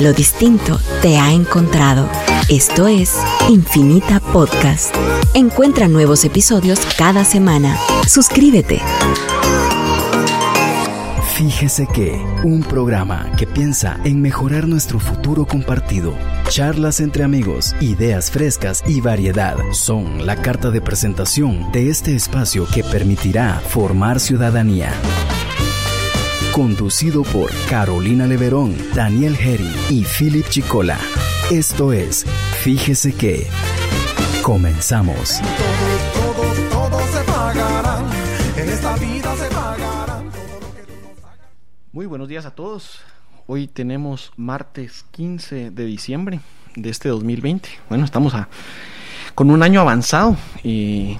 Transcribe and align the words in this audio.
Lo 0.00 0.14
distinto 0.14 0.80
te 1.02 1.18
ha 1.18 1.30
encontrado. 1.30 2.08
Esto 2.48 2.88
es 2.88 3.14
Infinita 3.50 4.18
Podcast. 4.18 4.94
Encuentra 5.34 5.88
nuevos 5.88 6.24
episodios 6.24 6.80
cada 6.96 7.22
semana. 7.22 7.76
Suscríbete. 8.08 8.80
Fíjese 11.34 11.86
que 11.86 12.18
un 12.44 12.62
programa 12.62 13.30
que 13.36 13.46
piensa 13.46 14.00
en 14.04 14.22
mejorar 14.22 14.66
nuestro 14.66 14.98
futuro 14.98 15.44
compartido. 15.46 16.14
Charlas 16.48 17.00
entre 17.00 17.22
amigos, 17.22 17.76
ideas 17.80 18.30
frescas 18.30 18.82
y 18.86 19.02
variedad 19.02 19.56
son 19.72 20.24
la 20.24 20.36
carta 20.36 20.70
de 20.70 20.80
presentación 20.80 21.70
de 21.72 21.90
este 21.90 22.14
espacio 22.16 22.66
que 22.72 22.82
permitirá 22.84 23.60
formar 23.68 24.18
ciudadanía 24.18 24.94
conducido 26.52 27.22
por 27.22 27.50
Carolina 27.68 28.26
Leverón, 28.26 28.76
Daniel 28.94 29.36
Herry 29.38 29.72
y 29.88 30.04
Philip 30.04 30.46
Chicola. 30.48 30.98
Esto 31.50 31.92
es 31.92 32.26
Fíjese 32.62 33.14
que 33.14 33.46
comenzamos. 34.42 35.40
Muy 41.92 42.06
buenos 42.06 42.28
días 42.28 42.46
a 42.46 42.50
todos. 42.50 43.00
Hoy 43.46 43.68
tenemos 43.68 44.32
martes 44.36 45.04
15 45.12 45.70
de 45.70 45.84
diciembre 45.84 46.40
de 46.74 46.90
este 46.90 47.08
2020. 47.08 47.68
Bueno, 47.88 48.04
estamos 48.04 48.34
a, 48.34 48.48
con 49.34 49.50
un 49.50 49.62
año 49.62 49.80
avanzado 49.80 50.36
y 50.64 51.16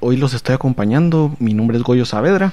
hoy 0.00 0.16
los 0.16 0.34
estoy 0.34 0.54
acompañando. 0.54 1.34
Mi 1.38 1.54
nombre 1.54 1.78
es 1.78 1.82
Goyo 1.82 2.04
Saavedra 2.04 2.52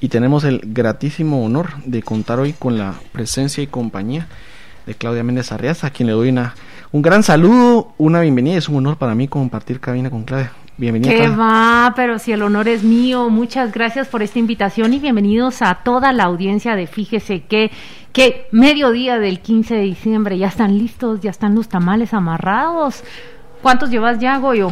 y 0.00 0.08
tenemos 0.08 0.44
el 0.44 0.60
gratísimo 0.64 1.44
honor 1.44 1.70
de 1.84 2.02
contar 2.02 2.38
hoy 2.38 2.52
con 2.52 2.78
la 2.78 2.94
presencia 3.12 3.62
y 3.62 3.66
compañía 3.66 4.26
de 4.86 4.94
Claudia 4.94 5.22
Méndez 5.22 5.52
Arriaza, 5.52 5.88
a 5.88 5.90
quien 5.90 6.06
le 6.06 6.12
doy 6.12 6.30
una, 6.30 6.54
un 6.92 7.02
gran 7.02 7.22
saludo, 7.22 7.92
una 7.98 8.20
bienvenida. 8.20 8.56
Es 8.56 8.68
un 8.68 8.76
honor 8.76 8.96
para 8.96 9.14
mí 9.14 9.28
compartir 9.28 9.80
cabina 9.80 10.10
con 10.10 10.24
Claudia. 10.24 10.52
Bienvenida. 10.76 11.10
¿Qué 11.10 11.28
va? 11.28 11.92
Pero 11.96 12.20
si 12.20 12.30
el 12.30 12.42
honor 12.42 12.68
es 12.68 12.84
mío, 12.84 13.28
muchas 13.30 13.72
gracias 13.72 14.06
por 14.06 14.22
esta 14.22 14.38
invitación 14.38 14.94
y 14.94 15.00
bienvenidos 15.00 15.60
a 15.60 15.74
toda 15.82 16.12
la 16.12 16.24
audiencia 16.24 16.76
de 16.76 16.86
Fíjese 16.86 17.42
que, 17.42 17.72
que 18.12 18.46
mediodía 18.52 19.18
del 19.18 19.40
15 19.40 19.74
de 19.74 19.82
diciembre, 19.82 20.38
ya 20.38 20.46
están 20.46 20.78
listos, 20.78 21.20
ya 21.20 21.30
están 21.30 21.56
los 21.56 21.68
tamales 21.68 22.14
amarrados. 22.14 23.02
¿Cuántos 23.60 23.90
llevas 23.90 24.20
ya, 24.20 24.38
Goyo? 24.38 24.70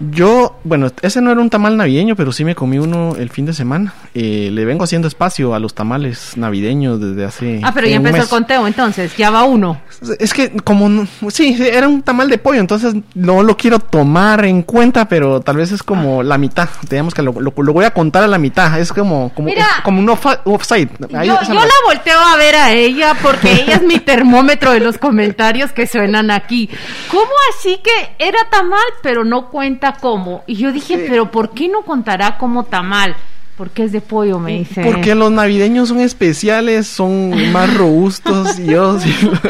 Yo, 0.00 0.56
bueno, 0.64 0.90
ese 1.02 1.20
no 1.20 1.30
era 1.30 1.40
un 1.42 1.50
tamal 1.50 1.76
navideño, 1.76 2.16
pero 2.16 2.32
sí 2.32 2.42
me 2.42 2.54
comí 2.54 2.78
uno 2.78 3.16
el 3.16 3.28
fin 3.28 3.44
de 3.44 3.52
semana. 3.52 3.92
Eh, 4.14 4.48
le 4.50 4.64
vengo 4.64 4.84
haciendo 4.84 5.06
espacio 5.06 5.54
a 5.54 5.58
los 5.58 5.74
tamales 5.74 6.38
navideños 6.38 6.98
desde 6.98 7.24
hace. 7.26 7.60
Ah, 7.62 7.72
pero 7.74 7.86
ya 7.86 7.96
empezó 7.96 8.22
el 8.22 8.28
conteo, 8.28 8.66
entonces, 8.66 9.14
ya 9.18 9.28
va 9.30 9.44
uno. 9.44 9.82
Es 10.18 10.32
que, 10.32 10.52
como, 10.64 11.06
sí, 11.28 11.54
era 11.60 11.86
un 11.86 12.00
tamal 12.00 12.30
de 12.30 12.38
pollo, 12.38 12.60
entonces 12.60 12.94
no 13.14 13.42
lo 13.42 13.58
quiero 13.58 13.78
tomar 13.78 14.46
en 14.46 14.62
cuenta, 14.62 15.06
pero 15.06 15.42
tal 15.42 15.56
vez 15.56 15.70
es 15.70 15.82
como 15.82 16.22
la 16.22 16.38
mitad. 16.38 16.70
Digamos 16.88 17.12
que 17.12 17.20
lo, 17.20 17.32
voy 17.32 17.84
a 17.84 17.92
contar 17.92 18.22
a 18.22 18.26
la 18.26 18.38
mitad. 18.38 18.80
Es 18.80 18.94
como, 18.94 19.32
como, 19.34 19.50
como 19.84 20.00
un 20.00 20.08
offside. 20.08 20.88
yo, 20.98 21.22
yo 21.42 21.54
la 21.54 21.66
volteo 21.86 22.18
a 22.18 22.36
ver 22.36 22.56
a 22.56 22.72
ella 22.72 23.14
porque 23.20 23.52
ella 23.62 23.74
es 23.74 23.82
mi 23.82 23.98
termómetro 23.98 24.72
de 24.72 24.80
los 24.80 24.96
comentarios 24.96 25.72
que 25.72 25.86
suenan 25.86 26.30
aquí. 26.30 26.70
¿Cómo 27.10 27.30
así 27.50 27.80
que 27.84 28.14
era 28.18 28.38
tamal, 28.50 28.80
pero 29.02 29.26
no 29.26 29.50
cuenta? 29.50 29.89
Como. 29.94 30.42
Y 30.46 30.56
yo 30.56 30.72
dije, 30.72 31.06
pero 31.08 31.30
¿por 31.30 31.50
qué 31.50 31.68
no 31.68 31.82
contará 31.82 32.38
como 32.38 32.64
tamal? 32.64 33.16
Porque 33.60 33.84
es 33.84 33.92
de 33.92 34.00
pollo, 34.00 34.38
me 34.38 34.60
dice. 34.60 34.80
Porque 34.82 35.14
los 35.14 35.30
navideños 35.30 35.90
son 35.90 36.00
especiales, 36.00 36.86
son 36.86 37.52
más 37.52 37.76
robustos 37.76 38.58
y 38.58 38.64
yo... 38.64 38.96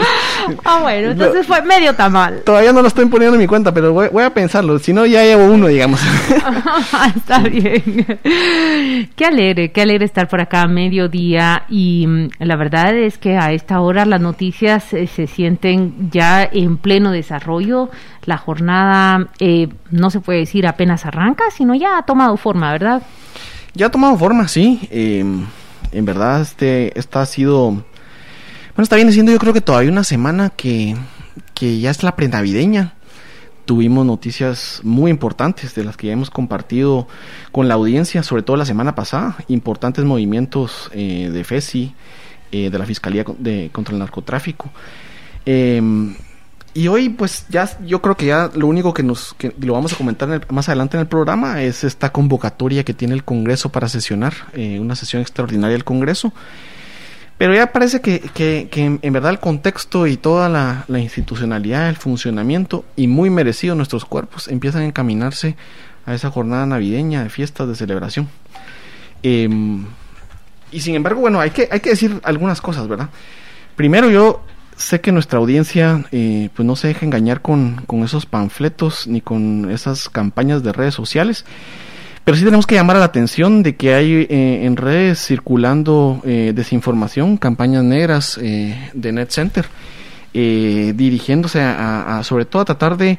ah, 0.65 0.81
bueno, 0.83 1.13
entonces 1.13 1.47
fue 1.47 1.63
medio 1.63 1.95
tamal. 1.95 2.43
Todavía 2.45 2.73
no 2.73 2.83
lo 2.83 2.89
estoy 2.89 3.07
poniendo 3.07 3.37
en 3.37 3.41
mi 3.41 3.47
cuenta, 3.47 3.73
pero 3.73 3.93
voy, 3.93 4.25
a 4.25 4.35
pensarlo. 4.35 4.81
Si 4.81 4.93
no, 4.93 5.07
ya 5.07 5.23
llevo 5.23 5.45
uno, 5.45 5.69
digamos. 5.69 6.01
Está 7.17 7.39
bien. 7.39 8.19
Qué 9.15 9.25
alegre, 9.25 9.71
qué 9.71 9.83
alegre 9.83 10.07
estar 10.07 10.27
por 10.27 10.41
acá 10.41 10.63
a 10.63 10.67
mediodía. 10.67 11.63
Y 11.69 12.05
mm, 12.09 12.31
la 12.41 12.57
verdad 12.57 12.97
es 12.97 13.17
que 13.17 13.37
a 13.37 13.53
esta 13.53 13.81
hora 13.81 14.07
las 14.07 14.21
noticias 14.21 14.93
eh, 14.93 15.07
se 15.07 15.29
sienten 15.29 16.11
ya 16.11 16.43
en 16.43 16.79
pleno 16.79 17.13
desarrollo. 17.13 17.91
La 18.25 18.39
jornada, 18.39 19.29
eh, 19.39 19.69
no 19.93 20.11
se 20.11 20.19
puede 20.19 20.41
decir 20.41 20.67
apenas 20.67 21.07
arranca, 21.07 21.45
sino 21.53 21.77
ya 21.77 21.97
ha 21.97 22.03
tomado 22.03 22.37
forma, 22.37 22.73
¿verdad? 22.73 23.03
Ya 23.75 23.87
ha 23.87 23.91
tomado 23.91 24.17
forma, 24.17 24.49
sí. 24.49 24.81
Em, 24.91 25.47
en 25.93 26.05
verdad, 26.05 26.41
este, 26.41 26.99
esta 26.99 27.23
ha 27.23 27.27
sido. 27.27 27.71
Bueno, 27.71 28.83
está 28.83 28.97
viene 28.97 29.13
siendo 29.13 29.33
yo 29.33 29.39
creo 29.39 29.53
que 29.53 29.61
todavía 29.61 29.91
una 29.91 30.05
semana 30.05 30.51
que, 30.51 30.97
que 31.55 31.81
ya 31.81 31.91
es 31.91 32.03
la 32.03 32.17
prenavideña. 32.17 32.95
Tuvimos 33.65 34.05
noticias 34.05 34.81
muy 34.83 35.13
importantes 35.13 35.75
de 35.77 35.85
las 35.85 35.97
que 35.97 36.09
ya 36.09 36.13
hemos 36.13 36.31
compartido 36.31 37.07
con 37.53 37.69
la 37.69 37.75
audiencia, 37.75 38.23
sobre 38.25 38.43
todo 38.43 38.57
la 38.57 38.65
semana 38.65 38.97
pasada. 38.97 39.37
Importantes 39.47 40.05
movimientos 40.05 40.91
eh, 40.93 41.31
de 41.33 41.45
FESI, 41.45 41.95
eh, 42.51 42.71
de 42.71 42.79
la 42.79 42.87
Fiscalía 42.87 43.25
de, 43.39 43.71
contra 43.73 43.93
el 43.93 44.01
Narcotráfico. 44.01 44.71
Eh, 45.47 45.81
y 46.73 46.87
hoy, 46.87 47.09
pues 47.09 47.47
ya, 47.49 47.69
yo 47.85 48.01
creo 48.01 48.17
que 48.17 48.27
ya 48.27 48.51
lo 48.55 48.69
único 48.69 48.95
que 48.95 49.03
nos, 49.03 49.35
que 49.35 49.53
lo 49.61 49.73
vamos 49.73 49.93
a 49.93 49.97
comentar 49.97 50.47
más 50.53 50.69
adelante 50.69 50.97
en 50.97 51.01
el 51.01 51.09
programa 51.09 51.63
es 51.63 51.83
esta 51.83 52.13
convocatoria 52.13 52.85
que 52.85 52.95
tiene 52.95 53.15
el 53.15 53.25
Congreso 53.25 53.71
para 53.71 53.89
sesionar, 53.89 54.35
eh, 54.53 54.79
una 54.79 54.95
sesión 54.95 55.21
extraordinaria 55.21 55.73
del 55.73 55.85
Congreso. 55.85 56.33
Pero 57.39 57.55
ya 57.55 57.73
parece 57.73 58.01
que, 58.01 58.21
que, 58.21 58.69
en, 59.03 59.13
verdad 59.13 59.33
el 59.33 59.41
contexto 59.41 60.07
y 60.07 60.17
toda 60.17 60.49
la, 60.49 60.85
institucionalidad, 61.01 61.89
el 61.89 61.97
funcionamiento 61.97 62.85
y 62.97 63.09
muy 63.09 63.31
merecido 63.31 63.75
nuestros 63.75 64.05
cuerpos 64.05 64.47
empiezan 64.47 64.83
a 64.83 64.85
encaminarse 64.85 65.57
a 66.07 66.15
esa 66.15 66.31
jornada 66.31 66.67
navideña 66.67 67.23
de 67.23 67.31
fiestas, 67.31 67.67
de 67.67 67.75
celebración. 67.75 68.29
Em, 69.23 69.87
y 70.71 70.81
sin 70.83 70.95
embargo, 70.95 71.23
bueno, 71.23 71.41
hay 71.41 71.51
que, 71.51 71.69
hay 71.73 71.81
que 71.81 71.91
decir 71.91 72.21
algunas 72.23 72.61
cosas, 72.61 72.87
¿verdad? 72.87 73.09
Primero 73.75 74.11
yo 74.11 74.45
sé 74.81 75.01
que 75.01 75.13
nuestra 75.13 75.39
audiencia 75.39 76.05
eh, 76.11 76.49
pues 76.55 76.67
no 76.67 76.75
se 76.75 76.89
deja 76.89 77.05
engañar 77.05 77.43
con, 77.43 77.85
esos 78.03 78.27
panfletos 78.27 79.07
ni 79.07 79.21
con 79.21 79.71
esas 79.71 80.09
campañas 80.09 80.63
de 80.63 80.73
redes 80.73 80.95
sociales. 80.95 81.45
Pero 82.25 82.37
sí 82.37 82.45
tenemos 82.45 82.67
que 82.67 82.75
llamar 82.75 82.97
a 82.97 83.01
la 83.01 83.07
atención 83.07 83.63
de 83.63 83.77
que 83.77 83.95
hay 83.95 84.27
eh, 84.29 84.65
en 84.65 84.77
redes 84.77 85.25
circulando 85.25 86.21
eh, 86.25 86.53
desinformación, 86.55 87.37
campañas 87.37 87.85
negras 87.85 88.39
de 88.41 89.13
Net 89.13 89.31
Center, 89.31 89.67
dirigiéndose 90.33 91.61
a, 91.61 92.21
sobre 92.25 92.45
todo 92.45 92.63
a 92.63 92.65
tratar 92.65 92.97
de 92.97 93.19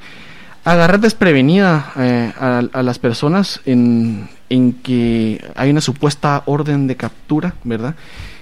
agarrar 0.63 0.99
desprevenida 0.99 1.91
a, 1.95 2.61
a, 2.71 2.83
las 2.83 2.99
personas 2.99 3.61
en, 3.65 4.29
en 4.49 4.73
que 4.73 5.43
hay 5.55 5.71
una 5.71 5.81
supuesta 5.81 6.43
orden 6.45 6.87
de 6.87 6.95
captura, 6.95 7.55
¿verdad? 7.63 7.95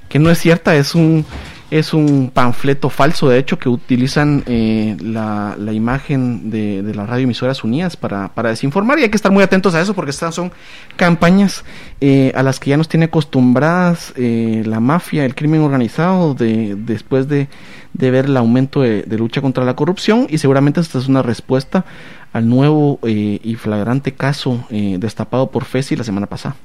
Que 0.09 0.19
no 0.19 0.29
es 0.29 0.39
cierta, 0.39 0.75
es 0.75 0.95
un 0.95 1.25
es 1.71 1.93
un 1.93 2.31
panfleto 2.33 2.89
falso, 2.89 3.29
de 3.29 3.37
hecho, 3.37 3.59
que 3.59 3.69
utilizan 3.69 4.43
eh, 4.47 4.97
la, 5.01 5.55
la, 5.57 5.71
imagen 5.71 6.49
de, 6.49 6.81
de 6.81 6.95
las 6.95 7.07
radioemisoras 7.07 7.63
unidas 7.63 7.95
para, 7.95 8.29
para, 8.29 8.49
desinformar 8.49 8.97
y 8.97 9.03
hay 9.03 9.09
que 9.09 9.15
estar 9.15 9.31
muy 9.31 9.43
atentos 9.43 9.75
a 9.75 9.81
eso 9.81 9.93
porque 9.93 10.09
estas 10.09 10.33
son 10.33 10.51
campañas 10.95 11.63
eh, 12.01 12.31
a 12.35 12.41
las 12.41 12.59
que 12.59 12.71
ya 12.71 12.77
nos 12.77 12.89
tiene 12.89 13.05
acostumbradas 13.05 14.13
eh, 14.15 14.63
la 14.65 14.79
mafia, 14.79 15.25
el 15.25 15.35
crimen 15.35 15.61
organizado, 15.61 16.33
de, 16.33 16.75
después 16.75 17.27
de, 17.27 17.49
de 17.93 18.11
ver 18.11 18.25
el 18.25 18.37
aumento 18.37 18.81
de, 18.81 19.03
de, 19.03 19.17
lucha 19.17 19.41
contra 19.41 19.63
la 19.63 19.75
corrupción 19.75 20.25
y 20.29 20.39
seguramente 20.39 20.81
esta 20.81 20.97
es 20.97 21.07
una 21.07 21.21
respuesta 21.21 21.85
al 22.33 22.47
nuevo 22.47 22.99
y 23.03 23.55
flagrante 23.55 24.13
caso 24.13 24.63
destapado 24.69 25.49
por 25.49 25.65
FESI 25.65 25.95
la 25.95 26.03
semana 26.03 26.27
pasada. 26.27 26.55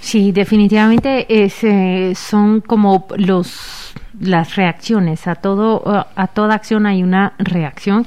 Sí, 0.00 0.32
definitivamente 0.32 1.44
es, 1.44 2.18
son 2.18 2.60
como 2.60 3.06
los 3.16 3.92
las 4.20 4.56
reacciones, 4.56 5.26
a 5.26 5.34
todo, 5.34 6.06
a 6.14 6.26
toda 6.26 6.54
acción 6.54 6.84
hay 6.84 7.02
una 7.02 7.32
reacción 7.38 8.04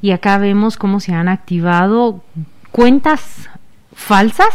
y 0.00 0.12
acá 0.12 0.38
vemos 0.38 0.76
cómo 0.76 1.00
se 1.00 1.12
han 1.12 1.28
activado 1.28 2.22
cuentas 2.70 3.48
falsas 3.96 4.54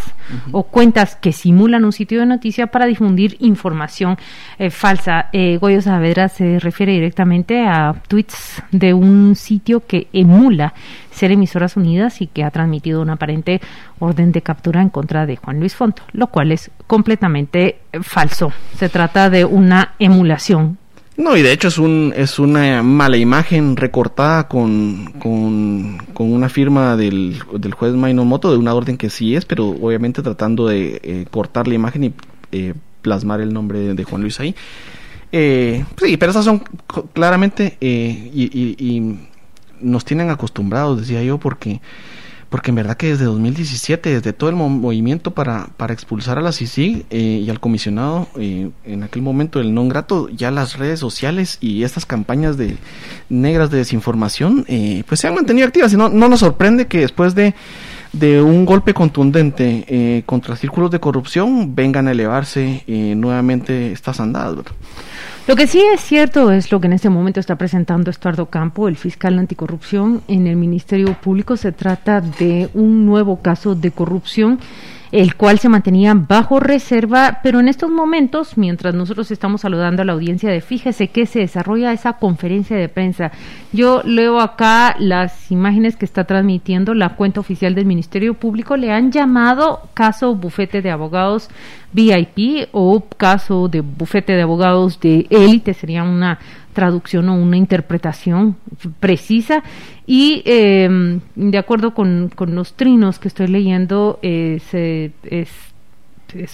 o 0.52 0.64
cuentas 0.64 1.16
que 1.16 1.34
simulan 1.34 1.84
un 1.84 1.92
sitio 1.92 2.20
de 2.20 2.28
noticia 2.28 2.68
para 2.68 2.86
difundir 2.86 3.36
información 3.40 4.18
eh, 4.60 4.70
falsa. 4.70 5.30
Eh, 5.34 5.58
Goyo 5.60 5.82
Saavedra 5.82 6.30
se 6.30 6.60
refiere 6.60 6.94
directamente 6.94 7.66
a 7.66 7.96
tweets 8.08 8.62
de 8.72 8.94
un 8.94 9.36
sitio 9.36 9.86
que 9.86 10.08
emula 10.14 10.74
ser 11.10 11.32
emisoras 11.32 11.76
unidas 11.76 12.22
y 12.22 12.28
que 12.28 12.44
ha 12.44 12.52
transmitido 12.52 13.02
una 13.02 13.14
aparente 13.14 13.60
orden 14.00 14.32
de 14.32 14.44
captura 14.44 14.82
en 14.82 14.90
contra 14.90 15.26
de 15.26 15.36
Juan 15.36 15.60
Luis 15.60 15.76
Fonto, 15.76 16.04
lo 16.14 16.28
cual 16.28 16.52
es 16.52 16.70
completamente 16.86 17.80
falso. 18.04 18.54
Se 18.78 18.90
trata 18.90 19.30
de 19.30 19.44
una 19.44 19.96
emulación 19.98 20.78
no, 21.21 21.38
y 21.38 21.41
de 21.41 21.51
hecho 21.51 21.68
es, 21.68 21.77
un, 21.77 22.13
es 22.15 22.39
una 22.39 22.83
mala 22.83 23.18
imagen 23.18 23.77
recortada 23.77 24.47
con, 24.47 25.13
con, 25.19 26.00
una 26.18 26.50
firma 26.50 26.95
del, 26.95 27.41
del 27.57 27.73
juez 27.73 27.94
Mainomoto 27.94 28.51
de 28.51 28.57
una 28.57 28.73
orden 28.73 28.97
que 28.97 29.09
sí 29.09 29.35
es, 29.35 29.45
pero 29.45 29.69
obviamente 29.69 30.21
tratando 30.21 30.68
de 30.68 31.00
eh, 31.03 31.25
cortar 31.31 31.68
la 31.68 31.75
imagen 31.75 32.03
y 32.03 32.13
eh, 32.51 32.73
plasmar 33.01 33.41
el 33.41 33.53
nombre 33.53 33.94
de, 33.94 34.03
Juan 34.03 34.21
Luis 34.21 34.39
ahí. 34.39 34.56
Eh, 35.31 35.85
sí, 35.97 36.18
pero 36.18 36.31
esas 36.31 36.45
son 36.45 36.63
claramente 37.13 37.77
eh, 37.79 38.31
y, 38.33 39.18
nos 39.79 40.06
tienen 40.06 40.29
acostumbrados, 40.29 41.00
decía 41.00 41.23
yo, 41.23 41.39
porque 41.39 41.81
porque 42.51 42.69
en 42.69 42.75
verdad 42.75 42.98
que 42.98 43.07
desde 43.07 43.25
2017, 43.25 44.12
desde 44.12 44.33
todo 44.33 44.51
el 44.51 44.56
movimiento 44.56 45.31
para, 45.31 45.69
para 45.77 45.94
expulsar 45.94 46.38
a 46.38 46.42
la 46.42 46.51
CICIG 46.51 47.07
eh, 47.09 47.18
y 47.44 47.50
al 47.50 47.59
comisionado, 47.59 48.27
en 48.36 49.03
aquel 49.03 49.24
momento 49.24 49.59
el 49.59 49.74
non 49.74 49.89
grato, 49.89 50.30
ya 50.30 50.51
las 50.51 50.77
redes 50.77 51.00
sociales 51.00 51.57
y 51.62 51.81
estas 51.81 52.06
campañas 52.06 52.57
de 52.57 52.77
negras 53.30 53.71
de 53.71 53.80
desinformación, 53.80 54.65
pues 55.07 55.19
se 55.19 55.27
han 55.27 55.33
mantenido 55.33 55.65
activas 55.65 55.94
y 55.94 55.98
no, 55.98 56.09
no 56.09 56.30
nos 56.30 56.42
sorprende 56.42 56.86
que 56.86 57.00
después 57.00 57.33
de 57.33 57.56
de 58.13 58.42
un 58.42 58.65
golpe 58.65 58.94
contundente 58.94 59.86
eh, 59.88 60.24
contra 60.25 60.56
círculos 60.56 60.92
de 60.92 61.00
corrupción 61.00 61.75
vengan 61.75 62.07
a 62.07 62.12
elevarse 62.12 62.83
eh, 62.88 63.13
nuevamente 63.15 63.92
estas 63.92 64.19
andadas. 64.19 64.65
Lo 65.48 65.56
que 65.56 65.66
sí 65.66 65.82
es 65.94 66.02
cierto 66.02 66.52
es 66.52 66.72
lo 66.72 66.80
que 66.80 66.86
en 66.86 66.94
este 66.94 67.10
momento 67.10 67.40
está 67.40 67.56
presentando 67.56 68.12
Estuardo 68.12 68.46
Campo, 68.46 68.88
el 68.88 68.96
fiscal 68.96 69.40
anticorrupción 69.40 70.22
en 70.28 70.46
el 70.46 70.56
Ministerio 70.56 71.14
Público. 71.20 71.58
Se 71.58 71.72
trata 71.72 72.22
de 72.22 72.70
un 72.76 73.08
nuevo 73.08 73.42
caso 73.42 73.74
de 73.74 73.90
corrupción 73.90 74.60
el 75.12 75.36
cual 75.36 75.60
se 75.60 75.69
mantenía 75.69 76.13
bajo 76.13 76.60
reserva, 76.60 77.40
pero 77.44 77.60
en 77.60 77.68
estos 77.68 77.90
momentos, 77.90 78.58
mientras 78.58 78.96
nosotros 78.96 79.30
estamos 79.31 79.62
saludando 79.62 80.02
a 80.02 80.06
la 80.06 80.13
audiencia 80.13 80.50
de 80.50 80.62
Fíjese 80.62 81.10
que 81.10 81.25
se 81.25 81.40
desarrolla 81.40 81.92
esa 81.92 82.13
conferencia 82.13 82.78
de 82.78 82.88
prensa. 82.88 83.31
Yo 83.74 84.02
leo 84.06 84.40
acá 84.40 84.96
las 85.00 85.52
imágenes 85.52 85.98
que 85.98 86.06
está 86.06 86.24
transmitiendo 86.24 86.94
la 86.94 87.16
cuenta 87.16 87.40
oficial 87.40 87.75
del 87.75 87.86
Ministerio 87.86 88.36
Público, 88.36 88.78
le 88.78 88.92
han 88.92 89.12
llamado 89.12 89.81
caso 89.94 90.36
bufete 90.36 90.81
de 90.81 90.92
abogados 90.92 91.50
VIP 91.94 92.69
o 92.72 93.04
caso 93.18 93.68
de 93.68 93.81
bufete 93.81 94.34
de 94.34 94.42
abogados 94.44 95.00
de 95.00 95.28
élite, 95.30 95.74
sería 95.74 96.04
una 96.04 96.40
traducción 96.73 97.29
o 97.29 97.35
una 97.35 97.57
interpretación 97.57 98.56
precisa 99.00 99.63
y 100.06 100.41
em, 100.45 101.21
de 101.35 101.57
acuerdo 101.57 101.94
con, 101.94 102.31
los 102.47 102.73
trinos 102.73 103.19
que 103.19 103.27
estoy 103.27 103.47
leyendo 103.47 104.19
es, 104.21 104.73
es, 104.73 105.50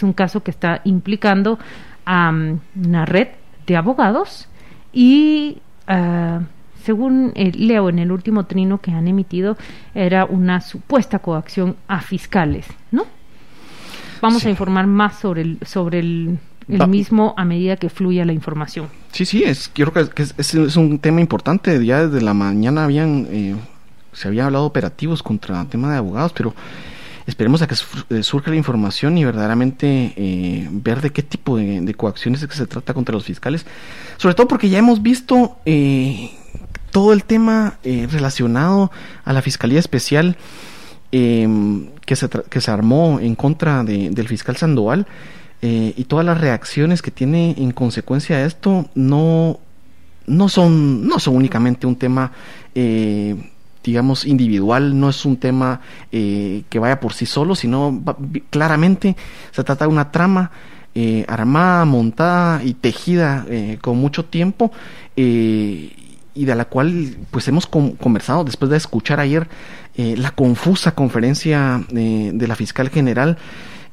un 0.01 0.13
caso 0.13 0.41
que 0.43 0.51
está 0.51 0.81
implicando 0.85 1.59
a 2.05 2.31
una 2.75 3.05
red 3.05 3.27
de 3.65 3.77
abogados 3.77 4.49
y 4.91 5.57
ah, 5.87 6.41
según 6.87 7.33
leo 7.35 7.89
en 7.89 7.99
el 7.99 8.11
último 8.11 8.45
trino 8.45 8.79
que 8.79 8.91
han 8.91 9.07
emitido 9.07 9.57
era 9.93 10.23
una 10.23 10.61
supuesta 10.61 11.19
coacción 11.19 11.75
a 11.87 11.99
fiscales, 11.99 12.65
¿no? 12.91 13.05
Vamos 14.21 14.45
a 14.45 14.49
informar 14.49 14.87
más 14.87 15.19
sobre 15.19 15.41
el, 15.41 15.59
sobre 15.63 15.99
el 15.99 16.39
el 16.69 16.87
mismo 16.87 17.33
a 17.37 17.45
medida 17.45 17.77
que 17.77 17.89
fluya 17.89 18.25
la 18.25 18.33
información. 18.33 18.87
Sí, 19.11 19.25
sí, 19.25 19.43
es, 19.43 19.69
creo 19.73 19.93
que, 19.93 20.21
es, 20.21 20.35
es, 20.37 20.75
un 20.75 20.99
tema 20.99 21.21
importante. 21.21 21.83
Ya 21.85 22.07
desde 22.07 22.23
la 22.23 22.33
mañana 22.33 22.83
habían 22.83 23.27
eh, 23.31 23.55
se 24.11 24.27
había 24.27 24.45
hablado 24.45 24.65
operativos 24.65 25.23
contra 25.23 25.61
el 25.61 25.67
tema 25.67 25.91
de 25.91 25.97
abogados, 25.97 26.33
pero 26.33 26.53
esperemos 27.25 27.61
a 27.61 27.67
que 27.67 27.75
eh, 28.09 28.23
surja 28.23 28.51
la 28.51 28.57
información 28.57 29.17
y 29.17 29.23
verdaderamente 29.23 30.13
eh, 30.15 30.67
ver 30.71 31.01
de 31.01 31.11
qué 31.11 31.23
tipo 31.23 31.57
de, 31.57 31.93
coacciones 31.93 32.41
es 32.41 32.47
que 32.47 32.55
se 32.55 32.67
trata 32.67 32.93
contra 32.93 33.13
los 33.13 33.23
fiscales. 33.23 33.65
Sobre 34.17 34.35
todo 34.35 34.47
porque 34.47 34.69
ya 34.69 34.79
hemos 34.79 35.01
visto 35.01 35.57
todo 36.91 37.13
el 37.13 37.23
tema 37.23 37.77
relacionado 37.83 38.91
a 39.23 39.33
la 39.33 39.41
Fiscalía 39.41 39.79
Especial 39.79 40.37
que, 41.11 42.15
se 42.15 42.29
que 42.49 42.61
se 42.61 42.71
armó 42.71 43.19
en 43.21 43.35
contra 43.35 43.83
del 43.83 44.27
fiscal 44.27 44.57
Sandoval 44.57 45.05
eh, 45.61 45.93
y 45.97 46.03
todas 46.03 46.25
las 46.25 46.39
reacciones 46.39 47.01
que 47.01 47.09
tiene 47.09 47.55
en 47.57 47.71
consecuencia 47.71 48.37
de 48.37 48.45
esto 48.45 48.87
no, 48.93 49.59
no, 50.27 50.49
son, 50.49 51.07
no 51.07 51.19
son 51.19 51.35
únicamente 51.35 51.87
un 51.87 51.95
tema, 51.95 52.31
eh, 52.75 53.35
digamos, 53.83 54.25
individual, 54.25 54.99
no 54.99 55.09
es 55.09 55.25
un 55.25 55.37
tema 55.37 55.81
eh, 56.11 56.61
que 56.69 56.77
vaya 56.77 56.99
por 56.99 57.13
sí 57.13 57.25
solo, 57.25 57.55
sino 57.55 58.03
claramente 58.51 59.15
se 59.51 59.63
trata 59.63 59.85
de 59.85 59.91
una 59.91 60.11
trama 60.11 60.51
armada, 61.27 61.85
montada 61.85 62.63
y 62.63 62.73
tejida 62.73 63.45
con 63.81 63.99
mucho 63.99 64.25
tiempo 64.25 64.71
y 65.15 65.91
de 66.33 66.55
la 66.55 66.65
cual 66.65 67.17
pues 67.29 67.47
hemos 67.47 67.67
conversado 67.67 68.43
después 68.43 68.71
de 68.71 68.77
escuchar 68.77 69.19
ayer 69.19 69.47
la 69.95 70.31
confusa 70.31 70.95
conferencia 70.95 71.85
de 71.91 72.47
la 72.47 72.55
fiscal 72.55 72.89
general 72.89 73.37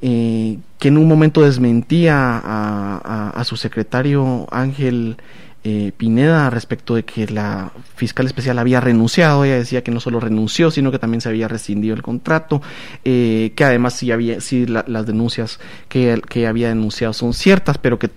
eh, 0.06 0.58
que 0.78 0.88
en 0.88 0.98
un 0.98 1.08
momento 1.08 1.40
desmentía 1.40 2.38
a, 2.44 3.42
su 3.44 3.56
secretario 3.56 4.46
Ángel 4.50 5.16
eh, 5.64 5.92
Pineda 5.96 6.50
respecto 6.50 6.94
de 6.94 7.06
que 7.06 7.26
la 7.26 7.72
fiscal 7.96 8.26
especial 8.26 8.58
había 8.58 8.82
renunciado. 8.82 9.46
Ella 9.46 9.56
decía 9.56 9.82
que 9.82 9.90
no 9.90 10.00
solo 10.00 10.20
renunció, 10.20 10.70
sino 10.70 10.90
que 10.90 10.98
también 10.98 11.22
se 11.22 11.30
había 11.30 11.48
rescindido 11.48 11.94
el 11.94 12.02
contrato, 12.02 12.60
eh, 13.02 13.54
que 13.56 13.64
además 13.64 13.94
sí, 13.94 14.12
había, 14.12 14.42
sí 14.42 14.66
las 14.66 15.06
denuncias 15.06 15.58
que, 15.88 16.20
que 16.28 16.46
había 16.46 16.68
denunciado 16.68 17.14
son 17.14 17.32
ciertas, 17.32 17.78
pero 17.78 17.98
que 17.98 18.10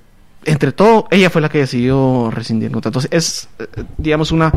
entre 0.44 0.74
todo, 0.74 1.07
ella 1.10 1.30
fue 1.30 1.42
la 1.42 1.48
que 1.48 1.60
decidió 1.60 2.31
rescindir 2.31 2.68
el 2.68 2.74
contrato. 2.74 3.00
Entonces, 3.00 3.12
es, 3.13 3.50
eh, 3.60 3.83
digamos, 3.98 4.33
una, 4.33 4.51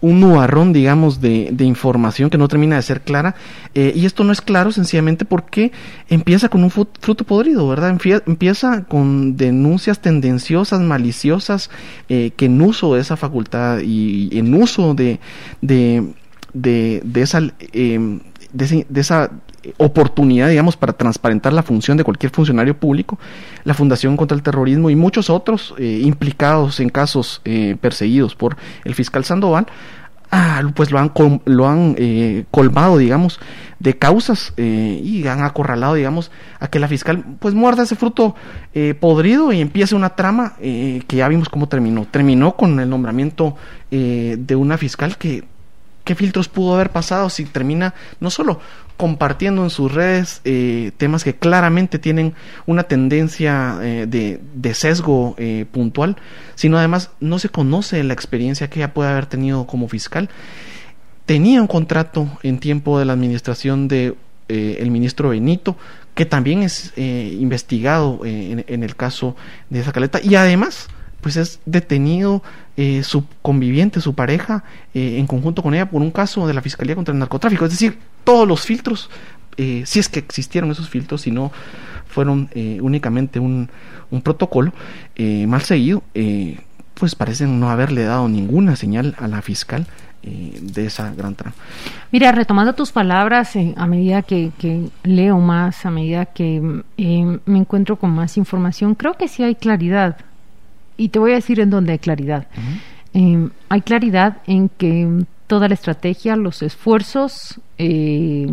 un 0.00 0.20
nubarrón, 0.20 0.72
digamos, 0.72 1.20
de, 1.20 1.50
de 1.52 1.64
información 1.64 2.30
que 2.30 2.38
no 2.38 2.48
termina 2.48 2.76
de 2.76 2.82
ser 2.82 3.02
clara. 3.02 3.34
Eh, 3.74 3.92
y 3.94 4.06
esto 4.06 4.24
no 4.24 4.32
es 4.32 4.40
claro 4.40 4.72
sencillamente 4.72 5.24
porque 5.24 5.72
empieza 6.08 6.48
con 6.48 6.64
un 6.64 6.70
fruto 6.70 7.24
podrido, 7.24 7.68
¿verdad? 7.68 7.96
Empieza 8.26 8.84
con 8.84 9.36
denuncias 9.36 10.00
tendenciosas, 10.00 10.80
maliciosas, 10.80 11.70
eh, 12.08 12.32
que 12.36 12.46
en 12.46 12.60
uso 12.60 12.94
de 12.94 13.00
esa 13.00 13.16
facultad 13.16 13.80
y 13.80 14.30
en 14.38 14.54
uso 14.54 14.94
de, 14.94 15.20
de, 15.60 16.04
de, 16.52 17.02
de 17.04 17.22
esa... 17.22 17.40
de, 18.52 18.86
de 18.88 19.00
esa 19.00 19.30
oportunidad, 19.76 20.48
digamos, 20.48 20.76
para 20.76 20.92
transparentar 20.92 21.52
la 21.52 21.62
función 21.62 21.96
de 21.96 22.04
cualquier 22.04 22.32
funcionario 22.32 22.76
público, 22.76 23.18
la 23.64 23.74
Fundación 23.74 24.16
contra 24.16 24.36
el 24.36 24.42
Terrorismo 24.42 24.90
y 24.90 24.96
muchos 24.96 25.30
otros 25.30 25.74
eh, 25.78 26.02
implicados 26.04 26.80
en 26.80 26.88
casos 26.88 27.42
eh, 27.44 27.76
perseguidos 27.80 28.34
por 28.34 28.56
el 28.84 28.94
fiscal 28.94 29.24
Sandoval, 29.24 29.66
ah, 30.30 30.62
pues 30.74 30.90
lo 30.90 30.98
han, 30.98 31.12
lo 31.44 31.68
han 31.68 31.94
eh, 31.98 32.44
colmado, 32.50 32.96
digamos, 32.96 33.38
de 33.78 33.96
causas 33.96 34.52
y 34.58 35.26
han 35.26 35.42
acorralado, 35.42 35.94
digamos, 35.94 36.30
a 36.58 36.68
que 36.68 36.78
la 36.78 36.86
fiscal 36.86 37.24
pues 37.38 37.54
muerda 37.54 37.84
ese 37.84 37.96
fruto 37.96 38.34
podrido 39.00 39.54
y 39.54 39.62
empiece 39.62 39.94
una 39.94 40.10
trama 40.10 40.52
que 40.60 41.06
ya 41.08 41.26
vimos 41.28 41.48
cómo 41.48 41.66
terminó. 41.66 42.04
Terminó 42.04 42.56
con 42.56 42.78
el 42.78 42.90
nombramiento 42.90 43.56
de 43.90 44.54
una 44.54 44.76
fiscal 44.76 45.16
que 45.16 45.44
¿Qué 46.04 46.14
filtros 46.14 46.48
pudo 46.48 46.74
haber 46.74 46.90
pasado 46.90 47.28
si 47.30 47.44
termina 47.44 47.94
no 48.20 48.30
solo 48.30 48.60
compartiendo 49.00 49.64
en 49.64 49.70
sus 49.70 49.90
redes 49.94 50.42
eh, 50.44 50.92
temas 50.98 51.24
que 51.24 51.34
claramente 51.34 51.98
tienen 51.98 52.34
una 52.66 52.82
tendencia 52.82 53.78
eh, 53.80 54.06
de, 54.06 54.74
sesgo 54.74 55.34
eh, 55.38 55.64
puntual, 55.72 56.16
sino 56.54 56.76
además 56.76 57.10
no 57.18 57.38
se 57.38 57.48
conoce 57.48 58.04
la 58.04 58.12
experiencia 58.12 58.68
que 58.68 58.80
ella 58.80 58.92
puede 58.92 59.08
haber 59.08 59.24
tenido 59.24 59.66
como 59.66 59.88
fiscal. 59.88 60.28
Tenía 61.24 61.62
un 61.62 61.66
contrato 61.66 62.28
en 62.42 62.58
tiempo 62.58 62.98
de 62.98 63.06
la 63.06 63.14
administración 63.14 63.88
de 63.88 64.16
el 64.48 64.90
ministro 64.90 65.28
Benito, 65.28 65.76
que 66.14 66.26
también 66.26 66.64
es 66.64 66.92
investigado 66.96 68.20
en, 68.24 68.64
en, 68.66 68.82
el 68.82 68.96
caso 68.96 69.36
de 69.70 69.78
esa 69.78 69.92
caleta, 69.92 70.18
y 70.20 70.34
además 70.34 70.88
pues 71.20 71.36
es 71.36 71.60
detenido 71.66 72.42
su 73.02 73.24
conviviente, 73.42 74.00
su 74.00 74.14
pareja, 74.14 74.64
en 74.94 75.26
conjunto 75.26 75.62
con 75.62 75.74
ella 75.74 75.90
por 75.90 76.00
un 76.00 76.10
caso 76.10 76.46
de 76.46 76.54
la 76.54 76.62
Fiscalía 76.62 76.94
contra 76.94 77.12
el 77.12 77.18
Narcotráfico. 77.18 77.66
Es 77.66 77.72
decir, 77.72 77.98
todos 78.24 78.46
los 78.46 78.62
filtros, 78.62 79.10
eh, 79.56 79.82
si 79.84 79.98
es 79.98 80.08
que 80.08 80.20
existieron 80.20 80.70
esos 80.70 80.88
filtros, 80.88 81.22
si 81.22 81.30
no 81.30 81.52
fueron 82.06 82.48
eh, 82.54 82.78
únicamente 82.80 83.38
un, 83.38 83.68
un 84.10 84.22
protocolo 84.22 84.72
eh, 85.16 85.46
mal 85.46 85.62
seguido, 85.62 86.02
pues 86.94 87.14
parecen 87.14 87.60
no 87.60 87.70
haberle 87.70 88.04
dado 88.04 88.28
ninguna 88.28 88.76
señal 88.76 89.14
a 89.18 89.28
la 89.28 89.42
fiscal 89.42 89.86
de 90.22 90.84
esa 90.84 91.14
gran 91.14 91.34
trama. 91.34 91.54
Mira, 92.12 92.30
retomando 92.30 92.74
tus 92.74 92.92
palabras, 92.92 93.56
a 93.56 93.86
medida 93.86 94.20
que, 94.22 94.52
leo 95.02 95.38
más, 95.38 95.86
a 95.86 95.90
medida 95.90 96.26
que 96.26 96.82
me 96.96 97.58
encuentro 97.58 97.96
con 97.96 98.10
más 98.10 98.36
información, 98.36 98.94
creo 98.94 99.14
que 99.14 99.28
sí 99.28 99.42
hay 99.42 99.54
claridad. 99.54 100.18
Y 101.00 101.08
te 101.08 101.18
voy 101.18 101.32
a 101.32 101.36
decir 101.36 101.60
en 101.60 101.70
dónde 101.70 101.92
hay 101.92 101.98
claridad. 101.98 102.46
hay 103.14 103.80
claridad 103.80 104.36
en 104.46 104.68
que 104.68 105.24
toda 105.46 105.66
la 105.66 105.72
estrategia, 105.72 106.36
los 106.36 106.62
esfuerzos 106.62 107.58
eh, 107.78 108.46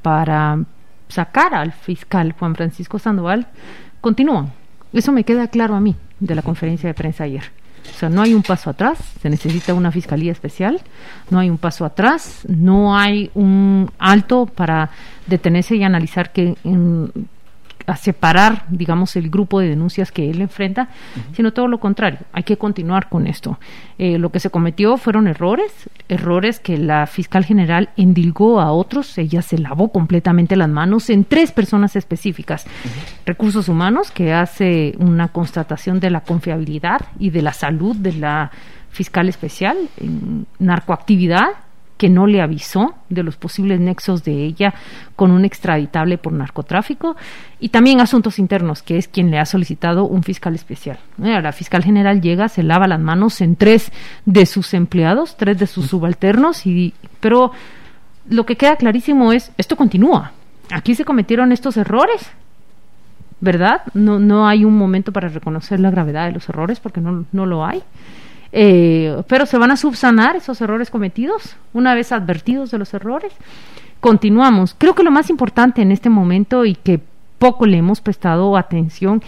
para 0.00 0.60
sacar 1.08 1.54
al 1.54 1.72
fiscal 1.72 2.36
Juan 2.38 2.54
Francisco 2.54 3.00
Sandoval 3.00 3.48
continúan. 4.00 4.52
Eso 4.92 5.10
me 5.10 5.24
queda 5.24 5.48
claro 5.48 5.74
a 5.74 5.80
mí 5.80 5.96
de 6.20 6.36
la 6.36 6.42
conferencia 6.42 6.88
de 6.88 6.94
prensa 6.94 7.24
ayer. 7.24 7.50
O 7.90 7.98
sea, 7.98 8.08
no 8.08 8.22
hay 8.22 8.32
un 8.32 8.44
paso 8.44 8.70
atrás, 8.70 8.98
se 9.20 9.28
necesita 9.28 9.74
una 9.74 9.90
fiscalía 9.90 10.30
especial, 10.30 10.80
no 11.30 11.40
hay 11.40 11.50
un 11.50 11.58
paso 11.58 11.84
atrás, 11.84 12.46
no 12.46 12.96
hay 12.96 13.32
un 13.34 13.90
alto 13.98 14.46
para 14.46 14.90
detenerse 15.26 15.74
y 15.74 15.82
analizar 15.82 16.32
que 16.32 16.54
a 17.88 17.96
separar, 17.96 18.64
digamos, 18.68 19.16
el 19.16 19.30
grupo 19.30 19.60
de 19.60 19.68
denuncias 19.68 20.12
que 20.12 20.30
él 20.30 20.42
enfrenta, 20.42 20.90
sino 21.32 21.52
todo 21.52 21.68
lo 21.68 21.80
contrario. 21.80 22.18
Hay 22.32 22.42
que 22.42 22.58
continuar 22.58 23.08
con 23.08 23.26
esto. 23.26 23.58
Eh, 23.98 24.18
lo 24.18 24.30
que 24.30 24.40
se 24.40 24.50
cometió 24.50 24.98
fueron 24.98 25.26
errores, 25.26 25.72
errores 26.08 26.60
que 26.60 26.76
la 26.76 27.06
fiscal 27.06 27.46
general 27.46 27.88
endilgó 27.96 28.60
a 28.60 28.72
otros. 28.72 29.16
Ella 29.16 29.40
se 29.40 29.56
lavó 29.56 29.90
completamente 29.90 30.54
las 30.54 30.68
manos 30.68 31.08
en 31.08 31.24
tres 31.24 31.50
personas 31.50 31.96
específicas. 31.96 32.66
Recursos 33.24 33.68
humanos, 33.68 34.10
que 34.10 34.34
hace 34.34 34.94
una 34.98 35.28
constatación 35.28 35.98
de 35.98 36.10
la 36.10 36.20
confiabilidad 36.20 37.00
y 37.18 37.30
de 37.30 37.40
la 37.40 37.54
salud 37.54 37.96
de 37.96 38.12
la 38.12 38.50
fiscal 38.90 39.28
especial 39.28 39.76
en 39.96 40.46
narcoactividad 40.58 41.67
que 41.98 42.08
no 42.08 42.26
le 42.26 42.40
avisó 42.40 42.94
de 43.10 43.22
los 43.22 43.36
posibles 43.36 43.80
nexos 43.80 44.24
de 44.24 44.44
ella 44.44 44.72
con 45.16 45.32
un 45.32 45.44
extraditable 45.44 46.16
por 46.16 46.32
narcotráfico 46.32 47.16
y 47.60 47.68
también 47.68 48.00
asuntos 48.00 48.38
internos, 48.38 48.82
que 48.82 48.96
es 48.96 49.08
quien 49.08 49.30
le 49.30 49.38
ha 49.38 49.44
solicitado 49.44 50.04
un 50.04 50.22
fiscal 50.22 50.54
especial. 50.54 50.98
La 51.18 51.52
fiscal 51.52 51.82
general 51.82 52.20
llega, 52.22 52.48
se 52.48 52.62
lava 52.62 52.86
las 52.86 53.00
manos 53.00 53.40
en 53.40 53.56
tres 53.56 53.92
de 54.24 54.46
sus 54.46 54.72
empleados, 54.74 55.36
tres 55.36 55.58
de 55.58 55.66
sus 55.66 55.88
subalternos, 55.88 56.64
y, 56.66 56.94
pero 57.20 57.50
lo 58.28 58.46
que 58.46 58.56
queda 58.56 58.76
clarísimo 58.76 59.32
es, 59.32 59.52
esto 59.58 59.76
continúa. 59.76 60.32
Aquí 60.70 60.94
se 60.94 61.04
cometieron 61.04 61.50
estos 61.50 61.76
errores, 61.76 62.30
¿verdad? 63.40 63.82
No, 63.94 64.20
no 64.20 64.46
hay 64.46 64.64
un 64.64 64.76
momento 64.76 65.12
para 65.12 65.28
reconocer 65.28 65.80
la 65.80 65.90
gravedad 65.90 66.26
de 66.26 66.32
los 66.32 66.48
errores 66.48 66.78
porque 66.78 67.00
no, 67.00 67.24
no 67.32 67.46
lo 67.46 67.64
hay. 67.66 67.82
Eh, 68.52 69.22
pero 69.28 69.46
se 69.46 69.58
van 69.58 69.70
a 69.70 69.76
subsanar 69.76 70.36
esos 70.36 70.60
errores 70.60 70.90
cometidos 70.90 71.56
una 71.74 71.94
vez 71.94 72.12
advertidos 72.12 72.70
de 72.70 72.78
los 72.78 72.94
errores. 72.94 73.32
Continuamos. 74.00 74.74
Creo 74.78 74.94
que 74.94 75.02
lo 75.02 75.10
más 75.10 75.28
importante 75.28 75.82
en 75.82 75.92
este 75.92 76.08
momento 76.08 76.64
y 76.64 76.74
que 76.74 77.00
poco 77.38 77.66
le 77.66 77.78
hemos 77.78 78.00
prestado 78.00 78.56
atención 78.56 79.22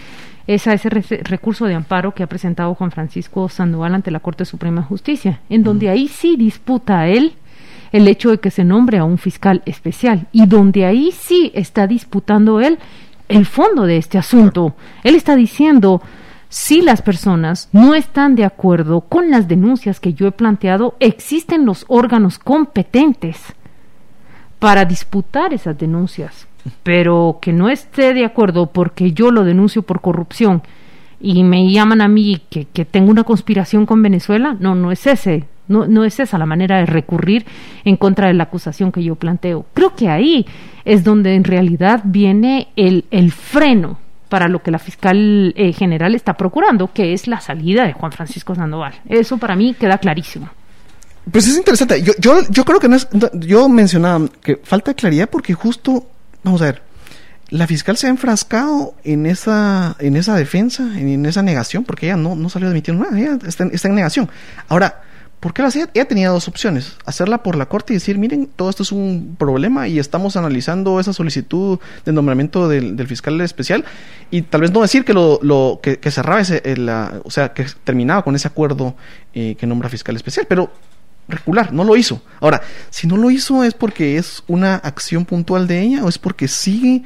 es 0.47 0.67
a 0.67 0.73
ese 0.73 0.89
recurso 0.89 1.65
de 1.65 1.75
amparo 1.75 2.13
que 2.13 2.23
ha 2.23 2.27
presentado 2.27 2.73
Juan 2.75 2.91
Francisco 2.91 3.47
Sandoval 3.47 3.95
ante 3.95 4.11
la 4.11 4.19
Corte 4.19 4.45
Suprema 4.45 4.81
de 4.81 4.87
Justicia, 4.87 5.39
en 5.49 5.63
donde 5.63 5.89
ahí 5.89 6.07
sí 6.07 6.35
disputa 6.35 6.99
a 6.99 7.07
él 7.07 7.33
el 7.91 8.07
hecho 8.07 8.31
de 8.31 8.39
que 8.39 8.51
se 8.51 8.63
nombre 8.63 8.97
a 8.97 9.03
un 9.03 9.17
fiscal 9.17 9.61
especial 9.65 10.27
y 10.31 10.45
donde 10.45 10.85
ahí 10.85 11.11
sí 11.11 11.51
está 11.53 11.87
disputando 11.87 12.59
él 12.59 12.79
el 13.27 13.45
fondo 13.45 13.85
de 13.85 13.97
este 13.97 14.17
asunto. 14.17 14.75
Él 15.03 15.15
está 15.15 15.35
diciendo, 15.35 16.01
si 16.51 16.81
las 16.81 17.01
personas 17.01 17.69
no 17.71 17.95
están 17.95 18.35
de 18.35 18.43
acuerdo 18.43 18.99
con 18.99 19.31
las 19.31 19.47
denuncias 19.47 20.01
que 20.01 20.13
yo 20.13 20.27
he 20.27 20.33
planteado, 20.33 20.97
existen 20.99 21.65
los 21.65 21.85
órganos 21.87 22.39
competentes 22.39 23.41
para 24.59 24.83
disputar 24.83 25.53
esas 25.53 25.77
denuncias. 25.77 26.49
Pero 26.83 27.39
que 27.41 27.53
no 27.53 27.69
esté 27.69 28.13
de 28.13 28.25
acuerdo 28.25 28.67
porque 28.67 29.13
yo 29.13 29.31
lo 29.31 29.45
denuncio 29.45 29.83
por 29.83 30.01
corrupción 30.01 30.61
y 31.21 31.41
me 31.45 31.71
llaman 31.71 32.01
a 32.01 32.09
mí 32.09 32.41
que, 32.49 32.65
tengo 32.83 33.11
una 33.11 33.23
conspiración 33.23 33.85
con 33.85 34.03
Venezuela, 34.03 34.57
no, 34.59 34.75
no 34.75 34.91
es 34.91 35.07
ese, 35.07 35.45
no 35.69 36.03
es 36.03 36.19
esa 36.19 36.37
la 36.37 36.45
manera 36.45 36.79
de 36.79 36.85
recurrir 36.85 37.45
en 37.85 37.95
contra 37.95 38.27
de 38.27 38.33
la 38.33 38.43
acusación 38.43 38.91
que 38.91 39.05
yo 39.05 39.15
planteo. 39.15 39.67
Creo 39.73 39.95
que 39.95 40.09
ahí 40.09 40.45
es 40.83 41.05
donde 41.05 41.33
en 41.35 41.45
realidad 41.45 42.01
viene 42.03 42.67
el, 42.75 43.05
el 43.09 43.31
freno 43.31 43.99
para 44.31 44.47
lo 44.47 44.63
que 44.63 44.71
la 44.71 44.79
fiscal 44.79 45.53
eh, 45.57 45.73
general 45.73 46.15
está 46.15 46.35
procurando, 46.35 46.93
que 46.93 47.11
es 47.11 47.27
la 47.27 47.41
salida 47.41 47.85
de 47.85 47.91
Juan 47.91 48.13
Francisco 48.13 48.55
Sandoval. 48.55 48.93
Eso 49.09 49.37
para 49.37 49.57
mí 49.57 49.75
queda 49.77 49.97
clarísimo. 49.97 50.49
Pues 51.29 51.49
es 51.49 51.57
interesante. 51.57 52.01
Yo, 52.01 52.63
creo 52.63 52.79
que 52.79 52.87
no 52.87 52.95
es. 52.95 53.09
Yo 53.33 53.67
mencionaba 53.67 54.29
que 54.41 54.55
falta 54.63 54.93
claridad 54.93 55.29
porque 55.29 55.53
justo. 55.53 56.07
Vamos 56.45 56.61
a 56.61 56.65
ver. 56.65 56.81
La 57.49 57.67
fiscal 57.67 57.97
se 57.97 58.07
ha 58.07 58.09
enfrascado 58.09 58.95
en 59.03 59.25
esa, 59.25 59.97
en 59.99 60.15
esa 60.15 60.37
defensa, 60.37 60.83
en, 60.97 61.25
esa 61.25 61.41
negación, 61.41 61.83
porque 61.83 62.05
ella 62.05 62.15
no, 62.15 62.33
no 62.33 62.47
salió 62.47 62.69
admitiendo 62.69 63.03
nada, 63.03 63.19
ella 63.19 63.37
está, 63.45 63.65
está 63.65 63.89
en 63.89 63.95
negación. 63.95 64.29
Ahora, 64.69 65.01
¿Por 65.41 65.55
qué 65.55 65.63
lo 65.63 65.69
hacía? 65.69 65.89
Ella 65.95 66.05
tenía 66.05 66.29
dos 66.29 66.47
opciones. 66.47 66.97
Hacerla 67.03 67.41
por 67.41 67.55
la 67.55 67.65
corte 67.65 67.93
y 67.93 67.95
decir, 67.95 68.19
miren, 68.19 68.45
todo 68.55 68.69
esto 68.69 68.83
es 68.83 68.91
un 68.91 69.35
problema 69.39 69.87
y 69.87 69.97
estamos 69.97 70.37
analizando 70.37 70.99
esa 70.99 71.13
solicitud 71.13 71.79
de 72.05 72.11
nombramiento 72.11 72.69
del, 72.69 73.07
fiscal 73.07 73.41
especial 73.41 73.83
y 74.29 74.43
tal 74.43 74.61
vez 74.61 74.71
no 74.71 74.83
decir 74.83 75.03
que 75.03 75.15
lo, 75.15 75.39
lo 75.41 75.79
que, 75.81 75.99
cerraba 76.11 76.41
ese, 76.41 76.61
o 77.23 77.31
sea, 77.31 77.53
que 77.53 77.65
terminaba 77.83 78.23
con 78.23 78.35
ese 78.35 78.47
acuerdo 78.47 78.95
eh, 79.33 79.55
que 79.57 79.65
nombra 79.65 79.89
fiscal 79.89 80.15
especial, 80.15 80.45
pero 80.47 80.71
regular, 81.27 81.73
no 81.73 81.83
lo 81.85 81.95
hizo. 81.95 82.21
Ahora, 82.39 82.61
si 82.91 83.07
no 83.07 83.17
lo 83.17 83.31
hizo 83.31 83.63
es 83.63 83.73
porque 83.73 84.17
es 84.17 84.43
una 84.45 84.75
acción 84.75 85.25
puntual 85.25 85.65
de 85.65 85.81
ella 85.81 86.05
o 86.05 86.09
es 86.09 86.19
porque 86.19 86.47
sigue 86.47 87.01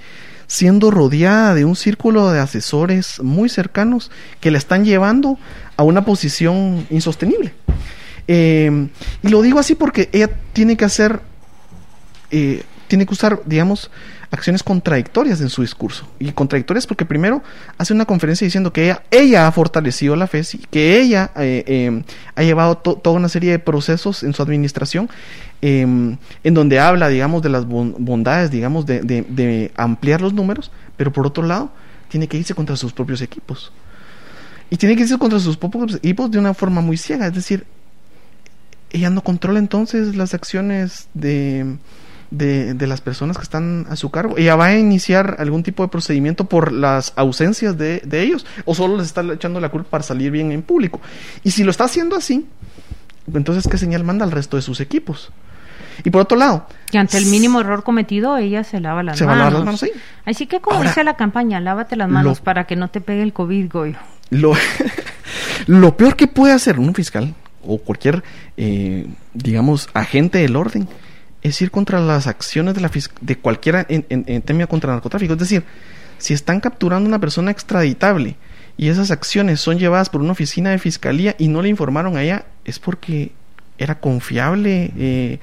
siendo 0.47 0.91
rodeada 0.91 1.55
de 1.55 1.63
un 1.63 1.77
círculo 1.77 2.31
de 2.31 2.39
asesores 2.39 3.21
muy 3.21 3.47
cercanos 3.47 4.11
que 4.41 4.51
la 4.51 4.57
están 4.57 4.83
llevando 4.83 5.39
a 5.77 5.83
una 5.83 6.03
posición 6.03 6.85
insostenible. 6.89 7.53
Eh, 8.27 8.87
y 9.21 9.27
lo 9.27 9.41
digo 9.41 9.59
así 9.59 9.75
porque 9.75 10.09
ella 10.11 10.29
tiene 10.53 10.77
que 10.77 10.85
hacer, 10.85 11.21
eh, 12.31 12.63
tiene 12.87 13.05
que 13.05 13.13
usar, 13.13 13.41
digamos, 13.45 13.91
acciones 14.31 14.63
contradictorias 14.63 15.41
en 15.41 15.49
su 15.49 15.61
discurso. 15.61 16.07
Y 16.19 16.31
contradictorias 16.31 16.87
porque 16.87 17.05
primero 17.05 17.43
hace 17.77 17.93
una 17.93 18.05
conferencia 18.05 18.45
diciendo 18.45 18.73
que 18.73 18.85
ella, 18.85 19.03
ella 19.11 19.47
ha 19.47 19.51
fortalecido 19.51 20.15
la 20.15 20.27
fe, 20.27 20.41
que 20.69 20.99
ella 20.99 21.31
eh, 21.37 22.03
ha 22.35 22.43
llevado 22.43 22.77
toda 22.77 23.15
una 23.15 23.29
serie 23.29 23.51
de 23.51 23.59
procesos 23.59 24.23
en 24.23 24.33
su 24.33 24.41
administración 24.41 25.09
en 25.61 26.19
donde 26.43 26.79
habla, 26.79 27.07
digamos, 27.07 27.41
de 27.41 27.49
las 27.49 27.65
bondades, 27.65 28.51
digamos, 28.51 28.85
de, 28.85 29.01
de 29.01 29.71
ampliar 29.75 30.21
los 30.21 30.31
números, 30.31 30.71
pero 30.95 31.11
por 31.11 31.25
otro 31.25 31.43
lado, 31.43 31.71
tiene 32.07 32.27
que 32.27 32.37
irse 32.37 32.53
contra 32.53 32.75
sus 32.75 32.93
propios 32.93 33.21
equipos. 33.21 33.71
Y 34.69 34.77
tiene 34.77 34.95
que 34.95 35.03
irse 35.03 35.17
contra 35.17 35.39
sus 35.39 35.57
propios 35.57 35.95
equipos 35.95 36.31
de 36.31 36.39
una 36.39 36.53
forma 36.53 36.81
muy 36.81 36.97
ciega, 36.97 37.27
es 37.27 37.33
decir, 37.33 37.65
ella 38.95 39.09
no 39.09 39.21
controla 39.21 39.59
entonces 39.59 40.15
las 40.15 40.33
acciones 40.33 41.09
de, 41.13 41.77
de, 42.31 42.87
las 42.87 43.01
personas 43.01 43.37
que 43.37 43.43
están 43.43 43.85
a 43.89 43.97
su 43.97 44.09
cargo. 44.09 44.37
Ella 44.37 44.55
va 44.55 44.67
a 44.67 44.77
iniciar 44.77 45.35
algún 45.37 45.63
tipo 45.63 45.83
de 45.83 45.89
procedimiento 45.89 46.45
por 46.45 46.71
las 46.71 47.11
ausencias 47.17 47.77
de, 47.77 47.99
de, 48.05 48.21
ellos 48.21 48.45
o 48.63 48.73
solo 48.73 48.95
les 48.95 49.07
está 49.07 49.21
echando 49.33 49.59
la 49.59 49.67
culpa 49.67 49.89
para 49.89 50.03
salir 50.03 50.31
bien 50.31 50.53
en 50.53 50.61
público. 50.61 51.01
Y 51.43 51.51
si 51.51 51.65
lo 51.65 51.71
está 51.71 51.83
haciendo 51.83 52.15
así, 52.15 52.47
entonces 53.33 53.67
¿qué 53.69 53.77
señal 53.77 54.05
manda 54.05 54.23
al 54.23 54.31
resto 54.31 54.55
de 54.55 54.61
sus 54.61 54.79
equipos? 54.79 55.29
Y 56.05 56.09
por 56.09 56.21
otro 56.21 56.37
lado... 56.37 56.65
Que 56.89 56.97
ante 56.97 57.17
el 57.17 57.25
mínimo 57.25 57.59
error 57.59 57.83
cometido, 57.83 58.37
ella 58.37 58.63
se 58.63 58.79
lava 58.79 59.03
las 59.03 59.17
se 59.17 59.25
manos. 59.25 59.35
Se 59.37 59.43
va 59.43 59.47
a 59.47 59.49
lavar 59.49 59.53
las 59.53 59.65
manos, 59.65 59.79
sí. 59.81 59.91
Así 60.23 60.45
que 60.47 60.61
como 60.61 60.81
dice 60.81 61.03
la 61.03 61.17
campaña, 61.17 61.59
lávate 61.59 61.97
las 61.97 62.09
manos 62.09 62.39
para 62.39 62.63
que 62.63 62.77
no 62.77 62.87
te 62.87 63.01
pegue 63.01 63.23
el 63.23 63.33
COVID, 63.33 63.69
Goyo. 63.69 63.97
Lo, 64.29 64.53
lo 65.67 65.97
peor 65.97 66.15
que 66.15 66.27
puede 66.27 66.53
hacer 66.53 66.79
un 66.79 66.95
fiscal 66.95 67.35
o 67.67 67.77
cualquier, 67.77 68.23
eh, 68.57 69.07
digamos, 69.33 69.89
agente 69.93 70.39
del 70.39 70.55
orden, 70.55 70.87
es 71.41 71.61
ir 71.61 71.71
contra 71.71 71.99
las 71.99 72.27
acciones 72.27 72.73
de, 72.73 72.81
la 72.81 72.91
de 73.21 73.35
cualquiera 73.37 73.85
en, 73.87 74.05
en, 74.09 74.41
tema 74.41 74.65
contra 74.67 74.91
el 74.91 74.95
narcotráfico. 74.95 75.33
Es 75.33 75.39
decir, 75.39 75.63
si 76.17 76.33
están 76.33 76.59
capturando 76.59 77.07
a 77.07 77.09
una 77.09 77.19
persona 77.19 77.51
extraditable 77.51 78.35
y 78.77 78.89
esas 78.89 79.11
acciones 79.11 79.61
son 79.61 79.77
llevadas 79.77 80.09
por 80.09 80.21
una 80.21 80.31
oficina 80.31 80.71
de 80.71 80.79
fiscalía 80.79 81.35
y 81.37 81.47
no 81.47 81.61
le 81.61 81.69
informaron 81.69 82.17
a 82.17 82.23
ella, 82.23 82.45
es 82.63 82.79
porque 82.79 83.31
era 83.77 83.99
confiable 83.99 84.91
eh, 84.97 85.39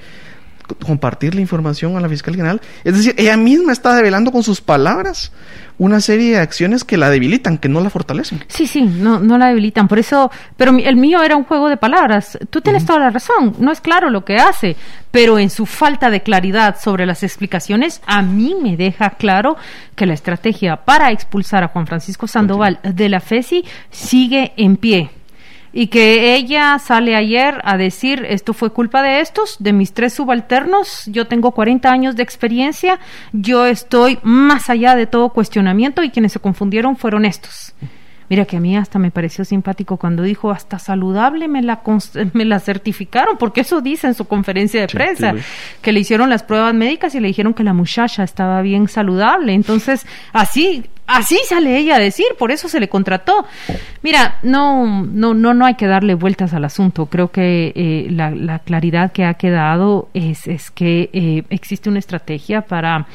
compartir 0.75 1.35
la 1.35 1.41
información 1.41 1.95
a 1.97 2.01
la 2.01 2.09
fiscal 2.09 2.35
general. 2.35 2.61
Es 2.83 2.95
decir, 2.95 3.15
ella 3.17 3.37
misma 3.37 3.73
está 3.73 3.95
develando 3.95 4.31
con 4.31 4.43
sus 4.43 4.61
palabras 4.61 5.31
una 5.77 5.99
serie 5.99 6.31
de 6.31 6.39
acciones 6.39 6.83
que 6.83 6.97
la 6.97 7.09
debilitan, 7.09 7.57
que 7.57 7.69
no 7.69 7.81
la 7.81 7.89
fortalecen. 7.89 8.43
Sí, 8.47 8.67
sí, 8.67 8.81
no, 8.81 9.19
no 9.19 9.37
la 9.37 9.47
debilitan. 9.47 9.87
Por 9.87 9.99
eso, 9.99 10.31
pero 10.55 10.77
el 10.77 10.95
mío 10.95 11.23
era 11.23 11.35
un 11.35 11.43
juego 11.43 11.69
de 11.69 11.77
palabras. 11.77 12.37
Tú 12.49 12.61
tienes 12.61 12.85
toda 12.85 12.99
la 12.99 13.09
razón. 13.09 13.55
No 13.59 13.71
es 13.71 13.81
claro 13.81 14.09
lo 14.09 14.23
que 14.23 14.37
hace, 14.37 14.75
pero 15.11 15.39
en 15.39 15.49
su 15.49 15.65
falta 15.65 16.09
de 16.09 16.21
claridad 16.21 16.79
sobre 16.79 17.05
las 17.05 17.23
explicaciones, 17.23 18.01
a 18.05 18.21
mí 18.21 18.55
me 18.61 18.77
deja 18.77 19.11
claro 19.11 19.57
que 19.95 20.05
la 20.05 20.13
estrategia 20.13 20.77
para 20.77 21.11
expulsar 21.11 21.63
a 21.63 21.69
Juan 21.69 21.87
Francisco 21.87 22.27
Sandoval 22.27 22.79
de 22.83 23.09
la 23.09 23.19
FESI 23.19 23.65
sigue 23.89 24.53
en 24.57 24.77
pie 24.77 25.09
y 25.73 25.87
que 25.87 26.35
ella 26.35 26.77
sale 26.79 27.15
ayer 27.15 27.59
a 27.63 27.77
decir 27.77 28.25
esto 28.29 28.53
fue 28.53 28.69
culpa 28.71 29.01
de 29.01 29.19
estos, 29.19 29.57
de 29.59 29.73
mis 29.73 29.93
tres 29.93 30.13
subalternos, 30.13 31.05
yo 31.07 31.27
tengo 31.27 31.51
40 31.51 31.91
años 31.91 32.15
de 32.15 32.23
experiencia, 32.23 32.99
yo 33.33 33.65
estoy 33.65 34.19
más 34.21 34.69
allá 34.69 34.95
de 34.95 35.07
todo 35.07 35.29
cuestionamiento 35.29 36.03
y 36.03 36.11
quienes 36.11 36.31
se 36.31 36.39
confundieron 36.39 36.95
fueron 36.95 37.25
estos. 37.25 37.73
Mira 38.33 38.45
que 38.45 38.57
a 38.57 38.59
mí 38.59 38.75
hasta 38.75 38.97
me 38.97 39.11
pareció 39.11 39.45
simpático 39.45 39.97
cuando 39.97 40.23
dijo 40.23 40.49
hasta 40.49 40.79
saludable 40.79 41.47
me 41.47 41.61
la 41.61 41.83
me 42.33 42.45
la 42.45 42.59
certificaron, 42.59 43.37
porque 43.37 43.61
eso 43.61 43.79
dice 43.79 44.07
en 44.07 44.15
su 44.15 44.25
conferencia 44.25 44.81
de 44.81 44.87
prensa, 44.87 45.35
que 45.83 45.91
le 45.91 45.99
hicieron 45.99 46.31
las 46.31 46.41
pruebas 46.41 46.73
médicas 46.73 47.13
y 47.13 47.19
le 47.19 47.27
dijeron 47.27 47.53
que 47.53 47.63
la 47.63 47.73
muchacha 47.73 48.23
estaba 48.23 48.63
bien 48.63 48.87
saludable. 48.87 49.53
Entonces, 49.53 50.07
así 50.31 50.83
así 51.05 51.37
sale 51.47 51.77
ella 51.77 51.97
a 51.97 51.99
decir, 51.99 52.25
por 52.39 52.49
eso 52.49 52.67
se 52.67 52.79
le 52.79 52.89
contrató. 52.89 53.45
Mira, 54.01 54.39
no, 54.41 55.05
no, 55.05 55.35
no, 55.35 55.53
no 55.53 55.67
hay 55.67 55.75
que 55.75 55.85
darle 55.85 56.15
vueltas 56.15 56.55
al 56.55 56.65
asunto. 56.65 57.05
Creo 57.05 57.29
que 57.29 57.71
eh, 57.75 58.07
la, 58.09 58.57
claridad 58.65 59.11
que 59.11 59.25
ha 59.25 59.35
quedado 59.35 60.09
es, 60.15 60.47
es 60.47 60.71
que 60.71 61.11
eh, 61.13 61.43
existe 61.51 61.87
una 61.87 61.99
estrategia 61.99 62.61
para, 62.61 63.05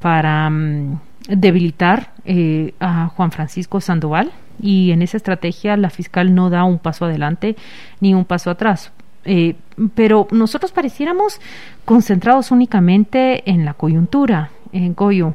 para 0.00 0.50
mm, 0.50 0.98
debilitar 1.28 2.12
eh, 2.24 2.74
a 2.80 3.08
Juan 3.08 3.30
Francisco 3.32 3.80
Sandoval 3.80 4.32
y 4.60 4.90
en 4.90 5.02
esa 5.02 5.16
estrategia 5.16 5.76
la 5.76 5.90
fiscal 5.90 6.34
no 6.34 6.50
da 6.50 6.64
un 6.64 6.78
paso 6.78 7.04
adelante 7.04 7.56
ni 8.00 8.14
un 8.14 8.24
paso 8.24 8.50
atrás. 8.50 8.92
Eh, 9.24 9.56
pero 9.94 10.28
nosotros 10.30 10.72
pareciéramos 10.72 11.40
concentrados 11.84 12.50
únicamente 12.50 13.48
en 13.50 13.64
la 13.64 13.74
coyuntura, 13.74 14.50
en 14.72 14.94
Goyo, 14.94 15.34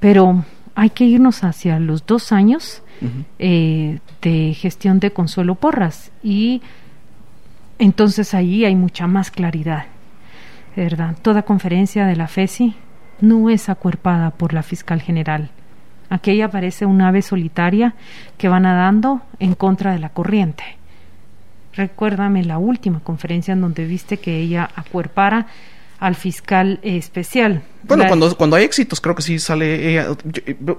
pero 0.00 0.44
hay 0.74 0.90
que 0.90 1.04
irnos 1.04 1.44
hacia 1.44 1.78
los 1.78 2.04
dos 2.06 2.32
años 2.32 2.82
eh, 3.38 3.98
de 4.20 4.54
gestión 4.54 5.00
de 5.00 5.12
Consuelo 5.12 5.54
Porras 5.56 6.12
y 6.22 6.62
entonces 7.78 8.32
ahí 8.34 8.64
hay 8.64 8.76
mucha 8.76 9.06
más 9.06 9.30
claridad, 9.30 9.86
¿verdad? 10.76 11.16
Toda 11.20 11.42
conferencia 11.42 12.06
de 12.06 12.16
la 12.16 12.28
FESI 12.28 12.76
no 13.22 13.48
es 13.48 13.70
acuerpada 13.70 14.30
por 14.30 14.52
la 14.52 14.62
fiscal 14.62 15.00
general. 15.00 15.48
Aquella 16.10 16.50
parece 16.50 16.84
un 16.84 17.00
ave 17.00 17.22
solitaria 17.22 17.94
que 18.36 18.48
va 18.48 18.60
nadando 18.60 19.22
en 19.38 19.54
contra 19.54 19.92
de 19.92 19.98
la 19.98 20.10
corriente. 20.10 20.64
Recuérdame 21.72 22.44
la 22.44 22.58
última 22.58 23.00
conferencia 23.00 23.52
en 23.52 23.62
donde 23.62 23.86
viste 23.86 24.18
que 24.18 24.40
ella 24.40 24.68
acuerpara 24.76 25.46
al 26.02 26.16
fiscal 26.16 26.80
especial. 26.82 27.62
Bueno, 27.84 28.04
cuando, 28.08 28.36
cuando 28.36 28.56
hay 28.56 28.64
éxitos, 28.64 29.00
creo 29.00 29.14
que 29.14 29.22
sí 29.22 29.38
sale 29.38 29.90
ella. 29.92 30.08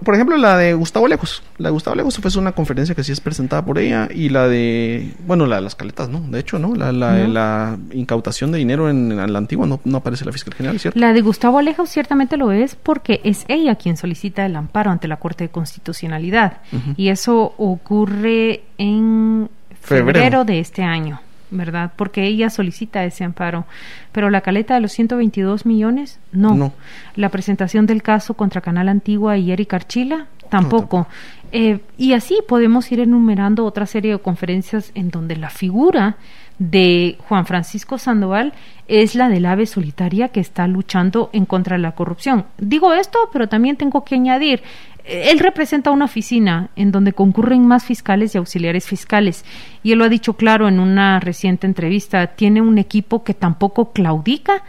por 0.04 0.16
ejemplo, 0.16 0.36
la 0.36 0.58
de 0.58 0.74
Gustavo 0.74 1.08
Lejos. 1.08 1.42
La 1.58 1.70
de 1.70 1.72
Gustavo 1.72 1.96
Lejos 1.96 2.18
fue 2.18 2.42
una 2.42 2.52
conferencia 2.52 2.94
que 2.94 3.06
sí 3.06 3.14
es 3.14 3.22
presentada 3.22 3.64
por 3.64 3.80
ella. 3.80 4.10
Y 4.14 4.28
la 4.28 4.50
de, 4.50 5.14
bueno, 5.26 5.46
la 5.46 5.56
de 5.56 5.62
las 5.62 5.76
caletas, 5.76 6.10
¿no? 6.10 6.20
De 6.20 6.40
hecho, 6.40 6.60
¿no? 6.60 6.76
La, 6.76 6.92
la, 6.92 7.26
la 7.26 7.78
incautación 7.94 8.52
de 8.52 8.58
dinero 8.58 8.90
en, 8.90 9.16
la 9.16 9.38
antigua 9.38 9.66
no, 9.66 9.80
no, 9.86 10.00
aparece 10.00 10.26
la 10.26 10.34
fiscal 10.34 10.56
general, 10.56 10.78
¿cierto? 10.78 11.00
La 11.00 11.14
de 11.14 11.22
Gustavo 11.22 11.62
Lejos 11.62 11.90
ciertamente 11.90 12.36
lo 12.36 12.52
es 12.52 12.76
porque 12.76 13.22
es 13.24 13.46
ella 13.48 13.76
quien 13.76 13.96
solicita 13.96 14.46
el 14.46 14.58
amparo 14.58 14.92
ante 14.92 15.08
la 15.08 15.18
Corte 15.18 15.46
de 15.46 15.50
Constitucionalidad. 15.50 16.58
Y 16.98 17.08
eso 17.08 17.54
ocurre 17.58 18.64
en 18.78 19.50
febrero 19.80 20.44
de 20.44 20.60
este 20.60 20.84
año. 20.84 21.22
¿Verdad? 21.54 21.94
Porque 21.96 22.26
ella 22.26 22.50
solicita 22.50 23.04
ese 23.06 23.24
amparo. 23.24 23.66
Pero 24.12 24.30
la 24.30 24.42
caleta 24.42 24.74
de 24.74 24.82
los 24.82 24.92
122 24.92 25.66
millones, 25.66 26.20
no. 26.32 26.74
La 27.16 27.30
presentación 27.30 27.86
del 27.86 28.02
caso 28.04 28.34
contra 28.34 28.62
Canal 28.62 28.90
Antigua 28.90 29.38
y 29.38 29.52
Eric 29.52 29.74
Archila, 29.74 30.28
tampoco. 30.50 31.08
Eh, 31.52 31.80
y 31.98 32.14
así 32.14 32.40
podemos 32.48 32.92
ir 32.92 33.00
enumerando 33.00 33.66
otra 33.66 33.86
serie 33.86 34.12
de 34.12 34.20
conferencias 34.20 34.92
en 34.96 35.12
donde 35.12 35.36
la 35.36 35.50
figura 35.50 36.18
de 36.60 37.18
Juan 37.28 37.46
Francisco 37.46 37.98
Sandoval 37.98 38.54
es 38.88 39.16
la 39.16 39.30
del 39.30 39.46
ave 39.46 39.66
solitaria 39.66 40.30
que 40.30 40.40
está 40.40 40.68
luchando 40.68 41.30
en 41.34 41.46
contra 41.46 41.78
de 41.78 41.82
la 41.82 41.94
corrupción. 41.94 42.46
Digo 42.58 42.94
esto, 42.94 43.18
pero 43.32 43.48
también 43.48 43.78
tengo 43.78 44.04
que 44.04 44.16
añadir, 44.16 44.62
él 45.06 45.40
representa 45.40 45.92
una 45.92 46.06
oficina 46.06 46.70
en 46.76 46.92
donde 46.92 47.12
concurren 47.12 47.68
más 47.68 47.84
fiscales 47.84 48.34
y 48.34 48.38
auxiliares 48.38 48.86
fiscales. 48.86 49.44
Y 49.84 49.92
él 49.92 50.00
lo 50.00 50.06
ha 50.06 50.10
dicho 50.10 50.34
claro 50.34 50.68
en 50.70 50.80
una 50.80 51.20
reciente 51.20 51.68
entrevista. 51.68 52.28
Tiene 52.28 52.62
un 52.62 52.78
equipo 52.78 53.24
que 53.24 53.34
tampoco 53.34 53.92
claudica 53.92 54.64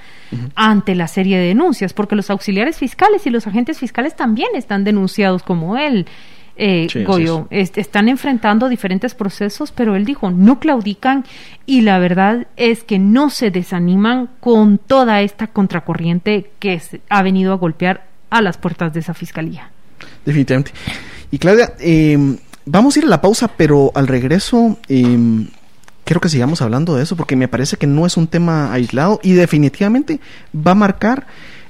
ante 0.56 0.96
la 0.96 1.06
serie 1.06 1.38
de 1.38 1.46
denuncias, 1.46 1.92
porque 1.92 2.16
los 2.16 2.30
auxiliares 2.30 2.78
fiscales 2.78 3.24
y 3.26 3.30
los 3.30 3.46
agentes 3.46 3.78
fiscales 3.78 4.16
también 4.16 4.48
están 4.54 4.82
denunciados 4.82 5.44
como 5.44 5.76
él. 5.76 6.06
Eh, 6.56 6.86
Goyo, 7.04 7.48
están 7.50 8.08
enfrentando 8.08 8.68
diferentes 8.68 9.14
procesos, 9.14 9.72
pero 9.72 9.96
él 9.96 10.04
dijo, 10.04 10.30
no 10.30 10.60
claudican 10.60 11.24
y 11.66 11.80
la 11.80 11.98
verdad 11.98 12.46
es 12.56 12.84
que 12.84 13.00
no 13.00 13.30
se 13.30 13.50
desaniman 13.50 14.28
con 14.38 14.78
toda 14.78 15.20
esta 15.22 15.48
contracorriente 15.48 16.50
que 16.60 16.80
ha 17.08 17.22
venido 17.22 17.52
a 17.52 17.56
golpear 17.56 18.06
a 18.30 18.40
las 18.40 18.56
puertas 18.56 18.92
de 18.92 19.00
esa 19.00 19.14
fiscalía 19.14 19.70
definitivamente. 20.24 20.72
Y 21.30 21.38
Claudia, 21.38 21.74
em, 21.78 22.36
vamos 22.66 22.96
a 22.96 22.98
ir 23.00 23.04
a 23.04 23.08
la 23.08 23.20
pausa, 23.20 23.48
pero 23.48 23.92
al 23.94 24.06
regreso 24.06 24.78
eh, 24.88 25.46
quiero 26.04 26.20
que 26.20 26.28
sigamos 26.28 26.62
hablando 26.62 26.96
de 26.96 27.02
eso 27.02 27.16
porque 27.16 27.36
me 27.36 27.48
parece 27.48 27.76
que 27.76 27.86
no 27.86 28.06
es 28.06 28.16
un 28.16 28.26
tema 28.26 28.72
aislado 28.72 29.20
y 29.22 29.32
definitivamente 29.32 30.20
va 30.54 30.72
a 30.72 30.76
marcar 30.76 31.26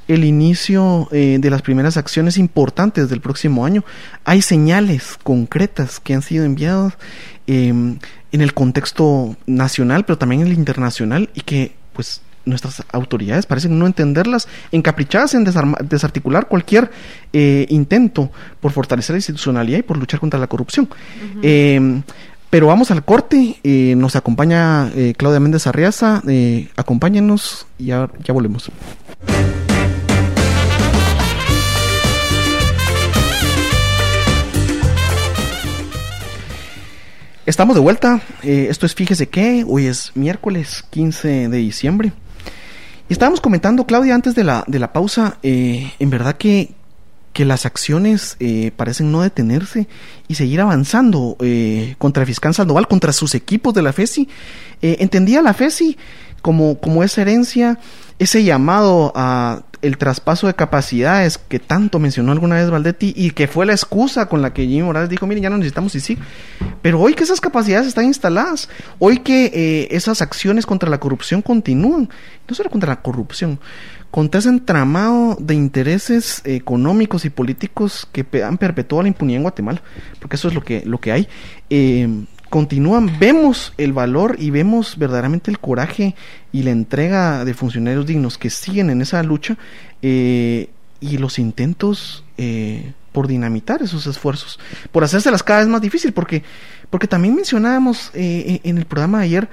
el 0.06 0.24
inicio 0.24 1.08
eh, 1.12 1.38
de 1.40 1.50
las 1.50 1.62
primeras 1.62 1.96
acciones 1.96 2.36
importantes 2.36 3.08
del 3.08 3.20
próximo 3.20 3.64
año. 3.64 3.84
Hay 4.24 4.42
señales 4.42 5.18
concretas 5.22 5.98
que 5.98 6.14
han 6.14 6.22
sido 6.22 6.44
enviadas 6.44 6.94
em, 7.46 7.98
en 8.32 8.40
el 8.40 8.52
contexto 8.52 9.36
nacional, 9.46 10.04
pero 10.04 10.18
también 10.18 10.42
en 10.42 10.48
el 10.48 10.54
internacional 10.54 11.30
y 11.34 11.40
que 11.40 11.72
pues 11.94 12.20
nuestras 12.44 12.82
autoridades 12.92 13.46
parecen 13.46 13.78
no 13.78 13.86
entenderlas, 13.86 14.48
encaprichadas 14.72 15.34
en 15.34 15.44
desarticular 15.44 16.48
cualquier 16.48 16.90
eh, 17.32 17.66
intento 17.68 18.30
por 18.60 18.72
fortalecer 18.72 19.14
la 19.14 19.18
institucionalidad 19.18 19.78
y 19.78 19.82
por 19.82 19.98
luchar 19.98 20.20
contra 20.20 20.38
la 20.38 20.46
corrupción. 20.46 20.88
Em, 21.42 22.02
pero 22.50 22.68
vamos 22.68 22.90
al 22.90 23.04
corte, 23.04 23.56
eh, 23.64 23.94
nos 23.96 24.14
acompaña 24.14 24.88
eh, 24.94 25.14
Claudia 25.16 25.40
Méndez 25.40 25.66
Arriaza, 25.66 26.22
acompáñenos 26.76 27.66
y 27.78 27.86
ya, 27.86 28.08
ya 28.22 28.32
volvemos. 28.32 28.70
Estamos 37.46 37.74
de 37.74 37.80
vuelta. 37.80 38.22
esto 38.42 38.86
es 38.86 38.94
Fíjese 38.94 39.28
que 39.28 39.64
hoy 39.68 39.86
es 39.86 40.12
miércoles 40.14 40.84
15 40.90 41.48
de 41.48 41.56
diciembre. 41.58 42.12
Estábamos 43.08 43.40
comentando, 43.40 43.84
Claudia, 43.84 44.14
antes 44.14 44.34
de 44.34 44.44
la, 44.44 44.64
de 44.66 44.78
la 44.78 44.92
pausa, 44.92 45.36
eh, 45.42 45.92
en 45.98 46.10
verdad 46.10 46.36
que, 46.36 46.70
que 47.34 47.44
las 47.44 47.66
acciones 47.66 48.36
eh, 48.40 48.72
parecen 48.74 49.12
no 49.12 49.20
detenerse 49.20 49.86
y 50.26 50.36
seguir 50.36 50.62
avanzando 50.62 51.36
eh, 51.40 51.96
contra 51.98 52.24
fiscal 52.24 52.54
Sandoval, 52.54 52.88
contra 52.88 53.12
sus 53.12 53.34
equipos 53.34 53.74
de 53.74 53.82
la 53.82 53.92
FESI. 53.92 54.26
entendía 54.80 55.42
la 55.42 55.52
FESI 55.52 55.98
como, 56.40 56.80
como 56.80 57.04
esa 57.04 57.20
herencia, 57.20 57.78
ese 58.18 58.44
llamado 58.44 59.12
a 59.14 59.64
el 59.84 59.98
traspaso 59.98 60.46
de 60.46 60.54
capacidades 60.54 61.36
que 61.36 61.58
tanto 61.58 61.98
mencionó 61.98 62.32
alguna 62.32 62.56
vez 62.56 62.70
Valdetti 62.70 63.12
y 63.14 63.32
que 63.32 63.46
fue 63.46 63.66
la 63.66 63.72
excusa 63.72 64.26
con 64.26 64.40
la 64.40 64.54
que 64.54 64.62
Jimmy 64.66 64.82
Morales 64.82 65.10
dijo, 65.10 65.26
miren, 65.26 65.42
ya 65.42 65.50
no 65.50 65.58
necesitamos 65.58 65.92
sí. 65.92 66.16
Pero 66.80 67.00
hoy 67.00 67.14
que 67.14 67.22
esas 67.22 67.40
capacidades 67.40 67.86
están 67.86 68.06
instaladas, 68.06 68.70
hoy 68.98 69.18
que 69.18 69.50
eh, 69.52 69.88
esas 69.90 70.22
acciones 70.22 70.64
contra 70.64 70.88
la 70.88 70.98
corrupción 70.98 71.42
continúan, 71.42 72.08
no 72.48 72.54
solo 72.54 72.70
contra 72.70 72.88
la 72.88 73.02
corrupción, 73.02 73.60
contra 74.14 74.38
ese 74.38 74.48
entramado 74.48 75.36
de 75.40 75.56
intereses 75.56 76.40
económicos 76.44 77.24
y 77.24 77.30
políticos 77.30 78.06
que 78.12 78.24
han 78.44 78.58
perpetuado 78.58 79.02
la 79.02 79.08
impunidad 79.08 79.38
en 79.38 79.42
Guatemala, 79.42 79.82
porque 80.20 80.36
eso 80.36 80.46
es 80.46 80.54
lo 80.54 80.62
que, 80.62 80.84
lo 80.86 81.00
que 81.00 81.10
hay. 81.10 81.26
Eh, 81.68 82.24
continúan, 82.48 83.18
vemos 83.18 83.72
el 83.76 83.92
valor 83.92 84.36
y 84.38 84.50
vemos 84.50 84.98
verdaderamente 84.98 85.50
el 85.50 85.58
coraje 85.58 86.14
y 86.52 86.62
la 86.62 86.70
entrega 86.70 87.44
de 87.44 87.54
funcionarios 87.54 88.06
dignos 88.06 88.38
que 88.38 88.50
siguen 88.50 88.88
en 88.88 89.02
esa 89.02 89.20
lucha 89.24 89.58
eh, 90.00 90.70
y 91.00 91.18
los 91.18 91.40
intentos 91.40 92.22
eh, 92.38 92.92
por 93.10 93.26
dinamitar 93.26 93.82
esos 93.82 94.06
esfuerzos, 94.06 94.60
por 94.92 95.02
hacérselas 95.02 95.42
cada 95.42 95.58
vez 95.58 95.68
más 95.68 95.80
difícil, 95.80 96.12
porque, 96.12 96.44
porque 96.88 97.08
también 97.08 97.34
mencionábamos 97.34 98.12
eh, 98.14 98.60
en 98.62 98.78
el 98.78 98.84
programa 98.84 99.18
de 99.18 99.24
ayer, 99.24 99.48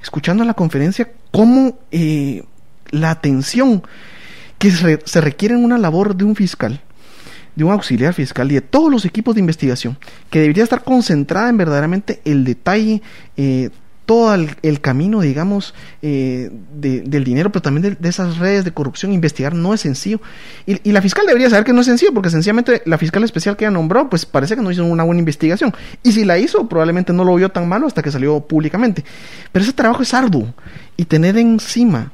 escuchando 0.00 0.44
la 0.44 0.54
conferencia, 0.54 1.10
cómo 1.32 1.80
la 2.94 3.10
atención 3.10 3.82
que 4.58 4.70
se 4.70 5.20
requiere 5.20 5.54
en 5.54 5.64
una 5.64 5.78
labor 5.78 6.16
de 6.16 6.24
un 6.24 6.36
fiscal, 6.36 6.80
de 7.56 7.64
un 7.64 7.72
auxiliar 7.72 8.14
fiscal 8.14 8.50
y 8.50 8.54
de 8.54 8.60
todos 8.60 8.90
los 8.90 9.04
equipos 9.04 9.34
de 9.34 9.40
investigación, 9.40 9.98
que 10.30 10.40
debería 10.40 10.64
estar 10.64 10.82
concentrada 10.84 11.48
en 11.48 11.56
verdaderamente 11.56 12.20
el 12.24 12.44
detalle, 12.44 13.02
eh, 13.36 13.70
todo 14.06 14.34
el, 14.34 14.80
camino, 14.82 15.22
digamos, 15.22 15.74
eh, 16.02 16.50
del 16.74 17.24
dinero, 17.24 17.50
pero 17.50 17.62
también 17.62 17.96
de, 17.98 18.08
esas 18.08 18.36
redes 18.36 18.64
de 18.64 18.72
corrupción, 18.72 19.14
investigar 19.14 19.54
no 19.54 19.72
es 19.72 19.80
sencillo. 19.80 20.20
Y, 20.66 20.92
la 20.92 21.00
fiscal 21.00 21.24
debería 21.26 21.48
saber 21.48 21.64
que 21.64 21.72
no 21.72 21.80
es 21.80 21.86
sencillo, 21.86 22.12
porque 22.12 22.28
sencillamente 22.28 22.82
la 22.84 22.98
fiscal 22.98 23.24
especial 23.24 23.56
que 23.56 23.64
ella 23.64 23.70
nombró, 23.70 24.10
pues 24.10 24.26
parece 24.26 24.56
que 24.56 24.62
no 24.62 24.70
hizo 24.70 24.84
una 24.84 25.04
buena 25.04 25.20
investigación. 25.20 25.72
Y 26.02 26.12
si 26.12 26.26
la 26.26 26.38
hizo, 26.38 26.68
probablemente 26.68 27.14
no 27.14 27.24
lo 27.24 27.34
vio 27.34 27.50
tan 27.50 27.66
malo 27.66 27.86
hasta 27.86 28.02
que 28.02 28.10
salió 28.10 28.40
públicamente. 28.40 29.04
Pero 29.52 29.62
ese 29.62 29.72
trabajo 29.72 30.02
es 30.02 30.12
arduo. 30.12 30.52
Y 30.98 31.06
tener 31.06 31.38
encima 31.38 32.12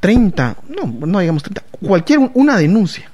30, 0.00 0.56
no, 0.68 1.06
no 1.06 1.18
digamos 1.18 1.42
30, 1.42 1.62
cualquier 1.80 2.30
una 2.34 2.56
denuncia 2.56 3.10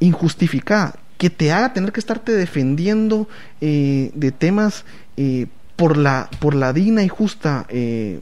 injustificada 0.00 0.96
que 1.22 1.30
te 1.30 1.52
haga 1.52 1.72
tener 1.72 1.92
que 1.92 2.00
estarte 2.00 2.32
defendiendo 2.32 3.28
eh, 3.60 4.10
de 4.14 4.32
temas 4.32 4.84
eh, 5.16 5.46
por, 5.76 5.96
la, 5.96 6.28
por 6.40 6.54
la 6.54 6.72
digna 6.72 7.04
y 7.04 7.08
justa 7.08 7.64
eh, 7.68 8.18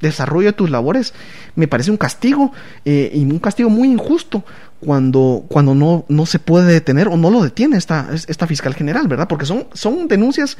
desarrollo 0.00 0.46
de 0.46 0.52
tus 0.52 0.70
labores, 0.70 1.12
me 1.56 1.66
parece 1.66 1.90
un 1.90 1.96
castigo 1.96 2.52
y 2.84 3.24
un 3.24 3.38
castigo 3.40 3.70
muy 3.70 3.88
injusto 3.88 4.44
cuando, 4.80 5.44
cuando 5.48 5.74
no, 5.74 6.04
no 6.08 6.26
se 6.26 6.38
puede 6.38 6.72
detener 6.72 7.08
o 7.08 7.16
no 7.16 7.30
lo 7.30 7.42
detiene 7.42 7.76
esta, 7.76 8.08
esta 8.12 8.46
fiscal 8.46 8.74
general, 8.74 9.08
¿verdad? 9.08 9.28
Porque 9.28 9.46
son, 9.46 9.66
son 9.72 10.08
denuncias 10.08 10.58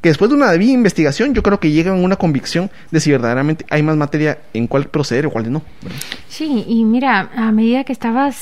que 0.00 0.10
después 0.10 0.30
de 0.30 0.36
una 0.36 0.50
debida 0.50 0.72
investigación 0.72 1.34
yo 1.34 1.42
creo 1.42 1.58
que 1.58 1.70
llegan 1.70 1.94
a 1.94 2.02
una 2.02 2.16
convicción 2.16 2.70
de 2.90 3.00
si 3.00 3.10
verdaderamente 3.10 3.66
hay 3.70 3.82
más 3.82 3.96
materia 3.96 4.38
en 4.52 4.66
cuál 4.66 4.86
proceder 4.86 5.26
o 5.26 5.30
cuál 5.30 5.52
no. 5.52 5.62
Sí, 6.28 6.64
y 6.66 6.84
mira, 6.84 7.30
a 7.34 7.50
medida 7.52 7.84
que 7.84 7.92
estabas 7.92 8.36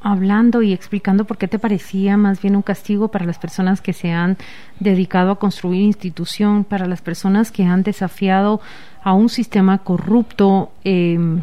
hablando 0.00 0.62
y 0.62 0.72
explicando 0.72 1.24
por 1.24 1.38
qué 1.38 1.48
te 1.48 1.58
parecía 1.58 2.16
más 2.16 2.40
bien 2.40 2.54
un 2.54 2.62
castigo 2.62 3.08
para 3.08 3.26
las 3.26 3.38
personas 3.38 3.80
que 3.80 3.92
se 3.92 4.12
han 4.12 4.36
dedicado 4.78 5.32
a 5.32 5.38
construir 5.38 5.82
institución, 5.82 6.64
para 6.64 6.86
las 6.86 7.02
personas 7.02 7.50
que 7.50 7.64
han 7.64 7.82
desafiado 7.82 8.60
a 9.02 9.12
un 9.12 9.28
sistema 9.28 9.78
corrupto. 9.78 10.70
Em, 10.84 11.42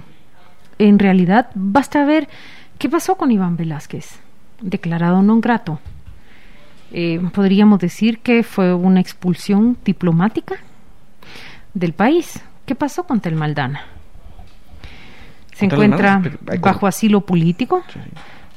en 0.78 1.00
realidad, 1.00 1.50
basta 1.56 2.06
ver 2.06 2.28
qué 2.78 2.90
pasó 2.90 3.16
con 3.16 3.32
Iván 3.32 3.58
Velázquez, 3.58 4.20
declarado 4.62 5.22
non 5.22 5.42
grato. 5.42 5.80
Eh, 6.92 7.20
podríamos 7.34 7.80
decir 7.80 8.20
que 8.20 8.44
fue 8.44 8.74
una 8.74 9.00
expulsión 9.00 9.78
diplomática 9.84 10.56
del 11.74 11.94
país. 11.94 12.42
¿Qué 12.66 12.76
pasó 12.76 13.04
con 13.04 13.20
Telmaldana? 13.20 13.82
Se 15.54 15.66
encuentra 15.66 16.22
bajo 16.62 16.88
asilo 16.88 17.22
político. 17.22 17.84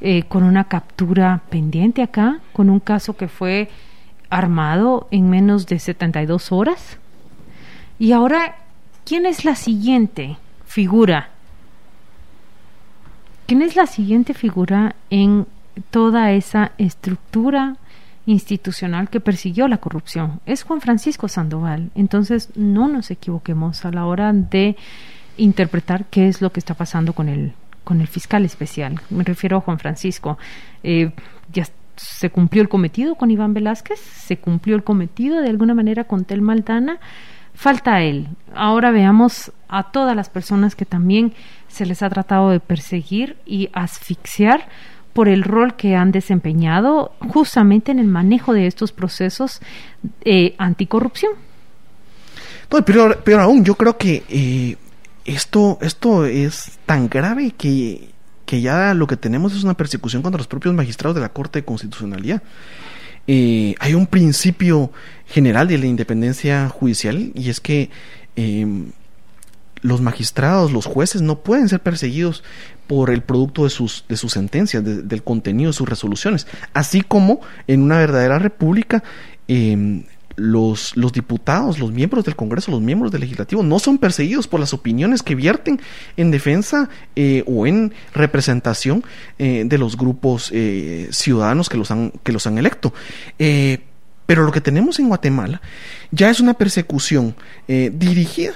Eh, 0.01 0.23
con 0.29 0.45
una 0.45 0.69
captura 0.69 1.41
pendiente 1.51 2.03
acá, 2.03 2.39
con 2.53 2.71
un 2.71 2.79
caso 2.79 3.17
que 3.17 3.27
fue 3.27 3.69
armado 4.31 5.09
en 5.11 5.29
menos 5.29 5.67
de 5.67 5.81
72 5.81 6.53
horas. 6.53 6.99
Y 7.99 8.13
ahora, 8.13 8.55
¿quién 9.05 9.27
es 9.27 9.45
la 9.45 9.57
siguiente 9.57 10.37
figura? 10.67 11.31
¿Quién 13.49 13.63
es 13.63 13.77
la 13.77 13.87
siguiente 13.87 14.35
figura 14.35 14.95
en 15.09 15.47
toda 15.89 16.33
esa 16.33 16.73
estructura 16.77 17.79
institucional 18.27 19.09
que 19.09 19.21
persiguió 19.21 19.69
la 19.69 19.79
corrupción? 19.79 20.41
Es 20.45 20.65
Juan 20.65 20.83
Francisco 20.83 21.29
Sandoval. 21.29 21.91
Entonces, 21.95 22.51
no 22.57 22.89
nos 22.89 23.11
equivoquemos 23.11 23.87
a 23.87 23.91
la 23.91 24.05
hora 24.05 24.35
de 24.35 24.77
interpretar 25.39 26.05
qué 26.11 26.29
es 26.29 26.43
lo 26.43 26.53
que 26.53 26.61
está 26.61 26.75
pasando 26.75 27.15
con 27.15 27.31
el 27.31 27.55
con 27.85 28.03
el 28.03 28.07
fiscal 28.07 28.45
especial. 28.45 29.01
Me 29.09 29.25
refiero 29.25 29.57
a 29.57 29.61
Juan 29.63 29.79
Francisco. 29.79 30.37
Eh, 30.83 31.11
ya 31.51 31.65
se 31.97 32.29
cumplió 32.29 32.61
el 32.61 32.69
cometido 32.69 33.15
con 33.15 33.31
Iván 33.31 33.55
Velázquez, 33.55 33.99
se 33.99 34.37
cumplió 34.37 34.77
el 34.77 34.85
cometido 34.85 35.41
de 35.41 35.49
alguna 35.49 35.73
manera 35.73 36.05
con 36.05 36.27
Tel 36.27 36.43
Maldana. 36.43 36.99
Falta 37.55 38.03
él. 38.03 38.29
Ahora 38.55 38.91
veamos 38.91 39.53
a 39.69 39.85
todas 39.85 40.15
las 40.15 40.29
personas 40.29 40.77
que 40.77 40.85
también 40.85 41.33
se 41.69 41.87
les 41.87 42.03
ha 42.03 42.11
tratado 42.11 42.51
de 42.51 42.61
perseguir 42.61 43.37
y 43.47 43.71
asfixiar 43.73 44.69
por 45.13 45.29
el 45.29 45.43
rol 45.43 45.75
que 45.77 45.97
han 45.97 46.13
desempeñado 46.13 47.13
justamente 47.29 47.91
en 47.93 47.99
el 47.99 48.07
manejo 48.07 48.53
de 48.53 48.67
estos 48.67 48.93
procesos 48.93 49.61
eh, 50.25 50.55
anticorrupción. 50.59 51.33
pero, 52.87 53.19
pero 53.25 53.41
aún 53.41 53.65
yo 53.65 53.75
creo 53.75 53.97
que 53.99 54.23
eh, 54.29 54.77
esto, 55.25 55.79
esto 55.81 56.25
es 56.25 56.79
tan 56.87 57.09
grave 57.09 57.53
que, 57.57 58.11
que 58.47 58.61
ya 58.61 58.95
lo 58.95 59.07
que 59.07 59.17
tenemos 59.17 59.55
es 59.55 59.65
una 59.65 59.75
persecución 59.75 60.23
contra 60.23 60.39
los 60.39 60.47
propios 60.47 60.75
magistrados 60.75 61.15
de 61.15 61.21
la 61.21 61.29
Corte 61.31 61.59
de 61.59 61.65
Constitucionalidad. 61.65 62.43
Eh, 63.27 63.75
hay 63.79 63.93
un 63.93 64.07
principio 64.07 64.91
general 65.27 65.69
de 65.69 65.77
la 65.77 65.85
independencia 65.85 66.69
judicial 66.71 67.31
y 67.35 67.51
es 67.51 67.61
que 67.61 67.91
em, 68.37 68.87
los 69.83 70.01
magistrados, 70.01 70.73
los 70.73 70.87
jueces 70.87 71.23
no 71.23 71.41
pueden 71.41 71.69
ser 71.69 71.81
perseguidos 71.81 72.43
por 72.87 73.11
el 73.11 73.23
producto 73.23 73.65
de 73.65 73.71
sus, 73.71 74.05
de 74.09 74.17
sus 74.17 74.33
sentencias, 74.33 74.83
del 74.85 75.23
contenido 75.23 75.71
de 75.71 75.75
sus 75.75 75.89
resoluciones, 75.89 76.47
así 76.73 77.03
como 77.03 77.41
en 77.67 77.83
una 77.83 77.99
verdadera 77.99 78.39
república 78.39 79.05
em, 79.47 80.05
los, 80.39 80.97
los 80.97 81.13
diputados, 81.13 81.79
los 81.79 81.93
miembros 81.93 82.25
del 82.25 82.37
Congreso, 82.37 82.71
los 82.71 82.81
miembros 82.81 83.11
del 83.11 83.23
Legislativo 83.23 83.63
no 83.63 83.79
son 83.79 83.99
perseguidos 83.99 84.47
por 84.47 84.61
las 84.61 84.73
opiniones 84.73 85.23
que 85.23 85.35
vierten 85.35 85.81
en 86.17 86.31
defensa 86.31 86.89
eh, 87.17 87.43
o 87.47 87.67
en 87.67 87.93
representación 88.15 89.05
eh, 89.39 89.65
de 89.67 89.79
los 89.79 89.97
grupos 89.97 90.51
eh, 90.55 91.09
ciudadanos 91.11 91.69
que 91.69 91.77
los 91.77 91.91
han, 91.91 92.13
que 92.23 92.33
los 92.33 92.47
han 92.47 92.57
electo. 92.57 92.95
pero 94.27 94.45
lo 94.45 94.53
que 94.53 94.61
tenemos 94.61 94.99
en 94.99 95.09
Guatemala 95.09 95.61
ya 96.11 96.31
es 96.31 96.41
una 96.41 96.55
persecución 96.55 97.35
dirigida 97.67 98.55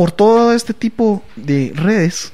por 0.00 0.12
todo 0.12 0.54
este 0.54 0.72
tipo 0.72 1.22
de 1.36 1.74
redes 1.76 2.32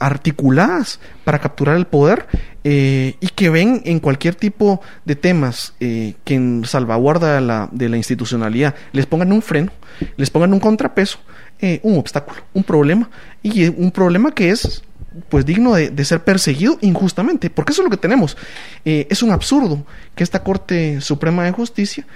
articuladas 0.00 0.98
para 1.24 1.38
capturar 1.38 1.76
el 1.76 1.86
poder 1.86 2.26
eh, 2.64 3.16
y 3.20 3.26
que 3.28 3.50
ven 3.50 3.82
en 3.84 4.00
cualquier 4.00 4.34
tipo 4.34 4.80
de 5.04 5.14
temas 5.14 5.74
eh, 5.78 6.14
que 6.24 6.36
en 6.36 6.64
salvaguarda 6.64 7.38
la, 7.42 7.68
de 7.70 7.90
la, 7.90 7.98
institucionalidad 7.98 8.74
les 8.92 9.04
pongan 9.04 9.30
un 9.30 9.42
freno, 9.42 9.72
les 10.16 10.30
pongan 10.30 10.54
un 10.54 10.60
contrapeso, 10.60 11.18
eh, 11.60 11.80
un 11.82 11.98
obstáculo, 11.98 12.40
un 12.54 12.64
problema 12.64 13.10
y 13.42 13.66
un 13.66 13.90
problema 13.90 14.32
que 14.32 14.48
es 14.48 14.82
pues 15.28 15.44
digno 15.44 15.74
de, 15.74 16.02
ser 16.06 16.24
perseguido 16.24 16.78
injustamente, 16.80 17.50
porque 17.50 17.72
eso 17.72 17.82
es 17.82 17.84
lo 17.84 17.90
que 17.90 17.98
tenemos. 17.98 18.38
es 18.86 19.22
un 19.22 19.32
absurdo 19.32 19.84
que 20.14 20.24
esta 20.24 20.42
Corte 20.42 21.02
Suprema 21.02 21.44
de 21.44 21.52
Justicia 21.52 22.06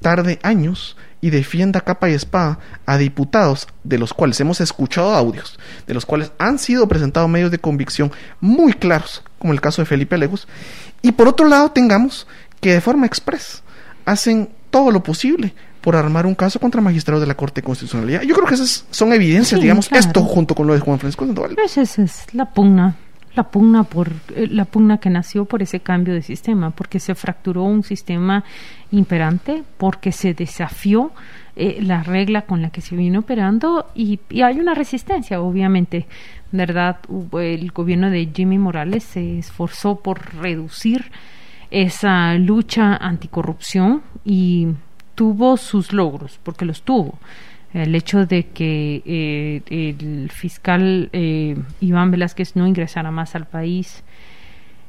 tarde 0.00 0.40
años 0.42 0.96
y 1.22 1.30
defienda 1.30 1.80
capa 1.80 2.10
y 2.10 2.14
espada 2.14 2.58
a 2.84 2.98
diputados 2.98 3.68
de 3.84 3.96
los 3.96 4.12
cuales 4.12 4.38
hemos 4.40 4.60
escuchado 4.60 5.14
audios, 5.14 5.58
de 5.86 5.94
los 5.94 6.04
cuales 6.04 6.32
han 6.38 6.58
sido 6.58 6.86
presentados 6.88 7.30
medios 7.30 7.50
de 7.50 7.58
convicción 7.58 8.12
muy 8.40 8.74
claros, 8.74 9.22
como 9.38 9.54
el 9.54 9.60
caso 9.60 9.80
de 9.80 9.86
Felipe 9.86 10.16
Alegos, 10.16 10.46
y 11.00 11.12
por 11.12 11.28
otro 11.28 11.46
lado 11.46 11.70
tengamos 11.70 12.26
que 12.60 12.74
de 12.74 12.80
forma 12.80 13.06
express 13.06 13.62
hacen 14.04 14.50
todo 14.70 14.90
lo 14.90 15.02
posible 15.02 15.54
por 15.80 15.96
armar 15.96 16.26
un 16.26 16.34
caso 16.34 16.58
contra 16.58 16.80
magistrados 16.80 17.20
de 17.20 17.26
la 17.26 17.36
Corte 17.36 17.60
de 17.60 17.66
Constitucionalidad. 17.66 18.22
Yo 18.22 18.34
creo 18.34 18.46
que 18.46 18.54
esas 18.54 18.84
son 18.90 19.12
evidencias, 19.12 19.60
digamos, 19.60 19.90
esto 19.92 20.22
junto 20.22 20.54
con 20.54 20.66
lo 20.66 20.74
de 20.74 20.80
Juan 20.80 20.98
Francisco 20.98 21.24
Sandoval. 21.24 21.54
Pues 21.54 21.76
esa 21.78 22.02
es 22.02 22.26
la 22.32 22.52
pugna 22.52 22.96
la 23.34 23.44
pugna 23.44 23.84
por 23.84 24.12
eh, 24.34 24.48
la 24.50 24.64
pugna 24.64 24.98
que 24.98 25.10
nació 25.10 25.44
por 25.44 25.62
ese 25.62 25.80
cambio 25.80 26.14
de 26.14 26.22
sistema, 26.22 26.70
porque 26.70 27.00
se 27.00 27.14
fracturó 27.14 27.62
un 27.62 27.82
sistema 27.82 28.44
imperante, 28.90 29.62
porque 29.78 30.12
se 30.12 30.34
desafió 30.34 31.12
eh, 31.56 31.78
la 31.82 32.02
regla 32.02 32.42
con 32.42 32.62
la 32.62 32.70
que 32.70 32.80
se 32.80 32.96
vino 32.96 33.20
operando 33.20 33.90
y, 33.94 34.20
hay 34.42 34.60
una 34.60 34.74
resistencia, 34.74 35.40
obviamente, 35.40 36.06
verdad. 36.50 36.98
El 37.32 37.70
gobierno 37.72 38.10
de 38.10 38.28
Jimmy 38.34 38.58
Morales 38.58 39.04
se 39.04 39.38
esforzó 39.38 39.96
por 39.96 40.34
reducir 40.36 41.10
esa 41.70 42.34
lucha 42.34 42.96
anticorrupción 42.96 44.02
y 44.24 44.68
tuvo 45.14 45.56
sus 45.56 45.92
logros, 45.92 46.38
porque 46.42 46.64
los 46.64 46.82
tuvo 46.82 47.18
el 47.72 47.94
hecho 47.94 48.26
de 48.26 48.48
que 48.48 49.02
eh, 49.06 49.62
el 50.00 50.30
fiscal 50.30 51.08
eh, 51.12 51.56
Iván 51.80 52.10
Velázquez 52.10 52.56
no 52.56 52.66
ingresara 52.66 53.10
más 53.10 53.34
al 53.34 53.46
país 53.46 54.04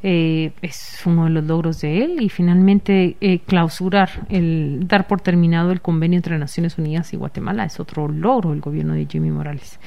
eh, 0.01 0.51
es 0.61 1.01
uno 1.05 1.25
de 1.25 1.29
los 1.29 1.45
logros 1.45 1.79
de 1.79 2.03
él. 2.03 2.21
Y 2.21 2.29
finalmente 2.29 3.41
clausurar 3.45 4.27
el 4.29 4.85
dar 4.87 5.07
por 5.07 5.21
terminado 5.21 5.71
el 5.71 5.81
convenio 5.81 6.17
entre 6.17 6.37
Naciones 6.37 6.77
Unidas 6.77 7.13
y 7.13 7.17
Guatemala 7.17 7.65
es 7.65 7.79
otro 7.79 8.07
logro 8.07 8.49
del 8.51 8.59
gobierno 8.59 8.93
de 8.93 9.07
Jimmy 9.09 9.31
Morales. 9.31 9.79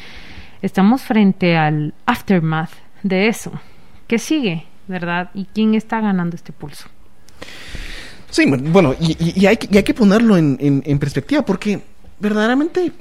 Estamos 0.63 1.03
frente 1.03 1.57
al 1.57 1.93
aftermath 2.07 2.71
de 3.03 3.29
eso. 3.29 3.53
¿qué 4.07 4.19
sigue 4.19 4.65
verdad 4.89 5.31
y 5.35 5.47
quién 5.47 5.75
está 5.75 6.01
ganando 6.01 6.37
este 6.37 6.53
pulso 6.53 6.89
sí 8.31 8.45
bueno 8.47 8.95
y, 9.01 9.47
hay, 9.47 9.57
que 9.57 9.95
ponerlo 9.95 10.37
en 10.37 10.99
perspectiva 10.99 11.43
porque 11.43 11.81
verdaderamente 12.19 12.93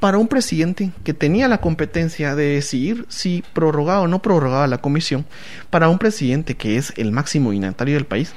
para 0.00 0.16
un 0.16 0.28
presidente 0.28 0.92
que 1.04 1.12
tenía 1.14 1.46
la 1.46 1.60
competencia 1.60 2.34
de 2.34 2.54
decidir 2.54 3.04
si 3.08 3.44
prorrogaba 3.52 4.00
o 4.00 4.08
no 4.08 4.22
prorrogaba 4.22 4.66
la 4.66 4.78
comisión, 4.78 5.26
para 5.68 5.88
un 5.88 5.98
presidente 5.98 6.56
que 6.56 6.76
es 6.76 6.94
el 6.96 7.12
máximo 7.12 7.50
dignatario 7.50 7.94
del 7.94 8.06
país, 8.06 8.32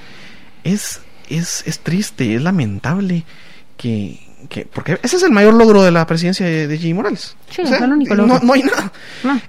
es, 0.66 1.02
es, 1.30 1.64
es 1.66 1.80
triste, 1.80 2.36
es 2.36 2.42
lamentable 2.42 3.24
que, 3.78 4.20
que, 4.50 4.66
porque 4.66 5.00
ese 5.02 5.16
es 5.16 5.24
el 5.24 5.32
mayor 5.32 5.54
logro 5.54 5.84
de 5.84 5.92
la 5.92 6.06
presidencia 6.06 6.46
de, 6.46 6.68
de 6.68 6.78
Jimmy 6.78 6.96
Morales. 6.96 7.38
Sí, 7.50 7.62
es 7.62 7.72
el 7.72 7.92
único 7.92 8.14
logro. 8.14 8.40
No, 8.44 8.54
hay 8.54 8.64
nada. 8.64 8.92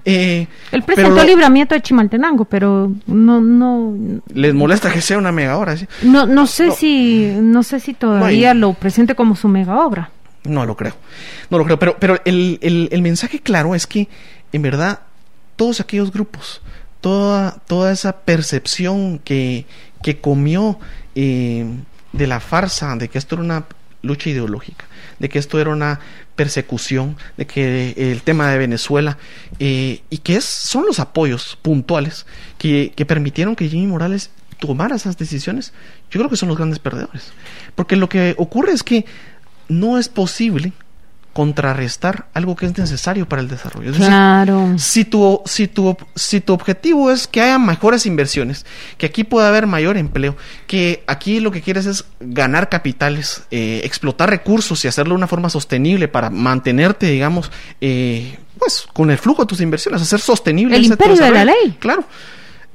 Eh, 0.05 0.47
el 0.71 0.83
presentó 0.83 1.19
el 1.19 1.27
libramiento 1.27 1.75
de 1.75 1.81
Chimaltenango, 1.81 2.45
pero 2.45 2.93
no, 3.07 3.41
no. 3.41 4.21
Les 4.33 4.53
molesta 4.53 4.89
que 4.89 5.01
sea 5.01 5.17
una 5.17 5.33
mega 5.33 5.57
obra. 5.57 5.75
¿sí? 5.75 5.85
No, 6.03 6.25
no 6.25 6.47
sé 6.47 6.71
si, 6.71 7.33
no 7.41 7.61
sé 7.63 7.81
si 7.81 7.93
todavía 7.93 8.53
lo 8.53 8.73
presente 8.73 9.15
como 9.15 9.35
su 9.35 9.49
mega 9.49 9.85
obra. 9.85 10.11
No 10.45 10.65
lo 10.65 10.75
creo. 10.75 10.95
No 11.49 11.57
lo 11.57 11.65
creo. 11.65 11.79
Pero, 11.79 11.97
pero 11.99 12.19
el, 12.25 12.59
el, 12.61 12.89
el 12.91 13.01
mensaje 13.01 13.39
claro 13.39 13.75
es 13.75 13.87
que, 13.87 14.07
en 14.53 14.61
verdad, 14.61 15.01
todos 15.55 15.79
aquellos 15.79 16.11
grupos, 16.11 16.61
toda, 17.01 17.57
toda 17.67 17.91
esa 17.91 18.21
percepción 18.21 19.19
que, 19.19 19.65
que 20.01 20.19
comió 20.19 20.79
eh, 21.15 21.65
de 22.13 22.27
la 22.27 22.39
farsa, 22.39 22.95
de 22.95 23.09
que 23.09 23.17
esto 23.17 23.35
era 23.35 23.43
una 23.43 23.65
lucha 24.01 24.29
ideológica, 24.29 24.85
de 25.19 25.29
que 25.29 25.39
esto 25.39 25.59
era 25.59 25.71
una 25.71 25.99
persecución, 26.35 27.17
de 27.37 27.47
que 27.47 27.93
el 27.97 28.21
tema 28.21 28.51
de 28.51 28.57
Venezuela, 28.57 29.17
eh, 29.59 30.01
y 30.09 30.17
que 30.19 30.35
es, 30.35 30.45
son 30.45 30.85
los 30.85 30.99
apoyos 30.99 31.57
puntuales 31.61 32.25
que, 32.57 32.93
que 32.95 33.05
permitieron 33.05 33.55
que 33.55 33.69
Jimmy 33.69 33.87
Morales 33.87 34.31
tomara 34.59 34.95
esas 34.95 35.17
decisiones, 35.17 35.73
yo 36.09 36.19
creo 36.19 36.29
que 36.29 36.37
son 36.37 36.49
los 36.49 36.57
grandes 36.57 36.79
perdedores. 36.79 37.31
Porque 37.75 37.95
lo 37.95 38.09
que 38.09 38.35
ocurre 38.37 38.71
es 38.73 38.83
que 38.83 39.05
no 39.67 39.97
es 39.97 40.09
posible 40.09 40.73
contrarrestar 41.35 42.27
algo 42.33 42.55
que 42.55 42.65
es 42.65 42.77
necesario 42.77 43.27
para 43.27 43.41
el 43.41 43.49
desarrollo. 43.49 43.91
Es 43.91 43.97
claro. 43.97 44.69
Decir, 44.69 44.79
si, 44.79 45.03
tu, 45.03 45.41
si, 45.43 45.67
tu, 45.67 45.97
si 46.15 46.39
tu 46.39 46.53
objetivo 46.53 47.11
es 47.11 47.27
que 47.27 47.41
haya 47.41 47.59
mejores 47.59 48.05
inversiones, 48.05 48.65
que 48.97 49.07
aquí 49.07 49.25
pueda 49.25 49.49
haber 49.49 49.67
mayor 49.67 49.97
empleo, 49.97 50.37
que 50.65 51.03
aquí 51.07 51.41
lo 51.41 51.51
que 51.51 51.61
quieres 51.61 51.87
es 51.87 52.05
ganar 52.21 52.69
capitales, 52.69 53.43
eh, 53.51 53.81
explotar 53.83 54.29
recursos 54.29 54.85
y 54.85 54.87
hacerlo 54.87 55.13
de 55.13 55.17
una 55.17 55.27
forma 55.27 55.49
sostenible 55.49 56.07
para 56.07 56.29
mantenerte, 56.29 57.07
digamos, 57.07 57.51
eh, 57.81 58.39
pues 58.57 58.87
con 58.93 59.11
el 59.11 59.17
flujo 59.17 59.41
de 59.41 59.47
tus 59.47 59.59
inversiones, 59.59 60.01
hacer 60.01 60.21
sostenible 60.21 60.77
el 60.77 60.85
imperio 60.85 61.17
de 61.17 61.31
la 61.31 61.43
ley. 61.43 61.75
Claro. 61.79 62.05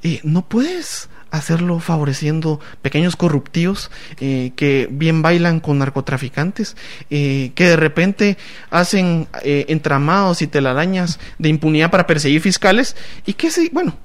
Eh, 0.03 0.21
no 0.23 0.43
puedes 0.43 1.09
hacerlo 1.31 1.79
favoreciendo 1.79 2.61
pequeños 2.83 3.17
corruptivos 3.17 3.91
eh, 4.19 4.53
que 4.57 4.89
bien 4.91 5.23
bailan 5.23 5.61
con 5.61 5.79
narcotraficantes, 5.79 6.77
eh, 7.11 7.53
que 7.55 7.69
de 7.69 7.77
repente 7.77 8.39
hacen 8.71 9.29
eh, 9.43 9.67
entramados 9.69 10.43
y 10.43 10.47
telarañas 10.47 11.21
de 11.39 11.49
impunidad 11.49 11.91
para 11.91 12.07
perseguir 12.07 12.41
fiscales 12.41 12.97
y 13.27 13.35
que 13.35 13.51
sí, 13.51 13.71
bueno, 13.73 13.97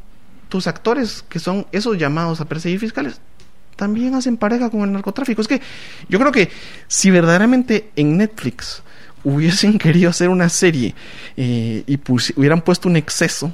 tus 0.50 0.68
actores 0.68 1.24
que 1.28 1.40
son 1.40 1.66
esos 1.72 1.98
llamados 1.98 2.42
a 2.42 2.46
perseguir 2.46 2.80
fiscales 2.80 3.20
también 3.76 4.16
hacen 4.16 4.38
pareja 4.38 4.70
con 4.70 4.82
el 4.82 4.94
narcotráfico. 4.94 5.42
Es 5.42 5.50
que 5.50 5.62
yo 6.08 6.18
creo 6.18 6.32
que 6.32 6.50
si 6.88 7.12
verdaderamente 7.12 7.90
en 7.98 8.18
Netflix 8.18 8.84
hubiesen 9.26 9.78
querido 9.78 10.10
hacer 10.12 10.30
una 10.30 10.48
serie 10.48 10.96
y 11.36 12.00
hubieran 12.38 12.62
puesto 12.62 12.88
un 12.88 12.96
exceso, 12.96 13.54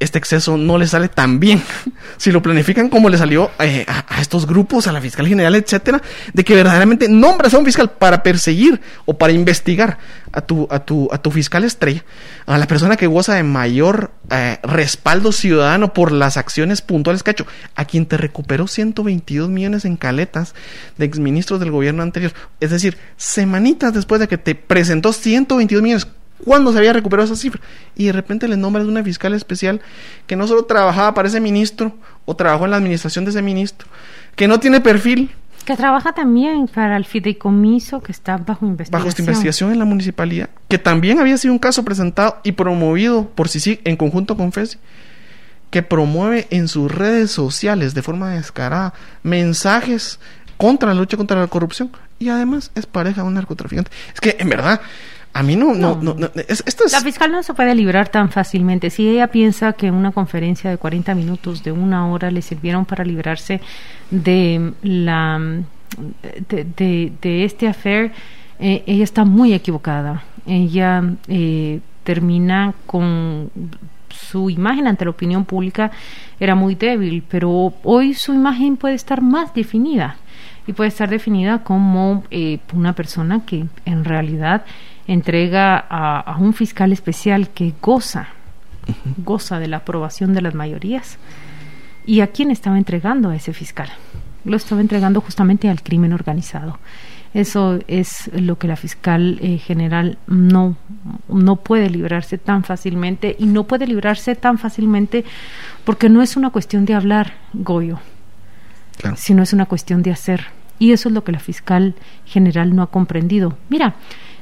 este 0.00 0.18
exceso 0.18 0.56
no 0.56 0.78
le 0.78 0.86
sale 0.86 1.08
tan 1.08 1.40
bien 1.40 1.62
si 2.16 2.30
lo 2.30 2.42
planifican 2.42 2.88
como 2.88 3.08
le 3.08 3.18
salió 3.18 3.50
eh, 3.58 3.84
a, 3.86 4.20
estos 4.20 4.46
grupos, 4.46 4.86
a 4.86 4.92
la 4.92 5.00
fiscal 5.00 5.26
general, 5.26 5.54
etcétera, 5.54 6.00
de 6.32 6.44
que 6.44 6.54
verdaderamente 6.54 7.08
nombras 7.08 7.54
a 7.54 7.58
un 7.58 7.64
fiscal 7.64 7.90
para 7.90 8.22
perseguir 8.22 8.80
o 9.06 9.18
para 9.18 9.32
investigar 9.32 9.98
a 10.32 10.40
tu, 10.40 10.68
a 10.70 10.80
tu, 10.80 11.08
a 11.12 11.18
tu 11.18 11.30
fiscal 11.30 11.64
estrella, 11.64 12.04
a 12.46 12.58
la 12.58 12.66
persona 12.66 12.96
que 12.96 13.06
goza 13.06 13.34
de 13.34 13.42
mayor 13.42 14.12
eh, 14.30 14.58
respaldo 14.62 15.32
ciudadano 15.32 15.92
por 15.92 16.12
las 16.12 16.36
acciones 16.36 16.82
puntuales 16.82 17.22
que 17.22 17.30
ha 17.30 17.32
hecho, 17.32 17.46
a 17.74 17.84
quien 17.84 18.06
te 18.06 18.16
recuperó 18.16 18.66
122 18.66 19.48
millones 19.48 19.84
en 19.84 19.96
caletas 19.96 20.54
de 20.96 21.06
exministros 21.06 21.60
del 21.60 21.70
gobierno 21.70 22.02
anterior. 22.02 22.32
Es 22.60 22.70
decir, 22.70 22.98
semanitas 23.16 23.94
después 23.94 24.20
de 24.20 24.28
que 24.28 24.38
te 24.38 24.54
presentó 24.54 25.12
122 25.12 25.82
millones 25.82 26.06
cuándo 26.44 26.72
se 26.72 26.78
había 26.78 26.92
recuperado 26.92 27.26
esa 27.26 27.40
cifra. 27.40 27.60
Y 27.96 28.06
de 28.06 28.12
repente 28.12 28.48
le 28.48 28.56
nombras 28.56 28.86
una 28.86 29.02
fiscal 29.02 29.34
especial 29.34 29.80
que 30.26 30.36
no 30.36 30.46
solo 30.46 30.64
trabajaba 30.64 31.14
para 31.14 31.28
ese 31.28 31.40
ministro 31.40 31.94
o 32.24 32.36
trabajó 32.36 32.64
en 32.64 32.72
la 32.72 32.76
administración 32.76 33.24
de 33.24 33.30
ese 33.30 33.42
ministro, 33.42 33.88
que 34.36 34.48
no 34.48 34.60
tiene 34.60 34.80
perfil. 34.80 35.30
Que 35.64 35.76
trabaja 35.76 36.12
también 36.12 36.66
para 36.66 36.96
el 36.96 37.04
fideicomiso 37.04 38.00
que 38.00 38.12
está 38.12 38.38
bajo 38.38 38.64
investigación. 38.64 39.00
Bajo 39.00 39.08
esta 39.08 39.22
investigación 39.22 39.72
en 39.72 39.78
la 39.78 39.84
municipalidad, 39.84 40.48
que 40.68 40.78
también 40.78 41.18
había 41.18 41.36
sido 41.36 41.52
un 41.52 41.58
caso 41.58 41.84
presentado 41.84 42.38
y 42.42 42.52
promovido 42.52 43.28
por 43.28 43.48
sí 43.48 43.80
en 43.84 43.96
conjunto 43.96 44.36
con 44.36 44.52
FESI, 44.52 44.78
que 45.70 45.82
promueve 45.82 46.46
en 46.50 46.68
sus 46.68 46.90
redes 46.90 47.30
sociales 47.30 47.92
de 47.92 48.02
forma 48.02 48.30
descarada 48.30 48.94
mensajes 49.22 50.18
contra 50.56 50.88
la 50.88 50.94
lucha 50.94 51.16
contra 51.16 51.38
la 51.38 51.46
corrupción 51.46 51.90
y 52.18 52.28
además 52.30 52.70
es 52.74 52.86
pareja 52.86 53.22
de 53.22 53.28
un 53.28 53.34
narcotraficante. 53.34 53.90
Es 54.12 54.20
que 54.20 54.36
en 54.38 54.48
verdad 54.48 54.80
a 55.32 55.42
mí 55.42 55.56
no, 55.56 55.74
no, 55.74 55.96
no, 55.96 56.14
no 56.14 56.30
es, 56.48 56.64
esto 56.66 56.84
es... 56.86 56.92
La 56.92 57.00
fiscal 57.00 57.30
no 57.30 57.42
se 57.42 57.54
puede 57.54 57.74
librar 57.74 58.08
tan 58.08 58.30
fácilmente. 58.30 58.90
Si 58.90 59.08
ella 59.08 59.28
piensa 59.28 59.72
que 59.72 59.90
una 59.90 60.10
conferencia 60.10 60.70
de 60.70 60.78
40 60.78 61.14
minutos, 61.14 61.62
de 61.62 61.72
una 61.72 62.08
hora, 62.08 62.30
le 62.30 62.42
sirvieron 62.42 62.84
para 62.84 63.04
librarse 63.04 63.60
de 64.10 64.72
la 64.82 65.40
de, 66.48 66.64
de, 66.64 67.12
de 67.20 67.44
este 67.44 67.68
affair, 67.68 68.12
eh, 68.58 68.82
ella 68.86 69.04
está 69.04 69.24
muy 69.24 69.52
equivocada. 69.54 70.24
Ella 70.46 71.02
eh, 71.28 71.80
termina 72.04 72.74
con 72.86 73.50
su 74.10 74.50
imagen 74.50 74.86
ante 74.86 75.04
la 75.04 75.10
opinión 75.10 75.44
pública 75.44 75.90
era 76.40 76.54
muy 76.54 76.74
débil, 76.74 77.22
pero 77.28 77.72
hoy 77.82 78.14
su 78.14 78.32
imagen 78.34 78.76
puede 78.76 78.94
estar 78.94 79.20
más 79.20 79.54
definida 79.54 80.16
y 80.66 80.72
puede 80.72 80.88
estar 80.88 81.08
definida 81.08 81.62
como 81.62 82.24
eh, 82.30 82.58
una 82.74 82.92
persona 82.94 83.42
que 83.46 83.66
en 83.84 84.04
realidad 84.04 84.64
entrega 85.08 85.84
a, 85.88 86.20
a 86.20 86.36
un 86.36 86.54
fiscal 86.54 86.92
especial 86.92 87.50
que 87.50 87.74
goza, 87.82 88.28
goza 89.16 89.58
de 89.58 89.66
la 89.66 89.78
aprobación 89.78 90.34
de 90.34 90.42
las 90.42 90.54
mayorías. 90.54 91.18
¿Y 92.06 92.20
a 92.20 92.28
quién 92.28 92.50
estaba 92.50 92.78
entregando 92.78 93.30
a 93.30 93.36
ese 93.36 93.52
fiscal? 93.52 93.90
Lo 94.44 94.56
estaba 94.56 94.80
entregando 94.80 95.20
justamente 95.20 95.68
al 95.68 95.82
crimen 95.82 96.12
organizado. 96.12 96.78
Eso 97.34 97.80
es 97.88 98.30
lo 98.32 98.58
que 98.58 98.68
la 98.68 98.76
fiscal 98.76 99.38
eh, 99.42 99.58
general 99.58 100.16
no, 100.26 100.76
no 101.28 101.56
puede 101.56 101.90
librarse 101.90 102.38
tan 102.38 102.64
fácilmente 102.64 103.36
y 103.38 103.46
no 103.46 103.64
puede 103.64 103.86
librarse 103.86 104.34
tan 104.34 104.56
fácilmente 104.58 105.24
porque 105.84 106.08
no 106.08 106.22
es 106.22 106.36
una 106.36 106.50
cuestión 106.50 106.86
de 106.86 106.94
hablar, 106.94 107.34
Goyo, 107.52 107.98
claro. 108.96 109.16
sino 109.18 109.42
es 109.42 109.52
una 109.52 109.66
cuestión 109.66 110.02
de 110.02 110.12
hacer. 110.12 110.46
Y 110.78 110.92
eso 110.92 111.08
es 111.08 111.14
lo 111.14 111.24
que 111.24 111.32
la 111.32 111.40
fiscal 111.40 111.94
general 112.24 112.74
no 112.74 112.82
ha 112.82 112.90
comprendido. 112.90 113.58
Mira, 113.68 113.96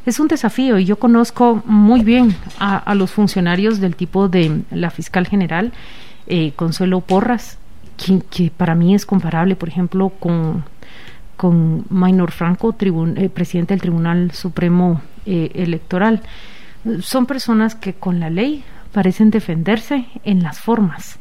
es 0.07 0.21
un 0.21 0.29
desafío 0.29 0.79
y 0.79 0.85
yo 0.85 0.99
conozco 0.99 1.63
muy 1.67 2.03
bien 2.03 2.35
a, 2.61 2.77
a 2.79 2.95
los 2.95 3.11
funcionarios 3.11 3.81
del 3.81 3.97
tipo 3.97 4.29
de 4.29 4.63
la 4.71 4.91
fiscal 4.91 5.27
general, 5.27 5.73
eh, 6.29 6.53
Consuelo 6.55 7.01
Porras, 7.01 7.59
que, 7.97 8.21
que, 8.31 8.51
para 8.51 8.77
mí 8.77 8.95
es 8.95 9.05
comparable, 9.05 9.57
por 9.57 9.69
ejemplo, 9.69 10.11
con, 10.11 10.65
con 11.37 11.85
Maynor 11.91 12.31
Franco, 12.31 12.73
tribun, 12.73 13.19
eh, 13.19 13.29
presidente 13.29 13.75
del 13.75 13.81
Tribunal 13.81 14.31
Supremo 14.31 15.03
eh, 15.27 15.51
Electoral. 15.55 16.23
Son 17.01 17.27
personas 17.27 17.75
que 17.75 17.95
con 17.95 18.21
la 18.21 18.31
ley 18.31 18.63
parecen 18.93 19.31
defenderse 19.31 20.07
en 20.23 20.43
las 20.43 20.61
formas. 20.61 21.19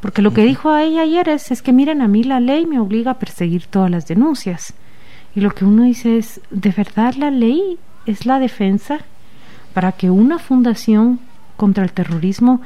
Porque 0.00 0.22
lo 0.22 0.32
que 0.32 0.42
dijo 0.42 0.70
a 0.70 0.82
ella 0.82 1.02
ayer 1.02 1.28
es, 1.28 1.50
es 1.50 1.60
que 1.60 1.72
miren, 1.72 2.00
a 2.00 2.08
mí 2.08 2.24
la 2.24 2.40
ley 2.40 2.66
me 2.66 2.80
obliga 2.80 3.12
a 3.12 3.18
perseguir 3.18 3.66
todas 3.66 3.90
las 3.90 4.06
denuncias. 4.06 4.74
Y 5.34 5.40
lo 5.40 5.50
que 5.50 5.64
uno 5.64 5.84
dice 5.84 6.16
es, 6.18 6.40
¿de 6.50 6.70
verdad 6.70 7.14
la 7.14 7.30
ley 7.30 7.78
es 8.06 8.26
la 8.26 8.38
defensa 8.38 9.00
para 9.74 9.92
que 9.92 10.10
una 10.10 10.38
fundación 10.38 11.20
contra 11.56 11.84
el 11.84 11.92
terrorismo 11.92 12.60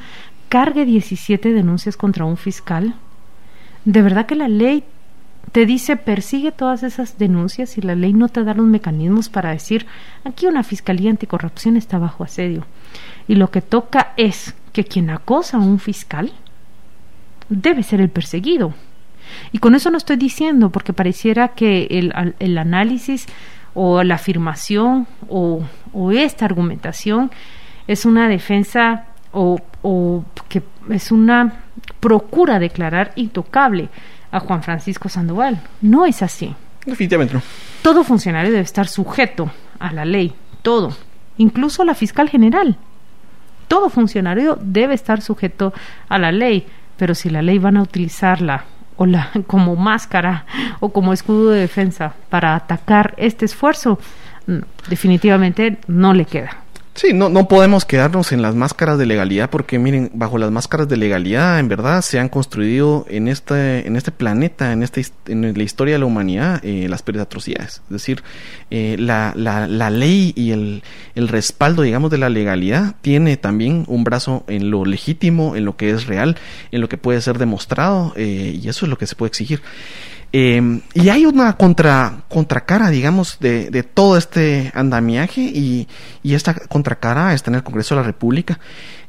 cargue 0.49 0.85
17 0.85 1.53
denuncias 1.53 1.97
contra 1.97 2.25
un 2.25 2.37
fiscal? 2.37 2.95
¿De 3.85 4.03
verdad 4.03 4.27
que 4.27 4.35
la 4.35 4.49
ley 4.49 4.85
te 5.53 5.65
dice 5.65 5.97
persigue 5.97 6.51
todas 6.51 6.83
esas 6.83 7.19
denuncias 7.19 7.79
y 7.79 7.81
la 7.81 7.95
ley 7.95 8.13
no 8.13 8.29
te 8.29 8.43
da 8.43 8.55
los 8.55 8.67
mecanismos 8.67 9.29
para 9.29 9.51
decir 9.51 9.87
aquí 10.25 10.47
una 10.47 10.65
fiscalía 10.65 11.11
anticorrupción 11.11 11.77
está 11.77 11.99
bajo 11.99 12.25
asedio? 12.25 12.67
Y 13.29 13.37
lo 13.37 13.51
que 13.51 13.63
toca 13.63 14.13
es 14.17 14.55
que 14.73 14.85
quien 14.85 15.11
acosa 15.11 15.57
a 15.57 15.61
un 15.61 15.79
fiscal 15.79 16.33
debe 17.49 17.83
ser 17.83 18.01
el 18.01 18.11
perseguido. 18.11 18.75
Y 19.53 19.59
con 19.59 19.75
eso 19.75 19.91
no 19.91 19.99
estoy 19.99 20.17
diciendo, 20.17 20.71
porque 20.71 20.93
pareciera 20.93 21.49
que 21.49 21.87
el, 21.91 22.35
el 22.39 22.59
análisis 22.59 23.27
o 23.79 24.03
la 24.03 24.15
afirmación 24.15 25.07
o, 25.29 25.63
o 25.93 26.11
esta 26.11 26.47
argumentación 26.47 27.31
es 27.87 28.07
una 28.07 28.27
defensa 28.27 29.05
o, 29.33 29.61
o, 29.83 30.25
que 30.49 30.63
es 30.91 31.13
una 31.13 31.65
procura 32.01 32.59
declarar 32.59 33.13
intocable 33.17 33.91
a 34.33 34.41
Juan 34.41 34.63
Francisco 34.63 35.11
Sandoval. 35.11 35.61
No 35.83 36.07
es 36.07 36.23
así. 36.23 36.55
Definitivamente 36.87 37.35
no. 37.35 37.43
Todo 37.83 38.03
funcionario 38.03 38.51
debe 38.51 38.63
estar 38.65 38.89
sujeto 38.89 39.51
a 39.79 39.93
la 39.93 40.07
ley, 40.07 40.33
todo, 40.63 40.97
incluso 41.37 41.85
la 41.85 41.95
fiscal 41.95 42.31
general. 42.31 42.79
Todo 43.69 43.91
funcionario 43.91 44.59
debe 44.59 44.95
estar 44.95 45.21
sujeto 45.21 45.75
a 46.09 46.19
la 46.19 46.33
ley, 46.33 46.67
pero 46.97 47.15
si 47.15 47.29
la 47.29 47.43
ley 47.43 47.59
van 47.59 47.77
a 47.77 47.83
utilizarla 47.83 48.65
o 48.97 49.07
la, 49.07 49.31
como 49.47 49.77
máscara 49.77 50.45
o 50.81 50.91
como 50.91 51.13
escudo 51.13 51.51
de 51.51 51.61
defensa 51.61 52.15
para 52.29 52.55
atacar 52.55 53.15
este 53.17 53.45
esfuerzo, 53.45 53.99
definitivamente 54.89 55.79
no 55.87 56.15
le 56.15 56.25
queda. 56.25 56.66
Sí, 56.97 57.13
no, 57.13 57.29
no 57.29 57.47
podemos 57.47 57.85
quedarnos 57.85 58.33
en 58.33 58.41
las 58.41 58.55
máscaras 58.55 58.97
de 58.97 59.05
legalidad 59.05 59.51
porque 59.51 59.79
miren, 59.79 60.11
bajo 60.15 60.39
las 60.39 60.51
máscaras 60.51 60.89
de 60.89 60.97
legalidad 60.97 61.61
en 61.61 61.69
verdad 61.69 62.01
se 62.01 62.19
han 62.19 62.31
construido 62.31 63.05
en 63.11 63.29
este, 63.29 63.87
en 63.87 63.97
este 63.97 64.13
planeta, 64.13 64.73
en, 64.73 64.83
este, 64.83 65.05
en 65.27 65.43
la 65.55 65.63
historia 65.63 65.97
de 65.97 65.99
la 65.99 66.07
humanidad, 66.07 66.65
eh, 66.65 66.89
las 66.89 67.03
peores 67.03 67.21
atrocidades. 67.21 67.83
Es 67.85 67.91
decir, 67.91 68.23
eh, 68.71 68.97
la, 68.99 69.35
la, 69.37 69.67
la, 69.67 69.91
ley 69.91 70.33
y 70.37 70.53
el, 70.53 70.83
el 71.15 71.29
respaldo, 71.29 71.83
digamos, 71.83 72.11
de 72.11 72.17
la 72.17 72.31
legalidad 72.31 72.95
tiene 73.03 73.37
también 73.37 73.85
un 73.89 74.03
brazo 74.03 74.45
en 74.49 74.71
lo 74.71 74.87
legítimo, 74.87 75.55
en 75.55 75.67
lo 75.67 75.77
que 75.77 75.91
es 75.91 76.07
real, 76.07 76.39
en 76.73 76.81
lo 76.81 76.89
que 76.89 76.97
puede 76.97 77.21
ser 77.21 77.37
demostrado 77.37 78.15
eh, 78.17 78.59
y 78.59 78.71
eso 78.71 78.87
es 78.87 78.89
lo 78.89 78.97
que 78.97 79.07
se 79.07 79.17
puede 79.17 79.29
exigir. 79.29 79.61
Eh, 80.33 80.81
y 80.93 81.09
hay 81.09 81.25
una 81.25 81.57
contra, 81.57 82.25
contracara, 82.29 82.91
digamos, 82.91 83.39
de, 83.41 83.71
de 83.71 83.83
todo 83.83 84.19
este 84.19 84.71
andamiaje 84.75 85.41
y, 85.41 85.89
y, 86.23 86.35
esta 86.35 86.55
contracara 86.55 87.33
está 87.33 87.51
en 87.51 87.55
el 87.55 87.63
Congreso 87.63 87.95
de 87.95 88.01
la 88.01 88.07
República. 88.07 88.59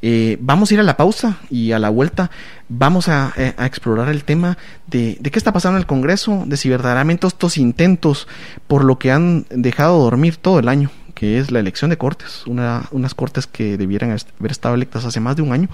Eh, 0.01 0.37
vamos 0.39 0.69
a 0.69 0.75
ir 0.75 0.79
a 0.79 0.83
la 0.83 0.95
pausa 0.95 1.37
y 1.49 1.71
a 1.71 1.79
la 1.79 1.89
vuelta 1.89 2.29
vamos 2.69 3.09
a, 3.09 3.33
eh, 3.35 3.53
a 3.57 3.65
explorar 3.65 4.09
el 4.09 4.23
tema 4.23 4.57
de, 4.85 5.17
de, 5.19 5.31
qué 5.31 5.39
está 5.39 5.51
pasando 5.51 5.77
en 5.77 5.81
el 5.81 5.87
Congreso, 5.87 6.43
de 6.45 6.55
si 6.55 6.69
verdaderamente 6.69 7.25
estos 7.25 7.57
intentos 7.57 8.27
por 8.67 8.83
lo 8.83 8.99
que 8.99 9.11
han 9.11 9.47
dejado 9.49 9.99
dormir 9.99 10.37
todo 10.37 10.59
el 10.59 10.69
año 10.69 10.91
que 11.17 11.39
es 11.39 11.49
la 11.49 11.57
elección 11.57 11.89
de 11.89 11.97
cortes, 11.97 12.45
una, 12.45 12.83
unas 12.91 13.15
cortes 13.15 13.47
que 13.47 13.75
debieran 13.75 14.11
haber 14.11 14.51
estado 14.51 14.75
electas 14.75 15.03
hace 15.03 15.19
más 15.19 15.35
de 15.35 15.41
un 15.41 15.51
año 15.51 15.67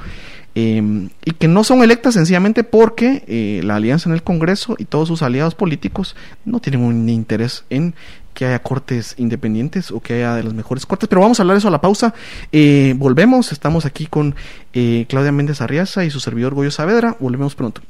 em, 0.55 1.09
y 1.25 1.31
que 1.31 1.47
no 1.47 1.63
son 1.63 1.83
electas 1.83 2.13
sencillamente 2.13 2.63
porque 2.63 3.23
eh, 3.27 3.61
la 3.63 3.75
alianza 3.75 4.09
en 4.09 4.15
el 4.15 4.23
Congreso 4.23 4.75
y 4.77 4.85
todos 4.85 5.07
sus 5.07 5.21
aliados 5.21 5.55
políticos 5.55 6.15
no 6.45 6.59
tienen 6.59 6.81
un 6.81 7.09
interés 7.09 7.65
en 7.69 7.95
que 8.33 8.45
haya 8.45 8.59
cortes 8.59 9.15
independientes 9.17 9.91
o 9.91 9.99
que 9.99 10.15
haya 10.15 10.35
de 10.35 10.43
las 10.43 10.53
mejores 10.53 10.85
cortes. 10.85 11.07
Pero 11.07 11.21
vamos 11.21 11.39
a 11.39 11.43
hablar 11.43 11.57
eso 11.57 11.67
a 11.67 11.71
la 11.71 11.81
pausa. 11.81 12.13
Eh, 12.51 12.93
volvemos, 12.97 13.51
estamos 13.51 13.85
aquí 13.85 14.07
con 14.07 14.35
eh, 14.73 15.05
Claudia 15.07 15.31
Méndez 15.31 15.61
Arriaza 15.61 16.03
y 16.03 16.09
su 16.09 16.19
servidor 16.19 16.53
Goyo 16.53 16.71
Saavedra. 16.71 17.15
Volvemos 17.19 17.55
pronto. 17.55 17.81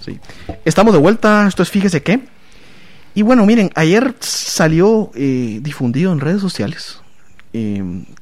Sí. 0.00 0.18
Estamos 0.66 0.92
de 0.92 1.00
vuelta, 1.00 1.46
esto 1.48 1.62
es 1.62 1.70
Fíjese 1.70 2.02
qué. 2.02 2.33
Y 3.14 3.22
bueno, 3.22 3.46
miren, 3.46 3.70
ayer 3.74 4.14
salió 4.20 5.10
eh, 5.14 5.60
difundido 5.62 6.12
en 6.12 6.20
redes 6.20 6.40
sociales 6.40 7.00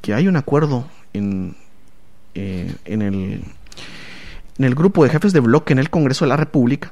que 0.02 0.12
hay 0.12 0.28
un 0.28 0.36
acuerdo 0.36 0.84
en, 1.14 1.56
en 2.34 3.00
el 3.00 3.42
en 4.58 4.64
el 4.64 4.74
grupo 4.74 5.04
de 5.04 5.10
jefes 5.10 5.32
de 5.32 5.40
bloque 5.40 5.72
en 5.72 5.78
el 5.78 5.90
Congreso 5.90 6.24
de 6.24 6.30
la 6.30 6.36
República 6.36 6.90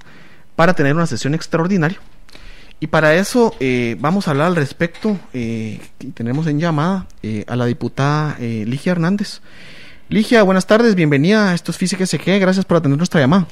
para 0.56 0.74
tener 0.74 0.94
una 0.94 1.06
sesión 1.06 1.34
extraordinaria. 1.34 1.98
Y 2.80 2.86
para 2.86 3.14
eso 3.14 3.54
eh, 3.60 3.96
vamos 4.00 4.26
a 4.26 4.30
hablar 4.30 4.46
al 4.48 4.56
respecto. 4.56 5.18
Eh, 5.34 5.80
tenemos 6.14 6.46
en 6.46 6.58
llamada 6.58 7.06
eh, 7.22 7.44
a 7.46 7.56
la 7.56 7.66
diputada 7.66 8.36
eh, 8.40 8.64
Ligia 8.66 8.92
Hernández. 8.92 9.42
Ligia, 10.08 10.42
buenas 10.42 10.66
tardes, 10.66 10.94
bienvenida 10.94 11.50
a 11.50 11.54
estos 11.54 11.76
Física 11.76 12.04
SG. 12.04 12.40
Gracias 12.40 12.64
por 12.64 12.78
atender 12.78 12.98
nuestra 12.98 13.20
llamada. 13.20 13.46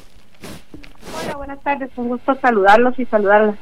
Hola, 1.22 1.36
buenas 1.36 1.60
tardes, 1.62 1.90
un 1.96 2.08
gusto 2.08 2.34
saludarlos 2.40 2.98
y 2.98 3.04
saludarlas. 3.04 3.56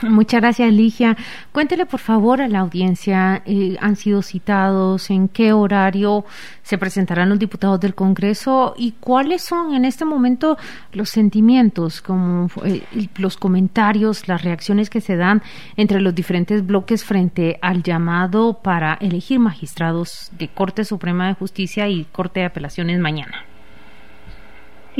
Muchas 0.08 0.40
gracias, 0.40 0.72
Ligia. 0.72 1.16
Cuéntele, 1.52 1.86
por 1.86 2.00
favor, 2.00 2.40
a 2.40 2.48
la 2.48 2.60
audiencia, 2.60 3.42
eh, 3.44 3.76
¿han 3.80 3.96
sido 3.96 4.22
citados? 4.22 5.10
¿En 5.10 5.28
qué 5.28 5.52
horario 5.52 6.24
se 6.62 6.78
presentarán 6.78 7.28
los 7.28 7.38
diputados 7.38 7.80
del 7.80 7.94
Congreso? 7.94 8.74
¿Y 8.76 8.92
cuáles 8.92 9.42
son 9.42 9.74
en 9.74 9.84
este 9.84 10.04
momento 10.04 10.56
los 10.92 11.10
sentimientos, 11.10 12.00
como 12.00 12.48
eh, 12.64 12.82
los 13.16 13.36
comentarios, 13.36 14.26
las 14.28 14.42
reacciones 14.42 14.88
que 14.88 15.00
se 15.00 15.16
dan 15.16 15.42
entre 15.76 16.00
los 16.00 16.14
diferentes 16.14 16.66
bloques 16.66 17.04
frente 17.04 17.58
al 17.60 17.82
llamado 17.82 18.54
para 18.62 18.94
elegir 19.00 19.38
magistrados 19.38 20.30
de 20.38 20.48
Corte 20.48 20.84
Suprema 20.84 21.28
de 21.28 21.34
Justicia 21.34 21.88
y 21.88 22.04
Corte 22.04 22.40
de 22.40 22.46
Apelaciones 22.46 22.98
mañana? 23.00 23.44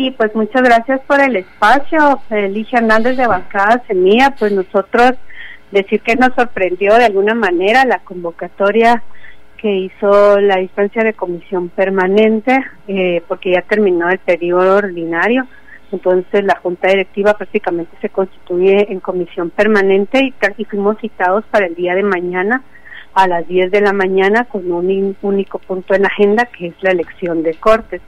Sí, 0.00 0.14
pues 0.16 0.34
muchas 0.34 0.62
gracias 0.62 1.02
por 1.06 1.20
el 1.20 1.36
espacio. 1.36 2.22
Elige 2.30 2.78
Hernández 2.78 3.18
de 3.18 3.26
Bancada 3.26 3.82
Semilla, 3.86 4.34
pues 4.38 4.50
nosotros 4.50 5.12
decir 5.70 6.00
que 6.00 6.16
nos 6.16 6.34
sorprendió 6.34 6.94
de 6.94 7.04
alguna 7.04 7.34
manera 7.34 7.84
la 7.84 7.98
convocatoria 7.98 9.02
que 9.58 9.70
hizo 9.70 10.40
la 10.40 10.56
distancia 10.56 11.04
de 11.04 11.12
comisión 11.12 11.68
permanente, 11.68 12.64
eh, 12.88 13.22
porque 13.28 13.52
ya 13.52 13.60
terminó 13.60 14.08
el 14.08 14.18
periodo 14.20 14.78
ordinario. 14.78 15.46
Entonces 15.92 16.44
la 16.44 16.56
Junta 16.56 16.88
Directiva 16.88 17.34
prácticamente 17.34 17.94
se 18.00 18.08
constituye 18.08 18.90
en 18.90 19.00
comisión 19.00 19.50
permanente 19.50 20.24
y, 20.24 20.34
y 20.56 20.64
fuimos 20.64 20.96
citados 21.02 21.44
para 21.50 21.66
el 21.66 21.74
día 21.74 21.94
de 21.94 22.04
mañana 22.04 22.62
a 23.12 23.28
las 23.28 23.46
10 23.46 23.70
de 23.70 23.82
la 23.82 23.92
mañana 23.92 24.44
con 24.46 24.72
un 24.72 25.14
único 25.20 25.58
punto 25.58 25.92
en 25.92 26.02
la 26.02 26.08
agenda 26.08 26.46
que 26.46 26.68
es 26.68 26.74
la 26.80 26.92
elección 26.92 27.42
de 27.42 27.52
cortes. 27.52 28.00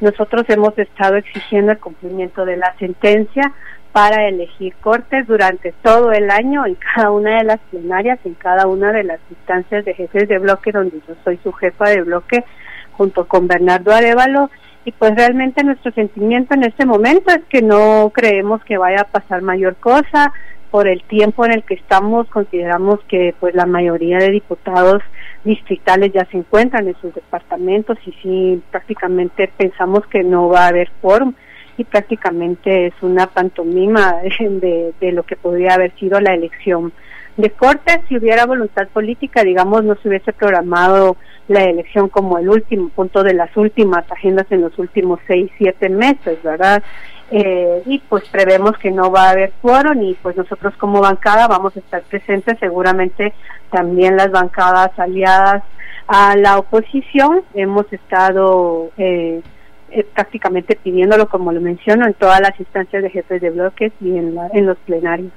Nosotros 0.00 0.44
hemos 0.48 0.78
estado 0.78 1.16
exigiendo 1.16 1.72
el 1.72 1.78
cumplimiento 1.78 2.44
de 2.44 2.56
la 2.56 2.74
sentencia 2.78 3.52
para 3.92 4.28
elegir 4.28 4.74
cortes 4.80 5.26
durante 5.26 5.72
todo 5.82 6.12
el 6.12 6.30
año 6.30 6.66
en 6.66 6.76
cada 6.76 7.10
una 7.10 7.38
de 7.38 7.44
las 7.44 7.58
plenarias, 7.70 8.18
en 8.24 8.34
cada 8.34 8.66
una 8.66 8.92
de 8.92 9.04
las 9.04 9.18
instancias 9.30 9.84
de 9.84 9.94
jefes 9.94 10.28
de 10.28 10.38
bloque 10.38 10.72
donde 10.72 11.00
yo 11.08 11.14
soy 11.24 11.38
su 11.42 11.52
jefa 11.52 11.88
de 11.88 12.02
bloque 12.02 12.44
junto 12.92 13.26
con 13.26 13.48
Bernardo 13.48 13.92
Arevalo. 13.92 14.50
Y 14.84 14.92
pues 14.92 15.14
realmente 15.16 15.64
nuestro 15.64 15.92
sentimiento 15.92 16.54
en 16.54 16.64
este 16.64 16.86
momento 16.86 17.30
es 17.30 17.44
que 17.48 17.60
no 17.60 18.10
creemos 18.14 18.62
que 18.64 18.78
vaya 18.78 19.02
a 19.02 19.04
pasar 19.04 19.42
mayor 19.42 19.76
cosa, 19.76 20.32
por 20.70 20.88
el 20.88 21.02
tiempo 21.04 21.44
en 21.44 21.52
el 21.52 21.62
que 21.64 21.74
estamos 21.74 22.28
consideramos 22.28 23.00
que 23.08 23.34
pues 23.38 23.54
la 23.54 23.66
mayoría 23.66 24.18
de 24.18 24.30
diputados 24.30 25.02
distritales 25.44 26.12
ya 26.12 26.24
se 26.26 26.38
encuentran 26.38 26.88
en 26.88 26.96
sus 27.00 27.14
departamentos 27.14 27.96
y 28.06 28.12
sí 28.22 28.62
prácticamente 28.70 29.50
pensamos 29.56 30.06
que 30.06 30.22
no 30.22 30.48
va 30.48 30.64
a 30.64 30.68
haber 30.68 30.90
quórum. 31.00 31.34
Y 31.76 31.84
prácticamente 31.84 32.88
es 32.88 32.94
una 33.02 33.28
pantomima 33.28 34.16
de, 34.40 34.92
de 35.00 35.12
lo 35.12 35.22
que 35.22 35.36
podría 35.36 35.74
haber 35.74 35.94
sido 35.98 36.20
la 36.20 36.34
elección 36.34 36.92
de 37.36 37.50
corte. 37.50 38.02
Si 38.08 38.16
hubiera 38.16 38.46
voluntad 38.46 38.88
política 38.88 39.44
digamos 39.44 39.84
no 39.84 39.94
se 39.96 40.08
hubiese 40.08 40.32
programado 40.32 41.16
la 41.46 41.64
elección 41.64 42.08
como 42.08 42.38
el 42.38 42.48
último 42.48 42.88
punto 42.90 43.22
de 43.22 43.34
las 43.34 43.56
últimas 43.56 44.04
agendas 44.10 44.46
en 44.50 44.60
los 44.60 44.78
últimos 44.78 45.18
seis 45.26 45.50
siete 45.56 45.88
meses 45.88 46.42
verdad 46.42 46.82
eh, 47.30 47.82
y 47.86 47.98
pues 47.98 48.28
prevemos 48.28 48.78
que 48.78 48.90
no 48.90 49.10
va 49.10 49.28
a 49.28 49.30
haber 49.30 49.52
quórum 49.60 50.02
y 50.02 50.14
pues 50.14 50.36
nosotros 50.36 50.74
como 50.78 51.00
bancada 51.00 51.46
vamos 51.46 51.76
a 51.76 51.80
estar 51.80 52.02
presentes. 52.02 52.58
Seguramente 52.58 53.34
también 53.70 54.16
las 54.16 54.30
bancadas 54.30 54.98
aliadas 54.98 55.62
a 56.06 56.36
la 56.36 56.58
oposición 56.58 57.42
hemos 57.54 57.92
estado 57.92 58.90
eh, 58.96 59.42
eh, 59.90 60.06
prácticamente 60.14 60.76
pidiéndolo 60.82 61.28
como 61.28 61.52
lo 61.52 61.60
menciono 61.60 62.06
en 62.06 62.14
todas 62.14 62.40
las 62.40 62.58
instancias 62.58 63.02
de 63.02 63.10
jefes 63.10 63.42
de 63.42 63.50
bloques 63.50 63.92
y 64.00 64.16
en, 64.16 64.34
en 64.52 64.66
los 64.66 64.78
plenarios. 64.78 65.32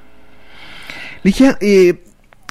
Ligia, 1.23 1.57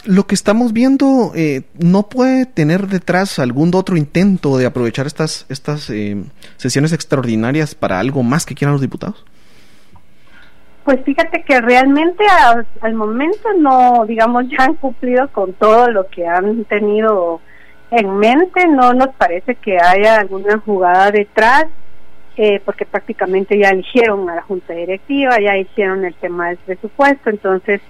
lo 0.05 0.27
que 0.27 0.35
estamos 0.35 0.73
viendo 0.73 1.33
no 1.79 2.09
puede 2.09 2.47
tener 2.47 2.87
detrás 2.87 3.39
algún 3.39 3.71
otro 3.75 3.97
intento 3.97 4.57
de 4.57 4.67
aprovechar 4.67 5.07
estas 5.07 5.47
estas 5.49 5.93
sesiones 6.57 6.93
extraordinarias 6.93 7.75
para 7.75 7.99
algo 8.01 8.23
más 8.23 8.47
que 8.47 8.55
quieran 8.55 8.73
los 8.73 8.81
diputados. 8.81 9.25
Pues 10.85 11.05
fíjate 11.05 11.43
que 11.45 11.61
realmente 11.61 12.25
al 12.81 12.95
momento 12.95 13.49
no, 13.59 14.05
digamos, 14.07 14.47
ya 14.49 14.65
han 14.65 14.75
cumplido 14.75 15.29
con 15.29 15.53
todo 15.53 15.91
lo 15.91 16.09
que 16.09 16.27
han 16.27 16.65
tenido 16.65 17.41
en 17.91 18.17
mente, 18.19 18.67
no 18.67 18.93
nos 18.95 19.09
parece 19.15 19.57
que 19.57 19.77
haya 19.79 20.17
alguna 20.17 20.59
jugada 20.59 21.11
detrás, 21.11 21.67
eh, 22.37 22.61
porque 22.65 22.87
prácticamente 22.87 23.59
ya 23.59 23.71
eligieron 23.71 24.29
a 24.31 24.37
la 24.37 24.43
Junta 24.43 24.73
Directiva, 24.73 25.37
ya 25.41 25.57
hicieron 25.57 26.05
el 26.05 26.15
tema 26.15 26.49
del 26.49 26.59
presupuesto, 26.59 27.31
entonces 27.31 27.81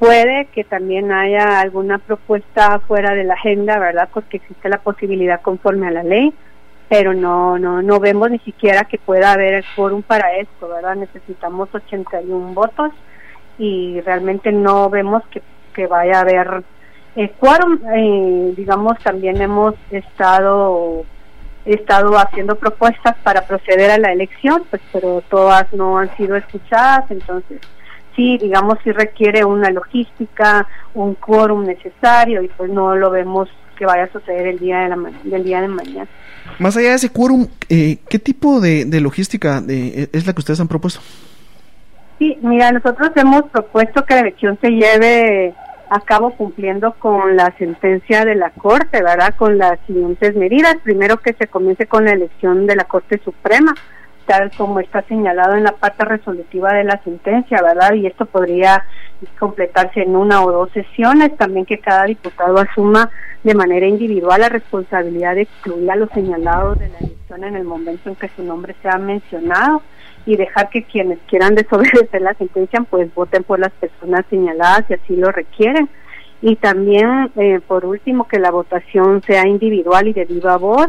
puede 0.00 0.46
que 0.46 0.64
también 0.64 1.12
haya 1.12 1.60
alguna 1.60 1.98
propuesta 1.98 2.80
fuera 2.80 3.14
de 3.14 3.22
la 3.22 3.34
agenda, 3.34 3.78
¿verdad? 3.78 4.08
Porque 4.12 4.38
existe 4.38 4.68
la 4.68 4.78
posibilidad 4.78 5.40
conforme 5.40 5.86
a 5.86 5.92
la 5.92 6.02
ley 6.02 6.34
pero 6.90 7.14
no 7.14 7.56
no 7.56 7.82
no 7.82 8.00
vemos 8.00 8.32
ni 8.32 8.40
siquiera 8.40 8.82
que 8.82 8.98
pueda 8.98 9.32
haber 9.32 9.54
el 9.54 9.64
quórum 9.76 10.02
para 10.02 10.34
esto, 10.38 10.68
¿verdad? 10.68 10.96
Necesitamos 10.96 11.68
81 11.72 12.52
votos 12.52 12.90
y 13.58 14.00
realmente 14.00 14.50
no 14.50 14.90
vemos 14.90 15.22
que, 15.30 15.40
que 15.72 15.86
vaya 15.86 16.16
a 16.16 16.22
haber 16.22 16.64
el 17.14 17.30
quórum. 17.30 17.78
Eh, 17.94 18.54
digamos, 18.56 18.98
también 19.04 19.40
hemos 19.40 19.76
estado 19.92 21.04
estado 21.64 22.18
haciendo 22.18 22.56
propuestas 22.56 23.14
para 23.22 23.42
proceder 23.42 23.92
a 23.92 23.98
la 23.98 24.10
elección, 24.10 24.64
pues 24.68 24.82
pero 24.92 25.22
todas 25.30 25.72
no 25.72 25.96
han 25.96 26.14
sido 26.16 26.34
escuchadas, 26.34 27.08
entonces 27.10 27.60
sí, 28.20 28.36
digamos, 28.36 28.76
sí 28.84 28.92
requiere 28.92 29.46
una 29.46 29.70
logística, 29.70 30.66
un 30.92 31.14
quórum 31.14 31.64
necesario 31.64 32.42
y 32.42 32.48
pues 32.48 32.70
no 32.70 32.94
lo 32.94 33.10
vemos 33.10 33.48
que 33.78 33.86
vaya 33.86 34.04
a 34.04 34.12
suceder 34.12 34.46
el 34.46 34.58
día 34.58 34.80
de 34.80 34.88
la 34.90 34.96
del 35.24 35.42
día 35.42 35.62
de 35.62 35.68
mañana. 35.68 36.08
Más 36.58 36.76
allá 36.76 36.90
de 36.90 36.96
ese 36.96 37.08
quórum, 37.08 37.46
eh, 37.70 37.96
¿qué 38.10 38.18
tipo 38.18 38.60
de, 38.60 38.86
logística 39.00 39.62
es 39.66 40.26
la 40.26 40.34
que 40.34 40.40
ustedes 40.40 40.60
han 40.60 40.68
propuesto? 40.68 41.00
Sí, 42.18 42.36
mira, 42.42 42.70
nosotros 42.72 43.10
hemos 43.16 43.44
propuesto 43.44 44.04
que 44.04 44.14
la 44.14 44.20
elección 44.20 44.58
se 44.60 44.68
lleve 44.68 45.54
a 45.88 46.00
cabo 46.00 46.32
cumpliendo 46.36 46.92
con 46.98 47.36
la 47.36 47.54
sentencia 47.56 48.26
de 48.26 48.34
la 48.34 48.50
Corte, 48.50 49.02
¿verdad? 49.02 49.34
Con 49.34 49.56
las 49.56 49.78
siguientes 49.86 50.36
medidas. 50.36 50.76
Primero 50.84 51.16
que 51.16 51.32
se 51.32 51.46
comience 51.46 51.86
con 51.86 52.04
la 52.04 52.12
elección 52.12 52.66
de 52.66 52.76
la 52.76 52.84
Corte 52.84 53.18
Suprema, 53.24 53.74
tal 54.30 54.52
como 54.56 54.78
está 54.78 55.02
señalado 55.02 55.56
en 55.56 55.64
la 55.64 55.72
parte 55.72 56.04
resolutiva 56.04 56.72
de 56.72 56.84
la 56.84 57.02
sentencia, 57.02 57.60
¿verdad? 57.60 57.94
Y 57.94 58.06
esto 58.06 58.26
podría 58.26 58.84
completarse 59.40 60.02
en 60.02 60.14
una 60.14 60.44
o 60.44 60.52
dos 60.52 60.70
sesiones, 60.70 61.36
también 61.36 61.66
que 61.66 61.80
cada 61.80 62.04
diputado 62.04 62.58
asuma 62.58 63.10
de 63.42 63.54
manera 63.56 63.88
individual 63.88 64.40
la 64.40 64.48
responsabilidad 64.48 65.34
de 65.34 65.42
excluir 65.42 65.90
a 65.90 65.96
los 65.96 66.10
señalados 66.10 66.78
de 66.78 66.90
la 66.90 66.98
elección 66.98 67.42
en 67.42 67.56
el 67.56 67.64
momento 67.64 68.08
en 68.08 68.14
que 68.14 68.28
su 68.28 68.44
nombre 68.44 68.76
sea 68.82 68.98
mencionado 68.98 69.82
y 70.26 70.36
dejar 70.36 70.70
que 70.70 70.84
quienes 70.84 71.18
quieran 71.26 71.56
desobedecer 71.56 72.22
la 72.22 72.34
sentencia 72.34 72.82
pues 72.88 73.12
voten 73.12 73.42
por 73.42 73.58
las 73.58 73.72
personas 73.72 74.24
señaladas 74.30 74.84
si 74.86 74.94
así 74.94 75.16
lo 75.16 75.32
requieren 75.32 75.88
y 76.40 76.54
también 76.54 77.32
eh, 77.36 77.58
por 77.66 77.84
último 77.84 78.28
que 78.28 78.38
la 78.38 78.52
votación 78.52 79.22
sea 79.22 79.48
individual 79.48 80.06
y 80.06 80.12
de 80.12 80.24
viva 80.26 80.56
voz 80.56 80.88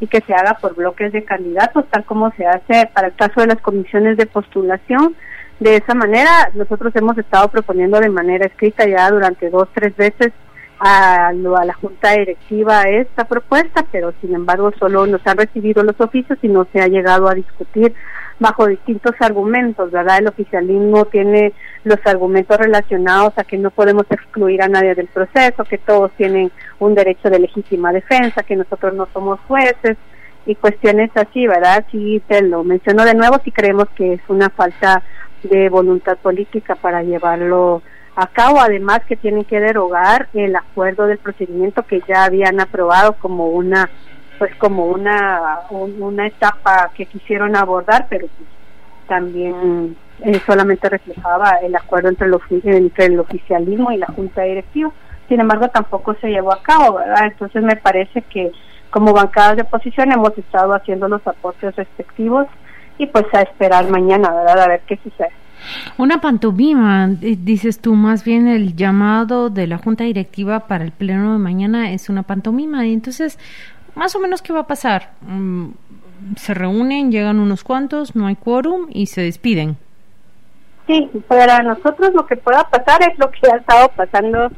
y 0.00 0.06
que 0.06 0.20
se 0.22 0.34
haga 0.34 0.54
por 0.54 0.74
bloques 0.74 1.12
de 1.12 1.24
candidatos 1.24 1.84
tal 1.90 2.04
como 2.04 2.32
se 2.32 2.46
hace 2.46 2.90
para 2.92 3.08
el 3.08 3.14
caso 3.14 3.40
de 3.40 3.48
las 3.48 3.60
comisiones 3.60 4.16
de 4.16 4.26
postulación 4.26 5.14
de 5.60 5.76
esa 5.76 5.94
manera. 5.94 6.50
Nosotros 6.54 6.94
hemos 6.96 7.16
estado 7.18 7.48
proponiendo 7.48 8.00
de 8.00 8.08
manera 8.08 8.46
escrita 8.46 8.86
ya 8.88 9.10
durante 9.10 9.50
dos, 9.50 9.68
tres 9.74 9.94
veces 9.96 10.32
a, 10.80 11.28
a 11.28 11.32
la 11.32 11.74
Junta 11.74 12.12
Directiva 12.12 12.82
esta 12.84 13.24
propuesta, 13.24 13.84
pero 13.92 14.14
sin 14.22 14.34
embargo 14.34 14.72
solo 14.78 15.06
nos 15.06 15.24
han 15.26 15.36
recibido 15.36 15.82
los 15.82 16.00
oficios 16.00 16.38
y 16.42 16.48
no 16.48 16.66
se 16.72 16.80
ha 16.80 16.88
llegado 16.88 17.28
a 17.28 17.34
discutir 17.34 17.94
bajo 18.40 18.66
distintos 18.66 19.14
argumentos, 19.20 19.90
¿verdad? 19.92 20.18
El 20.18 20.28
oficialismo 20.28 21.04
tiene 21.04 21.52
los 21.84 21.98
argumentos 22.06 22.56
relacionados 22.56 23.34
a 23.36 23.44
que 23.44 23.58
no 23.58 23.70
podemos 23.70 24.06
excluir 24.10 24.62
a 24.62 24.68
nadie 24.68 24.94
del 24.94 25.08
proceso, 25.08 25.62
que 25.64 25.78
todos 25.78 26.10
tienen 26.12 26.50
un 26.78 26.94
derecho 26.94 27.28
de 27.28 27.38
legítima 27.38 27.92
defensa, 27.92 28.42
que 28.42 28.56
nosotros 28.56 28.94
no 28.94 29.06
somos 29.12 29.38
jueces 29.46 29.98
y 30.46 30.54
cuestiones 30.54 31.10
así, 31.14 31.46
¿verdad? 31.46 31.84
Sí, 31.92 32.22
te 32.26 32.40
lo 32.40 32.64
menciono 32.64 33.04
de 33.04 33.14
nuevo, 33.14 33.38
si 33.44 33.52
creemos 33.52 33.88
que 33.90 34.14
es 34.14 34.22
una 34.28 34.48
falta 34.48 35.02
de 35.42 35.68
voluntad 35.68 36.16
política 36.16 36.74
para 36.74 37.02
llevarlo 37.02 37.82
a 38.16 38.26
cabo, 38.26 38.60
además 38.60 39.00
que 39.06 39.16
tienen 39.16 39.44
que 39.44 39.60
derogar 39.60 40.28
el 40.32 40.56
acuerdo 40.56 41.06
del 41.06 41.18
procedimiento 41.18 41.82
que 41.82 42.02
ya 42.08 42.24
habían 42.24 42.58
aprobado 42.58 43.14
como 43.14 43.48
una 43.48 43.90
pues 44.40 44.54
como 44.56 44.86
una 44.86 45.60
una 45.70 46.26
etapa 46.26 46.90
que 46.94 47.04
quisieron 47.04 47.54
abordar, 47.54 48.06
pero 48.08 48.26
pues, 48.26 48.48
también 49.06 49.94
eh, 50.20 50.40
solamente 50.46 50.88
reflejaba 50.88 51.58
el 51.62 51.76
acuerdo 51.76 52.08
entre 52.08 52.26
el, 52.26 52.38
entre 52.64 53.04
el 53.04 53.20
oficialismo 53.20 53.92
y 53.92 53.98
la 53.98 54.06
junta 54.06 54.40
directiva. 54.40 54.90
Sin 55.28 55.40
embargo, 55.40 55.68
tampoco 55.68 56.14
se 56.22 56.30
llevó 56.30 56.54
a 56.54 56.62
cabo, 56.62 56.94
¿verdad? 56.94 57.26
Entonces 57.26 57.62
me 57.62 57.76
parece 57.76 58.22
que 58.22 58.50
como 58.88 59.12
bancadas 59.12 59.56
de 59.56 59.62
oposición 59.62 60.10
hemos 60.10 60.36
estado 60.38 60.72
haciendo 60.72 61.06
los 61.06 61.24
aportes 61.26 61.76
respectivos 61.76 62.46
y 62.96 63.08
pues 63.08 63.26
a 63.34 63.42
esperar 63.42 63.90
mañana, 63.90 64.32
¿verdad? 64.32 64.60
A 64.60 64.68
ver 64.68 64.80
qué 64.86 64.98
sucede. 65.02 65.32
Una 65.98 66.22
pantomima, 66.22 67.08
dices 67.08 67.80
tú, 67.80 67.94
más 67.94 68.24
bien 68.24 68.48
el 68.48 68.74
llamado 68.74 69.50
de 69.50 69.66
la 69.66 69.76
Junta 69.76 70.04
Directiva 70.04 70.60
para 70.60 70.84
el 70.84 70.92
pleno 70.92 71.34
de 71.34 71.38
mañana 71.38 71.90
es 71.92 72.08
una 72.08 72.22
pantomima. 72.22 72.86
Entonces, 72.86 73.38
más 74.00 74.16
o 74.16 74.18
menos, 74.18 74.40
¿qué 74.40 74.54
va 74.54 74.60
a 74.60 74.66
pasar? 74.66 75.10
Mm, 75.20 75.72
se 76.36 76.54
reúnen, 76.54 77.12
llegan 77.12 77.38
unos 77.38 77.62
cuantos, 77.62 78.16
no 78.16 78.28
hay 78.28 78.34
quórum 78.34 78.86
y 78.88 79.08
se 79.08 79.20
despiden. 79.20 79.76
Sí, 80.86 81.10
para 81.28 81.62
nosotros 81.62 82.14
lo 82.14 82.24
que 82.24 82.36
pueda 82.36 82.64
pasar 82.64 83.02
es 83.02 83.18
lo 83.18 83.30
que 83.30 83.40
ha 83.52 83.56
estado 83.58 83.90
pasando 83.90 84.50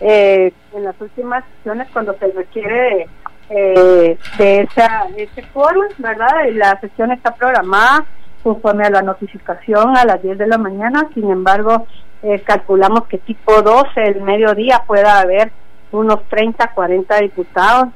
eh, 0.00 0.50
en 0.72 0.84
las 0.84 0.98
últimas 0.98 1.44
sesiones 1.56 1.88
cuando 1.92 2.14
se 2.14 2.28
requiere 2.28 3.06
eh, 3.50 4.16
de 4.38 4.60
esa, 4.62 5.08
ese 5.14 5.42
quórum, 5.52 5.84
¿verdad? 5.98 6.48
La 6.52 6.80
sesión 6.80 7.12
está 7.12 7.34
programada 7.34 8.06
conforme 8.42 8.86
a 8.86 8.90
la 8.90 9.02
notificación 9.02 9.94
a 9.94 10.06
las 10.06 10.22
10 10.22 10.38
de 10.38 10.46
la 10.46 10.56
mañana, 10.56 11.10
sin 11.12 11.30
embargo, 11.30 11.86
eh, 12.22 12.40
calculamos 12.40 13.04
que 13.08 13.18
tipo 13.18 13.60
12, 13.60 14.02
el 14.02 14.22
mediodía, 14.22 14.84
pueda 14.86 15.20
haber 15.20 15.52
unos 15.92 16.26
30, 16.30 16.68
40 16.68 17.20
diputados 17.20 17.88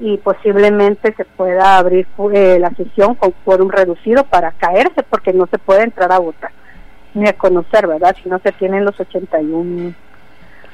y 0.00 0.16
posiblemente 0.18 1.14
se 1.14 1.24
pueda 1.24 1.78
abrir 1.78 2.06
eh, 2.32 2.58
la 2.58 2.70
sesión 2.70 3.14
con 3.14 3.32
quórum 3.44 3.68
reducido 3.68 4.24
para 4.24 4.52
caerse, 4.52 5.02
porque 5.08 5.32
no 5.32 5.46
se 5.46 5.58
puede 5.58 5.84
entrar 5.84 6.12
a 6.12 6.18
votar 6.18 6.50
ni 7.14 7.28
a 7.28 7.32
conocer, 7.32 7.86
¿verdad? 7.86 8.16
Si 8.22 8.28
no 8.28 8.38
se 8.40 8.52
tienen 8.52 8.84
los 8.84 8.98
81. 8.98 9.94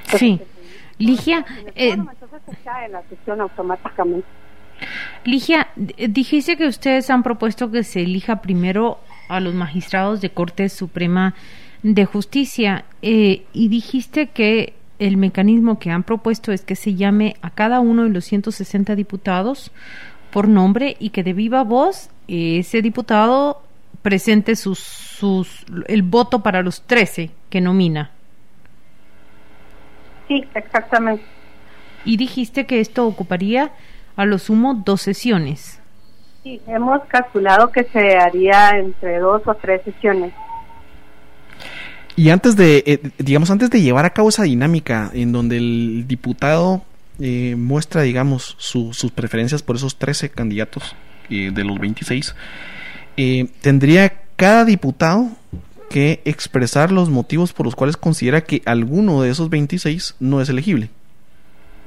Sí. 0.07 0.41
Ligia. 0.99 1.45
Eh, 1.75 1.91
entonces 1.91 2.41
se 2.49 2.57
cae 2.65 2.89
la 2.89 3.03
sesión 3.09 3.41
automáticamente. 3.41 4.27
Ligia, 5.25 5.69
dijiste 5.77 6.57
que 6.57 6.67
ustedes 6.67 7.11
han 7.11 7.23
propuesto 7.23 7.71
que 7.71 7.85
se 7.85 8.01
elija 8.01 8.41
primero 8.41 8.99
a 9.29 9.41
los 9.41 9.55
magistrados 9.55 10.21
de 10.21 10.31
Corte 10.31 10.69
Suprema 10.71 11.35
de 11.83 12.05
Justicia 12.05 12.85
eh, 13.03 13.45
y 13.53 13.69
dijiste 13.69 14.29
que 14.29 14.75
el 15.01 15.17
mecanismo 15.17 15.79
que 15.79 15.91
han 15.91 16.05
propuesto 16.05 16.53
es 16.53 16.63
que 16.65 16.77
se 16.77 16.95
llame 16.95 17.35
a 17.43 17.51
cada 17.51 17.81
uno 17.81 18.05
de 18.05 18.11
los 18.11 18.25
160 18.27 18.95
diputados 18.95 19.73
por 20.31 20.47
nombre 20.47 20.97
y 21.01 21.11
que 21.11 21.25
de 21.25 21.33
viva 21.33 21.65
voz 21.65 22.11
ese 22.29 22.83
diputado 22.83 23.63
presente 24.03 24.55
sus, 24.55 24.79
sus, 24.79 25.65
el 25.89 26.03
voto 26.03 26.43
para 26.43 26.63
los 26.63 26.83
13 26.83 27.31
que 27.49 27.61
nomina. 27.61 28.11
Sí, 30.29 30.45
exactamente. 30.55 31.25
Y 32.05 32.17
dijiste 32.17 32.67
que 32.67 32.81
esto 32.81 33.07
ocuparía 33.07 33.73
a 34.17 34.27
lo 34.27 34.39
sumo 34.39 34.75
dos 34.85 35.01
sesiones. 35.01 35.81
Sí, 36.43 36.61
hemos 36.67 37.03
calculado 37.07 37.73
que 37.73 37.85
se 37.85 38.17
haría 38.17 38.71
entre 38.79 39.19
dos 39.19 39.43
o 39.47 39.55
tres 39.55 39.83
sesiones. 39.83 40.33
Y 42.21 42.29
antes 42.29 42.55
de, 42.55 42.85
eh, 42.85 43.01
digamos, 43.17 43.51
antes 43.51 43.71
de 43.71 43.81
llevar 43.81 44.05
a 44.05 44.11
cabo 44.11 44.29
esa 44.29 44.43
dinámica 44.43 45.11
en 45.15 45.33
donde 45.33 45.57
el 45.57 46.05
diputado 46.07 46.83
eh, 47.19 47.55
muestra, 47.57 48.03
digamos, 48.03 48.57
sus 48.59 49.11
preferencias 49.11 49.63
por 49.63 49.77
esos 49.77 49.97
13 49.97 50.29
candidatos 50.29 50.95
eh, 51.31 51.51
de 51.51 51.65
los 51.65 51.79
26, 51.79 52.37
tendría 53.63 54.13
cada 54.37 54.67
diputado 54.67 55.29
que 55.89 56.21
expresar 56.27 56.93
los 56.93 57.09
motivos 57.09 57.55
por 57.55 57.65
los 57.65 57.75
cuales 57.75 57.97
considera 57.97 58.43
que 58.43 58.61
alguno 58.67 59.23
de 59.23 59.31
esos 59.31 59.49
26 59.49 60.17
no 60.21 60.43
es 60.43 60.51
elegible. 60.51 60.91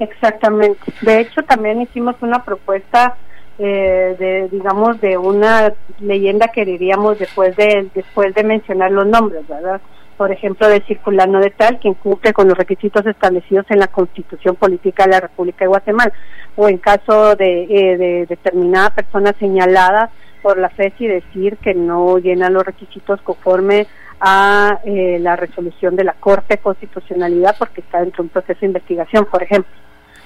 Exactamente. 0.00 0.80
De 1.02 1.20
hecho, 1.20 1.44
también 1.44 1.80
hicimos 1.80 2.16
una 2.22 2.44
propuesta 2.44 3.16
eh, 3.56 4.16
de, 4.18 4.48
digamos, 4.48 5.00
de 5.00 5.16
una 5.16 5.72
leyenda 6.00 6.48
que 6.48 6.64
diríamos 6.64 7.20
después 7.20 7.54
de 7.54 7.88
después 7.94 8.34
de 8.34 8.42
mencionar 8.42 8.90
los 8.90 9.06
nombres, 9.06 9.46
¿verdad? 9.46 9.80
Por 10.16 10.30
ejemplo, 10.30 10.68
de 10.68 10.80
circulano 10.82 11.40
de 11.40 11.50
tal 11.50 11.78
quien 11.78 11.94
cumple 11.94 12.32
con 12.32 12.48
los 12.48 12.56
requisitos 12.56 13.04
establecidos 13.06 13.66
en 13.70 13.80
la 13.80 13.88
Constitución 13.88 14.56
Política 14.56 15.04
de 15.04 15.10
la 15.10 15.20
República 15.20 15.64
de 15.64 15.68
Guatemala, 15.68 16.12
o 16.56 16.68
en 16.68 16.78
caso 16.78 17.34
de, 17.36 17.64
eh, 17.64 17.96
de 17.96 18.26
determinada 18.26 18.90
persona 18.90 19.34
señalada 19.38 20.10
por 20.42 20.58
la 20.58 20.70
FESI 20.70 21.06
decir 21.06 21.56
que 21.56 21.74
no 21.74 22.18
llena 22.18 22.50
los 22.50 22.64
requisitos 22.64 23.20
conforme 23.22 23.86
a 24.20 24.78
eh, 24.84 25.18
la 25.20 25.36
resolución 25.36 25.96
de 25.96 26.04
la 26.04 26.12
Corte 26.12 26.58
Constitucionalidad 26.58 27.56
porque 27.58 27.80
está 27.80 28.00
dentro 28.00 28.22
de 28.22 28.26
un 28.26 28.28
proceso 28.28 28.60
de 28.60 28.66
investigación, 28.66 29.26
por 29.30 29.42
ejemplo 29.42 29.72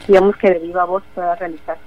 digamos 0.08 0.36
que 0.36 0.50
de 0.50 0.58
viva 0.58 0.84
voz 0.84 1.04
pueda 1.14 1.34
realizar. 1.36 1.78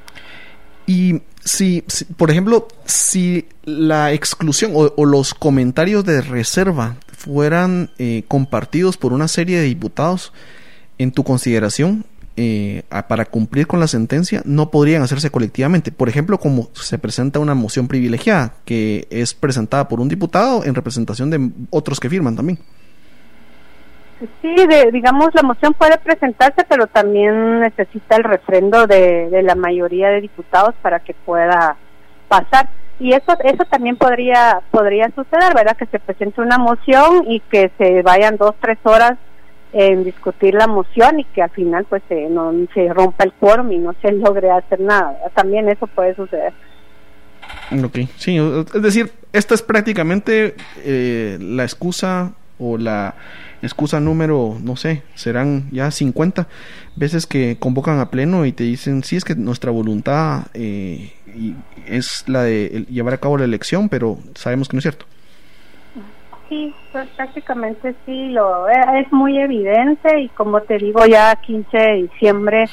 Y 0.85 1.21
si, 1.43 1.83
por 2.17 2.31
ejemplo, 2.31 2.67
si 2.85 3.47
la 3.63 4.11
exclusión 4.13 4.71
o, 4.73 5.05
los 5.05 5.33
comentarios 5.33 6.05
de 6.05 6.21
reserva 6.21 6.95
fueran 7.21 7.91
eh, 7.99 8.23
compartidos 8.27 8.97
por 8.97 9.13
una 9.13 9.27
serie 9.27 9.59
de 9.59 9.65
diputados, 9.65 10.33
en 10.97 11.11
tu 11.11 11.23
consideración, 11.23 12.05
eh, 12.37 12.83
para 13.07 13.25
cumplir 13.25 13.67
con 13.67 13.79
la 13.79 13.87
sentencia, 13.87 14.41
no 14.45 14.71
podrían 14.71 15.01
hacerse 15.03 15.29
colectivamente. 15.29 15.91
Por 15.91 16.09
ejemplo, 16.09 16.39
como 16.39 16.69
se 16.73 16.97
presenta 16.97 17.39
una 17.39 17.53
moción 17.53 17.87
privilegiada, 17.87 18.53
que 18.65 19.07
es 19.11 19.33
presentada 19.33 19.87
por 19.87 19.99
un 19.99 20.09
diputado 20.09 20.63
en 20.65 20.73
representación 20.73 21.29
de 21.29 21.51
otros 21.69 21.99
que 21.99 22.09
firman 22.09 22.35
también. 22.35 22.59
Sí, 24.41 24.55
digamos, 24.91 25.29
la 25.33 25.41
moción 25.41 25.73
puede 25.73 25.97
presentarse, 25.97 26.63
pero 26.69 26.85
también 26.87 27.59
necesita 27.59 28.17
el 28.17 28.23
refrendo 28.23 28.85
de, 28.85 29.41
la 29.43 29.55
mayoría 29.55 30.09
de 30.09 30.21
diputados 30.21 30.75
para 30.81 30.99
que 30.99 31.13
pueda 31.13 31.75
pasar. 32.27 32.69
Y 33.01 33.13
eso 33.13 33.35
eso 33.43 33.65
también 33.65 33.95
podría 33.97 34.61
podría 34.69 35.07
suceder, 35.15 35.55
¿verdad? 35.55 35.75
Que 35.75 35.87
se 35.87 35.97
presente 35.97 36.39
una 36.39 36.59
moción 36.59 37.23
y 37.27 37.39
que 37.39 37.71
se 37.79 38.03
vayan 38.03 38.37
dos, 38.37 38.53
tres 38.61 38.77
horas 38.83 39.17
en 39.73 40.03
discutir 40.03 40.53
la 40.53 40.67
moción 40.67 41.19
y 41.19 41.23
que 41.23 41.41
al 41.41 41.49
final 41.49 41.85
pues 41.89 42.03
se, 42.07 42.29
no 42.29 42.53
se 42.75 42.93
rompa 42.93 43.23
el 43.23 43.33
quórum 43.33 43.71
y 43.71 43.79
no 43.79 43.95
se 44.03 44.11
logre 44.25 44.51
hacer 44.51 44.79
nada. 44.79 45.17
También 45.33 45.67
eso 45.67 45.87
puede 45.87 46.15
suceder. 46.15 46.53
Ok, 47.83 47.99
sí, 48.17 48.37
es 48.37 48.81
decir, 48.81 49.11
esta 49.33 49.55
es 49.55 49.63
prácticamente 49.63 50.55
eh, 50.83 51.37
la 51.41 51.63
excusa 51.63 52.33
o 52.59 52.77
la 52.77 53.15
excusa 53.61 53.99
número, 53.99 54.57
no 54.61 54.75
sé, 54.75 55.03
serán 55.15 55.69
ya 55.71 55.91
50 55.91 56.47
veces 56.95 57.27
que 57.27 57.57
convocan 57.59 57.99
a 57.99 58.09
pleno 58.09 58.45
y 58.45 58.51
te 58.51 58.63
dicen, 58.63 59.03
sí, 59.03 59.15
es 59.15 59.23
que 59.23 59.35
nuestra 59.35 59.71
voluntad 59.71 60.47
eh, 60.53 61.13
es 61.87 62.27
la 62.27 62.43
de 62.43 62.85
llevar 62.89 63.13
a 63.13 63.19
cabo 63.19 63.37
la 63.37 63.45
elección, 63.45 63.89
pero 63.89 64.17
sabemos 64.35 64.67
que 64.67 64.75
no 64.75 64.79
es 64.79 64.83
cierto. 64.83 65.05
Sí, 66.49 66.75
pues 66.91 67.07
prácticamente 67.15 67.95
sí, 68.05 68.29
lo 68.29 68.67
eh, 68.67 68.73
es 68.99 69.11
muy 69.13 69.39
evidente 69.39 70.19
y 70.19 70.27
como 70.29 70.61
te 70.61 70.77
digo, 70.77 71.05
ya 71.05 71.33
15 71.35 71.77
de 71.77 71.93
diciembre 71.93 72.65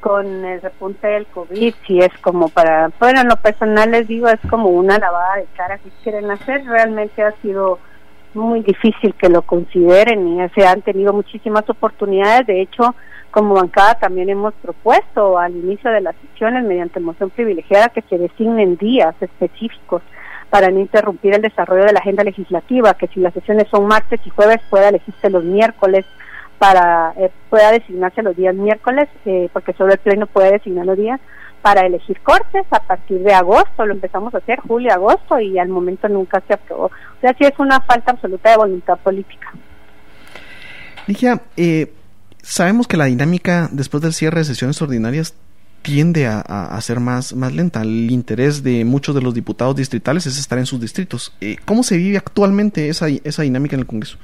con 0.00 0.44
el 0.44 0.60
repunte 0.60 1.06
del 1.06 1.26
COVID, 1.26 1.74
si 1.86 2.00
es 2.00 2.12
como 2.20 2.48
para, 2.48 2.90
bueno, 2.98 3.20
en 3.20 3.28
lo 3.28 3.36
personal 3.36 3.92
les 3.92 4.08
digo, 4.08 4.28
es 4.28 4.40
como 4.50 4.68
una 4.68 4.98
lavada 4.98 5.36
de 5.36 5.46
cara 5.56 5.78
que 5.78 5.90
quieren 6.02 6.30
hacer, 6.30 6.64
realmente 6.66 7.22
ha 7.22 7.32
sido 7.40 7.78
muy 8.34 8.60
difícil 8.60 9.14
que 9.14 9.28
lo 9.28 9.42
consideren 9.42 10.26
y 10.28 10.48
se 10.50 10.66
han 10.66 10.82
tenido 10.82 11.12
muchísimas 11.12 11.68
oportunidades. 11.68 12.46
De 12.46 12.60
hecho, 12.60 12.94
como 13.30 13.54
bancada 13.54 13.94
también 13.94 14.28
hemos 14.28 14.54
propuesto 14.54 15.38
al 15.38 15.56
inicio 15.56 15.90
de 15.90 16.02
las 16.02 16.14
sesiones 16.16 16.64
mediante 16.64 17.00
moción 17.00 17.30
privilegiada 17.30 17.88
que 17.88 18.02
se 18.02 18.18
designen 18.18 18.76
días 18.76 19.14
específicos 19.20 20.02
para 20.50 20.68
no 20.70 20.80
interrumpir 20.80 21.34
el 21.34 21.40
desarrollo 21.40 21.84
de 21.84 21.94
la 21.94 22.00
agenda 22.00 22.24
legislativa, 22.24 22.94
que 22.94 23.06
si 23.08 23.20
las 23.20 23.32
sesiones 23.32 23.68
son 23.70 23.86
martes 23.86 24.20
y 24.24 24.30
jueves 24.30 24.60
pueda 24.68 24.90
elegirse 24.90 25.30
los 25.30 25.44
miércoles 25.44 26.04
para 26.58 27.14
eh, 27.16 27.30
pueda 27.48 27.72
designarse 27.72 28.22
los 28.22 28.36
días 28.36 28.54
miércoles, 28.54 29.08
eh, 29.24 29.48
porque 29.52 29.72
solo 29.72 29.94
el 29.94 29.98
pleno 29.98 30.26
puede 30.26 30.52
designar 30.52 30.84
los 30.84 30.98
días 30.98 31.20
para 31.62 31.86
elegir 31.86 32.20
cortes 32.20 32.66
a 32.70 32.80
partir 32.80 33.20
de 33.20 33.32
agosto, 33.32 33.86
lo 33.86 33.94
empezamos 33.94 34.34
a 34.34 34.38
hacer 34.38 34.60
julio, 34.60 34.92
agosto 34.92 35.38
y 35.38 35.58
al 35.58 35.68
momento 35.68 36.08
nunca 36.08 36.42
se 36.46 36.54
aprobó. 36.54 36.86
O 36.86 37.20
sea, 37.20 37.34
sí 37.38 37.44
es 37.44 37.58
una 37.58 37.80
falta 37.80 38.12
absoluta 38.12 38.50
de 38.50 38.56
voluntad 38.56 38.98
política. 38.98 39.52
Ligia, 41.06 41.40
eh, 41.56 41.92
sabemos 42.42 42.86
que 42.86 42.96
la 42.96 43.06
dinámica 43.06 43.68
después 43.72 44.02
del 44.02 44.12
cierre 44.12 44.40
de 44.40 44.44
sesiones 44.44 44.82
ordinarias 44.82 45.34
tiende 45.82 46.26
a, 46.28 46.80
ser 46.80 47.00
más, 47.00 47.34
más 47.34 47.52
lenta. 47.52 47.82
El 47.82 48.10
interés 48.10 48.62
de 48.62 48.84
muchos 48.84 49.14
de 49.14 49.22
los 49.22 49.34
diputados 49.34 49.74
distritales 49.74 50.26
es 50.26 50.38
estar 50.38 50.58
en 50.58 50.66
sus 50.66 50.80
distritos. 50.80 51.36
Eh, 51.40 51.56
¿Cómo 51.64 51.82
se 51.82 51.96
vive 51.96 52.18
actualmente 52.18 52.88
esa, 52.88 53.06
esa 53.08 53.42
dinámica 53.42 53.74
en 53.74 53.80
el 53.80 53.86
Congreso? 53.86 54.16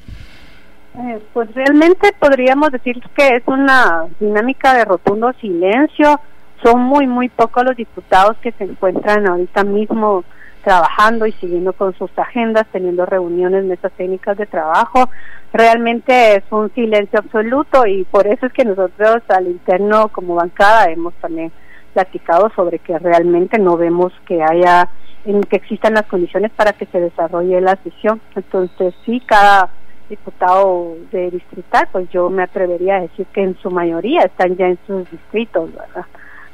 Eh, 0.99 1.20
pues 1.32 1.53
realmente 1.55 2.12
podríamos 2.18 2.70
decir 2.70 3.01
que 3.16 3.36
es 3.36 3.43
una 3.47 4.07
dinámica 4.18 4.74
de 4.74 4.84
rotundo 4.84 5.32
silencio 5.41 6.20
son 6.62 6.80
muy, 6.82 7.06
muy 7.06 7.28
pocos 7.28 7.64
los 7.64 7.76
diputados 7.76 8.36
que 8.38 8.52
se 8.52 8.64
encuentran 8.64 9.26
ahorita 9.26 9.64
mismo 9.64 10.24
trabajando 10.64 11.26
y 11.26 11.32
siguiendo 11.32 11.72
con 11.72 11.94
sus 11.94 12.11
agendas, 12.18 12.66
teniendo 12.72 13.06
reuniones, 13.06 13.64
mesas 13.64 13.92
técnicas 13.92 14.36
de 14.36 14.46
trabajo. 14.46 15.09
Realmente 15.52 16.36
es 16.36 16.44
un 16.50 16.70
silencio 16.74 17.20
absoluto 17.20 17.86
y 17.86 18.04
por 18.04 18.26
eso 18.26 18.46
es 18.46 18.52
que 18.52 18.64
nosotros 18.64 19.22
al 19.28 19.46
interno 19.46 20.09
como 20.09 20.34
bancada 20.34 20.90
hemos 20.90 21.14
también 21.14 21.52
platicado 21.94 22.50
sobre 22.54 22.80
que 22.80 22.98
realmente 22.98 23.59
no 23.59 23.76
vemos 23.76 24.12
que 24.26 24.42
haya, 24.42 24.88
en 25.24 25.42
que 25.42 25.56
existan 25.56 25.94
las 25.94 26.06
condiciones 26.06 26.50
para 26.52 26.72
que 26.72 26.86
se 26.86 27.00
desarrolle 27.00 27.61
la 27.61 27.76
sesión. 27.76 28.20
Entonces 28.36 28.94
sí, 29.06 29.20
cada 29.24 29.70
diputado 30.09 30.96
de 31.12 31.30
distrital, 31.30 31.88
pues 31.92 32.09
yo 32.11 32.30
me 32.30 32.42
atrevería 32.42 32.96
a 32.96 33.00
decir 33.00 33.26
que 33.32 33.42
en 33.42 33.56
su 33.59 33.70
mayoría 33.70 34.22
están 34.22 34.56
ya 34.56 34.66
en 34.66 34.78
sus 34.86 35.11
distritos, 35.11 35.70
¿verdad? 35.72 36.06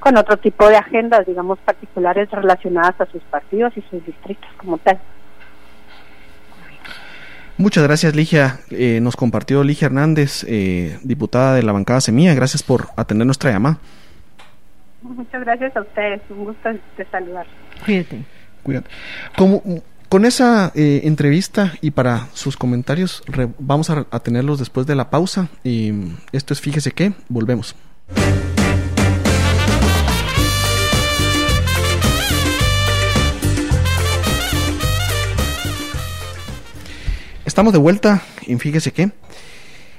Con 0.05 0.19
otro 0.19 0.37
tipo 0.37 0.69
de 0.69 0.77
agendas, 0.77 1.27
digamos, 1.27 1.59
particulares 1.61 2.31
relacionadas 2.31 3.01
a 3.01 3.07
sus 3.07 3.23
partidos 3.23 3.73
y 3.75 3.81
sus 3.91 4.05
distritos 4.05 4.51
como 4.59 4.77
tal. 4.77 5.01
Muchas 7.57 7.85
gracias, 7.85 8.15
Ligia. 8.15 8.61
Eh, 8.71 9.01
nos 9.01 9.17
compartió 9.17 9.65
Ligia 9.65 9.87
Hernández, 9.87 10.45
eh, 10.47 10.99
diputada 11.03 11.55
de 11.55 11.63
la 11.63 11.73
bancada 11.73 12.03
Semilla. 12.03 12.35
Gracias 12.35 12.63
por 12.63 12.89
atender 12.97 13.25
nuestra 13.25 13.51
llamada. 13.51 13.79
Muchas 15.01 15.41
gracias 15.43 15.75
a 15.75 15.81
ustedes. 15.81 16.21
Un 16.29 16.45
gusto 16.45 16.69
de 16.69 17.07
saludar. 17.11 17.47
Cuídate. 17.87 18.25
Cuídate. 18.63 18.91
Como, 19.39 19.63
con 20.11 20.27
esa 20.27 20.71
eh, 20.75 21.01
entrevista 21.05 21.73
y 21.81 21.93
para 21.93 22.27
sus 22.35 22.59
comentarios, 22.59 23.23
vamos 23.59 23.89
a, 23.89 24.05
a 24.11 24.21
tenerlos 24.21 24.59
después 24.59 24.87
de 24.87 24.97
la 24.97 25.09
pausa. 25.09 25.49
Y 25.63 25.95
esto 26.33 26.53
es 26.53 26.61
Fíjese 26.61 26.91
que, 26.91 27.15
volvemos. 27.31 27.75
Estamos 37.55 37.73
de 37.73 37.79
vuelta 37.79 38.21
y 38.49 38.57
fíjese 38.57 38.93
que 38.93 39.11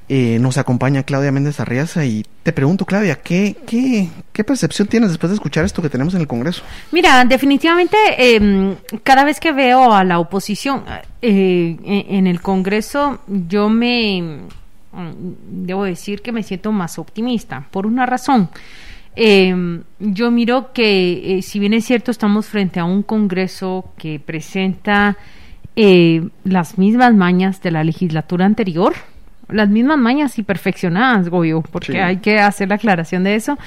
eh, 0.09 0.39
nos 0.41 0.57
acompaña 0.57 1.03
Claudia 1.03 1.31
Méndez 1.31 1.61
Arriaza 1.61 2.03
y 2.03 2.25
te 2.43 2.51
pregunto, 2.51 2.83
Claudia, 2.83 3.21
¿qué, 3.21 3.55
qué, 3.65 4.09
qué 4.33 4.43
percepción 4.43 4.89
tienes 4.89 5.07
después 5.11 5.29
de 5.29 5.35
escuchar 5.35 5.63
esto 5.63 5.81
que 5.81 5.87
tenemos 5.87 6.13
en 6.15 6.19
el 6.19 6.27
Congreso? 6.27 6.63
Mira, 6.91 7.23
definitivamente 7.23 7.95
em, 8.17 8.75
cada 9.03 9.23
vez 9.23 9.39
que 9.39 9.53
veo 9.53 9.93
a 9.93 10.03
la 10.03 10.19
oposición 10.19 10.83
eh, 11.21 11.77
en 12.09 12.27
el 12.27 12.41
Congreso, 12.41 13.21
yo 13.25 13.69
me, 13.69 14.21
mm, 14.91 15.11
debo 15.65 15.85
decir 15.85 16.21
que 16.21 16.33
me 16.33 16.43
siento 16.43 16.73
más 16.73 16.99
optimista, 16.99 17.65
por 17.71 17.85
una 17.85 18.05
razón. 18.05 18.49
Em, 19.15 19.81
yo 19.99 20.29
miro 20.29 20.73
que, 20.73 21.37
eh, 21.37 21.41
si 21.41 21.59
bien 21.59 21.73
es 21.73 21.85
cierto, 21.85 22.11
estamos 22.11 22.47
frente 22.47 22.81
a 22.81 22.83
un 22.83 23.01
Congreso 23.01 23.93
que 23.97 24.19
presenta 24.19 25.15
eh, 25.75 26.29
las 26.43 26.77
mismas 26.77 27.13
mañas 27.13 27.61
de 27.61 27.71
la 27.71 27.83
legislatura 27.83 28.45
anterior, 28.45 28.93
las 29.49 29.69
mismas 29.69 29.97
mañas 29.97 30.39
y 30.39 30.43
perfeccionadas, 30.43 31.29
Goyo, 31.29 31.61
porque 31.61 32.01
hay 32.01 32.17
que 32.17 32.39
hacer 32.39 32.69
la 32.69 32.75
aclaración 32.75 33.23
de 33.23 33.35
eso. 33.35 33.57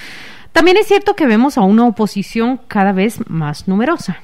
También 0.53 0.77
es 0.77 0.87
cierto 0.87 1.15
que 1.15 1.27
vemos 1.27 1.59
a 1.59 1.63
una 1.63 1.87
oposición 1.87 2.61
cada 2.67 2.93
vez 2.93 3.19
más 3.29 3.69
numerosa. 3.69 4.19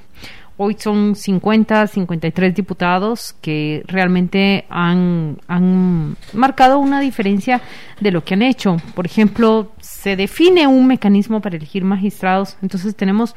Hoy 0.57 0.77
son 0.79 1.17
50, 1.17 1.89
53 1.89 2.55
diputados 2.55 3.35
que 3.41 3.83
realmente 3.87 4.65
han, 4.69 5.39
han 5.49 6.17
marcado 6.33 6.79
una 6.79 7.01
diferencia 7.01 7.61
de 8.01 8.13
lo 8.13 8.25
que 8.25 8.35
han 8.35 8.43
hecho. 8.43 8.77
Por 8.95 9.05
ejemplo, 9.05 9.73
se 9.81 10.15
define 10.15 10.69
un 10.69 10.87
mecanismo 10.87 11.41
para 11.41 11.57
elegir 11.57 11.85
magistrados, 11.85 12.57
entonces 12.63 12.95
tenemos 12.95 13.35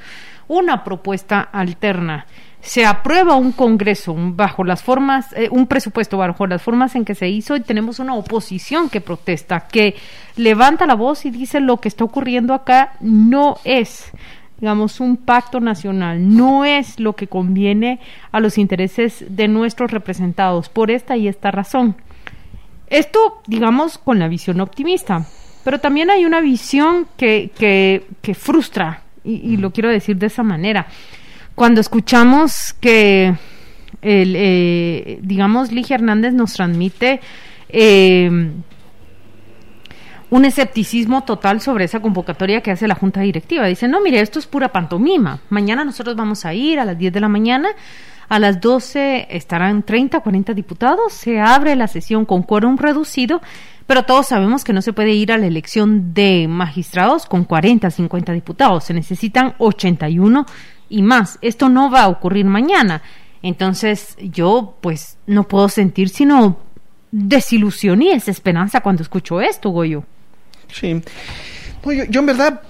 una 0.47 0.83
propuesta 0.83 1.41
alterna 1.41 2.27
se 2.67 2.85
aprueba 2.85 3.35
un 3.35 3.53
Congreso 3.53 4.13
bajo 4.17 4.65
las 4.65 4.83
formas, 4.83 5.31
eh, 5.37 5.47
un 5.49 5.67
presupuesto 5.67 6.17
bajo 6.17 6.45
las 6.47 6.61
formas 6.61 6.95
en 6.95 7.05
que 7.05 7.15
se 7.15 7.29
hizo 7.29 7.55
y 7.55 7.61
tenemos 7.61 7.99
una 7.99 8.13
oposición 8.13 8.89
que 8.89 8.99
protesta, 8.99 9.69
que 9.69 9.95
levanta 10.35 10.85
la 10.85 10.95
voz 10.95 11.25
y 11.25 11.31
dice 11.31 11.61
lo 11.61 11.77
que 11.77 11.87
está 11.87 12.03
ocurriendo 12.03 12.53
acá 12.53 12.91
no 12.99 13.57
es 13.63 14.11
digamos, 14.59 14.99
un 14.99 15.15
pacto 15.15 15.61
nacional, 15.61 16.35
no 16.35 16.65
es 16.65 16.99
lo 16.99 17.15
que 17.15 17.27
conviene 17.27 18.01
a 18.33 18.41
los 18.41 18.57
intereses 18.57 19.23
de 19.29 19.47
nuestros 19.47 19.91
representados, 19.91 20.67
por 20.67 20.89
esta 20.89 21.15
y 21.15 21.27
esta 21.27 21.51
razón. 21.51 21.95
Esto, 22.87 23.43
digamos, 23.45 23.99
con 23.99 24.17
la 24.17 24.27
visión 24.27 24.59
optimista, 24.59 25.27
pero 25.63 25.79
también 25.79 26.09
hay 26.09 26.25
una 26.25 26.41
visión 26.41 27.07
que, 27.17 27.51
que, 27.55 28.07
que 28.23 28.33
frustra, 28.33 29.03
y 29.23 29.57
lo 29.57 29.71
quiero 29.71 29.89
decir 29.89 30.17
de 30.17 30.25
esa 30.25 30.41
manera 30.41 30.87
cuando 31.57 31.81
escuchamos 31.81 32.75
que, 32.79 33.33
el, 34.03 34.35
eh, 34.37 35.17
digamos, 35.23 35.71
Ligia 35.71 35.95
Hernández 35.95 36.31
nos 36.31 36.53
transmite 36.53 37.19
eh, 37.69 38.29
un 40.29 40.45
escepticismo 40.45 41.23
total 41.23 41.59
sobre 41.59 41.85
esa 41.85 41.99
convocatoria 41.99 42.61
que 42.61 42.69
hace 42.69 42.87
la 42.87 42.93
Junta 42.93 43.21
Directiva. 43.21 43.65
Dice, 43.65 43.87
no, 43.87 44.01
mire, 44.01 44.19
esto 44.19 44.37
es 44.37 44.45
pura 44.45 44.71
pantomima. 44.71 45.39
Mañana 45.49 45.83
nosotros 45.83 46.15
vamos 46.15 46.45
a 46.45 46.53
ir 46.53 46.79
a 46.79 46.85
las 46.85 46.95
10 46.95 47.11
de 47.11 47.19
la 47.21 47.27
mañana. 47.27 47.69
A 48.29 48.37
las 48.37 48.61
12 48.61 49.25
estarán 49.31 49.81
30, 49.81 50.19
40 50.19 50.53
diputados. 50.53 51.11
Se 51.11 51.39
abre 51.39 51.75
la 51.75 51.87
sesión 51.87 52.25
con 52.25 52.43
quórum 52.43 52.77
reducido, 52.77 53.41
pero 53.87 54.03
todos 54.03 54.27
sabemos 54.27 54.63
que 54.63 54.73
no 54.73 54.83
se 54.83 54.93
puede 54.93 55.13
ir 55.13 55.31
a 55.31 55.39
la 55.39 55.47
elección 55.47 56.13
de 56.13 56.47
magistrados 56.47 57.25
con 57.25 57.45
40, 57.45 57.89
50 57.89 58.31
diputados. 58.33 58.83
Se 58.83 58.93
necesitan 58.93 59.55
81 59.57 60.45
y 60.89 61.01
más. 61.01 61.37
Esto 61.41 61.69
no 61.69 61.89
va 61.91 62.03
a 62.03 62.07
ocurrir 62.07 62.45
mañana. 62.45 63.01
Entonces 63.41 64.15
yo 64.19 64.77
pues 64.81 65.17
no 65.27 65.47
puedo 65.47 65.69
sentir 65.69 66.09
sino 66.09 66.59
desilusión 67.11 68.01
y 68.01 68.13
desesperanza 68.13 68.81
cuando 68.81 69.03
escucho 69.03 69.41
esto, 69.41 69.69
Goyo. 69.69 70.03
Sí. 70.71 71.01
yo, 72.09 72.19
en 72.19 72.25
verdad 72.25 72.61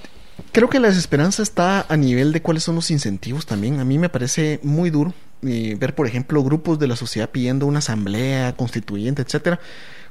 creo 0.51 0.70
que 0.70 0.80
la 0.80 0.89
desesperanza 0.89 1.41
está 1.41 1.86
a 1.89 1.97
nivel 1.97 2.32
de 2.32 2.41
cuáles 2.41 2.63
son 2.63 2.76
los 2.76 2.91
incentivos 2.91 3.45
también. 3.45 3.80
A 3.80 3.86
mí 3.86 3.97
me 3.97 4.09
parece 4.09 4.59
muy 4.63 4.89
duro 4.89 5.13
eh, 5.43 5.76
ver, 5.80 5.93
por 5.93 6.07
ejemplo, 6.07 6.43
grupos 6.43 6.80
de 6.80 6.88
la 6.88 6.95
sociedad 6.95 7.30
pidiendo 7.30 7.65
una 7.65 7.80
asamblea 7.80 8.55
constituyente, 8.55 9.22
etcétera, 9.22 9.59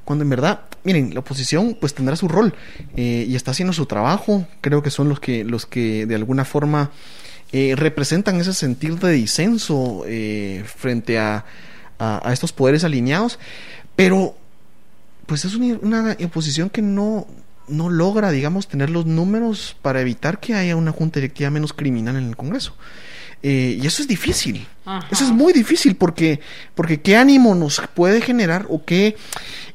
cuando 0.04 0.22
en 0.22 0.30
verdad, 0.30 0.60
miren, 0.84 1.14
la 1.14 1.20
oposición 1.20 1.76
pues 1.80 1.94
tendrá 1.94 2.14
su 2.14 2.28
rol 2.28 2.54
eh, 2.96 3.26
y 3.28 3.34
está 3.34 3.50
haciendo 3.50 3.72
su 3.72 3.86
trabajo. 3.86 4.46
Creo 4.60 4.82
que 4.82 4.90
son 4.90 5.08
los 5.08 5.18
que 5.18 5.44
los 5.44 5.66
que 5.66 6.06
de 6.06 6.14
alguna 6.14 6.44
forma 6.44 6.92
eh, 7.52 7.74
representan 7.76 8.40
ese 8.40 8.52
sentir 8.52 8.98
de 8.98 9.12
disenso 9.12 10.02
eh, 10.06 10.64
frente 10.66 11.18
a, 11.18 11.44
a, 11.98 12.32
estos 12.32 12.52
poderes 12.52 12.82
alineados, 12.82 13.38
pero 13.94 14.36
pues 15.26 15.44
es 15.44 15.54
una, 15.54 16.16
oposición 16.24 16.70
que 16.70 16.82
no, 16.82 17.26
no 17.68 17.88
logra, 17.88 18.32
digamos, 18.32 18.66
tener 18.66 18.90
los 18.90 19.06
números 19.06 19.76
para 19.80 20.00
evitar 20.00 20.40
que 20.40 20.54
haya 20.54 20.74
una 20.74 20.90
junta 20.90 21.20
directiva 21.20 21.50
menos 21.50 21.72
criminal 21.72 22.16
en 22.16 22.28
el 22.28 22.36
Congreso. 22.36 22.74
Eh, 23.42 23.78
y 23.80 23.86
eso 23.86 24.02
es 24.02 24.08
difícil. 24.08 24.66
Eso 25.10 25.24
es 25.24 25.30
muy 25.30 25.52
difícil 25.52 25.94
porque, 25.94 26.40
porque 26.74 27.00
qué 27.00 27.16
ánimo 27.16 27.54
nos 27.54 27.80
puede 27.94 28.20
generar 28.20 28.66
o 28.68 28.84
qué 28.84 29.16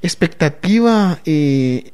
expectativa 0.01 1.19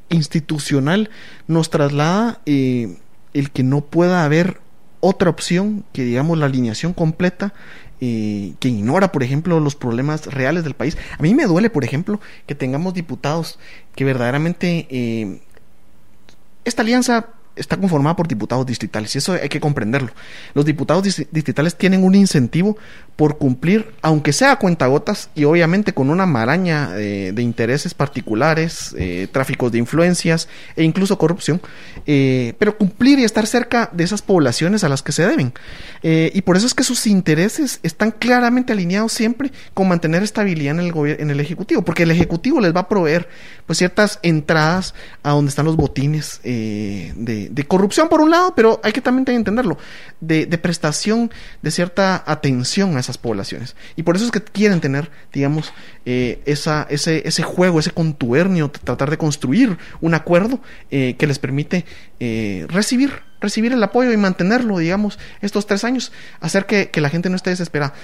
institucional 0.08 1.10
nos 1.46 1.70
traslada 1.70 2.40
el 2.46 3.50
que 3.52 3.62
no 3.62 3.82
pueda 3.82 4.24
haber 4.24 4.58
otra 5.00 5.30
opción 5.30 5.84
que 5.92 6.04
digamos 6.04 6.38
la 6.38 6.46
alineación 6.46 6.92
completa 6.92 7.54
eh, 8.00 8.54
que 8.60 8.68
ignora, 8.68 9.10
por 9.10 9.24
ejemplo, 9.24 9.58
los 9.58 9.74
problemas 9.74 10.26
reales 10.26 10.62
del 10.62 10.74
país. 10.74 10.96
A 11.18 11.22
mí 11.22 11.34
me 11.34 11.46
duele, 11.46 11.68
por 11.68 11.84
ejemplo, 11.84 12.20
que 12.46 12.54
tengamos 12.54 12.94
diputados 12.94 13.58
que 13.96 14.04
verdaderamente 14.04 14.86
eh, 14.90 15.40
esta 16.64 16.82
alianza 16.82 17.30
está 17.58 17.76
conformada 17.76 18.16
por 18.16 18.28
diputados 18.28 18.66
distritales 18.66 19.14
y 19.14 19.18
eso 19.18 19.32
hay 19.32 19.48
que 19.48 19.60
comprenderlo. 19.60 20.10
Los 20.54 20.64
diputados 20.64 21.04
distritales 21.04 21.76
tienen 21.76 22.04
un 22.04 22.14
incentivo 22.14 22.76
por 23.16 23.38
cumplir, 23.38 23.92
aunque 24.00 24.32
sea 24.32 24.52
a 24.52 24.58
cuentagotas 24.58 25.30
y 25.34 25.44
obviamente 25.44 25.92
con 25.92 26.10
una 26.10 26.24
maraña 26.24 26.92
de 26.92 27.42
intereses 27.42 27.94
particulares, 27.94 28.94
eh, 28.96 29.28
tráficos 29.30 29.72
de 29.72 29.78
influencias 29.78 30.48
e 30.76 30.84
incluso 30.84 31.18
corrupción, 31.18 31.60
eh, 32.06 32.54
pero 32.58 32.76
cumplir 32.76 33.18
y 33.18 33.24
estar 33.24 33.46
cerca 33.46 33.90
de 33.92 34.04
esas 34.04 34.22
poblaciones 34.22 34.84
a 34.84 34.88
las 34.88 35.02
que 35.02 35.12
se 35.12 35.26
deben. 35.26 35.52
Eh, 36.02 36.30
y 36.34 36.42
por 36.42 36.56
eso 36.56 36.66
es 36.66 36.74
que 36.74 36.84
sus 36.84 37.06
intereses 37.06 37.80
están 37.82 38.12
claramente 38.12 38.72
alineados 38.72 39.12
siempre 39.12 39.50
con 39.74 39.88
mantener 39.88 40.22
estabilidad 40.22 40.78
en 40.78 40.86
el, 40.86 41.20
en 41.20 41.30
el 41.30 41.40
Ejecutivo, 41.40 41.82
porque 41.82 42.04
el 42.04 42.10
Ejecutivo 42.10 42.60
les 42.60 42.74
va 42.74 42.80
a 42.80 42.88
proveer 42.88 43.28
pues 43.66 43.78
ciertas 43.78 44.18
entradas 44.22 44.94
a 45.22 45.30
donde 45.30 45.50
están 45.50 45.66
los 45.66 45.76
botines 45.76 46.40
de, 46.42 47.47
de, 47.50 47.64
corrupción 47.64 48.08
por 48.08 48.20
un 48.20 48.30
lado, 48.30 48.54
pero 48.54 48.80
hay 48.82 48.92
que 48.92 49.00
también 49.00 49.28
entenderlo, 49.36 49.78
de, 50.20 50.46
de 50.46 50.58
prestación 50.58 51.30
de 51.62 51.70
cierta 51.70 52.22
atención 52.26 52.96
a 52.96 53.00
esas 53.00 53.18
poblaciones. 53.18 53.76
Y 53.96 54.02
por 54.02 54.16
eso 54.16 54.24
es 54.24 54.30
que 54.30 54.40
quieren 54.42 54.80
tener, 54.80 55.10
digamos, 55.32 55.72
eh, 56.06 56.40
esa, 56.46 56.86
ese, 56.90 57.26
ese 57.26 57.42
juego, 57.42 57.80
ese 57.80 57.90
contubernio, 57.90 58.70
tratar 58.70 59.10
de 59.10 59.18
construir 59.18 59.78
un 60.00 60.14
acuerdo 60.14 60.60
eh, 60.90 61.16
que 61.18 61.26
les 61.26 61.38
permite 61.38 61.84
eh, 62.20 62.66
recibir, 62.68 63.12
recibir 63.40 63.72
el 63.72 63.82
apoyo 63.82 64.12
y 64.12 64.16
mantenerlo, 64.16 64.78
digamos, 64.78 65.18
estos 65.40 65.66
tres 65.66 65.84
años, 65.84 66.12
hacer 66.40 66.66
que, 66.66 66.90
que 66.90 67.00
la 67.00 67.10
gente 67.10 67.30
no 67.30 67.36
esté 67.36 67.50
desesperada. 67.50 67.94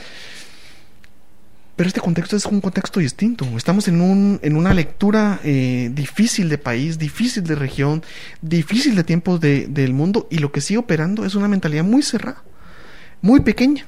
Pero 1.76 1.88
este 1.88 2.00
contexto 2.00 2.36
es 2.36 2.46
un 2.46 2.60
contexto 2.60 3.00
distinto. 3.00 3.44
Estamos 3.56 3.88
en, 3.88 4.00
un, 4.00 4.38
en 4.42 4.56
una 4.56 4.72
lectura 4.72 5.40
eh, 5.42 5.90
difícil 5.92 6.48
de 6.48 6.58
país, 6.58 6.98
difícil 6.98 7.42
de 7.42 7.56
región, 7.56 8.04
difícil 8.42 8.94
de 8.94 9.02
tiempos 9.02 9.40
de, 9.40 9.66
del 9.66 9.92
mundo 9.92 10.28
y 10.30 10.38
lo 10.38 10.52
que 10.52 10.60
sigue 10.60 10.78
operando 10.78 11.24
es 11.24 11.34
una 11.34 11.48
mentalidad 11.48 11.82
muy 11.82 12.02
cerrada, 12.02 12.42
muy 13.22 13.40
pequeña 13.40 13.86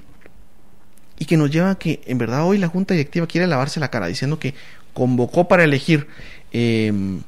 y 1.19 1.27
que 1.27 1.37
nos 1.37 1.51
lleva 1.51 1.71
a 1.71 1.79
que 1.79 2.01
en 2.07 2.19
verdad 2.19 2.45
hoy 2.45 2.59
la 2.59 2.69
Junta 2.69 2.95
Directiva 2.95 3.27
quiere 3.27 3.47
lavarse 3.47 3.79
la 3.79 3.91
cara 3.91 4.09
diciendo 4.09 4.39
que 4.39 4.55
convocó 4.93 5.47
para 5.47 5.63
elegir 5.63 6.09
em, 6.53 7.23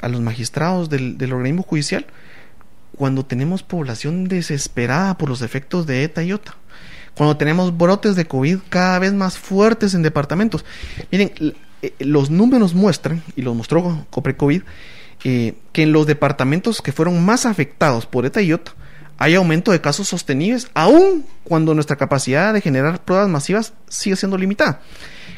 a 0.00 0.08
los 0.08 0.20
magistrados 0.20 0.88
del, 0.88 1.18
del 1.18 1.32
organismo 1.32 1.62
judicial 1.62 2.06
cuando 2.96 3.24
tenemos 3.24 3.62
población 3.62 4.28
desesperada 4.28 5.18
por 5.18 5.28
los 5.28 5.42
efectos 5.42 5.86
de 5.86 6.04
ETA 6.04 6.22
y 6.22 6.32
OTA 6.32 6.56
cuando 7.16 7.36
tenemos 7.36 7.76
brotes 7.76 8.16
de 8.16 8.26
COVID 8.26 8.58
cada 8.68 8.98
vez 8.98 9.12
más 9.12 9.38
fuertes 9.38 9.94
en 9.94 10.02
departamentos. 10.02 10.64
Miren, 11.10 11.32
eh, 11.82 11.92
los 12.00 12.30
números 12.30 12.74
muestran, 12.74 13.22
y 13.36 13.42
los 13.42 13.54
mostró 13.54 14.06
Copre 14.10 14.36
COVID, 14.36 14.62
eh, 15.24 15.54
que 15.72 15.82
en 15.82 15.92
los 15.92 16.06
departamentos 16.06 16.82
que 16.82 16.92
fueron 16.92 17.24
más 17.24 17.46
afectados 17.46 18.06
por 18.06 18.26
ETA 18.26 18.42
y 18.42 18.48
IOTA 18.48 18.74
hay 19.16 19.34
aumento 19.36 19.70
de 19.70 19.80
casos 19.80 20.08
sostenibles, 20.08 20.68
aun 20.74 21.24
cuando 21.44 21.74
nuestra 21.74 21.96
capacidad 21.96 22.52
de 22.52 22.60
generar 22.60 23.04
pruebas 23.04 23.28
masivas 23.28 23.72
sigue 23.88 24.16
siendo 24.16 24.36
limitada. 24.36 24.80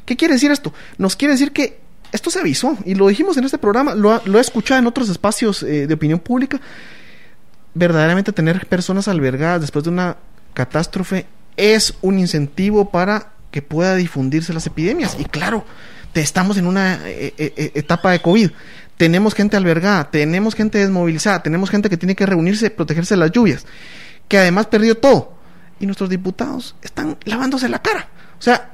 ¿Qué 0.05 0.16
quiere 0.16 0.35
decir 0.35 0.51
esto? 0.51 0.72
Nos 0.99 1.14
quiere 1.14 1.33
decir 1.33 1.53
que 1.53 1.79
esto 2.12 2.31
se 2.31 2.39
avisó, 2.39 2.79
y 2.85 2.95
lo 2.95 3.09
dijimos 3.09 3.37
en 3.37 3.45
este 3.45 3.59
programa, 3.59 3.95
lo, 3.95 4.16
he 4.16 4.41
escuchado 4.41 4.81
en 4.81 4.87
otros 4.87 5.09
espacios 5.09 5.62
eh, 5.62 5.87
de 5.87 5.95
opinión 5.95 6.20
pública, 6.20 6.61
verdaderamente 7.74 8.33
tener 8.33 8.66
personas 8.66 9.09
albergadas 9.09 9.61
después 9.61 9.85
de 9.85 9.91
una 9.91 10.16
catástrofe 10.55 11.27
es 11.57 11.94
un 12.02 12.18
incentivo 12.18 12.90
para 12.90 13.32
que 13.50 13.62
pueda 13.62 13.94
difundirse 13.96 14.52
las 14.52 14.66
epidemias. 14.66 15.16
Y 15.18 15.24
claro, 15.24 15.64
estamos 16.20 16.57
en 16.57 16.66
una 16.66 16.94
eh, 17.07 17.34
eh, 17.38 17.52
eh, 17.57 17.72
etapa 17.74 18.11
de 18.11 18.20
COVID. 18.20 18.50
Tenemos 18.96 19.34
gente 19.34 19.57
albergada, 19.57 20.11
tenemos 20.11 20.54
gente 20.54 20.78
desmovilizada, 20.78 21.42
tenemos 21.42 21.70
gente 21.70 21.90
que 21.90 21.96
tiene 21.96 22.16
que 22.16 22.26
reunirse, 22.26 22.70
protegerse 22.70 23.14
de 23.14 23.20
las 23.20 23.30
lluvias, 23.30 23.66
que 24.28 24.38
además 24.38 24.66
perdió 24.66 24.96
todo. 24.96 25.36
Y 25.78 25.86
nuestros 25.86 26.09
diputados 26.09 26.74
están 26.82 27.18
lavándose 27.24 27.68
la 27.68 27.82
cara. 27.82 28.09
O 28.38 28.42
sea, 28.42 28.70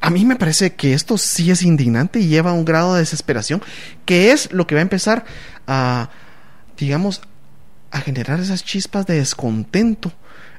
a 0.00 0.10
mí 0.10 0.24
me 0.24 0.36
parece 0.36 0.74
que 0.74 0.94
esto 0.94 1.18
sí 1.18 1.50
es 1.50 1.62
indignante 1.62 2.20
y 2.20 2.28
lleva 2.28 2.50
a 2.50 2.54
un 2.54 2.64
grado 2.64 2.94
de 2.94 3.00
desesperación, 3.00 3.62
que 4.06 4.32
es 4.32 4.50
lo 4.52 4.66
que 4.66 4.74
va 4.74 4.80
a 4.80 4.82
empezar 4.82 5.26
a, 5.66 6.08
digamos, 6.78 7.20
a 7.90 8.00
generar 8.00 8.40
esas 8.40 8.64
chispas 8.64 9.06
de 9.06 9.16
descontento 9.16 10.12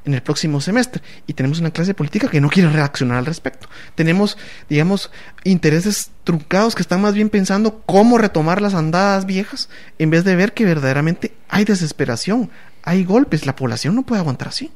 en 0.05 0.13
el 0.13 0.21
próximo 0.21 0.61
semestre. 0.61 1.01
Y 1.27 1.33
tenemos 1.33 1.59
una 1.59 1.71
clase 1.71 1.93
política 1.93 2.29
que 2.29 2.41
no 2.41 2.49
quiere 2.49 2.69
reaccionar 2.69 3.17
al 3.17 3.25
respecto. 3.25 3.67
Tenemos, 3.95 4.37
digamos, 4.69 5.11
intereses 5.43 6.11
truncados 6.23 6.75
que 6.75 6.81
están 6.81 7.01
más 7.01 7.13
bien 7.13 7.29
pensando 7.29 7.81
cómo 7.85 8.17
retomar 8.17 8.61
las 8.61 8.73
andadas 8.73 9.25
viejas 9.25 9.69
en 9.97 10.09
vez 10.09 10.23
de 10.23 10.35
ver 10.35 10.53
que 10.53 10.65
verdaderamente 10.65 11.33
hay 11.47 11.65
desesperación, 11.65 12.49
hay 12.83 13.03
golpes, 13.03 13.45
la 13.45 13.55
población 13.55 13.95
no 13.95 14.03
puede 14.03 14.21
aguantar 14.21 14.49
así. 14.49 14.71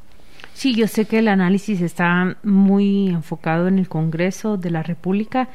Sí, 0.54 0.76
yo 0.76 0.88
sé 0.88 1.06
que 1.06 1.20
el 1.20 1.28
análisis 1.28 1.82
está 1.82 2.38
muy 2.44 3.10
enfocado 3.10 3.68
en 3.68 3.80
el 3.80 3.90
Congreso 3.90 4.58
de 4.58 4.70
la 4.70 4.84
República 4.84 5.50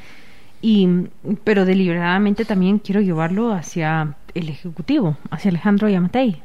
y 0.60 0.88
pero 1.44 1.64
deliberadamente 1.64 2.44
también 2.44 2.80
quiero 2.80 3.00
llevarlo 3.00 3.52
hacia 3.52 4.16
el 4.34 4.48
ejecutivo, 4.48 5.16
hacia 5.30 5.50
Alejandro 5.50 5.88
Yamatei, 5.88 6.42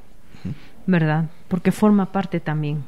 ¿verdad? 0.86 1.26
Porque 1.48 1.72
forma 1.72 2.12
parte 2.12 2.40
también 2.40 2.84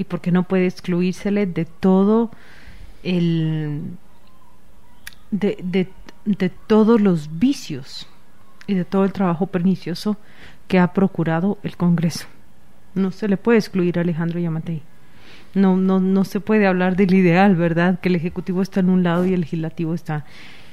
y 0.00 0.04
porque 0.04 0.32
no 0.32 0.44
puede 0.44 0.66
excluírsele 0.66 1.44
de 1.44 1.66
todo 1.66 2.30
el 3.02 3.82
de, 5.30 5.58
de, 5.62 5.88
de 6.24 6.48
todos 6.48 7.02
los 7.02 7.38
vicios 7.38 8.08
y 8.66 8.72
de 8.72 8.86
todo 8.86 9.04
el 9.04 9.12
trabajo 9.12 9.48
pernicioso 9.48 10.16
que 10.68 10.78
ha 10.78 10.94
procurado 10.94 11.58
el 11.62 11.76
Congreso. 11.76 12.26
No 12.94 13.10
se 13.10 13.28
le 13.28 13.36
puede 13.36 13.58
excluir 13.58 13.98
a 13.98 14.00
Alejandro 14.00 14.40
Yamatei. 14.40 14.80
No, 15.52 15.76
no, 15.76 16.00
no 16.00 16.24
se 16.24 16.40
puede 16.40 16.66
hablar 16.66 16.96
del 16.96 17.12
ideal, 17.12 17.56
¿verdad? 17.56 18.00
Que 18.00 18.08
el 18.08 18.16
Ejecutivo 18.16 18.62
está 18.62 18.80
en 18.80 18.88
un 18.88 19.02
lado 19.02 19.26
y 19.26 19.34
el 19.34 19.40
Legislativo 19.40 19.92
está 19.92 20.24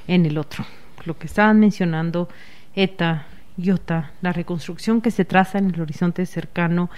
en 0.08 0.26
el 0.26 0.38
otro. 0.38 0.64
Lo 1.04 1.18
que 1.18 1.28
estaban 1.28 1.60
mencionando 1.60 2.30
ETA, 2.76 3.26
IOTA, 3.58 4.12
la 4.22 4.32
reconstrucción 4.32 5.02
que 5.02 5.12
se 5.12 5.26
traza 5.26 5.58
en 5.58 5.66
el 5.66 5.82
horizonte 5.82 6.26
cercano 6.26 6.90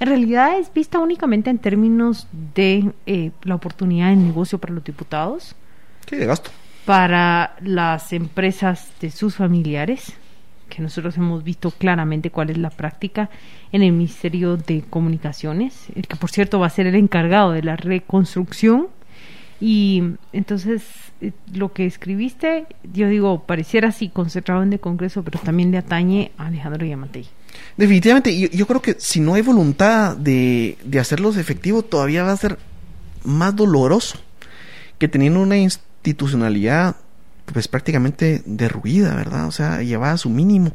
en 0.00 0.06
realidad 0.06 0.58
es 0.58 0.72
vista 0.72 0.98
únicamente 0.98 1.50
en 1.50 1.58
términos 1.58 2.28
de 2.54 2.92
eh, 3.06 3.32
la 3.42 3.56
oportunidad 3.56 4.10
de 4.10 4.16
negocio 4.16 4.58
para 4.58 4.74
los 4.74 4.84
diputados. 4.84 5.56
Sí, 6.08 6.16
de 6.16 6.26
gasto. 6.26 6.50
Para 6.84 7.56
las 7.60 8.12
empresas 8.12 8.90
de 9.00 9.10
sus 9.10 9.34
familiares, 9.34 10.14
que 10.68 10.82
nosotros 10.82 11.16
hemos 11.16 11.42
visto 11.42 11.70
claramente 11.70 12.30
cuál 12.30 12.50
es 12.50 12.58
la 12.58 12.70
práctica 12.70 13.28
en 13.72 13.82
el 13.82 13.92
Ministerio 13.92 14.56
de 14.56 14.82
Comunicaciones, 14.88 15.88
el 15.94 16.06
que 16.06 16.16
por 16.16 16.30
cierto 16.30 16.60
va 16.60 16.66
a 16.66 16.70
ser 16.70 16.86
el 16.86 16.94
encargado 16.94 17.52
de 17.52 17.62
la 17.62 17.76
reconstrucción. 17.76 18.88
Y 19.60 20.02
entonces 20.32 20.84
lo 21.52 21.72
que 21.72 21.86
escribiste, 21.86 22.66
yo 22.92 23.08
digo, 23.08 23.44
pareciera 23.44 23.88
así 23.88 24.08
concentrado 24.08 24.62
en 24.62 24.72
el 24.72 24.80
Congreso, 24.80 25.22
pero 25.22 25.38
también 25.40 25.70
le 25.70 25.78
atañe 25.78 26.32
a 26.38 26.46
Alejandro 26.46 26.86
Yamatei. 26.86 27.26
Definitivamente, 27.76 28.38
yo, 28.38 28.48
yo 28.48 28.66
creo 28.66 28.82
que 28.82 28.96
si 28.98 29.20
no 29.20 29.34
hay 29.34 29.42
voluntad 29.42 30.16
de, 30.16 30.78
de 30.84 30.98
hacerlos 31.00 31.36
efectivos, 31.36 31.88
todavía 31.88 32.22
va 32.22 32.32
a 32.32 32.36
ser 32.36 32.58
más 33.24 33.54
doloroso 33.54 34.18
que 34.98 35.08
teniendo 35.08 35.40
una 35.40 35.56
institucionalidad 35.56 36.96
pues 37.52 37.68
prácticamente 37.68 38.42
derruida, 38.44 39.14
¿verdad? 39.14 39.46
O 39.46 39.52
sea, 39.52 39.82
llevada 39.82 40.14
a 40.14 40.18
su 40.18 40.28
mínimo. 40.28 40.72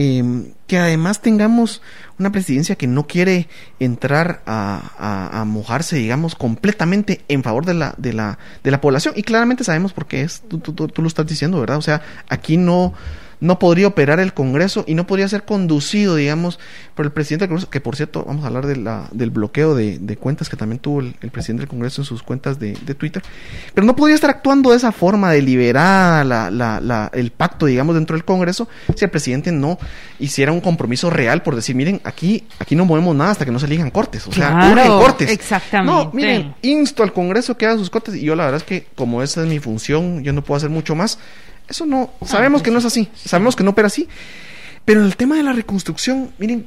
Em, 0.00 0.52
que 0.68 0.78
además 0.78 1.22
tengamos 1.22 1.82
una 2.20 2.30
presidencia 2.30 2.76
que 2.76 2.86
no 2.86 3.08
quiere 3.08 3.48
entrar 3.80 4.42
a, 4.46 5.42
mojarse, 5.44 5.96
digamos, 5.96 6.36
completamente 6.36 7.24
en 7.26 7.42
favor 7.42 7.66
de 7.66 7.74
la, 7.74 7.96
de 7.98 8.12
la, 8.12 8.38
de 8.62 8.70
la 8.70 8.80
población. 8.80 9.14
Y 9.16 9.24
claramente 9.24 9.64
sabemos 9.64 9.92
por 9.92 10.06
qué 10.06 10.22
es, 10.22 10.42
tú, 10.42 10.60
tú, 10.60 10.72
tú 10.72 11.02
lo 11.02 11.08
estás 11.08 11.26
diciendo, 11.26 11.58
¿verdad? 11.58 11.78
O 11.78 11.82
sea, 11.82 12.00
aquí 12.28 12.56
no, 12.56 12.94
no 13.40 13.58
podría 13.58 13.86
operar 13.86 14.20
el 14.20 14.34
Congreso 14.34 14.84
y 14.86 14.94
no 14.94 15.06
podría 15.06 15.28
ser 15.28 15.44
conducido, 15.44 16.16
digamos, 16.16 16.58
por 16.94 17.04
el 17.06 17.12
presidente 17.12 17.44
del 17.44 17.50
Congreso, 17.50 17.70
que 17.70 17.80
por 17.80 17.96
cierto, 17.96 18.24
vamos 18.26 18.44
a 18.44 18.48
hablar 18.48 18.66
de 18.66 18.76
la, 18.76 19.08
del 19.12 19.30
bloqueo 19.30 19.74
de, 19.74 20.16
cuentas 20.18 20.48
que 20.48 20.56
también 20.56 20.80
tuvo 20.80 21.00
el, 21.00 21.14
presidente 21.30 21.60
del 21.62 21.68
Congreso 21.68 22.02
en 22.02 22.04
sus 22.04 22.22
cuentas 22.22 22.58
de, 22.58 22.74
Twitter, 22.74 23.22
pero 23.74 23.86
no 23.86 23.94
podría 23.94 24.14
estar 24.14 24.30
actuando 24.30 24.70
de 24.70 24.76
esa 24.76 24.92
forma 24.92 25.30
deliberada 25.30 26.24
la, 26.24 26.50
la, 26.50 27.10
el 27.12 27.30
pacto, 27.30 27.66
digamos, 27.66 27.94
dentro 27.94 28.16
del 28.16 28.24
Congreso, 28.24 28.68
si 28.94 29.04
el 29.04 29.10
presidente 29.10 29.52
no 29.52 29.78
hiciera 30.18 30.50
un 30.50 30.60
compromiso 30.60 31.10
real 31.10 31.42
por 31.42 31.54
decir, 31.54 31.76
miren, 31.76 32.00
aquí, 32.04 32.44
aquí 32.58 32.74
no 32.74 32.84
movemos 32.84 33.14
nada 33.14 33.30
hasta 33.30 33.44
que 33.44 33.52
no 33.52 33.58
se 33.58 33.66
elijan 33.66 33.90
cortes, 33.90 34.26
o 34.26 34.32
sea, 34.32 34.72
claro, 34.72 34.98
cortes. 34.98 35.30
Exactamente. 35.30 35.92
No, 35.92 36.10
miren, 36.12 36.54
insto 36.62 37.02
al 37.02 37.12
Congreso 37.12 37.56
que 37.56 37.66
haga 37.66 37.76
sus 37.76 37.90
cortes 37.90 38.16
y 38.16 38.22
yo 38.22 38.34
la 38.34 38.44
verdad 38.44 38.58
es 38.58 38.64
que 38.64 38.86
como 38.94 39.22
esa 39.22 39.42
es 39.42 39.48
mi 39.48 39.60
función, 39.60 40.24
yo 40.24 40.32
no 40.32 40.42
puedo 40.42 40.56
hacer 40.56 40.70
mucho 40.70 40.94
más 40.94 41.18
eso 41.68 41.86
no, 41.86 42.10
ah, 42.20 42.26
sabemos 42.26 42.62
que 42.62 42.70
no 42.70 42.78
es 42.78 42.84
así, 42.84 43.08
sabemos 43.14 43.54
que 43.54 43.64
no 43.64 43.70
opera 43.70 43.86
así. 43.86 44.08
Pero 44.84 45.00
en 45.00 45.06
el 45.06 45.16
tema 45.16 45.36
de 45.36 45.42
la 45.42 45.52
reconstrucción, 45.52 46.32
miren, 46.38 46.66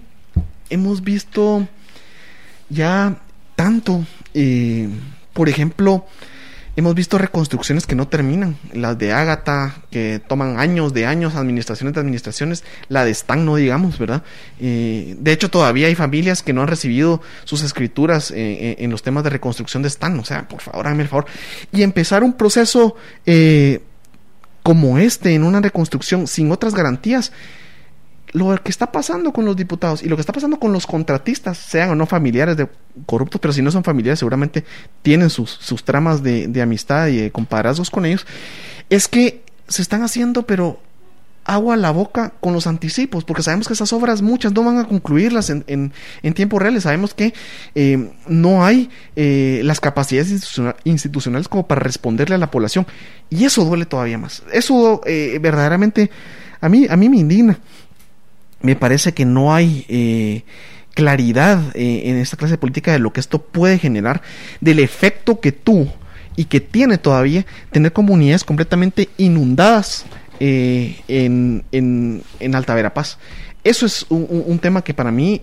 hemos 0.69 1.03
visto 1.03 1.67
ya 2.69 3.17
tanto, 3.55 4.05
eh, 4.35 4.87
por 5.33 5.49
ejemplo, 5.49 6.05
hemos 6.75 6.93
visto 6.93 7.17
reconstrucciones 7.17 7.87
que 7.87 7.95
no 7.95 8.07
terminan. 8.07 8.57
Las 8.73 8.97
de 8.99 9.11
Ágata, 9.11 9.75
que 9.89 10.21
toman 10.25 10.59
años 10.59 10.93
de 10.93 11.07
años, 11.07 11.35
administraciones 11.35 11.95
de 11.95 11.99
administraciones. 11.99 12.63
La 12.89 13.05
de 13.05 13.11
Stan, 13.11 13.43
no 13.43 13.55
digamos, 13.55 13.97
¿verdad? 13.97 14.21
Eh, 14.59 15.15
de 15.17 15.31
hecho, 15.31 15.49
todavía 15.49 15.87
hay 15.87 15.95
familias 15.95 16.43
que 16.43 16.53
no 16.53 16.61
han 16.61 16.67
recibido 16.67 17.23
sus 17.43 17.63
escrituras 17.63 18.31
eh, 18.31 18.75
en 18.77 18.91
los 18.91 19.01
temas 19.01 19.23
de 19.23 19.31
reconstrucción 19.31 19.81
de 19.81 19.87
Stan. 19.87 20.17
O 20.19 20.25
sea, 20.25 20.47
por 20.47 20.61
favor, 20.61 20.85
háganme 20.85 21.03
el 21.03 21.09
favor. 21.09 21.25
Y 21.73 21.81
empezar 21.81 22.23
un 22.23 22.33
proceso 22.33 22.95
como 24.63 24.97
este 24.97 25.33
en 25.33 25.43
una 25.43 25.61
reconstrucción 25.61 26.27
sin 26.27 26.51
otras 26.51 26.73
garantías. 26.73 27.31
Lo 28.33 28.55
que 28.63 28.69
está 28.69 28.93
pasando 28.93 29.33
con 29.33 29.43
los 29.43 29.57
diputados 29.57 30.03
y 30.03 30.07
lo 30.07 30.15
que 30.15 30.21
está 30.21 30.31
pasando 30.31 30.57
con 30.57 30.71
los 30.71 30.87
contratistas, 30.87 31.57
sean 31.57 31.89
o 31.89 31.95
no 31.95 32.05
familiares 32.05 32.55
de 32.55 32.69
corruptos, 33.05 33.41
pero 33.41 33.53
si 33.53 33.61
no 33.61 33.71
son 33.71 33.83
familiares, 33.83 34.19
seguramente 34.19 34.63
tienen 35.01 35.29
sus, 35.29 35.49
sus 35.49 35.83
tramas 35.83 36.23
de, 36.23 36.47
de 36.47 36.61
amistad 36.61 37.07
y 37.07 37.17
de 37.17 37.31
compadrazgos 37.31 37.89
con 37.89 38.05
ellos, 38.05 38.25
es 38.89 39.09
que 39.09 39.43
se 39.67 39.81
están 39.81 40.03
haciendo, 40.03 40.43
pero 40.43 40.79
agua 41.45 41.73
a 41.73 41.77
la 41.77 41.91
boca 41.91 42.33
con 42.39 42.53
los 42.53 42.67
anticipos, 42.67 43.23
porque 43.23 43.43
sabemos 43.43 43.67
que 43.67 43.73
esas 43.73 43.91
obras 43.93 44.21
muchas 44.21 44.53
no 44.53 44.63
van 44.63 44.77
a 44.77 44.87
concluirlas 44.87 45.49
en, 45.49 45.63
en, 45.67 45.91
en 46.21 46.33
tiempo 46.33 46.59
real, 46.59 46.79
sabemos 46.81 47.13
que 47.13 47.33
eh, 47.75 48.11
no 48.27 48.63
hay 48.63 48.89
eh, 49.15 49.61
las 49.63 49.79
capacidades 49.79 50.31
institucionales 50.83 51.47
como 51.47 51.67
para 51.67 51.81
responderle 51.81 52.35
a 52.35 52.37
la 52.37 52.51
población, 52.51 52.85
y 53.29 53.45
eso 53.45 53.65
duele 53.65 53.85
todavía 53.85 54.17
más, 54.17 54.43
eso 54.53 55.01
eh, 55.05 55.39
verdaderamente 55.41 56.11
a 56.61 56.69
mí, 56.69 56.87
a 56.89 56.95
mí 56.95 57.09
me 57.09 57.17
indigna. 57.17 57.59
Me 58.61 58.75
parece 58.75 59.11
que 59.15 59.25
no 59.25 59.55
hay 59.55 59.85
eh, 59.89 60.43
claridad 60.93 61.59
en 61.73 62.17
esta 62.17 62.37
clase 62.37 62.53
de 62.53 62.57
política 62.59 62.91
de 62.91 62.99
lo 62.99 63.11
que 63.11 63.19
esto 63.19 63.41
puede 63.41 63.79
generar, 63.79 64.21
del 64.59 64.77
efecto 64.77 65.39
que 65.39 65.51
tú 65.51 65.89
y 66.35 66.45
que 66.45 66.61
tiene 66.61 66.99
todavía 66.99 67.47
tener 67.71 67.91
comunidades 67.91 68.43
completamente 68.43 69.09
inundadas 69.17 70.05
eh, 70.43 70.95
en, 71.07 71.63
en, 71.71 72.23
en, 72.39 72.55
Alta 72.55 72.73
Verapaz. 72.73 73.17
Eso 73.63 73.85
es 73.85 74.05
un, 74.09 74.57
tema 74.59 74.83
que 74.83 74.95
para 74.95 75.11
mí 75.11 75.39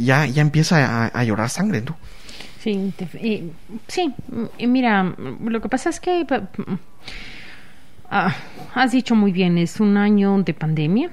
ya, 0.00 0.26
ya 0.26 0.42
empieza 0.42 1.06
a, 1.06 1.24
llorar 1.24 1.48
sangre, 1.48 1.80
¿no? 1.80 1.96
Sí, 2.58 2.92
sí, 3.86 4.12
mira, 4.66 5.14
lo 5.44 5.60
que 5.60 5.68
pasa 5.68 5.90
es 5.90 6.00
que 6.00 6.26
ah, 8.10 8.34
has 8.74 8.90
dicho 8.90 9.14
muy 9.14 9.30
bien, 9.30 9.58
es 9.58 9.78
un 9.78 9.96
año 9.96 10.42
de 10.42 10.54
pandemia 10.54 11.12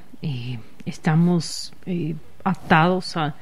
estamos 0.85 1.73
eh, 1.85 2.15
atados 2.43 3.17
a, 3.17 3.35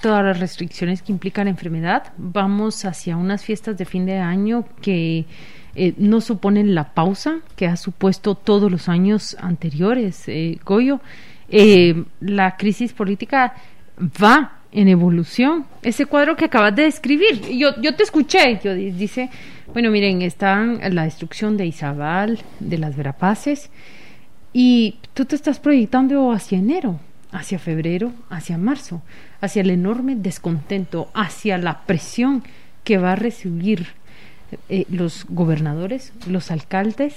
todas 0.00 0.24
las 0.24 0.38
restricciones 0.38 1.02
que 1.02 1.10
implica 1.10 1.42
la 1.42 1.50
enfermedad. 1.50 2.12
Vamos 2.16 2.84
hacia 2.84 3.16
unas 3.16 3.44
fiestas 3.44 3.76
de 3.76 3.84
fin 3.84 4.06
de 4.06 4.18
año 4.18 4.64
que 4.80 5.24
eh, 5.74 5.94
no 5.96 6.20
suponen 6.20 6.74
la 6.74 6.92
pausa 6.92 7.38
que 7.56 7.66
ha 7.66 7.76
supuesto 7.76 8.34
todos 8.34 8.70
los 8.70 8.88
años 8.88 9.36
anteriores. 9.40 10.24
Eh, 10.28 10.58
Goyo, 10.64 11.00
la 12.20 12.56
crisis 12.56 12.92
política 12.92 13.54
va 14.22 14.58
en 14.72 14.88
evolución. 14.88 15.66
Ese 15.82 16.06
cuadro 16.06 16.34
que 16.34 16.46
acabas 16.46 16.74
de 16.74 16.84
describir, 16.84 17.42
yo, 17.48 17.80
yo 17.80 17.94
te 17.94 18.02
escuché, 18.02 18.58
yo 18.64 18.74
dice, 18.74 19.28
bueno, 19.72 19.90
miren, 19.90 20.22
están 20.22 20.80
la 20.94 21.04
destrucción 21.04 21.56
de 21.56 21.66
Izabal, 21.66 22.40
de 22.58 22.78
las 22.78 22.96
Verapaces, 22.96 23.70
y 24.52 24.96
tú 25.14 25.24
te 25.24 25.36
estás 25.36 25.60
proyectando 25.60 26.32
hacia 26.32 26.58
enero, 26.58 27.00
hacia 27.30 27.58
febrero, 27.58 28.12
hacia 28.28 28.58
marzo, 28.58 29.02
hacia 29.40 29.62
el 29.62 29.70
enorme 29.70 30.16
descontento, 30.16 31.10
hacia 31.14 31.58
la 31.58 31.82
presión 31.82 32.42
que 32.84 32.98
va 32.98 33.12
a 33.12 33.16
recibir 33.16 33.88
eh, 34.68 34.86
los 34.90 35.26
gobernadores, 35.28 36.12
los 36.26 36.50
alcaldes, 36.50 37.14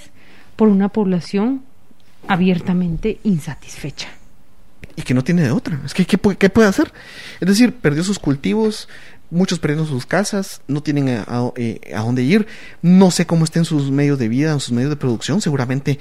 por 0.55 0.67
una 0.67 0.89
población 0.89 1.63
abiertamente 2.27 3.19
insatisfecha. 3.23 4.09
Y 4.95 5.01
que 5.01 5.13
no 5.13 5.23
tiene 5.23 5.43
de 5.43 5.51
otra. 5.51 5.79
Es 5.85 5.93
que, 5.93 6.05
¿qué, 6.05 6.17
puede 6.17 6.67
hacer? 6.67 6.91
Es 7.39 7.47
decir, 7.47 7.73
perdió 7.73 8.03
sus 8.03 8.19
cultivos, 8.19 8.87
muchos 9.29 9.59
perdieron 9.59 9.87
sus 9.87 10.05
casas, 10.05 10.61
no 10.67 10.81
tienen 10.81 11.09
a, 11.09 11.51
eh, 11.57 11.81
a, 11.93 12.01
dónde 12.01 12.23
ir, 12.23 12.47
no 12.81 13.11
sé 13.11 13.25
cómo 13.25 13.43
estén 13.43 13.65
sus 13.65 13.91
medios 13.91 14.17
de 14.19 14.29
vida, 14.29 14.57
sus 14.59 14.71
medios 14.71 14.91
de 14.91 14.95
producción, 14.95 15.41
seguramente 15.41 15.99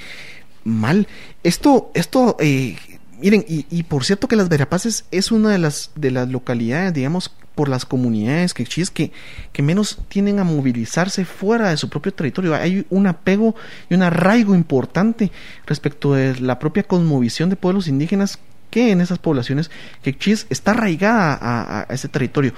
mal. 0.62 1.08
Esto, 1.42 1.90
esto, 1.94 2.36
eh, 2.38 2.76
miren, 3.20 3.44
y, 3.48 3.66
y, 3.68 3.82
por 3.82 4.04
cierto 4.04 4.28
que 4.28 4.36
Las 4.36 4.48
Verapaces 4.48 5.06
es 5.10 5.32
una 5.32 5.50
de 5.50 5.58
las, 5.58 5.90
de 5.96 6.12
las 6.12 6.28
localidades, 6.28 6.94
digamos, 6.94 7.32
por 7.54 7.68
las 7.68 7.84
comunidades 7.84 8.54
que 8.54 8.64
que, 8.64 9.12
que 9.52 9.62
menos 9.62 9.98
tienen 10.08 10.38
a 10.38 10.44
movilizarse 10.44 11.24
fuera 11.24 11.70
de 11.70 11.76
su 11.76 11.88
propio 11.88 12.12
territorio. 12.12 12.54
Hay 12.54 12.86
un 12.90 13.06
apego 13.06 13.54
y 13.88 13.94
un 13.94 14.02
arraigo 14.02 14.54
importante 14.54 15.30
respecto 15.66 16.14
de 16.14 16.40
la 16.40 16.58
propia 16.58 16.82
cosmovisión 16.82 17.50
de 17.50 17.56
pueblos 17.56 17.88
indígenas 17.88 18.38
que 18.70 18.90
en 18.90 19.00
esas 19.00 19.18
poblaciones 19.18 19.70
que 20.02 20.16
está 20.50 20.72
arraigada 20.72 21.38
a 21.40 21.86
ese 21.94 22.08
territorio. 22.08 22.52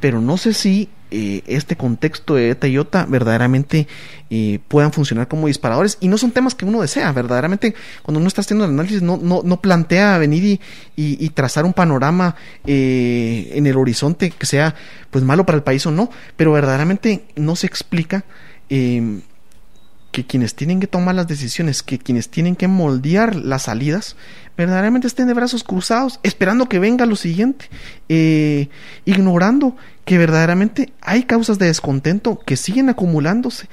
Pero 0.00 0.20
no 0.20 0.38
sé 0.38 0.54
si 0.54 0.88
eh, 1.10 1.42
este 1.46 1.76
contexto 1.76 2.34
de 2.34 2.50
ETA 2.50 2.68
y 2.68 2.78
OTA 2.78 3.06
verdaderamente 3.06 3.88
eh, 4.30 4.60
puedan 4.68 4.92
funcionar 4.92 5.28
como 5.28 5.48
disparadores. 5.48 5.98
Y 6.00 6.08
no 6.08 6.18
son 6.18 6.30
temas 6.30 6.54
que 6.54 6.64
uno 6.64 6.80
desea, 6.80 7.10
verdaderamente 7.12 7.74
cuando 8.02 8.20
uno 8.20 8.28
está 8.28 8.42
haciendo 8.42 8.64
el 8.64 8.70
análisis 8.70 9.02
no, 9.02 9.16
no, 9.16 9.42
no 9.44 9.60
plantea 9.60 10.18
venir 10.18 10.44
y, 10.44 10.60
y, 10.96 11.28
trazar 11.30 11.64
un 11.64 11.72
panorama 11.72 12.36
eh, 12.66 13.50
en 13.54 13.66
el 13.66 13.76
horizonte 13.76 14.30
que 14.30 14.46
sea 14.46 14.74
pues 15.10 15.24
malo 15.24 15.44
para 15.46 15.56
el 15.56 15.62
país 15.62 15.84
o 15.86 15.90
no, 15.90 16.10
pero 16.36 16.52
verdaderamente 16.52 17.24
no 17.36 17.56
se 17.56 17.66
explica 17.66 18.24
que 20.10 20.26
quienes 20.26 20.54
tienen 20.54 20.80
que 20.80 20.86
tomar 20.86 21.14
las 21.14 21.28
decisiones, 21.28 21.82
que 21.82 21.98
quienes 21.98 22.28
tienen 22.28 22.56
que 22.56 22.68
moldear 22.68 23.36
las 23.36 23.62
salidas, 23.62 24.16
verdaderamente 24.56 25.06
estén 25.06 25.26
de 25.26 25.34
brazos 25.34 25.64
cruzados, 25.64 26.20
esperando 26.22 26.68
que 26.68 26.78
venga 26.78 27.06
lo 27.06 27.16
siguiente, 27.16 27.68
ignorando 29.04 29.76
que 30.04 30.18
verdaderamente 30.18 30.92
hay 31.00 31.22
causas 31.22 31.58
de 31.58 31.66
descontento 31.66 32.38
que 32.38 32.56
siguen 32.56 32.88
acumulándose. 32.88 33.68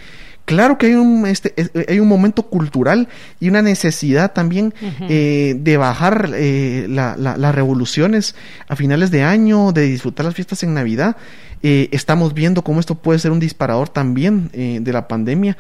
Claro 0.48 0.78
que 0.78 0.86
hay 0.86 0.94
un, 0.94 1.28
este, 1.28 1.54
hay 1.90 2.00
un 2.00 2.08
momento 2.08 2.44
cultural 2.44 3.10
y 3.42 3.50
una 3.50 3.62
necesidad 3.62 4.32
también 4.32 4.74
eh, 5.10 5.58
de 5.60 5.76
bajar 5.76 6.32
eh, 6.36 6.86
las 6.88 7.54
revoluciones 7.54 8.34
a 8.70 8.78
finales 8.78 9.12
de 9.12 9.24
año, 9.24 9.74
de 9.74 9.82
disfrutar 9.82 10.26
las 10.26 10.36
fiestas 10.36 10.64
en 10.64 10.74
Navidad. 10.74 11.18
Eh, 11.64 11.90
estamos 11.92 12.34
viendo 12.34 12.62
cómo 12.62 12.80
esto 12.80 12.96
puede 12.96 13.20
ser 13.20 13.32
un 13.32 13.42
disparador 13.42 13.90
también 13.90 14.50
de 14.54 14.94
la 14.94 15.10
pandemia. 15.10 15.58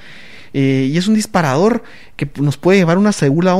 Y 0.53 0.97
es 0.97 1.07
un 1.07 1.15
disparador 1.15 1.83
que 2.15 2.29
nos 2.39 2.57
puede 2.57 2.79
llevar 2.79 2.97
una 2.97 3.11
segunda, 3.11 3.55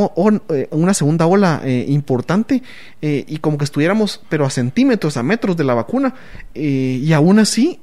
una 0.72 0.94
segunda 0.94 1.26
ola 1.28 1.62
importante 1.66 2.64
y 3.02 3.38
como 3.38 3.58
que 3.58 3.66
estuviéramos 3.66 4.22
pero 4.30 4.46
a 4.46 4.50
centímetros, 4.50 5.18
a 5.18 5.24
metros 5.24 5.58
de 5.58 5.64
la 5.64 5.74
vacuna. 5.74 6.16
Y 6.54 7.12
aún 7.14 7.40
así 7.40 7.80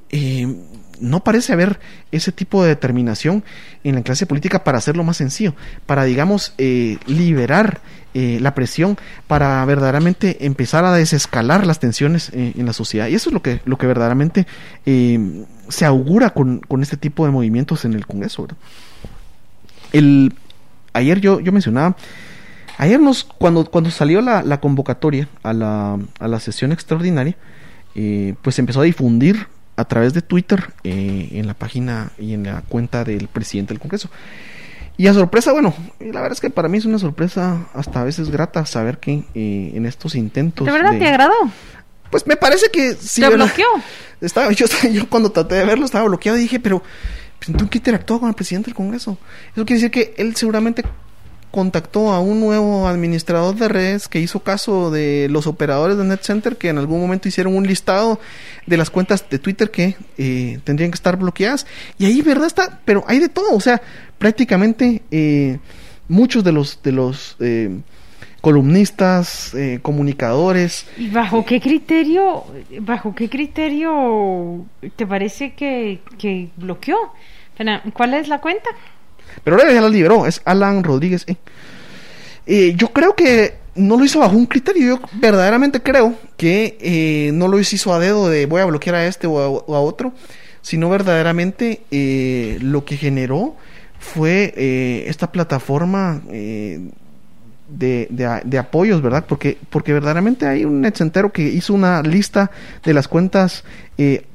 no 0.99 1.23
parece 1.23 1.53
haber 1.53 1.79
ese 2.11 2.31
tipo 2.31 2.63
de 2.63 2.69
determinación 2.69 3.43
en 3.83 3.95
la 3.95 4.01
clase 4.01 4.25
política 4.25 4.63
para 4.63 4.77
hacerlo 4.77 5.03
más 5.03 5.17
sencillo, 5.17 5.55
para, 5.85 6.03
digamos, 6.03 6.53
eh, 6.57 6.97
liberar 7.05 7.81
eh, 8.15 8.39
la 8.41 8.55
presión, 8.55 8.97
para 9.27 9.63
verdaderamente 9.65 10.45
empezar 10.47 10.83
a 10.85 10.93
desescalar 10.93 11.67
las 11.67 11.79
tensiones 11.79 12.29
eh, 12.33 12.53
en 12.57 12.65
la 12.65 12.73
sociedad. 12.73 13.07
Y 13.07 13.13
eso 13.13 13.29
es 13.29 13.33
lo 13.33 13.43
que, 13.43 13.61
lo 13.65 13.77
que 13.77 13.85
verdaderamente 13.85 14.47
se 15.67 15.85
augura 15.85 16.31
con, 16.31 16.61
este 16.81 16.97
tipo 16.97 17.25
de 17.25 17.31
movimientos 17.31 17.85
en 17.85 17.93
el 17.93 18.07
Congreso. 18.07 18.47
El, 19.91 20.33
ayer 20.93 21.21
yo, 21.21 21.39
yo 21.39 21.51
mencionaba, 21.51 21.95
ayer 22.77 22.99
nos, 22.99 23.23
cuando, 23.23 23.65
cuando 23.69 23.91
salió 23.91 24.21
la, 24.21 24.41
la 24.41 24.59
convocatoria 24.59 25.29
a 25.43 25.53
la, 25.53 25.99
a 26.19 26.27
la 26.27 26.39
sesión 26.39 26.71
extraordinaria, 26.71 27.37
pues 28.41 28.59
empezó 28.59 28.81
a 28.81 28.83
difundir 28.83 29.47
a 29.77 29.85
través 29.85 30.13
de 30.13 30.21
Twitter 30.21 30.73
eh, 30.83 31.29
en 31.33 31.47
la 31.47 31.53
página 31.53 32.11
y 32.17 32.33
en 32.33 32.43
la 32.43 32.61
cuenta 32.61 33.03
del 33.03 33.27
presidente 33.27 33.73
del 33.73 33.79
Congreso. 33.79 34.09
Y 34.97 35.07
a 35.07 35.13
sorpresa, 35.13 35.51
bueno, 35.51 35.73
la 35.99 36.21
verdad 36.21 36.31
es 36.33 36.41
que 36.41 36.49
para 36.49 36.69
mí 36.69 36.77
es 36.77 36.85
una 36.85 36.99
sorpresa 36.99 37.67
hasta 37.73 38.01
a 38.01 38.03
veces 38.05 38.29
grata 38.29 38.65
saber 38.65 38.97
que 38.99 39.25
eh, 39.33 39.71
en 39.73 39.85
estos 39.85 40.15
intentos... 40.15 40.65
¿De 40.65 40.71
verdad 40.71 40.97
te 40.97 41.07
agradó? 41.07 41.33
Pues 42.09 42.25
me 42.27 42.37
parece 42.37 42.69
que 42.69 42.93
sí. 42.93 43.21
¿Te 43.21 43.29
bloqueó? 43.29 43.67
Estaba, 44.21 44.51
yo, 44.53 44.65
yo, 44.91 45.09
cuando 45.09 45.31
traté 45.31 45.55
de 45.55 45.65
verlo 45.65 45.85
estaba 45.85 46.05
bloqueado 46.05 46.37
y 46.37 46.41
dije, 46.41 46.59
pero 46.61 46.81
pues, 47.43 47.57
¿tú 47.57 47.69
qué 47.69 47.79
interactuó 47.79 48.19
con 48.19 48.29
el 48.29 48.35
presidente 48.35 48.67
del 48.67 48.75
Congreso? 48.75 49.17
Eso 49.53 49.65
quiere 49.65 49.81
decir 49.81 49.91
que 49.91 50.13
él 50.17 50.35
seguramente 50.35 50.85
contactó 51.55 52.11
a 52.11 52.19
un 52.19 52.41
nuevo 52.41 52.85
administrador 52.85 53.55
de 53.55 53.69
redes 53.69 54.09
que 54.09 54.19
hizo 54.19 54.41
caso 54.41 54.91
de 54.91 55.29
los 55.31 55.47
operadores 55.47 55.97
de 55.97 56.03
NetCenter 56.03 56.57
que 56.57 56.67
en 56.67 56.77
algún 56.77 56.99
momento 56.99 57.29
hicieron 57.29 57.55
un 57.55 57.65
listado 57.65 58.19
de 58.65 58.75
las 58.75 58.89
cuentas 58.89 59.25
de 59.29 59.39
Twitter 59.39 59.71
que 59.71 59.95
eh, 60.17 60.59
tendrían 60.65 60.91
que 60.91 60.95
estar 60.95 61.15
bloqueadas. 61.15 61.65
Y 61.97 62.07
ahí, 62.07 62.21
¿verdad? 62.21 62.47
Está, 62.47 62.81
pero 62.83 63.05
hay 63.07 63.19
de 63.19 63.29
todo. 63.29 63.55
O 63.55 63.61
sea, 63.61 63.81
prácticamente 64.17 65.01
eh, 65.11 65.59
muchos 66.09 66.43
de 66.43 66.51
los, 66.51 66.83
de 66.83 66.91
los 66.91 67.37
eh, 67.39 67.79
columnistas, 68.41 69.53
eh, 69.53 69.79
comunicadores. 69.81 70.85
¿Y 70.97 71.07
bajo 71.07 71.45
qué 71.45 71.61
criterio, 71.61 72.43
bajo 72.81 73.15
qué 73.15 73.29
criterio 73.29 74.65
te 74.97 75.07
parece 75.07 75.53
que, 75.53 76.01
que 76.17 76.49
bloqueó? 76.57 76.97
¿Cuál 77.93 78.13
es 78.13 78.27
la 78.27 78.41
cuenta? 78.41 78.69
Pero 79.43 79.57
ahora 79.57 79.71
ya 79.71 79.81
la 79.81 79.89
liberó, 79.89 80.25
es 80.25 80.41
Alan 80.45 80.83
Rodríguez. 80.83 81.23
Eh. 81.27 81.35
Eh, 82.47 82.73
yo 82.77 82.89
creo 82.89 83.15
que 83.15 83.55
no 83.75 83.97
lo 83.97 84.05
hizo 84.05 84.19
bajo 84.19 84.35
un 84.35 84.45
criterio. 84.45 84.85
Yo 84.85 85.01
verdaderamente 85.13 85.81
creo 85.81 86.15
que 86.37 86.77
eh, 86.79 87.31
no 87.33 87.47
lo 87.47 87.59
hizo 87.59 87.93
a 87.93 87.99
dedo 87.99 88.29
de 88.29 88.45
voy 88.45 88.61
a 88.61 88.65
bloquear 88.65 88.95
a 88.95 89.05
este 89.05 89.27
o 89.27 89.39
a, 89.39 89.79
otro, 89.79 90.13
sino 90.61 90.89
verdaderamente 90.89 91.81
lo 92.61 92.85
que 92.85 92.97
generó 92.97 93.55
fue 93.99 95.03
esta 95.07 95.31
plataforma 95.31 96.21
de, 96.27 98.07
de, 98.07 98.57
apoyos, 98.57 99.01
¿verdad? 99.01 99.25
Porque, 99.27 99.57
porque 99.69 99.93
verdaderamente 99.93 100.47
hay 100.47 100.63
un 100.65 100.85
entero 100.85 101.31
que 101.33 101.41
hizo 101.41 101.73
una 101.73 102.01
lista 102.03 102.51
de 102.83 102.93
las 102.93 103.07
cuentas 103.07 103.63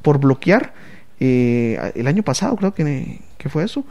por 0.02 0.18
bloquear 0.18 0.74
el 1.20 2.06
año 2.06 2.22
pasado, 2.22 2.56
creo 2.56 2.74
que, 2.74 3.20
que 3.38 3.48
fue 3.48 3.64
eso. 3.64 3.84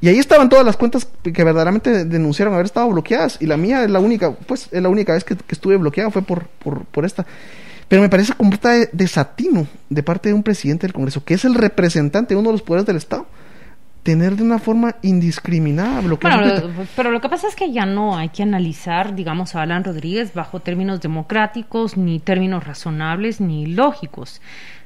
Y 0.00 0.08
ahí 0.08 0.18
estaban 0.18 0.48
todas 0.48 0.64
las 0.64 0.76
cuentas 0.76 1.08
que 1.22 1.44
verdaderamente 1.44 2.04
denunciaron 2.04 2.54
haber 2.54 2.66
estado 2.66 2.88
bloqueadas. 2.88 3.38
Y 3.40 3.46
la 3.46 3.56
mía 3.56 3.82
es 3.82 3.90
la 3.90 3.98
única, 3.98 4.32
pues 4.32 4.68
es 4.70 4.82
la 4.82 4.88
única 4.88 5.12
vez 5.12 5.24
que, 5.24 5.36
estuve 5.48 5.76
bloqueado 5.76 6.10
fue 6.10 6.22
por, 6.22 6.46
por, 6.48 7.04
esta. 7.04 7.26
Pero 7.88 8.02
me 8.02 8.08
parece 8.08 8.34
completa 8.34 8.70
desatino 8.92 9.66
de 9.88 10.02
parte 10.02 10.28
de 10.28 10.34
un 10.34 10.42
presidente 10.42 10.86
del 10.86 10.92
Congreso, 10.94 11.24
que 11.24 11.34
es 11.34 11.44
el 11.44 11.54
representante 11.54 12.34
de 12.34 12.40
uno 12.40 12.50
de 12.50 12.52
los 12.52 12.62
poderes 12.62 12.86
del 12.86 12.96
Estado, 12.96 13.26
tener 14.04 14.36
de 14.36 14.42
una 14.44 14.58
forma 14.58 14.96
indiscriminada 15.02 16.00
bloquear. 16.00 16.62
pero 16.94 17.10
lo 17.10 17.20
que 17.20 17.28
pasa 17.28 17.48
es 17.48 17.56
que 17.56 17.72
ya 17.72 17.84
no 17.84 18.16
hay 18.16 18.28
que 18.28 18.42
analizar, 18.42 19.14
digamos, 19.16 19.56
a 19.56 19.62
Alan 19.62 19.82
Rodríguez 19.82 20.32
bajo 20.32 20.60
términos 20.60 21.00
democráticos, 21.00 21.96
ni 21.96 22.20
términos 22.20 22.64
razonables, 22.64 23.40
ni 23.40 23.66
lógicos. 23.66 24.40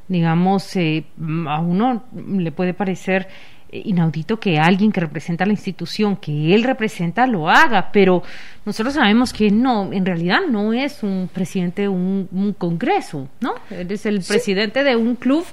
Digamos, 0.09 0.75
eh, 0.77 1.05
a 1.49 1.61
uno 1.61 2.05
le 2.15 2.51
puede 2.51 2.75
parecer 2.75 3.29
inaudito 3.73 4.39
que 4.39 4.59
alguien 4.59 4.93
que 4.93 5.01
representa 5.01 5.47
la 5.47 5.53
institución 5.53 6.17
que 6.17 6.55
él 6.55 6.63
representa 6.63 7.27
lo 7.27 7.49
haga, 7.49 7.91
pero 7.91 8.23
nosotros 8.67 8.95
sabemos 8.95 9.33
que 9.33 9.51
no, 9.51 9.93
en 9.93 10.05
realidad 10.05 10.41
no 10.49 10.73
es 10.73 11.03
un 11.03 11.29
presidente 11.33 11.83
de 11.83 11.89
un, 11.89 12.55
congreso, 12.59 13.29
¿no? 13.41 13.55
Él 13.71 13.91
es 13.91 14.07
el 14.07 14.23
presidente 14.23 14.85
de 14.85 14.95
un 14.95 15.17
club 15.17 15.45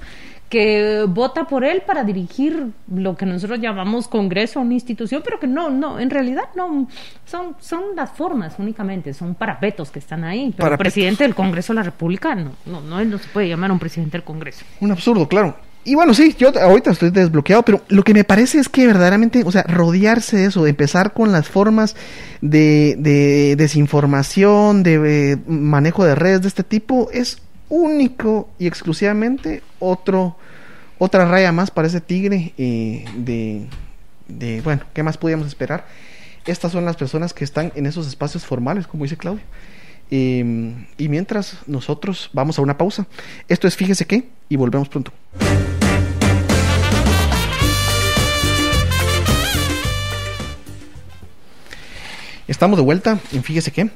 que 0.49 1.05
vota 1.07 1.45
por 1.45 1.63
él 1.63 1.84
para 1.86 2.03
dirigir 2.03 2.72
lo 2.93 3.15
que 3.15 3.26
nosotros 3.26 3.59
llamamos 3.59 4.07
congreso, 4.07 4.59
una 4.59 4.74
institución, 4.74 5.22
pero 5.24 5.39
que 5.39 5.45
no, 5.47 5.70
no, 5.70 5.99
en 5.99 6.09
realidad 6.09 6.45
no, 6.55 6.88
son, 7.26 7.55
son 7.59 7.95
las 7.95 8.11
formas 8.11 8.55
únicamente, 8.57 9.13
son 9.13 9.36
parapetos 9.36 9.91
que 9.91 9.99
están 9.99 10.24
ahí, 10.24 10.51
pero 10.57 10.72
el 10.72 10.78
presidente 10.78 11.24
del 11.24 11.36
Congreso 11.36 11.74
de 11.74 11.76
la 11.78 11.84
República 11.84 12.34
no, 12.34 12.53
no, 12.65 12.82
no, 12.82 13.03
no 13.05 13.17
se 13.20 13.30
puede 13.30 13.47
llamar 13.47 13.72
un 13.72 13.80
presidente 13.80 14.17
del 14.17 14.24
Congreso. 14.24 14.65
Un 14.82 14.91
absurdo, 14.91 15.28
claro. 15.28 15.68
Y 15.86 15.95
bueno, 15.95 16.13
sí, 16.13 16.36
yo 16.38 16.51
ahorita 16.59 16.91
estoy 16.91 17.09
desbloqueado, 17.09 17.63
pero 17.63 17.82
lo 17.88 18.03
que 18.03 18.13
me 18.13 18.23
parece 18.23 18.59
es 18.59 18.67
que 18.67 18.86
verdaderamente, 18.86 19.43
o 19.45 19.51
sea, 19.51 19.63
rodearse 19.63 20.38
de 20.38 20.45
eso, 20.45 20.63
de 20.63 20.71
empezar 20.71 21.13
con 21.13 21.32
las 21.32 21.47
formas 21.47 21.95
de, 22.41 22.95
de 22.99 23.55
desinformación, 23.55 24.84
de, 24.84 25.32
eh, 25.32 25.38
manejo 25.47 26.03
de 26.03 26.15
redes 26.15 26.41
de 26.41 26.49
este 26.49 26.63
tipo, 26.63 27.09
es 27.11 27.41
único 27.69 28.49
y 28.59 28.67
exclusivamente 28.67 29.63
otro, 29.80 30.36
otra 30.97 31.25
raya 31.25 31.51
más 31.51 31.71
para 31.71 31.88
ese 31.88 32.01
tigre 32.01 32.53
eh, 32.57 33.05
de, 33.15 33.65
de, 34.27 34.61
bueno, 34.61 34.82
¿qué 34.93 35.01
más 35.01 35.17
podíamos 35.17 35.47
esperar? 35.47 35.86
Estas 36.45 36.71
son 36.71 36.84
las 36.84 36.97
personas 36.97 37.34
que 37.34 37.43
están 37.45 37.71
en 37.75 37.86
esos 37.86 38.07
espacios 38.07 38.45
formales, 38.45 38.86
como 38.86 39.05
dice 39.05 39.17
Claudio. 39.17 39.43
Em, 40.12 40.88
y 40.97 41.07
mientras 41.07 41.57
nosotros 41.68 42.30
vamos 42.34 42.57
a 42.57 42.62
una 42.62 42.78
pausa, 42.78 43.07
esto 43.47 43.68
es 43.68 43.76
Fíjese 43.76 44.05
qué 44.05 44.30
y 44.49 44.55
volvemos 44.55 44.89
pronto. 44.89 45.12
Estamos 52.47 52.80
de 52.80 52.84
vuelta 52.84 53.20
en 53.32 53.43
Fíjese 53.43 53.72
qué. 53.72 53.91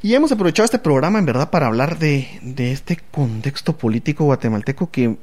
Y 0.00 0.14
hemos 0.14 0.32
aprovechado 0.32 0.64
este 0.64 0.78
programa 0.78 1.18
en 1.18 1.26
verdad 1.26 1.50
para 1.50 1.66
hablar 1.66 1.98
de, 1.98 2.40
este 2.56 2.98
contexto 3.10 3.76
político 3.76 4.24
guatemalteco 4.24 4.90
que 4.90 5.16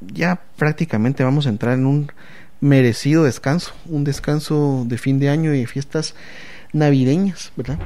ya 0.00 0.42
prácticamente 0.56 1.22
vamos 1.22 1.46
a 1.46 1.50
entrar 1.50 1.74
en 1.74 1.86
un 1.86 2.12
merecido 2.60 3.24
descanso, 3.24 3.72
un 3.86 4.04
descanso 4.04 4.84
de 4.86 4.98
fin 4.98 5.18
de 5.18 5.30
año 5.30 5.54
y 5.54 5.60
de 5.60 5.66
fiestas 5.66 6.14
navideñas, 6.72 7.52
¿verdad? 7.56 7.78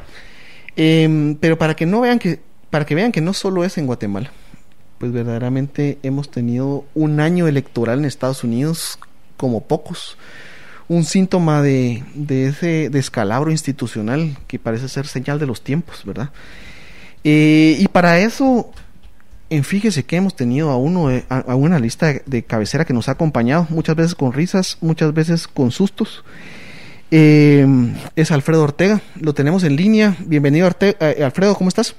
Em, 0.77 1.35
pero 1.37 1.59
para 1.59 1.75
que 1.75 1.87
no 1.87 2.01
vean 2.01 2.19
que, 2.19 2.41
para 2.71 2.85
que 2.85 2.95
vean 2.95 3.13
que 3.13 3.21
no 3.21 3.33
solo 3.33 3.65
es 3.65 3.79
en 3.79 3.87
Guatemala, 3.87 4.31
pues 4.99 5.13
verdaderamente 5.13 5.99
hemos 6.03 6.31
tenido 6.31 6.85
un 6.95 7.21
año 7.21 7.49
electoral 7.49 7.99
en 7.99 8.05
Estados 8.05 8.45
Unidos 8.45 8.99
como 9.37 9.63
pocos 9.65 10.17
un 10.89 11.05
síntoma 11.05 11.63
de, 11.63 12.03
ese 12.29 12.91
descalabro 12.91 13.51
institucional 13.51 14.37
que 14.47 14.59
parece 14.59 14.89
ser 14.89 15.07
señal 15.07 15.39
de 15.39 15.47
los 15.47 15.63
tiempos, 15.63 16.05
¿verdad? 16.05 16.31
Eh, 17.25 17.77
y 17.79 17.89
para 17.89 18.21
eso, 18.21 18.71
en 19.51 19.65
fíjese 19.65 20.05
que 20.05 20.17
hemos 20.17 20.37
tenido 20.37 20.71
a 20.71 20.77
uno 20.77 21.09
a, 21.29 21.57
una 21.57 21.81
lista 21.81 22.15
de, 22.25 22.45
cabecera 22.45 22.85
que 22.85 22.93
nos 22.93 23.09
ha 23.09 23.13
acompañado, 23.13 23.67
muchas 23.69 23.97
veces 23.97 24.15
con 24.15 24.33
risas, 24.33 24.79
muchas 24.81 25.13
veces 25.13 25.49
con 25.49 25.73
sustos. 25.73 26.25
Eh, 27.11 27.67
es 28.17 28.33
Alfredo 28.33 28.65
Ortega, 28.65 29.01
lo 29.21 29.33
tenemos 29.33 29.65
en 29.65 29.77
línea. 29.77 30.15
Bienvenido 30.27 30.69
eh, 30.81 31.23
Alfredo, 31.25 31.55
¿cómo 31.55 31.69
estás? 31.69 31.95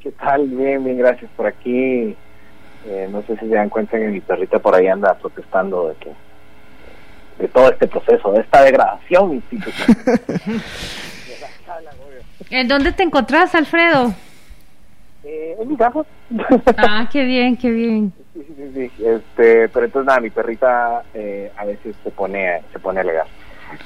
¿Qué 0.00 0.12
tal? 0.12 0.48
Bien, 0.48 0.82
bien, 0.84 0.98
gracias 0.98 1.30
por 1.36 1.46
aquí. 1.46 2.16
no 3.10 3.22
sé 3.22 3.36
si 3.38 3.48
se 3.48 3.54
dan 3.54 3.68
cuenta 3.68 3.98
que 3.98 4.06
mi 4.08 4.20
perrita 4.20 4.58
por 4.58 4.74
ahí 4.74 4.86
anda 4.86 5.14
protestando 5.14 5.88
de 5.88 5.94
que 5.96 6.10
de 7.38 7.48
todo 7.48 7.70
este 7.70 7.88
proceso, 7.88 8.32
de 8.32 8.40
esta 8.40 8.62
degradación 8.62 9.34
institucional. 9.34 10.20
¿En 12.50 12.68
dónde 12.68 12.92
te 12.92 13.02
encontrás, 13.02 13.54
Alfredo? 13.54 14.14
Eh, 15.24 15.56
en 15.58 15.68
mi 15.68 15.76
casa. 15.76 16.04
ah, 16.76 17.08
qué 17.10 17.24
bien, 17.24 17.56
qué 17.56 17.70
bien. 17.70 18.12
Sí, 18.34 18.44
sí, 18.56 18.90
sí, 18.96 19.04
Este, 19.04 19.68
pero 19.68 19.86
entonces 19.86 20.06
nada, 20.06 20.20
mi 20.20 20.30
perrita 20.30 21.02
eh, 21.14 21.50
a 21.56 21.64
veces 21.64 21.94
se 22.02 22.10
pone, 22.10 22.62
se 22.72 22.78
pone 22.78 23.00
a 23.00 23.02
alegar. 23.02 23.26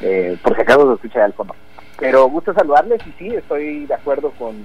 Eh, 0.01 0.37
por 0.43 0.55
si 0.55 0.63
acaso 0.63 0.89
se 0.89 0.95
escucha 0.95 1.25
al 1.25 1.33
fondo. 1.33 1.55
Pero 1.99 2.29
gusto 2.29 2.53
saludarles 2.53 3.01
y 3.07 3.13
sí, 3.13 3.35
estoy 3.35 3.87
de 3.87 3.95
acuerdo 3.95 4.31
con, 4.33 4.57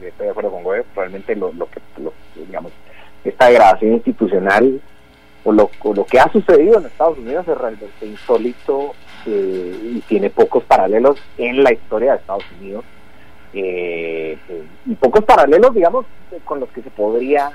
estoy 0.00 0.26
de 0.26 0.30
acuerdo 0.30 0.50
con 0.50 0.64
Web, 0.64 0.84
realmente 0.94 1.34
lo, 1.34 1.52
lo 1.52 1.66
que, 1.70 1.80
lo, 1.98 2.12
digamos, 2.34 2.72
esta 3.24 3.46
degradación 3.46 3.92
institucional 3.94 4.80
o 5.44 5.52
lo, 5.52 5.70
lo 5.94 6.04
que 6.04 6.20
ha 6.20 6.30
sucedido 6.30 6.78
en 6.78 6.86
Estados 6.86 7.18
Unidos 7.18 7.46
es 7.48 7.58
realmente 7.58 8.06
insólito 8.06 8.94
eh, 9.26 9.92
y 9.96 10.00
tiene 10.02 10.30
pocos 10.30 10.64
paralelos 10.64 11.18
en 11.38 11.62
la 11.62 11.72
historia 11.72 12.12
de 12.12 12.18
Estados 12.18 12.44
Unidos 12.60 12.84
eh, 13.54 14.38
eh, 14.48 14.64
y 14.86 14.94
pocos 14.94 15.24
paralelos 15.24 15.74
digamos 15.74 16.06
con 16.44 16.60
los 16.60 16.68
que 16.70 16.82
se 16.82 16.90
podría 16.90 17.50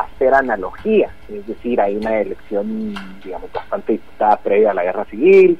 hacer 0.00 0.34
analogía 0.34 1.10
es 1.28 1.46
decir 1.46 1.80
hay 1.80 1.96
una 1.96 2.20
elección 2.20 2.94
digamos 3.24 3.52
bastante 3.52 3.92
disputada 3.92 4.36
previa 4.38 4.70
a 4.70 4.74
la 4.74 4.84
guerra 4.84 5.04
civil 5.06 5.58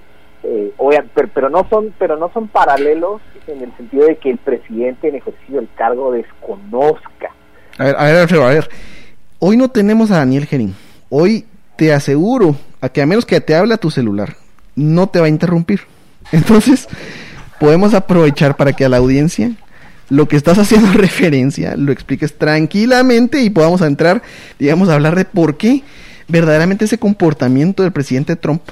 pero, 1.14 1.28
pero 1.32 1.50
no 1.50 1.66
son 1.68 1.92
pero 1.98 2.16
no 2.16 2.30
son 2.32 2.48
paralelos 2.48 3.20
en 3.46 3.62
el 3.62 3.76
sentido 3.76 4.06
de 4.06 4.16
que 4.16 4.30
el 4.30 4.38
presidente 4.38 5.08
en 5.08 5.16
ejercicio 5.16 5.56
del 5.56 5.68
cargo 5.76 6.12
desconozca. 6.12 7.30
A 7.78 7.84
ver 7.84 7.96
a 7.96 8.04
ver 8.04 8.34
a 8.34 8.48
ver. 8.48 8.68
Hoy 9.38 9.56
no 9.56 9.70
tenemos 9.70 10.10
a 10.10 10.18
Daniel 10.18 10.46
Gerín. 10.46 10.74
Hoy 11.10 11.44
te 11.76 11.92
aseguro 11.92 12.56
a 12.80 12.88
que 12.88 13.02
a 13.02 13.06
menos 13.06 13.26
que 13.26 13.40
te 13.40 13.54
hable 13.54 13.76
tu 13.78 13.90
celular, 13.90 14.34
no 14.74 15.08
te 15.08 15.20
va 15.20 15.26
a 15.26 15.28
interrumpir. 15.28 15.82
Entonces, 16.32 16.88
podemos 17.60 17.94
aprovechar 17.94 18.56
para 18.56 18.72
que 18.72 18.84
a 18.84 18.88
la 18.88 18.96
audiencia 18.96 19.52
lo 20.08 20.28
que 20.28 20.36
estás 20.36 20.58
haciendo 20.58 20.92
referencia 20.92 21.76
lo 21.76 21.92
expliques 21.92 22.36
tranquilamente 22.36 23.42
y 23.42 23.50
podamos 23.50 23.80
entrar, 23.82 24.22
digamos, 24.58 24.88
a 24.88 24.94
hablar 24.94 25.16
de 25.16 25.24
por 25.24 25.56
qué 25.56 25.82
verdaderamente 26.28 26.84
ese 26.84 26.98
comportamiento 26.98 27.82
del 27.82 27.92
presidente 27.92 28.36
Trump. 28.36 28.62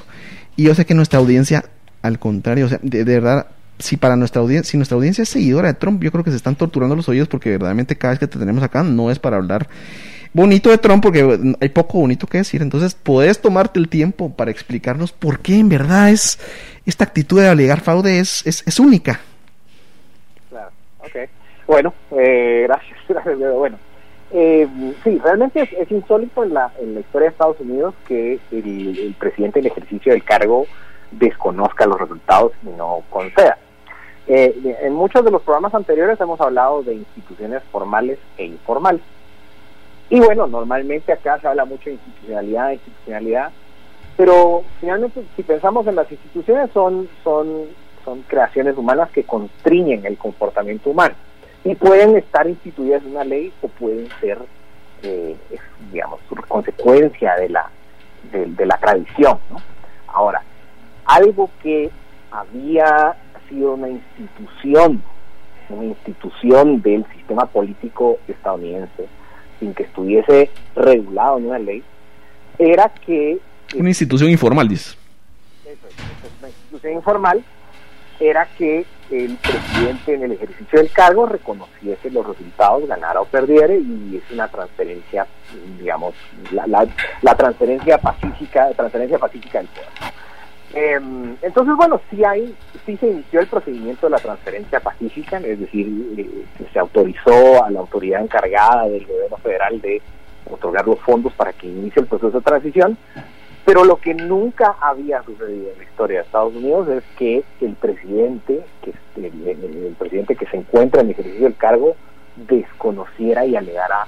Y 0.55 0.63
yo 0.63 0.75
sé 0.75 0.85
que 0.85 0.93
nuestra 0.93 1.19
audiencia, 1.19 1.65
al 2.01 2.19
contrario, 2.19 2.65
o 2.65 2.69
sea, 2.69 2.79
de, 2.81 3.03
verdad, 3.03 3.47
si 3.79 3.97
para 3.97 4.15
nuestra 4.15 4.41
audiencia, 4.41 4.71
si 4.71 4.77
nuestra 4.77 4.95
audiencia 4.95 5.23
es 5.23 5.29
seguidora 5.29 5.67
de 5.67 5.73
Trump, 5.73 6.01
yo 6.01 6.11
creo 6.11 6.23
que 6.23 6.31
se 6.31 6.37
están 6.37 6.55
torturando 6.55 6.95
los 6.95 7.09
oídos 7.09 7.27
porque 7.27 7.49
verdaderamente 7.49 7.97
cada 7.97 8.13
vez 8.13 8.19
que 8.19 8.27
te 8.27 8.39
tenemos 8.39 8.63
acá 8.63 8.83
no 8.83 9.11
es 9.11 9.19
para 9.19 9.37
hablar 9.37 9.67
bonito 10.35 10.69
de 10.69 10.77
Trump 10.77 11.01
porque 11.01 11.55
hay 11.59 11.69
poco 11.69 11.99
bonito 11.99 12.27
que 12.27 12.39
decir. 12.39 12.61
Entonces, 12.61 12.95
puedes 13.01 13.41
tomarte 13.41 13.79
el 13.79 13.89
tiempo 13.89 14.33
para 14.33 14.51
explicarnos 14.51 15.11
por 15.11 15.39
qué 15.39 15.57
en 15.57 15.69
verdad 15.69 16.11
es 16.11 16.37
esta 16.85 17.05
actitud 17.05 17.39
de 17.39 17.47
alegar 17.47 17.81
fraude 17.81 18.19
es, 18.19 18.43
es, 18.45 18.79
única. 18.79 19.21
Ok. 21.05 21.29
Bueno, 21.67 21.93
eh, 22.11 22.65
gracias, 22.67 22.99
Bueno, 23.57 23.77
eh, 24.31 24.67
sí, 25.03 25.19
realmente 25.23 25.61
es, 25.61 25.91
insólito 25.91 26.43
en 26.43 26.53
la, 26.53 26.71
en 26.79 26.93
la 26.95 26.99
historia 26.99 27.27
de 27.27 27.31
Estados 27.31 27.59
Unidos 27.59 27.93
que 28.07 28.39
el, 28.51 28.99
el 28.99 29.15
presidente 29.17 29.59
en 29.59 29.67
ejercicio 29.67 30.11
del 30.13 30.23
cargo 30.23 30.65
desconozca 31.11 31.85
los 31.85 31.99
resultados 31.99 32.51
y 32.63 32.69
no 32.69 33.03
conceda. 33.09 33.57
Eh, 34.27 34.77
en 34.81 34.93
muchos 34.93 35.23
de 35.23 35.29
los 35.29 35.43
programas 35.43 35.75
anteriores 35.75 36.19
hemos 36.19 36.41
hablado 36.41 36.81
de 36.81 36.95
instituciones 36.95 37.61
formales 37.71 38.17
e 38.37 38.45
informales. 38.45 39.01
Y 40.09 40.19
bueno, 40.19 40.47
normalmente 40.47 41.11
acá 41.11 41.39
se 41.39 41.47
habla 41.47 41.65
mucho 41.65 41.85
de 41.85 41.93
institucionalidad, 41.93 42.71
institucionalidad, 42.71 43.51
pero 44.17 44.63
finalmente 44.79 45.23
si 45.35 45.43
pensamos 45.43 45.85
en 45.87 45.95
las 45.95 46.11
instituciones 46.11 46.69
son, 46.71 47.07
son, 47.23 47.65
son 48.05 48.21
creaciones 48.21 48.77
humanas 48.77 49.09
que 49.09 49.23
constriñen 49.23 50.05
el 50.05 50.17
comportamiento 50.17 50.91
humano 50.91 51.15
y 51.65 51.73
pueden 51.75 52.15
estar 52.15 52.47
instituidas 52.47 53.03
en 53.03 53.11
una 53.11 53.23
ley 53.23 53.51
o 53.61 53.67
pueden 53.67 54.07
ser, 54.21 54.37
eh, 55.01 55.35
digamos, 55.91 56.19
consecuencia 56.47 57.35
de 57.35 57.49
la, 57.49 57.69
de, 58.31 58.65
la 58.65 58.77
tradición. 58.77 59.39
Ahora, 60.07 60.43
algo 61.05 61.49
que 61.63 61.89
había 62.31 63.15
sido 63.49 63.73
una 63.73 63.89
institución, 63.89 65.01
una 65.69 65.85
institución 65.85 66.81
del 66.83 67.03
sistema 67.15 67.47
político 67.47 68.19
estadounidense, 68.27 69.07
sin 69.59 69.73
que 69.73 69.83
estuviese 69.83 70.51
regulado 70.75 71.39
en 71.39 71.47
una 71.47 71.59
ley, 71.59 71.83
era 72.59 72.89
que... 72.89 73.39
Una 73.75 73.89
institución 73.89 74.29
informal, 74.29 74.67
dice. 74.67 74.95
Eso, 75.65 75.87
una 76.39 76.49
institución 76.49 76.93
informal 76.93 77.43
era 78.19 78.47
que 78.57 78.85
el 79.11 79.37
presidente 79.37 80.13
en 80.13 80.23
el 80.23 80.31
ejercicio 80.33 80.79
del 80.79 80.91
cargo 80.91 81.25
reconociese 81.25 82.09
los 82.09 82.25
resultados, 82.25 82.87
ganara 82.87 83.21
o 83.21 83.25
perdiera, 83.25 83.73
y 83.73 84.21
es 84.23 84.31
una 84.31 84.47
transferencia, 84.47 85.27
digamos, 85.79 86.15
la, 86.51 86.65
la, 86.65 86.87
la 87.21 87.35
transferencia 87.35 87.97
pacífica, 87.97 88.71
transferencia 88.73 89.19
pacífica 89.19 89.59
del 89.59 89.67
poder. 89.67 89.89
Em, 90.73 91.37
entonces, 91.41 91.73
bueno, 91.77 92.01
sí 92.09 92.23
hay, 92.25 92.53
sí 92.85 92.97
se 92.97 93.07
inició 93.07 93.39
el 93.39 93.47
procedimiento 93.47 94.07
de 94.07 94.11
la 94.11 94.17
transferencia 94.17 94.79
pacífica, 94.79 95.37
es 95.37 95.59
decir, 95.59 95.87
eh, 96.17 96.45
se 96.73 96.79
autorizó 96.79 97.63
a 97.63 97.69
la 97.69 97.79
autoridad 97.79 98.21
encargada 98.21 98.87
del 98.87 99.05
gobierno 99.05 99.37
federal 99.37 99.79
de 99.79 100.01
otorgar 100.49 100.85
los 100.85 100.99
fondos 100.99 101.31
para 101.33 101.53
que 101.53 101.67
inicie 101.67 102.01
el 102.01 102.07
proceso 102.07 102.39
de 102.39 102.41
transición, 102.43 102.97
pero 103.65 103.83
lo 103.83 103.97
que 103.97 104.13
nunca 104.13 104.75
había 104.79 105.23
sucedido 105.23 105.71
en 105.71 105.77
la 105.77 105.83
historia 105.83 106.19
de 106.19 106.25
Estados 106.25 106.53
Unidos 106.53 106.87
es 106.87 107.03
que 107.17 107.43
el 107.61 107.73
presidente, 107.73 108.63
que 108.83 108.93
el, 109.17 109.47
el 109.47 109.95
presidente 109.97 110.35
que 110.35 110.45
se 110.45 110.57
encuentra 110.57 111.01
en 111.01 111.09
ejercicio 111.09 111.45
del 111.45 111.57
cargo, 111.57 111.95
desconociera 112.35 113.45
y 113.45 113.55
alegara 113.55 114.07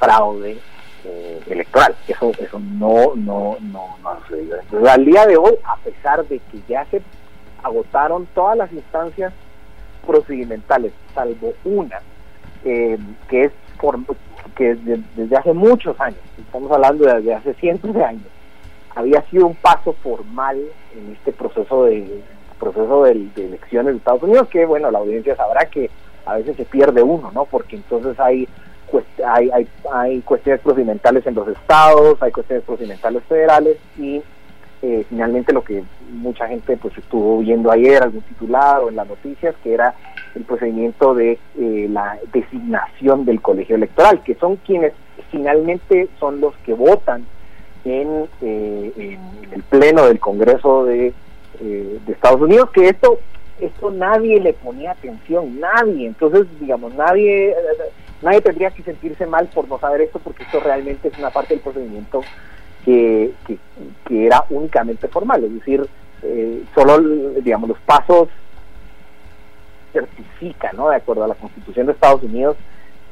fraude 0.00 0.58
eh, 1.04 1.40
electoral. 1.48 1.94
Eso 2.08 2.32
eso 2.38 2.58
no, 2.58 3.14
no, 3.14 3.56
no, 3.60 3.96
no 4.02 4.08
ha 4.08 4.20
sucedido. 4.22 4.58
Entonces, 4.60 4.88
al 4.88 5.04
día 5.04 5.26
de 5.26 5.36
hoy, 5.36 5.54
a 5.64 5.76
pesar 5.76 6.26
de 6.26 6.38
que 6.38 6.58
ya 6.68 6.84
se 6.86 7.00
agotaron 7.62 8.26
todas 8.34 8.56
las 8.56 8.72
instancias 8.72 9.32
procedimentales, 10.04 10.92
salvo 11.14 11.52
una, 11.64 12.00
eh, 12.64 12.98
que 13.28 13.44
es 13.44 13.52
por, 13.80 13.98
que 14.56 14.74
desde 14.74 15.36
hace 15.36 15.52
muchos 15.52 15.98
años, 16.00 16.20
estamos 16.38 16.70
hablando 16.72 17.04
de 17.04 17.34
hace 17.34 17.54
cientos 17.54 17.92
de 17.94 18.04
años, 18.04 18.26
había 18.96 19.22
sido 19.30 19.46
un 19.46 19.54
paso 19.54 19.92
formal 20.02 20.58
en 20.96 21.12
este 21.12 21.30
proceso 21.30 21.84
de 21.84 22.22
proceso 22.58 23.04
de, 23.04 23.28
elecciones 23.36 23.92
de 23.92 23.98
Estados 23.98 24.22
Unidos, 24.22 24.48
que 24.48 24.64
bueno, 24.64 24.90
la 24.90 24.98
audiencia 24.98 25.36
sabrá 25.36 25.66
que 25.66 25.90
a 26.24 26.36
veces 26.36 26.56
se 26.56 26.64
pierde 26.64 27.02
uno, 27.02 27.30
¿no? 27.32 27.44
Porque 27.44 27.76
entonces 27.76 28.18
hay 28.18 28.48
hay, 29.26 29.50
hay, 29.50 29.68
hay 29.92 30.20
cuestiones 30.22 30.62
procedimentales 30.62 31.26
en 31.26 31.34
los 31.34 31.46
estados, 31.48 32.16
hay 32.22 32.32
cuestiones 32.32 32.64
procedimentales 32.64 33.22
federales 33.24 33.76
y 33.98 34.22
eh, 34.80 35.04
finalmente 35.08 35.52
lo 35.52 35.62
que 35.62 35.82
mucha 36.12 36.46
gente 36.48 36.76
pues 36.78 36.96
estuvo 36.96 37.38
viendo 37.40 37.70
ayer, 37.70 38.02
algún 38.02 38.22
titular 38.22 38.80
o 38.80 38.88
en 38.88 38.96
las 38.96 39.08
noticias, 39.08 39.54
que 39.62 39.74
era 39.74 39.94
el 40.34 40.44
procedimiento 40.44 41.14
de 41.14 41.38
eh, 41.58 41.88
la 41.90 42.18
designación 42.32 43.26
del 43.26 43.42
colegio 43.42 43.76
electoral, 43.76 44.22
que 44.22 44.36
son 44.36 44.56
quienes 44.56 44.94
finalmente 45.30 46.08
son 46.18 46.40
los 46.40 46.54
que 46.58 46.72
votan 46.72 47.26
en, 47.86 48.28
eh, 48.42 48.92
en 48.96 49.52
el 49.52 49.62
pleno 49.62 50.06
del 50.06 50.18
Congreso 50.18 50.84
de, 50.84 51.12
de 51.60 52.12
Estados 52.12 52.40
Unidos, 52.40 52.70
que 52.70 52.88
esto 52.88 53.18
esto 53.60 53.90
nadie 53.90 54.40
le 54.40 54.52
ponía 54.52 54.90
atención, 54.90 55.58
nadie, 55.58 56.06
entonces 56.06 56.46
digamos, 56.60 56.94
nadie 56.94 57.54
nadie 58.22 58.40
tendría 58.40 58.70
que 58.70 58.82
sentirse 58.82 59.26
mal 59.26 59.46
por 59.48 59.68
no 59.68 59.78
saber 59.78 60.02
esto 60.02 60.18
porque 60.18 60.42
esto 60.42 60.60
realmente 60.60 61.08
es 61.08 61.18
una 61.18 61.30
parte 61.30 61.54
del 61.54 61.62
procedimiento 61.62 62.22
que, 62.84 63.32
que, 63.46 64.26
era 64.26 64.44
únicamente 64.50 65.08
formal, 65.08 65.42
es 65.44 65.54
decir, 65.54 65.86
eh, 66.22 66.64
solo 66.74 66.98
digamos 67.40 67.68
los 67.68 67.78
pasos 67.80 68.28
certifican, 69.92 70.76
¿no? 70.76 70.90
De 70.90 70.96
acuerdo 70.96 71.24
a 71.24 71.28
la 71.28 71.34
Constitución 71.34 71.86
de 71.86 71.92
Estados 71.92 72.22
Unidos, 72.22 72.56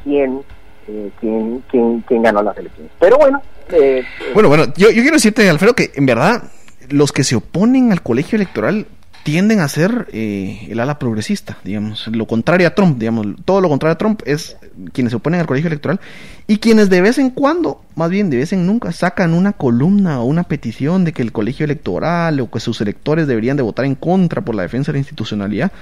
quién 0.05 0.43
eh, 0.87 1.11
quién, 1.18 1.64
quién, 1.70 2.01
quién 2.03 2.22
ganó 2.22 2.43
las 2.43 2.57
elecciones. 2.59 2.93
Pero 2.99 3.16
bueno. 3.16 3.41
Eh, 3.71 4.05
bueno, 4.35 4.49
bueno, 4.49 4.67
yo, 4.77 4.91
yo 4.91 5.03
quiero 5.03 5.17
decirte, 5.17 5.49
Alfredo, 5.49 5.75
que 5.75 5.93
en 5.95 6.07
verdad 6.07 6.51
los 6.91 7.12
que 7.12 7.25
se 7.25 7.37
oponen 7.37 7.93
al 7.93 8.03
colegio 8.03 8.37
electoral 8.37 8.87
tienden 9.25 9.61
a 9.61 9.69
ser 9.69 10.07
eh, 10.12 10.67
el 10.69 10.79
ala 10.81 10.99
progresista, 10.99 11.57
digamos, 11.65 12.07
lo 12.09 12.27
contrario 12.27 12.69
a 12.69 12.75
Trump, 12.75 12.99
digamos, 12.99 13.27
todo 13.47 13.62
lo 13.62 13.71
contrario 13.71 13.95
a 13.95 13.99
Trump 13.99 14.21
es 14.27 14.59
quienes 14.93 15.12
se 15.12 15.17
oponen 15.17 15.41
al 15.41 15.47
colegio 15.47 15.69
electoral 15.69 15.99
y 16.47 16.59
quienes 16.59 16.91
de 16.91 17.01
vez 17.01 17.17
en 17.17 17.31
cuando, 17.31 17.81
más 17.97 18.11
bien 18.11 18.29
de 18.29 18.37
vez 18.37 18.53
en 18.53 18.67
nunca, 18.67 18.93
sacan 18.93 19.33
una 19.33 19.55
columna 19.55 20.21
o 20.21 20.25
una 20.25 20.45
petición 20.45 21.05
de 21.05 21.15
que 21.15 21.23
el 21.23 21.33
colegio 21.33 21.65
electoral 21.65 22.39
o 22.39 22.51
que 22.51 22.61
sus 22.61 22.83
electores 22.83 23.27
deberían 23.27 23.57
de 23.57 23.62
votar 23.62 23.87
en 23.87 23.95
contra 23.95 24.43
por 24.43 24.55
la 24.55 24.62
defensa 24.62 24.93
de 24.93 24.97
la 24.97 25.01
institucionalidad 25.01 25.73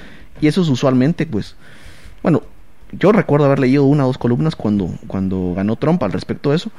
y 0.41 0.47
eso 0.47 0.63
es 0.63 0.69
usualmente, 0.69 1.27
pues, 1.27 1.57
bueno, 2.23 2.45
yo 2.93 3.11
recuerdo 3.11 3.47
haber 3.47 3.59
leído 3.59 3.85
una 3.85 4.05
o 4.05 4.07
dos 4.07 4.19
columnas 4.19 4.55
cuando, 4.55 4.89
cuando 5.09 5.55
ganó 5.57 5.75
Trump 5.75 6.01
al 6.05 6.13
respecto 6.13 6.51
de 6.51 6.57
eso 6.57 6.71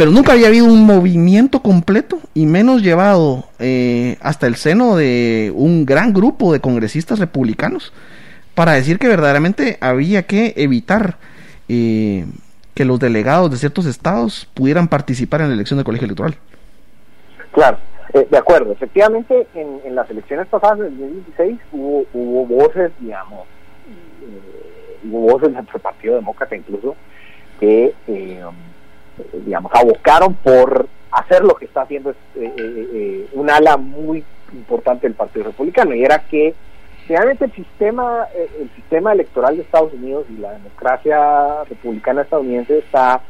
pero 0.00 0.12
nunca 0.12 0.32
había 0.32 0.46
habido 0.46 0.64
un 0.64 0.86
movimiento 0.86 1.60
completo 1.60 2.20
y 2.32 2.46
menos 2.46 2.80
llevado 2.82 3.44
eh, 3.58 4.16
hasta 4.22 4.46
el 4.46 4.54
seno 4.54 4.96
de 4.96 5.52
un 5.54 5.84
gran 5.84 6.14
grupo 6.14 6.54
de 6.54 6.60
congresistas 6.60 7.18
republicanos 7.18 7.92
para 8.54 8.72
decir 8.72 8.98
que 8.98 9.08
verdaderamente 9.08 9.76
había 9.82 10.22
que 10.22 10.54
evitar 10.56 11.16
eh, 11.68 12.24
que 12.72 12.86
los 12.86 12.98
delegados 12.98 13.50
de 13.50 13.58
ciertos 13.58 13.84
estados 13.84 14.48
pudieran 14.54 14.88
participar 14.88 15.42
en 15.42 15.48
la 15.48 15.54
elección 15.54 15.76
del 15.76 15.84
colegio 15.84 16.06
electoral. 16.06 16.34
Claro, 17.52 17.76
eh, 18.14 18.26
de 18.30 18.38
acuerdo. 18.38 18.72
Efectivamente, 18.72 19.48
en, 19.52 19.94
las 19.94 20.08
elecciones 20.08 20.46
pasadas 20.46 20.78
del 20.78 20.96
2016 20.96 21.58
hubo, 21.72 22.06
hubo 22.14 22.46
voces, 22.46 22.90
digamos, 23.00 23.46
hubo 25.04 25.32
voces 25.32 25.54
del 25.54 25.80
Partido 25.82 26.14
Demócrata 26.14 26.56
incluso, 26.56 26.96
que 27.60 27.92
digamos, 29.32 29.72
abocaron 29.74 30.34
por 30.34 30.88
hacer 31.12 31.42
lo 31.42 31.54
que 31.54 31.64
está 31.64 31.82
haciendo 31.82 32.10
eh, 32.10 32.14
eh, 32.36 32.52
eh, 32.56 33.28
un 33.32 33.50
ala 33.50 33.76
muy 33.76 34.24
importante 34.52 35.06
del 35.06 35.14
Partido 35.14 35.46
Republicano, 35.46 35.94
y 35.94 36.04
era 36.04 36.20
que 36.20 36.54
realmente 37.08 37.46
el 37.46 37.52
sistema, 37.52 38.26
el 38.34 38.70
sistema 38.76 39.12
electoral 39.12 39.56
de 39.56 39.62
Estados 39.62 39.92
Unidos 39.92 40.26
y 40.30 40.40
la 40.40 40.52
democracia 40.52 41.64
republicana 41.64 42.22
estadounidense 42.22 42.78
está 42.78 43.22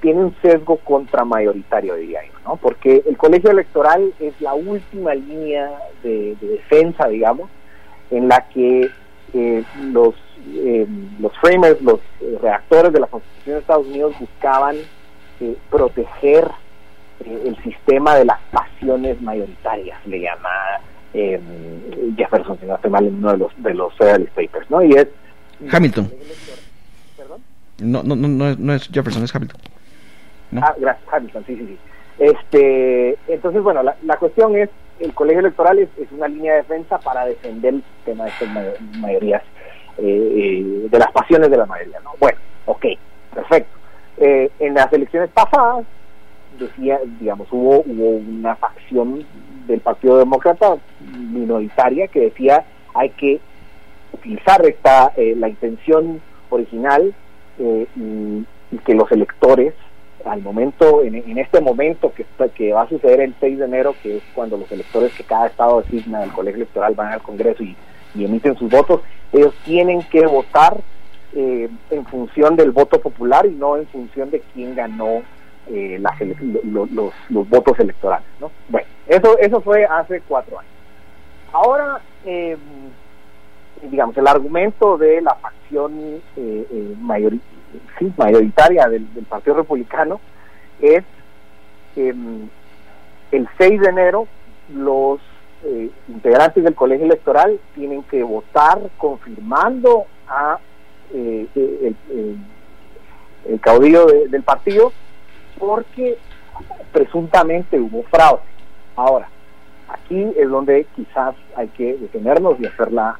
tiene 0.00 0.24
un 0.24 0.34
sesgo 0.42 0.78
contramayoritario, 0.78 1.94
diría 1.94 2.20
yo, 2.26 2.32
¿no? 2.44 2.56
Porque 2.56 3.04
el 3.06 3.16
colegio 3.16 3.52
electoral 3.52 4.12
es 4.18 4.40
la 4.40 4.52
última 4.54 5.14
línea 5.14 5.70
de, 6.02 6.36
defensa, 6.40 7.06
digamos, 7.06 7.48
en 8.10 8.26
la 8.26 8.48
que 8.48 8.90
los, 9.92 10.16
los 11.20 11.38
framers, 11.38 11.80
los 11.80 12.00
redactores 12.42 12.92
de 12.92 12.98
la 12.98 13.06
Constitución 13.06 13.54
de 13.54 13.60
Estados 13.60 13.86
Unidos 13.86 14.14
buscaban 14.18 14.78
eh, 15.40 15.56
proteger 15.70 16.50
eh, 17.24 17.42
el 17.46 17.62
sistema 17.62 18.16
de 18.16 18.24
las 18.24 18.40
pasiones 18.50 19.20
mayoritarias, 19.20 19.98
le 20.06 20.20
llama 20.20 20.50
eh, 21.14 21.40
Jefferson, 22.16 22.58
si 22.60 22.66
no 22.66 22.74
estoy 22.76 22.90
mal, 22.90 23.06
en 23.06 23.14
uno 23.16 23.32
de 23.32 23.38
los, 23.38 23.62
de 23.62 23.74
los 23.74 23.94
Federalist 23.94 24.32
Papers, 24.34 24.70
¿no? 24.70 24.82
Y 24.82 24.92
es... 24.92 25.08
Hamilton. 25.72 26.10
¿Perdón? 27.16 27.40
No, 27.78 28.02
no, 28.02 28.14
no, 28.14 28.54
no 28.56 28.74
es 28.74 28.88
Jefferson, 28.88 29.24
es 29.24 29.34
Hamilton. 29.34 29.60
Ah, 30.56 30.74
gracias, 30.78 31.12
Hamilton, 31.12 31.44
sí, 31.46 31.56
sí, 31.56 31.66
sí. 31.66 31.78
Este, 32.18 33.16
entonces, 33.28 33.62
bueno, 33.62 33.82
la, 33.82 33.96
la 34.02 34.16
cuestión 34.16 34.56
es, 34.56 34.68
el 34.98 35.14
colegio 35.14 35.40
electoral 35.40 35.78
es, 35.78 35.88
es, 35.98 36.10
una 36.10 36.26
línea 36.26 36.54
de 36.54 36.58
defensa 36.58 36.98
para 36.98 37.26
defender 37.26 37.74
el 37.74 37.84
sistema 37.96 38.24
de 38.24 38.30
estas 38.30 38.48
mayorías, 38.98 39.42
eh, 39.98 40.86
de 40.90 40.98
las 40.98 41.12
pasiones 41.12 41.50
de 41.50 41.56
la 41.56 41.66
mayoría, 41.66 42.00
¿no? 42.00 42.12
Bueno, 42.18 42.38
ok, 42.66 42.86
perfecto. 43.34 43.77
Eh, 44.20 44.50
en 44.58 44.74
las 44.74 44.92
elecciones 44.92 45.30
pasadas, 45.30 45.84
decía, 46.58 46.98
digamos, 47.20 47.46
hubo, 47.52 47.82
hubo 47.86 48.16
una 48.16 48.56
facción 48.56 49.24
del 49.68 49.80
Partido 49.80 50.18
Demócrata 50.18 50.76
minoritaria 51.00 52.08
que 52.08 52.20
decía 52.20 52.64
hay 52.94 53.10
que 53.10 53.38
utilizar 54.12 54.64
esta 54.66 55.12
eh, 55.16 55.34
la 55.36 55.48
intención 55.48 56.20
original 56.50 57.14
eh, 57.58 57.86
y, 57.94 58.44
que 58.84 58.94
los 58.94 59.10
electores 59.12 59.74
al 60.24 60.42
momento 60.42 61.02
en, 61.02 61.38
este 61.38 61.60
momento 61.60 62.12
que 62.14 62.26
que 62.54 62.72
va 62.72 62.82
a 62.82 62.88
suceder 62.88 63.20
el 63.20 63.34
6 63.40 63.58
de 63.58 63.64
enero 63.64 63.94
que 64.02 64.18
es 64.18 64.22
cuando 64.34 64.56
los 64.56 64.70
electores 64.72 65.12
que 65.14 65.24
cada 65.24 65.46
estado 65.46 65.82
designa 65.82 66.20
del 66.20 66.32
colegio 66.32 66.62
electoral 66.62 66.94
van 66.94 67.12
al 67.12 67.22
Congreso 67.22 67.62
y 67.62 67.76
emiten 68.14 68.56
sus 68.56 68.70
votos 68.70 69.00
Ellos 69.32 69.54
tienen 69.64 70.02
que 70.02 70.26
votar 70.26 70.78
eh, 71.34 71.68
en 71.90 72.06
función 72.06 72.56
del 72.56 72.70
voto 72.72 73.00
popular 73.00 73.46
y 73.46 73.50
no 73.50 73.76
en 73.76 73.86
función 73.88 74.30
de 74.30 74.40
quién 74.54 74.74
ganó 74.74 75.22
eh, 75.70 76.00
los, 76.64 76.90
los, 76.90 77.48
votos 77.50 77.78
electorales. 77.78 78.26
¿no? 78.40 78.50
Bueno, 78.68 78.88
eso, 79.06 79.38
eso 79.38 79.60
fue 79.60 79.84
hace 79.84 80.22
cuatro 80.26 80.58
años. 80.58 80.72
Ahora, 81.52 82.00
eh, 82.24 82.56
digamos, 83.82 84.16
el 84.16 84.26
argumento 84.26 84.96
de 84.96 85.20
la 85.20 85.34
facción 85.34 86.22
eh, 86.36 86.94
mayoritaria 88.16 88.88
del, 88.88 89.06
Partido 89.28 89.56
Republicano 89.56 90.20
es 90.80 91.04
que 91.94 92.14
mm, 92.14 92.48
el 93.32 93.48
6 93.58 93.80
de 93.80 93.88
enero 93.88 94.26
los 94.72 95.20
integrantes 96.08 96.62
del 96.62 96.74
colegio 96.74 97.04
electoral 97.04 97.58
tienen 97.74 98.04
que 98.04 98.22
votar 98.22 98.78
confirmando 98.96 100.06
a 100.28 100.60
el, 101.12 101.96
el, 103.46 103.60
caudillo 103.60 104.06
del 104.28 104.42
partido 104.42 104.92
porque 105.58 106.18
presuntamente 106.92 107.78
hubo 107.80 108.02
fraude. 108.04 108.42
Ahora, 108.96 109.28
aquí 109.88 110.32
es 110.36 110.48
donde 110.48 110.86
quizás 110.96 111.34
hay 111.56 111.68
que 111.68 111.96
detenernos 111.96 112.58
y 112.60 112.66
hacer 112.66 112.92
la, 112.92 113.18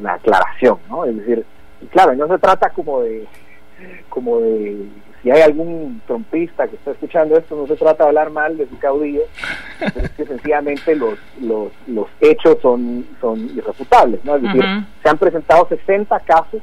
la, 0.00 0.14
aclaración, 0.14 0.78
¿no? 0.88 1.04
Es 1.04 1.16
decir, 1.16 1.44
claro, 1.90 2.14
no 2.14 2.28
se 2.28 2.38
trata 2.38 2.70
como 2.70 3.02
de, 3.02 3.26
como 4.08 4.40
de, 4.40 4.86
si 5.22 5.30
hay 5.30 5.42
algún 5.42 6.02
trompista 6.06 6.66
que 6.66 6.76
está 6.76 6.92
escuchando 6.92 7.36
esto, 7.36 7.56
no 7.56 7.66
se 7.66 7.76
trata 7.76 8.04
de 8.04 8.08
hablar 8.08 8.30
mal 8.30 8.56
de 8.56 8.68
su 8.68 8.78
caudillo, 8.78 9.22
es 9.80 10.10
que 10.10 10.26
sencillamente 10.26 10.94
los, 10.96 11.18
los, 11.40 11.72
los 11.86 12.08
hechos 12.20 12.58
son, 12.60 13.06
son 13.20 13.38
irrefutables, 13.56 14.24
¿no? 14.24 14.36
Es 14.36 14.42
decir, 14.42 14.64
se 15.02 15.08
han 15.08 15.18
presentado 15.18 15.66
60 15.68 16.18
casos 16.20 16.62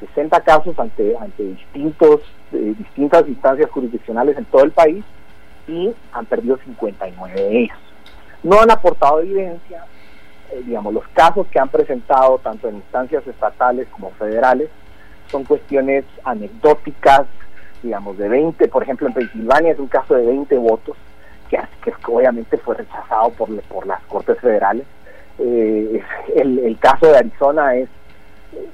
60 0.00 0.40
casos 0.40 0.78
ante, 0.78 1.16
ante 1.16 1.42
distintos, 1.42 2.20
eh, 2.52 2.74
distintas 2.76 3.28
instancias 3.28 3.70
jurisdiccionales 3.70 4.36
en 4.36 4.44
todo 4.46 4.64
el 4.64 4.72
país 4.72 5.04
y 5.66 5.92
han 6.12 6.26
perdido 6.26 6.58
59 6.64 7.34
de 7.34 7.58
ellos. 7.60 7.78
No 8.42 8.60
han 8.60 8.70
aportado 8.70 9.20
evidencia, 9.20 9.84
eh, 10.52 10.62
digamos, 10.64 10.94
los 10.94 11.06
casos 11.08 11.46
que 11.48 11.58
han 11.58 11.68
presentado 11.68 12.38
tanto 12.38 12.68
en 12.68 12.76
instancias 12.76 13.26
estatales 13.26 13.88
como 13.88 14.10
federales 14.12 14.68
son 15.30 15.44
cuestiones 15.44 16.04
anecdóticas, 16.24 17.26
digamos, 17.82 18.16
de 18.18 18.28
20, 18.28 18.66
por 18.68 18.82
ejemplo, 18.82 19.06
en 19.06 19.12
Pensilvania 19.12 19.72
es 19.72 19.78
un 19.78 19.88
caso 19.88 20.14
de 20.14 20.26
20 20.26 20.56
votos, 20.56 20.96
que, 21.50 21.58
que 21.84 21.92
obviamente 22.06 22.56
fue 22.56 22.76
rechazado 22.76 23.30
por, 23.30 23.48
por 23.62 23.86
las 23.86 24.02
Cortes 24.04 24.38
Federales. 24.40 24.86
Eh, 25.38 26.02
el 26.34 26.76
caso 26.80 27.06
de 27.06 27.18
Arizona 27.18 27.76
es 27.76 27.88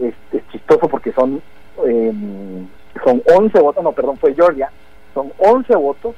es, 0.01 0.15
chistoso 0.51 0.89
porque 0.89 1.13
son 1.13 1.43
em, 1.85 2.67
son 3.03 3.23
11 3.27 3.61
votos, 3.61 3.83
no, 3.83 3.93
perdón, 3.93 4.17
fue 4.19 4.35
Georgia, 4.35 4.71
son 5.13 5.33
11 5.39 5.75
votos, 5.77 6.15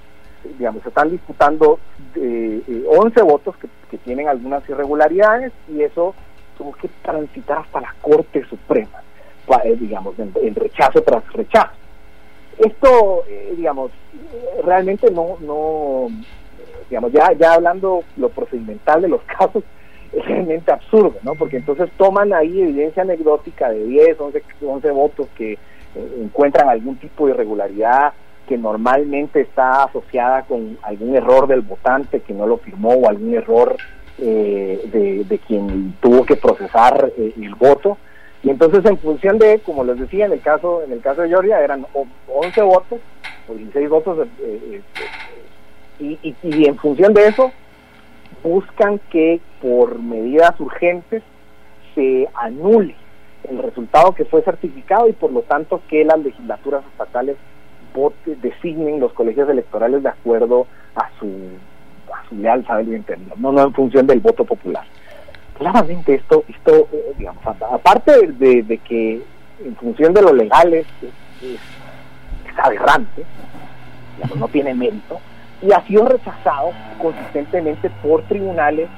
digamos, 0.59 0.83
se 0.83 0.89
están 0.89 1.11
disputando 1.11 1.79
eh, 2.15 2.85
11 2.89 3.23
votos 3.23 3.57
que, 3.57 3.69
tienen 4.05 4.29
algunas 4.29 4.69
irregularidades 4.69 5.53
y 5.69 5.81
eso 5.81 6.15
tuvo 6.59 6.73
que 6.73 6.89
transitar 7.03 7.59
hasta 7.59 7.81
la 7.81 7.95
Corte 8.03 8.45
Suprema, 8.45 9.03
eh, 9.65 9.75
digamos, 9.81 10.15
en, 10.19 10.55
rechazo 10.55 11.03
tras 11.03 11.25
rechazo. 11.33 11.73
Esto, 12.59 13.25
eh, 13.27 13.55
digamos, 13.57 13.91
realmente 14.63 15.11
no, 15.11 15.39
no, 15.41 16.09
digamos, 16.91 17.11
ya, 17.11 17.33
ya 17.33 17.55
hablando 17.55 18.05
lo 18.19 18.29
procedimental 18.29 19.01
de 19.01 19.09
los 19.09 19.23
casos, 19.39 19.65
es 20.13 20.25
realmente 20.25 20.73
absurdo, 20.73 21.17
¿no? 21.23 21.35
Porque 21.35 21.57
entonces 21.57 21.91
toman 21.97 22.33
ahí 22.33 22.61
evidencia 22.61 23.03
anecdótica 23.03 23.71
de 23.71 23.85
10, 23.85 24.21
11, 24.21 24.43
11 24.63 24.91
votos 24.91 25.29
que 25.37 25.53
eh, 25.53 25.59
encuentran 26.23 26.69
algún 26.69 26.97
tipo 26.97 27.27
de 27.27 27.33
irregularidad 27.33 28.13
que 28.49 28.57
normalmente 28.57 29.41
está 29.41 29.85
asociada 29.85 30.43
con 30.43 30.79
algún 30.83 31.17
error 31.17 31.49
del 31.49 31.63
votante 31.63 32.21
que 32.21 32.33
no 32.33 32.47
lo 32.47 32.59
firmó 32.59 32.91
o 32.91 33.09
algún 33.09 33.35
error 33.35 33.77
eh, 34.19 35.25
de, 35.29 35.39
quien 35.39 35.95
tuvo 36.01 36.25
que 36.25 36.37
procesar 36.37 37.13
eh, 37.17 37.33
el 37.37 37.55
voto 37.55 37.99
y 38.43 38.51
entonces 38.51 38.85
en 38.85 38.99
función 38.99 39.39
de 39.39 39.59
como 39.59 39.85
les 39.85 39.99
decía 39.99 40.27
en 40.27 40.33
el 40.33 40.41
caso 40.41 40.83
en 40.83 40.93
el 40.93 41.01
caso 41.01 41.23
de 41.23 41.29
Georgia 41.29 41.61
eran 41.61 41.87
11 42.29 42.63
votos 42.63 43.01
o 43.49 43.55
16 43.55 43.89
votos 43.89 44.29
y, 45.99 46.37
y 46.43 46.67
en 46.67 46.77
función 46.77 47.13
de 47.15 47.27
eso 47.27 47.51
buscan 48.43 49.01
que 49.11 49.41
por 49.61 49.99
medidas 49.99 50.59
urgentes 50.61 51.23
se 51.95 52.29
anule 52.35 52.95
el 53.49 53.59
resultado 53.59 54.13
que 54.13 54.25
fue 54.25 54.43
certificado 54.43 55.09
y 55.09 55.13
por 55.13 55.33
lo 55.33 55.43
tanto 55.43 55.81
que 55.89 56.05
las 56.05 56.19
legislaturas 56.19 56.85
estatales 56.93 57.37
vote, 57.95 58.37
designen 58.43 59.01
los 59.01 59.13
colegios 59.13 59.49
electorales 59.49 60.03
de 60.03 60.09
acuerdo 60.09 60.67
a 60.95 61.09
su, 61.19 61.27
a 62.13 62.29
su 62.29 62.37
leal 62.37 62.67
saber 62.67 62.87
y 62.89 63.05
no, 63.39 63.53
no 63.53 63.63
en 63.63 63.73
función 63.73 64.07
del 64.07 64.21
voto 64.21 64.45
popular. 64.45 64.85
Claramente 65.57 66.15
esto, 66.15 66.45
esto 66.49 66.89
eh, 66.93 67.13
digamos, 67.17 67.43
aparte 67.47 68.27
de, 68.33 68.79
que 68.85 69.23
en 69.65 69.77
función 69.77 70.13
de 70.13 70.23
lo 70.23 70.33
legal 70.33 70.75
es, 70.75 70.87
es, 71.43 71.59
aberrante, 72.59 73.23
no 74.35 74.49
tiene 74.49 74.75
mérito, 74.75 75.21
y 75.63 75.73
ha 75.73 75.81
sido 75.87 76.07
rechazado 76.07 76.71
consistentemente 77.01 77.91
por 78.03 78.23
tribunales 78.23 78.89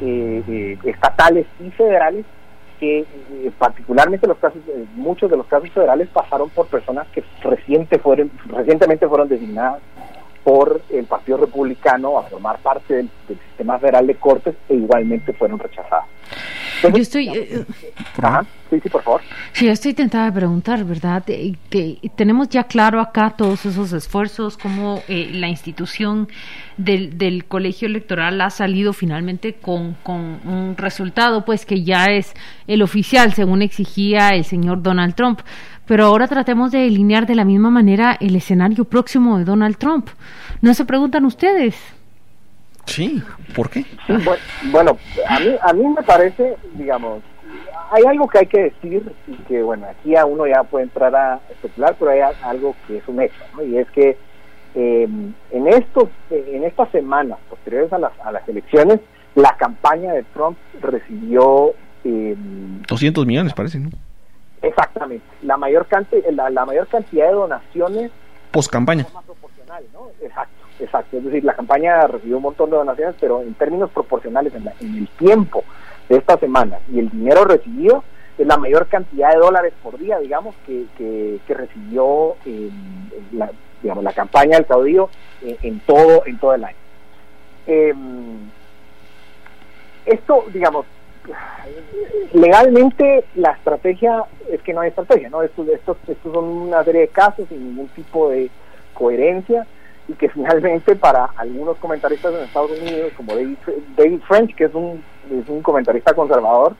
eh, 0.00 0.42
eh, 0.48 0.78
estatales 0.84 1.46
y 1.60 1.70
federales 1.70 2.24
que 2.80 3.00
eh, 3.00 3.50
particularmente 3.56 4.26
los 4.26 4.38
casos 4.38 4.60
muchos 4.94 5.30
de 5.30 5.36
los 5.36 5.46
casos 5.46 5.70
federales 5.70 6.08
pasaron 6.08 6.50
por 6.50 6.66
personas 6.66 7.06
que 7.08 7.22
reciente 7.42 7.98
fueron, 7.98 8.30
recientemente 8.46 9.06
fueron 9.08 9.28
designadas 9.28 9.80
por 10.44 10.82
el 10.90 11.06
Partido 11.06 11.38
Republicano 11.38 12.18
a 12.18 12.24
formar 12.24 12.58
parte 12.58 12.94
del, 12.94 13.10
sistema 13.26 13.78
federal 13.78 14.06
de 14.06 14.14
cortes 14.16 14.54
e 14.68 14.74
igualmente 14.74 15.32
fueron 15.32 15.58
rechazadas. 15.58 16.04
yo 16.82 16.90
estoy... 16.90 17.28
Eh, 17.28 17.64
sí, 18.68 18.80
sí, 18.80 18.88
por 18.90 19.02
favor. 19.02 19.22
Sí, 19.52 19.64
yo 19.64 19.72
estoy 19.72 19.94
tentada 19.94 20.26
de 20.26 20.32
preguntar, 20.32 20.84
¿verdad? 20.84 21.24
que 21.24 21.98
tenemos 22.14 22.50
ya 22.50 22.64
claro 22.64 23.00
acá 23.00 23.30
todos 23.30 23.64
esos 23.64 23.92
esfuerzos, 23.92 24.58
cómo 24.58 25.02
eh, 25.08 25.30
la 25.32 25.48
institución 25.48 26.28
del, 26.76 27.16
del, 27.16 27.46
colegio 27.46 27.86
electoral 27.86 28.40
ha 28.40 28.50
salido 28.50 28.92
finalmente 28.92 29.54
con, 29.54 29.94
con 30.02 30.40
un 30.44 30.74
resultado, 30.76 31.44
pues 31.44 31.64
que 31.64 31.82
ya 31.84 32.06
es 32.06 32.34
el 32.66 32.82
oficial, 32.82 33.32
según 33.32 33.62
exigía 33.62 34.30
el 34.30 34.44
señor 34.44 34.82
Donald 34.82 35.14
Trump. 35.14 35.40
Pero 35.86 36.06
ahora 36.06 36.28
tratemos 36.28 36.72
de 36.72 36.78
delinear 36.78 37.26
de 37.26 37.34
la 37.34 37.44
misma 37.44 37.70
manera 37.70 38.16
el 38.20 38.34
escenario 38.36 38.84
próximo 38.84 39.38
de 39.38 39.44
Donald 39.44 39.76
Trump. 39.76 40.08
¿No 40.62 40.72
se 40.74 40.84
preguntan 40.84 41.24
ustedes? 41.24 41.76
Sí, 42.86 43.22
¿por 43.54 43.70
qué? 43.70 43.84
bueno, 44.70 44.96
a 45.28 45.40
mí, 45.40 45.56
a 45.60 45.72
mí 45.72 45.86
me 45.86 46.02
parece, 46.02 46.56
digamos, 46.74 47.22
hay 47.90 48.02
algo 48.04 48.28
que 48.28 48.38
hay 48.38 48.46
que 48.46 48.62
decir 48.62 49.12
y 49.26 49.36
que, 49.44 49.62
bueno, 49.62 49.86
aquí 49.86 50.16
a 50.16 50.26
uno 50.26 50.46
ya 50.46 50.62
puede 50.64 50.84
entrar 50.84 51.14
a 51.14 51.40
especular, 51.50 51.96
pero 51.98 52.10
hay 52.10 52.20
algo 52.42 52.74
que 52.86 52.98
es 52.98 53.08
un 53.08 53.20
hecho, 53.20 53.34
¿no? 53.54 53.62
Y 53.62 53.78
es 53.78 53.90
que 53.90 54.16
eh, 54.74 55.08
en 55.50 55.68
estos, 55.68 56.08
en 56.30 56.64
estas 56.64 56.90
semanas 56.90 57.38
posteriores 57.48 57.92
a 57.92 57.98
las, 57.98 58.12
a 58.24 58.32
las 58.32 58.48
elecciones, 58.48 59.00
la 59.34 59.56
campaña 59.56 60.12
de 60.12 60.24
Trump 60.34 60.58
recibió... 60.80 61.72
Eh, 62.04 62.36
200 62.88 63.26
millones, 63.26 63.54
parece, 63.54 63.78
¿no? 63.78 63.90
Exactamente. 64.64 65.24
La 65.42 65.56
mayor, 65.56 65.86
la, 66.32 66.50
la 66.50 66.64
mayor 66.64 66.86
cantidad 66.88 67.26
de 67.26 67.32
donaciones. 67.32 68.10
Post 68.50 68.70
campaña. 68.70 69.04
proporcional, 69.04 69.84
¿no? 69.92 70.08
Exacto, 70.20 70.64
exacto. 70.80 71.18
Es 71.18 71.24
decir, 71.24 71.44
la 71.44 71.54
campaña 71.54 72.06
recibió 72.06 72.36
un 72.36 72.44
montón 72.44 72.70
de 72.70 72.76
donaciones, 72.76 73.16
pero 73.20 73.42
en 73.42 73.54
términos 73.54 73.90
proporcionales, 73.90 74.54
en, 74.54 74.66
el 74.80 75.08
tiempo 75.18 75.64
de 76.08 76.16
esta 76.16 76.38
semana 76.38 76.78
y 76.92 76.98
el 76.98 77.10
dinero 77.10 77.44
recibido, 77.44 78.04
es 78.38 78.46
la 78.46 78.56
mayor 78.56 78.88
cantidad 78.88 79.32
de 79.32 79.38
dólares 79.38 79.72
por 79.82 79.98
día, 79.98 80.18
digamos, 80.18 80.54
que, 80.66 80.86
que, 80.96 81.54
recibió 81.54 82.34
la, 83.32 83.50
digamos, 83.82 84.02
la 84.02 84.12
campaña 84.12 84.56
del 84.56 84.66
caudillo 84.66 85.08
en, 85.40 85.80
todo, 85.80 86.26
en 86.26 86.38
todo 86.38 86.54
el 86.54 86.64
año. 86.64 86.76
Em, 87.66 88.50
esto, 90.04 90.44
digamos, 90.52 90.86
legalmente 92.32 93.24
la 93.34 93.52
estrategia 93.52 94.24
es 94.50 94.60
que 94.62 94.72
no 94.72 94.80
hay 94.80 94.88
estrategia, 94.88 95.30
¿no? 95.30 95.42
Estos, 95.42 95.68
estos, 95.68 95.96
estos 96.06 96.32
son 96.32 96.44
una 96.44 96.84
serie 96.84 97.02
de 97.02 97.08
casos 97.08 97.48
sin 97.48 97.64
ningún 97.64 97.88
tipo 97.88 98.28
de 98.28 98.50
coherencia 98.92 99.66
y 100.08 100.12
que 100.14 100.28
finalmente 100.28 100.96
para 100.96 101.30
algunos 101.36 101.78
comentaristas 101.78 102.34
en 102.34 102.44
Estados 102.44 102.78
Unidos, 102.78 103.12
como 103.16 103.34
David, 103.34 103.56
David 103.96 104.20
French, 104.26 104.54
que 104.54 104.64
es 104.64 104.74
un, 104.74 105.02
es 105.30 105.48
un 105.48 105.62
comentarista 105.62 106.12
conservador, 106.12 106.74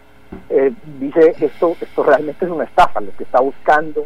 eh, 0.51 0.73
dice 0.99 1.35
esto, 1.41 1.77
esto 1.81 2.03
realmente 2.03 2.45
es 2.45 2.51
una 2.51 2.65
estafa, 2.65 3.01
lo 3.01 3.15
que 3.17 3.25
está 3.25 3.41
buscando 3.41 4.05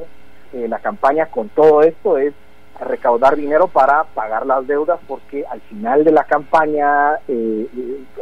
eh, 0.53 0.67
la 0.69 0.79
campaña 0.79 1.27
con 1.27 1.49
todo 1.49 1.83
esto 1.83 2.19
es 2.19 2.33
recaudar 2.81 3.37
dinero 3.37 3.69
para 3.69 4.05
pagar 4.05 4.47
las 4.47 4.67
deudas 4.67 5.01
porque 5.07 5.45
al 5.47 5.61
final 5.63 6.05
de 6.05 6.13
la 6.13 6.25
campaña 6.25 7.19
eh, 7.27 7.67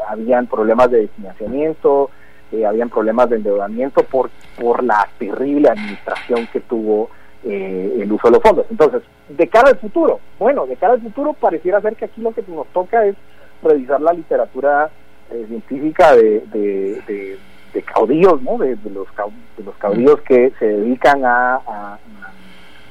habían 0.09 0.47
problemas 0.47 0.91
de 0.91 1.09
financiamiento, 1.09 2.11
eh, 2.53 2.65
habían 2.65 2.89
problemas 2.89 3.29
de 3.29 3.37
endeudamiento 3.37 4.03
por, 4.05 4.31
por 4.59 4.83
la 4.83 5.09
terrible 5.19 5.69
administración 5.69 6.49
que 6.53 6.61
tuvo 6.61 7.11
eh, 7.45 7.99
el 8.01 8.13
uso 8.13 8.29
de 8.29 8.33
los 8.33 8.43
fondos. 8.43 8.67
Entonces, 8.71 9.03
de 9.29 9.49
cara 9.49 9.71
al 9.71 9.79
futuro, 9.79 10.21
bueno, 10.39 10.67
de 10.67 10.77
cara 10.77 10.95
al 10.95 11.03
futuro 11.03 11.33
pareciera 11.33 11.81
ser 11.81 11.97
que 11.97 12.07
aquí 12.07 12.21
lo 12.21 12.33
que 12.33 12.43
nos 12.49 12.67
toca 12.69 13.05
es 13.05 13.17
revisar 13.63 14.01
la 14.01 14.13
literatura 14.13 14.91
eh, 15.31 15.45
científica 15.49 16.15
de, 16.15 17.39
caudillos, 17.93 18.41
¿no? 18.43 18.59
De, 18.59 18.77
los, 18.91 19.07
de 19.57 19.65
los 19.65 19.77
caudillos 19.77 20.21
que 20.23 20.53
se 20.59 20.67
dedican 20.67 21.25
a, 21.25 21.99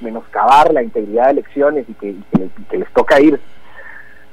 menoscabar 0.02 0.74
la 0.74 0.84
integridad 0.84 1.26
de 1.26 1.32
elecciones 1.32 1.86
y 1.90 1.94
que, 1.94 2.16
que, 2.70 2.78
les 2.78 2.92
toca 2.94 3.20
ir 3.20 3.40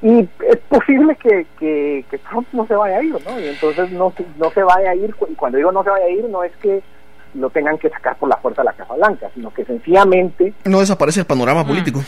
y 0.02 0.28
es 0.48 0.58
posible 0.68 1.16
que, 1.16 1.46
que, 1.60 2.18
Trump 2.28 2.48
no 2.52 2.66
se 2.66 2.74
vaya 2.74 2.98
a 2.98 3.02
ir, 3.04 3.14
¿no? 3.24 3.38
Y 3.38 3.46
entonces 3.46 3.92
no, 3.92 4.12
no 4.36 4.50
se 4.50 4.62
vaya 4.64 4.90
a 4.90 4.94
ir, 4.96 5.14
y 5.30 5.34
cuando 5.34 5.58
digo 5.58 5.70
no 5.70 5.84
se 5.84 5.90
vaya 5.90 6.06
a 6.06 6.10
ir, 6.10 6.28
no 6.28 6.42
es 6.42 6.50
que 6.56 6.82
lo 7.34 7.50
tengan 7.50 7.78
que 7.78 7.88
sacar 7.88 8.16
por 8.16 8.28
la 8.28 8.36
fuerza 8.36 8.62
de 8.62 8.66
la 8.66 8.72
Casa 8.72 8.94
Blanca, 8.94 9.30
sino 9.32 9.54
que 9.54 9.64
sencillamente... 9.64 10.52
No 10.64 10.80
desaparece 10.80 11.20
el 11.20 11.26
panorama 11.26 11.62
mm. 11.62 11.66
político. 11.66 12.00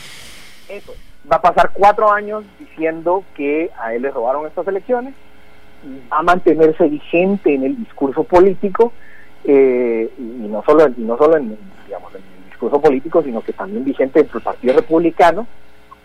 Eso. 0.69 0.93
Va 1.31 1.37
a 1.37 1.41
pasar 1.41 1.71
cuatro 1.73 2.11
años 2.11 2.43
diciendo 2.59 3.23
que 3.33 3.71
a 3.79 3.93
él 3.93 4.03
le 4.03 4.11
robaron 4.11 4.45
estas 4.45 4.67
elecciones, 4.67 5.15
va 6.11 6.19
a 6.19 6.23
mantenerse 6.23 6.87
vigente 6.89 7.55
en 7.55 7.63
el 7.63 7.77
discurso 7.77 8.25
político, 8.25 8.91
eh, 9.45 10.11
y 10.17 10.47
no 10.47 10.63
solo, 10.63 10.87
y 10.95 11.01
no 11.01 11.17
solo 11.17 11.37
en, 11.37 11.57
digamos, 11.85 12.13
en 12.13 12.34
discurso 12.55 12.81
político, 12.81 13.21
sino 13.21 13.41
que 13.41 13.53
también 13.53 13.83
vigente 13.83 14.19
dentro 14.19 14.39
del 14.39 14.45
Partido 14.45 14.73
Republicano, 14.75 15.47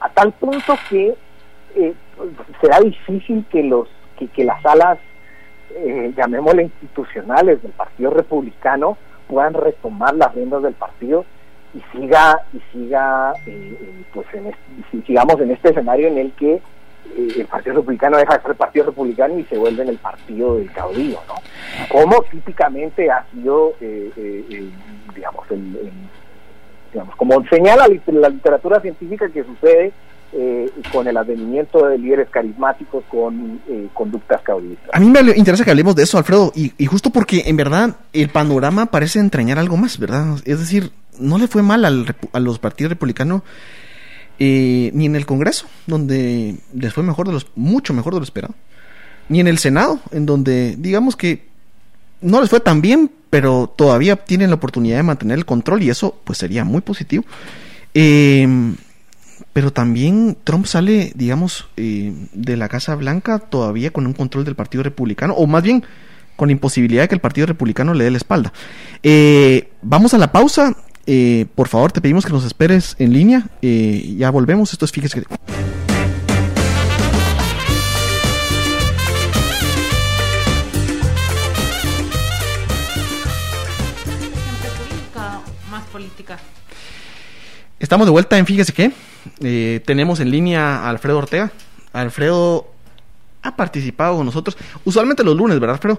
a 0.01 0.09
tal 0.09 0.32
punto 0.32 0.74
que 0.89 1.14
eh, 1.77 1.94
será 2.60 2.81
difícil 2.81 3.44
que 3.51 3.62
los 3.62 3.89
que, 4.35 4.44
las 4.44 4.64
alas 4.66 4.98
eh, 5.74 6.12
llamémosle 6.16 6.64
institucionales 6.64 7.62
del 7.62 7.72
Partido 7.72 8.10
Republicano 8.10 8.98
puedan 9.28 9.55
retomar 9.55 10.14
las 10.14 10.35
riendas 10.35 10.62
del 10.62 10.74
partido 10.74 11.24
y 11.72 11.81
siga 11.93 12.43
y 12.52 12.60
siga 12.72 13.32
eh, 13.47 13.78
eh, 13.81 14.05
pues 14.12 14.27
en 14.35 14.52
sigamos 15.06 15.40
en 15.40 15.52
este 15.52 15.70
escenario 15.70 16.09
en 16.09 16.18
el 16.18 16.32
que 16.32 16.55
eh, 16.55 16.62
el 17.39 17.47
Partido 17.47 17.77
Republicano 17.77 18.18
deja 18.18 18.35
de 18.35 18.43
ser 18.43 18.51
el 18.51 18.56
Partido 18.56 18.86
Republicano 18.86 19.39
y 19.39 19.44
se 19.44 19.56
vuelve 19.56 19.82
en 19.82 19.89
el 19.90 19.98
partido 19.98 20.56
del 20.56 20.70
caudillo, 20.72 21.20
¿no? 21.28 21.35
Como 21.89 22.22
típicamente 22.24 23.10
ha 23.10 23.24
sido, 23.32 23.74
digamos, 25.14 25.47
digamos, 26.93 27.15
como 27.17 27.45
señala 27.49 27.89
la 28.07 28.29
literatura 28.29 28.81
científica 28.81 29.29
que 29.29 29.45
sucede 29.45 29.93
eh, 30.33 30.71
con 30.93 31.09
el 31.09 31.17
advenimiento 31.17 31.87
de 31.87 31.99
líderes 31.99 32.29
carismáticos 32.31 33.03
con 33.11 33.61
eh, 33.69 33.89
conductas 33.93 34.41
caudillistas. 34.43 34.89
A 34.93 35.01
mí 35.01 35.11
me 35.11 35.21
interesa 35.37 35.65
que 35.65 35.71
hablemos 35.71 35.97
de 35.97 36.05
eso, 36.05 36.19
Alfredo, 36.19 36.53
y, 36.55 36.87
justo 36.87 37.11
porque 37.11 37.43
en 37.47 37.57
verdad 37.57 37.97
el 38.12 38.29
panorama 38.29 38.87
parece 38.87 39.19
entrañar 39.19 39.59
algo 39.59 39.77
más, 39.77 39.99
¿verdad? 39.99 40.37
Es 40.45 40.61
decir, 40.61 40.93
no 41.19 41.37
le 41.37 41.49
fue 41.49 41.62
mal 41.62 41.85
a 41.85 42.41
los 42.41 42.59
partidos 42.61 42.91
republicanos 42.91 43.43
eh, 44.39 44.93
ni 44.95 45.07
en 45.07 45.17
el 45.17 45.27
Congreso, 45.27 45.67
donde 45.89 46.55
les 46.75 46.95
fue 46.95 47.03
mejor 47.03 47.27
de 47.27 47.33
los, 47.33 47.49
mucho 47.57 47.93
mejor 47.93 48.15
de 48.15 48.21
lo 48.21 48.25
esperado, 48.25 48.55
ni 49.29 49.41
en 49.41 49.49
el 49.49 49.59
Senado, 49.59 49.99
en 50.12 50.27
donde 50.27 50.77
digamos 50.79 51.17
que 51.17 51.49
no 52.21 52.41
les 52.41 52.51
fue 52.51 52.61
tan 52.61 52.81
bien, 52.81 53.11
pero 53.31 53.73
todavía 53.74 54.16
tienen 54.16 54.51
la 54.51 54.57
oportunidad 54.57 54.97
de 54.98 55.02
mantener 55.05 55.39
el 55.39 55.47
control 55.47 55.82
y 55.82 55.90
eso 55.90 56.20
pues 56.24 56.39
sería 56.39 56.65
muy 56.65 56.82
positivo. 56.82 57.24
Eh, 57.94 58.74
pero 59.52 59.73
también 59.73 60.36
Trump 60.44 60.66
sale, 60.66 61.12
digamos, 61.15 61.69
eh, 61.77 62.12
de 62.32 62.57
la 62.57 62.69
Casa 62.69 62.94
Blanca 62.94 63.39
todavía 63.39 63.90
con 63.90 64.07
un 64.07 64.12
control 64.12 64.44
del 64.44 64.55
Partido 64.55 64.82
Republicano, 64.82 65.35
o 65.35 65.47
más 65.47 65.62
bien 65.62 65.85
con 66.36 66.48
la 66.48 66.52
imposibilidad 66.52 67.02
de 67.02 67.09
que 67.09 67.15
el 67.16 67.20
Partido 67.20 67.47
Republicano 67.47 67.93
le 67.93 68.05
dé 68.05 68.11
la 68.11 68.16
espalda. 68.16 68.52
Eh, 69.02 69.70
vamos 69.82 70.15
a 70.15 70.19
la 70.19 70.32
pausa. 70.32 70.77
Eh, 71.07 71.47
por 71.55 71.69
favor, 71.69 71.90
te 71.90 72.01
pedimos 72.01 72.24
que 72.24 72.32
nos 72.32 72.44
esperes 72.44 72.94
en 72.98 73.12
línea. 73.12 73.47
ya 73.61 74.31
volvemos. 74.31 74.73
Esto 74.73 74.85
es 74.85 74.93
Fíjese 74.93 75.23
que... 75.23 75.80
Estamos 87.81 88.07
de 88.07 88.11
vuelta 88.11 88.36
en 88.36 88.44
Fíjese 88.44 88.74
que 88.74 88.93
eh, 89.40 89.81
tenemos 89.86 90.20
en 90.20 90.31
línea 90.31 90.81
a 90.81 90.90
Alfredo 90.90 91.16
Ortega. 91.16 91.51
Alfredo 91.94 92.70
ha 93.40 93.57
participado 93.57 94.19
con 94.19 94.27
nosotros, 94.27 94.59
usualmente 94.85 95.24
los 95.24 95.35
lunes, 95.35 95.59
¿verdad, 95.59 95.77
Alfredo? 95.77 95.98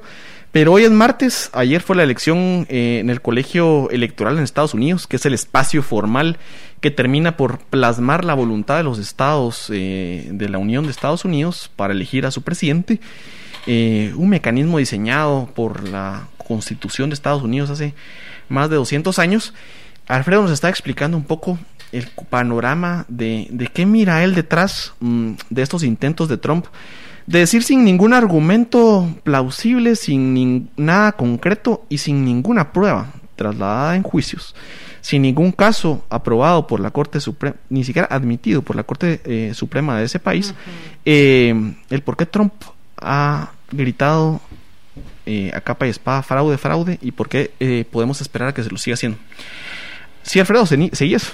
Pero 0.52 0.74
hoy 0.74 0.84
es 0.84 0.92
martes, 0.92 1.50
ayer 1.54 1.82
fue 1.82 1.96
la 1.96 2.04
elección 2.04 2.68
eh, 2.70 3.00
en 3.00 3.10
el 3.10 3.20
colegio 3.20 3.90
electoral 3.90 4.38
en 4.38 4.44
Estados 4.44 4.76
Unidos, 4.76 5.08
que 5.08 5.16
es 5.16 5.26
el 5.26 5.34
espacio 5.34 5.82
formal 5.82 6.38
que 6.82 6.92
termina 6.92 7.36
por 7.36 7.58
plasmar 7.58 8.26
la 8.26 8.36
voluntad 8.36 8.78
de 8.78 8.84
los 8.84 9.00
estados 9.00 9.72
eh, 9.74 10.30
de 10.32 10.50
la 10.50 10.60
Unión 10.60 10.86
de 10.86 10.92
Estados 10.92 11.26
Unidos 11.26 11.72
para 11.76 11.94
elegir 11.94 12.28
a 12.28 12.32
su 12.32 12.44
presidente. 12.44 13.00
un 13.66 14.30
mecanismo 14.30 14.78
diseñado 14.78 15.50
por 15.56 15.90
la 15.90 16.28
Constitución 16.38 17.10
de 17.10 17.16
Estados 17.16 17.42
Unidos 17.42 17.72
hace 17.72 17.96
más 18.50 18.70
de 18.70 18.76
200 18.76 19.18
años. 19.18 19.56
Alfredo 20.08 20.42
nos 20.42 20.52
está 20.52 20.70
explicando 20.70 21.16
un 21.16 21.24
poco 21.24 21.58
el 21.92 22.08
panorama 22.30 23.06
de, 23.08 23.48
de 23.52 23.68
qué 23.68 23.86
mira 23.86 24.24
él 24.24 24.36
detrás 24.36 24.94
mm, 25.00 25.32
de 25.50 25.62
estos 25.62 25.84
intentos 25.84 26.30
de 26.30 26.38
Trump 26.38 26.66
de 27.28 27.40
decir 27.40 27.64
sin 27.64 27.84
ningún 27.84 28.14
argumento 28.14 29.10
plausible, 29.24 29.96
sin 29.96 30.70
nada 30.76 31.14
concreto 31.14 31.86
y 31.90 32.00
sin 32.00 32.26
ninguna 32.26 32.72
prueba 32.74 33.14
trasladada 33.36 33.96
en 33.96 34.04
juicios, 34.04 34.56
sin 35.02 35.22
ningún 35.22 35.52
caso 35.52 36.04
aprobado 36.10 36.68
por 36.68 36.80
la 36.80 36.92
Corte 36.92 37.20
Suprema, 37.20 37.56
ni 37.70 37.84
siquiera 37.84 38.08
admitido 38.12 38.62
por 38.62 38.76
la 38.76 38.84
Corte 38.84 39.22
eh, 39.26 39.54
Suprema 39.54 39.98
de 39.98 40.06
ese 40.06 40.20
país, 40.20 40.54
eh, 41.06 41.74
el 41.90 42.02
por 42.02 42.18
qué 42.18 42.26
Trump 42.26 42.54
ha 42.98 43.52
gritado 43.72 44.42
eh, 45.26 45.52
a 45.54 45.62
capa 45.62 45.88
y 45.88 45.90
espada 45.90 46.24
fraude, 46.24 46.58
fraude 46.58 47.00
y 47.02 47.12
por 47.12 47.30
qué 47.30 47.88
podemos 47.90 48.22
esperar 48.22 48.50
a 48.50 48.54
que 48.54 48.64
se 48.64 48.70
lo 48.70 48.78
siga 48.78 48.96
haciendo. 48.96 49.18
Sí, 50.24 50.40
Alfredo, 50.40 50.66
seguías. 50.66 51.32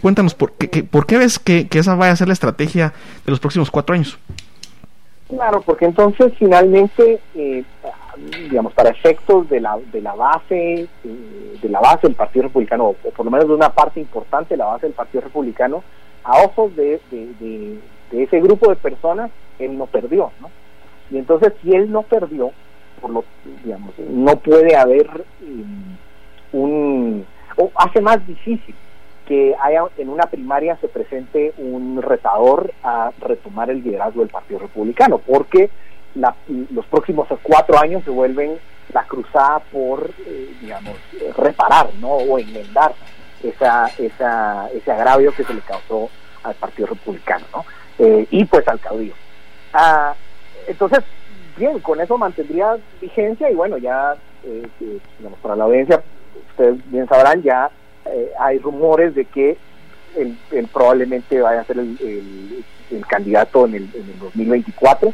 Cuéntanos, 0.00 0.34
¿por 0.34 0.52
qué, 0.52 0.84
por 0.84 1.06
qué 1.06 1.18
ves 1.18 1.38
que, 1.38 1.68
esa 1.72 1.94
vaya 1.94 2.12
a 2.12 2.16
ser 2.16 2.28
la 2.28 2.34
estrategia 2.34 2.92
de 3.24 3.30
los 3.30 3.40
próximos 3.40 3.70
cuatro 3.70 3.94
años? 3.94 4.18
Claro, 5.28 5.60
porque 5.62 5.86
entonces 5.86 6.32
finalmente, 6.38 7.20
eh, 7.34 7.64
digamos, 8.48 8.72
para 8.74 8.90
efectos 8.90 9.48
de 9.48 9.60
la, 9.60 9.76
de 9.92 10.00
la 10.00 10.14
base, 10.14 10.82
eh, 10.82 11.58
de 11.60 11.68
la 11.68 11.80
base 11.80 12.06
del 12.06 12.14
Partido 12.14 12.44
Republicano, 12.44 12.88
o 12.88 12.92
por 12.94 13.24
lo 13.24 13.30
menos 13.30 13.48
de 13.48 13.54
una 13.54 13.70
parte 13.70 13.98
importante 13.98 14.54
de 14.54 14.58
la 14.58 14.66
base 14.66 14.86
del 14.86 14.94
Partido 14.94 15.22
Republicano, 15.22 15.82
a 16.22 16.42
ojos 16.42 16.74
de, 16.76 17.00
de, 17.10 17.78
ese 18.12 18.40
grupo 18.40 18.68
de 18.70 18.76
personas, 18.76 19.30
él 19.58 19.76
no 19.76 19.86
perdió, 19.86 20.30
¿no? 20.40 20.50
Y 21.10 21.18
entonces, 21.18 21.52
si 21.62 21.74
él 21.74 21.90
no 21.90 22.02
perdió, 22.02 22.50
por 23.00 23.10
lo, 23.10 23.24
digamos, 23.64 23.94
no 23.98 24.36
puede 24.36 24.76
haber 24.76 25.24
eh, 25.42 25.64
un, 26.52 27.26
o 27.56 27.70
hace 27.76 28.00
más 28.00 28.24
difícil 28.26 28.74
que 29.26 29.54
haya 29.60 29.82
en 29.98 30.08
una 30.08 30.26
primaria 30.26 30.76
se 30.76 30.88
presente 30.88 31.52
un 31.58 32.00
retador 32.00 32.72
a 32.82 33.10
retomar 33.20 33.70
el 33.70 33.82
liderazgo 33.82 34.20
del 34.20 34.30
Partido 34.30 34.60
Republicano, 34.60 35.18
porque 35.18 35.68
los 36.70 36.86
próximos 36.86 37.28
cuatro 37.42 37.78
años 37.78 38.02
se 38.04 38.10
vuelven 38.10 38.58
la 38.92 39.04
cruzada 39.04 39.58
por, 39.58 40.10
eh, 40.26 40.54
digamos, 40.60 40.94
reparar, 41.36 41.90
¿no? 42.00 42.10
O 42.12 42.38
enmendar 42.38 42.94
esa, 43.42 43.90
esa, 43.98 44.68
ese 44.72 44.92
agravio 44.92 45.32
que 45.32 45.44
se 45.44 45.52
le 45.52 45.60
causó 45.60 46.08
al 46.44 46.54
Partido 46.54 46.88
Republicano, 46.88 47.44
¿no? 47.52 47.64
Eh, 47.98 48.26
y 48.30 48.44
pues 48.44 48.66
al 48.68 48.80
caudillo. 48.80 49.14
Ah, 49.72 50.14
entonces, 50.66 51.00
bien, 51.56 51.80
con 51.80 52.00
eso 52.00 52.16
mantendría 52.16 52.76
vigencia 53.00 53.50
y 53.50 53.54
bueno, 53.54 53.76
ya, 53.76 54.14
eh, 54.44 54.66
digamos, 55.18 55.38
para 55.40 55.56
la 55.56 55.64
audiencia, 55.64 56.02
ustedes 56.50 56.90
bien 56.90 57.08
sabrán, 57.08 57.42
ya 57.42 57.70
eh, 58.12 58.32
hay 58.38 58.58
rumores 58.58 59.14
de 59.14 59.24
que 59.24 59.56
él, 60.16 60.36
probablemente 60.72 61.40
vaya 61.40 61.60
a 61.60 61.64
ser 61.64 61.78
el, 61.78 62.64
candidato 63.08 63.66
en 63.66 63.74
el, 63.74 63.90
2024 64.20 65.12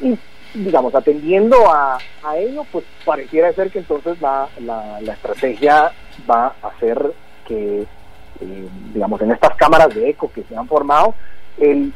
y 0.00 0.18
digamos 0.54 0.94
atendiendo 0.94 1.56
a, 1.68 1.98
ello 2.36 2.64
pues 2.70 2.84
pareciera 3.04 3.52
ser 3.52 3.70
que 3.70 3.80
entonces 3.80 4.20
la, 4.20 4.48
la, 4.60 5.12
estrategia 5.12 5.92
va 6.30 6.54
a 6.62 6.78
ser 6.78 7.12
que 7.46 7.86
eh, 8.40 8.68
digamos 8.92 9.20
en 9.20 9.32
estas 9.32 9.54
cámaras 9.56 9.94
de 9.94 10.10
eco 10.10 10.30
que 10.32 10.44
se 10.44 10.56
han 10.56 10.68
formado 10.68 11.14
él 11.58 11.92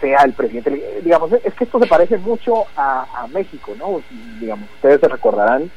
sea 0.00 0.22
el 0.22 0.32
presidente. 0.32 1.00
Digamos 1.02 1.32
es 1.32 1.54
que 1.54 1.64
esto 1.64 1.80
se 1.80 1.86
parece 1.86 2.18
mucho 2.18 2.66
a, 2.76 3.26
México 3.32 3.72
no 3.76 4.00
digamos 4.40 4.70
ustedes 4.76 5.00
se 5.00 5.08
recordarán 5.08 5.70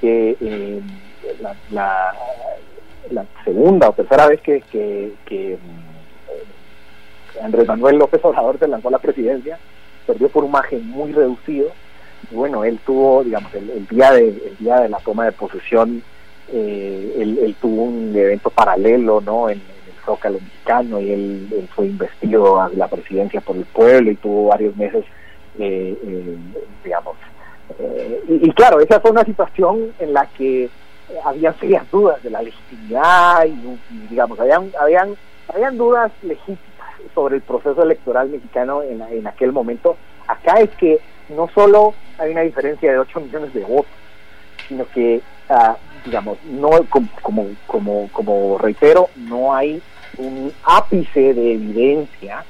que 0.00 0.36
eh, 0.40 0.80
la, 1.40 1.54
la 1.70 2.14
segunda 3.44 3.88
o 3.88 3.92
tercera 3.92 4.26
vez 4.28 4.40
que, 4.40 4.62
que, 4.70 5.14
eh, 5.30 5.58
Andrés 7.42 7.66
Manuel 7.66 7.98
López 7.98 8.24
Obrador 8.24 8.58
se 8.58 8.68
lanzó 8.68 8.88
a 8.88 8.92
la 8.92 8.98
presidencia, 8.98 9.58
perdió 10.06 10.28
por 10.28 10.44
un 10.44 10.52
margen 10.52 10.86
muy 10.88 11.12
reducido. 11.12 11.70
bueno, 12.30 12.64
él 12.64 12.78
tuvo, 12.84 13.22
digamos, 13.24 13.52
el, 13.54 13.86
día, 13.88 14.12
de, 14.12 14.28
el 14.28 14.56
día 14.58 14.80
de 14.80 14.88
la 14.88 14.98
toma 14.98 15.26
de 15.26 15.32
posesión, 15.32 16.02
eh, 16.52 17.16
él, 17.18 17.56
tuvo 17.60 17.84
un 17.84 18.14
evento 18.14 18.50
paralelo, 18.50 19.20
¿no? 19.20 19.50
En, 19.50 19.58
el 19.58 20.04
Zócalo 20.04 20.38
mexicano 20.38 21.00
y 21.00 21.10
él, 21.10 21.68
fue 21.74 21.86
investido 21.86 22.60
a 22.60 22.68
la 22.70 22.88
presidencia 22.88 23.40
por 23.40 23.56
el 23.56 23.64
pueblo 23.64 24.10
y 24.12 24.16
tuvo 24.16 24.48
varios 24.48 24.76
meses, 24.76 25.04
eh, 25.58 25.96
eh, 26.02 26.36
digamos. 26.84 27.16
Y, 28.28 28.48
y, 28.48 28.52
claro, 28.52 28.80
esa 28.80 29.00
fue 29.00 29.10
una 29.10 29.24
situación 29.24 29.92
en 29.98 30.12
la 30.12 30.26
que 30.26 30.70
había 31.24 31.52
serias 31.54 31.90
dudas 31.90 32.22
de 32.22 32.30
la 32.30 32.42
legitimidad 32.42 33.44
y, 33.46 33.78
digamos, 34.08 34.38
habían, 34.40 34.70
habían, 34.80 35.16
habían 35.52 35.76
dudas 35.76 36.10
legítimas 36.22 36.60
sobre 37.14 37.36
el 37.36 37.42
proceso 37.42 37.82
electoral 37.82 38.28
mexicano 38.28 38.82
en, 38.82 39.00
en 39.02 39.26
aquel 39.26 39.52
momento. 39.52 39.96
Acá 40.26 40.60
es 40.60 40.70
que 40.76 41.00
no 41.28 41.48
solo 41.54 41.94
hay 42.18 42.32
una 42.32 42.42
diferencia 42.42 42.90
de 42.90 42.98
8 42.98 43.20
millones 43.20 43.54
de 43.54 43.64
votos, 43.64 43.92
sino 44.68 44.86
que, 44.88 45.20
ah, 45.48 45.76
digamos, 46.04 46.38
no 46.44 46.70
como, 46.88 47.48
como, 47.66 48.08
como, 48.12 48.58
reitero, 48.58 49.08
no 49.16 49.54
hay 49.54 49.82
un 50.18 50.52
ápice 50.64 51.34
de 51.34 51.54
evidencia 51.54 52.44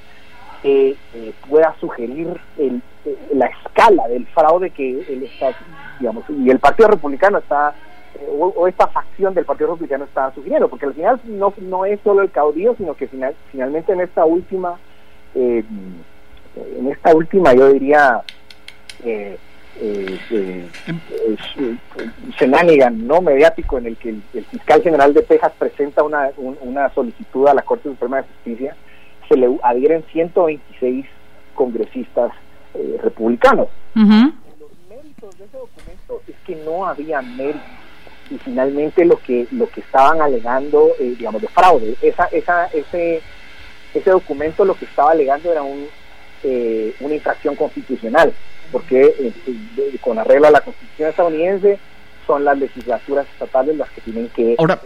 que 0.63 0.97
eh, 1.15 1.33
pueda 1.49 1.75
sugerir 1.81 2.29
el, 2.59 2.83
eh, 3.05 3.17
la 3.35 3.47
escala 3.47 4.09
del 4.09 4.27
fraude 4.29 4.71
que 4.71 4.91
él 4.91 5.23
está, 5.25 5.57
digamos, 5.99 6.25
y 6.29 6.51
el 6.51 6.59
Partido 6.59 6.89
Republicano 6.89 7.39
está, 7.39 7.75
eh, 8.21 8.29
o, 8.39 8.67
esta 8.69 8.87
facción 8.89 9.35
del 9.35 9.45
Partido 9.45 9.71
Republicano 9.71 10.05
está 10.05 10.33
sugiriendo, 10.35 10.69
porque 10.69 10.87
al 10.87 10.95
final 10.95 11.21
no, 11.25 11.53
no 11.59 11.85
es 11.85 12.01
solo 12.03 12.23
el 12.23 12.31
caudillo, 12.31 12.75
sino 12.77 12.95
que 12.95 13.09
final, 13.09 13.35
finalmente 13.51 13.93
en 13.93 14.01
esta 14.01 14.25
última, 14.25 14.79
en 15.35 16.89
esta 16.91 17.15
última, 17.15 17.53
yo 17.53 17.73
diría, 17.73 18.23
eh, 19.05 19.39
eh, 19.79 20.19
eh, 20.31 20.69
no 22.93 23.21
mediático 23.21 23.79
en 23.79 23.87
el 23.87 23.97
que 23.97 24.09
el, 24.09 24.45
fiscal 24.51 24.83
general 24.83 25.13
de 25.13 25.23
Texas 25.23 25.53
presenta 25.59 26.03
una, 26.03 26.31
una 26.37 26.89
solicitud 26.95 27.47
a 27.47 27.55
la 27.55 27.63
Corte 27.63 27.89
Suprema 27.91 28.19
de 28.19 28.23
Justicia, 28.23 28.77
se 29.29 29.37
le 29.37 29.59
adhieren 29.63 30.05
126 30.13 31.07
congresistas 31.55 32.33
eh, 32.75 32.99
republicanos. 33.03 33.69
Los 33.95 34.07
méritos 34.89 35.39
de 35.39 35.45
ese 35.45 35.59
documento 35.59 36.23
es 36.27 36.37
que 36.47 36.57
no 36.65 36.87
había 36.87 37.21
méritos 37.21 37.61
y 38.31 38.39
finalmente 38.39 39.05
lo 39.05 39.19
que 39.19 39.47
lo 39.51 39.69
que 39.69 39.81
estaban 39.81 40.21
alegando, 40.21 40.93
eh, 40.99 41.15
digamos, 41.19 41.43
de 41.43 41.49
fraude, 41.49 41.97
esa, 42.03 42.25
esa, 42.27 42.67
ese, 42.67 43.23
ese 43.95 44.11
documento 44.11 44.65
lo 44.65 44.75
que 44.75 44.85
estaba 44.85 45.13
alegando 45.13 45.53
era 45.53 45.63
un, 45.63 45.87
una 47.01 47.15
infracción 47.15 47.57
constitucional 47.57 48.33
porque 48.73 49.15
eh, 49.19 49.33
eh, 49.47 49.99
con 50.01 50.19
arreglo 50.19 50.49
a 50.49 50.51
la 50.51 50.61
Constitución 50.61 51.11
estadounidense 51.11 51.79
son 52.27 52.45
las 52.45 52.59
legislaturas 52.59 53.27
estatales 53.33 53.77
las 53.77 53.89
que 53.91 54.01
tienen 54.01 54.29
que... 54.31 54.57
Ahora, 54.59 54.81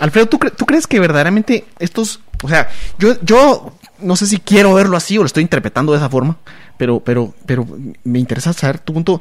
Alfredo, 0.00 0.26
¿tú, 0.26 0.38
¿tú 0.38 0.66
crees 0.66 0.86
que 0.86 0.98
verdaderamente 0.98 1.64
estos, 1.78 2.20
o 2.42 2.48
sea, 2.48 2.68
yo, 2.98 3.14
yo 3.22 3.72
no 4.00 4.16
sé 4.16 4.26
si 4.26 4.38
quiero 4.38 4.74
verlo 4.74 4.96
así 4.96 5.16
o 5.16 5.20
lo 5.20 5.26
estoy 5.26 5.42
interpretando 5.42 5.92
de 5.92 5.98
esa 5.98 6.10
forma, 6.10 6.38
pero, 6.76 7.00
pero, 7.00 7.32
pero 7.46 7.66
me 8.02 8.18
interesa 8.18 8.52
saber 8.52 8.80
tu 8.80 8.92
punto. 8.92 9.20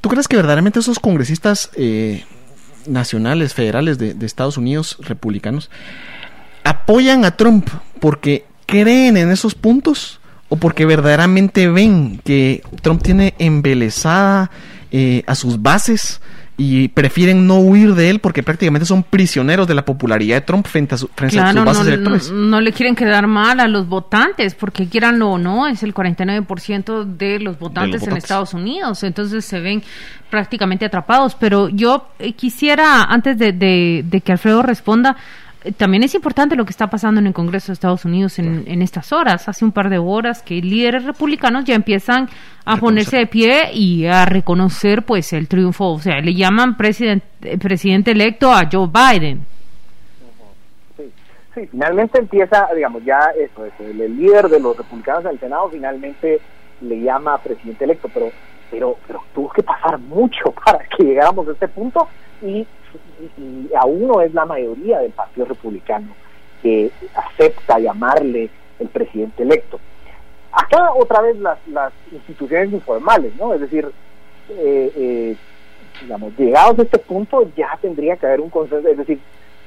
¿Tú 0.00 0.08
crees 0.10 0.28
que 0.28 0.36
verdaderamente 0.36 0.80
esos 0.80 0.98
congresistas 0.98 1.70
eh, 1.76 2.24
nacionales, 2.88 3.54
federales 3.54 3.98
de, 3.98 4.14
Estados 4.24 4.56
Unidos, 4.56 4.96
republicanos, 5.00 5.70
apoyan 6.64 7.24
a 7.24 7.36
Trump 7.36 7.68
porque 8.00 8.44
creen 8.66 9.16
en 9.16 9.30
esos 9.30 9.54
puntos? 9.54 10.20
o 10.48 10.56
porque 10.56 10.86
verdaderamente 10.86 11.68
ven 11.68 12.20
que 12.24 12.62
Trump 12.82 13.02
tiene 13.02 13.34
embelesada 13.38 14.50
eh, 14.92 15.24
a 15.26 15.34
sus 15.34 15.60
bases 15.60 16.20
y 16.58 16.88
prefieren 16.88 17.46
no 17.46 17.58
huir 17.58 17.94
de 17.94 18.08
él 18.08 18.18
porque 18.18 18.42
prácticamente 18.42 18.86
son 18.86 19.02
prisioneros 19.02 19.68
de 19.68 19.74
la 19.74 19.84
popularidad 19.84 20.36
de 20.36 20.40
Trump 20.40 20.66
frente 20.66 20.94
a, 20.94 20.98
sus 20.98 21.10
bases 21.14 21.98
no, 22.00 22.16
No, 22.32 22.60
le 22.60 22.72
quieren 22.72 22.94
quedar 22.94 23.26
mal 23.26 23.60
a 23.60 23.68
los 23.68 23.86
votantes 23.86 24.54
porque 24.54 24.88
quieran 24.88 25.20
o 25.20 25.36
no, 25.36 25.66
es 25.66 25.82
el 25.82 25.92
49% 25.92 27.04
de 27.04 27.40
los 27.40 27.58
votantes 27.58 28.06
en 28.06 28.16
Estados 28.16 28.54
Unidos, 28.54 29.02
entonces 29.02 29.44
se 29.44 29.60
ven 29.60 29.82
prácticamente 30.30 30.86
atrapados. 30.86 31.34
Pero 31.34 31.68
yo 31.68 32.08
eh, 32.18 32.32
quisiera, 32.32 33.04
antes 33.04 33.38
de 33.38 34.22
que 34.24 34.32
Alfredo 34.32 34.62
responda, 34.62 35.16
también 35.76 36.02
es 36.02 36.14
importante 36.14 36.54
lo 36.54 36.64
que 36.64 36.70
está 36.70 36.88
pasando 36.88 37.20
en 37.20 37.26
el 37.26 37.32
Congreso 37.32 37.68
de 37.68 37.74
Estados 37.74 38.04
Unidos 38.04 38.38
en, 38.38 38.82
estas 38.82 39.12
horas. 39.12 39.48
Hace 39.48 39.64
un 39.64 39.72
par 39.72 39.88
de 39.90 39.98
horas 39.98 40.42
que 40.42 40.54
líderes 40.56 41.04
republicanos 41.04 41.64
ya 41.64 41.74
empiezan 41.74 42.28
a 42.64 42.76
ponerse 42.76 43.16
de 43.18 43.26
pie 43.26 43.72
y 43.72 44.06
a 44.06 44.26
reconocer 44.26 45.02
pues 45.02 45.32
el 45.32 45.48
triunfo. 45.48 45.92
O 45.92 45.98
sea, 45.98 46.20
le 46.20 46.34
llaman 46.34 46.76
presidente, 46.76 47.58
presidente 47.58 48.12
electo 48.12 48.52
a 48.52 48.68
Joe 48.70 48.88
Biden. 48.88 49.44
Sí, 51.54 51.66
finalmente 51.66 52.18
empieza, 52.18 52.68
digamos, 52.74 53.04
ya 53.04 53.18
eso, 53.36 53.64
el, 53.80 54.16
líder 54.16 54.48
de 54.48 54.60
los 54.60 54.76
republicanos 54.76 55.24
del 55.24 55.40
Senado 55.40 55.70
finalmente 55.70 56.40
le 56.82 57.00
llama 57.00 57.38
presidente 57.38 57.84
electo, 57.84 58.08
pero, 58.12 58.30
pero, 58.70 58.96
pero 59.06 59.22
tuvo 59.34 59.48
que 59.50 59.62
pasar 59.62 59.98
mucho 59.98 60.52
para 60.64 60.84
que 60.86 61.02
llegáramos 61.02 61.48
a 61.48 61.52
este 61.52 61.66
punto 61.68 62.06
y 62.42 62.66
y, 63.38 63.74
aún 63.74 64.06
no 64.06 64.20
es 64.20 64.32
la 64.34 64.44
mayoría 64.44 64.98
del 65.00 65.12
Partido 65.12 65.46
Republicano 65.46 66.08
que 66.62 66.90
acepta 67.14 67.78
llamarle 67.78 68.50
el 68.78 68.88
presidente 68.88 69.42
electo. 69.42 69.78
Acá 70.52 70.92
otra 70.94 71.20
vez 71.20 71.38
las, 71.38 71.58
las 71.68 71.92
instituciones 72.12 72.72
informales, 72.72 73.34
¿no? 73.36 73.52
Es 73.52 73.60
decir, 73.60 73.90
eh, 74.50 74.92
eh, 74.96 75.36
digamos, 76.02 76.32
llegados 76.38 76.78
a 76.78 76.82
este 76.82 76.98
punto 76.98 77.50
ya 77.56 77.78
tendría 77.80 78.16
que 78.16 78.26
haber 78.26 78.40
un 78.40 78.50
consenso, 78.50 78.88
es 78.88 78.98
decir, 78.98 79.20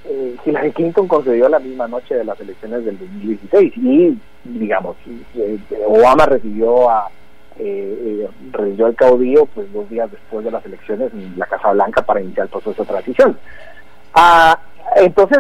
eh, 0.06 0.36
Hillary 0.46 0.72
Clinton 0.72 1.08
concedió 1.08 1.50
la 1.50 1.60
misma 1.60 1.88
noche 1.88 2.16
de 2.16 2.24
las 2.24 2.40
elecciones 2.40 2.86
del 2.86 2.98
2016 2.98 3.74
y, 3.78 4.18
digamos, 4.46 4.96
eh, 5.36 5.60
Obama 5.86 6.26
recibió 6.26 6.90
a 6.90 7.12
eh, 7.60 8.26
eh 8.26 8.84
al 8.84 8.95
caudillo 8.95 9.45
pues 9.48 9.72
dos 9.73 9.90
días 9.90 10.10
después 10.10 10.45
de 10.45 10.52
las 10.52 10.65
elecciones 10.65 11.11
en 11.14 11.38
la 11.38 11.45
Casa 11.45 11.72
Blanca 11.72 12.02
para 12.02 12.22
iniciar 12.22 12.45
el 12.45 12.52
proceso 12.52 12.84
de 12.84 12.90
transición. 12.90 13.38
Ah, 14.14 14.57
entonces, 14.95 15.40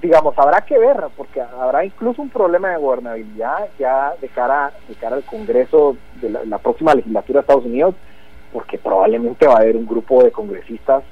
digamos, 0.00 0.38
habrá 0.38 0.60
que 0.60 0.78
ver, 0.78 0.96
porque 1.16 1.40
habrá 1.40 1.84
incluso 1.84 2.22
un 2.22 2.30
problema 2.30 2.70
de 2.70 2.78
gobernabilidad 2.78 3.68
ya 3.78 4.14
de 4.20 4.28
cara, 4.28 4.72
de 4.88 4.94
cara 4.94 5.16
al 5.16 5.24
Congreso 5.24 5.96
de 6.20 6.30
la, 6.30 6.58
próxima 6.58 6.94
legislatura 6.94 7.38
de 7.38 7.40
Estados 7.40 7.64
Unidos, 7.64 7.94
porque 8.52 8.78
probablemente 8.78 9.46
va 9.46 9.54
a 9.54 9.58
haber 9.58 9.76
un 9.76 9.86
grupo 9.86 10.22
de 10.22 10.30
congresistas 10.30 11.02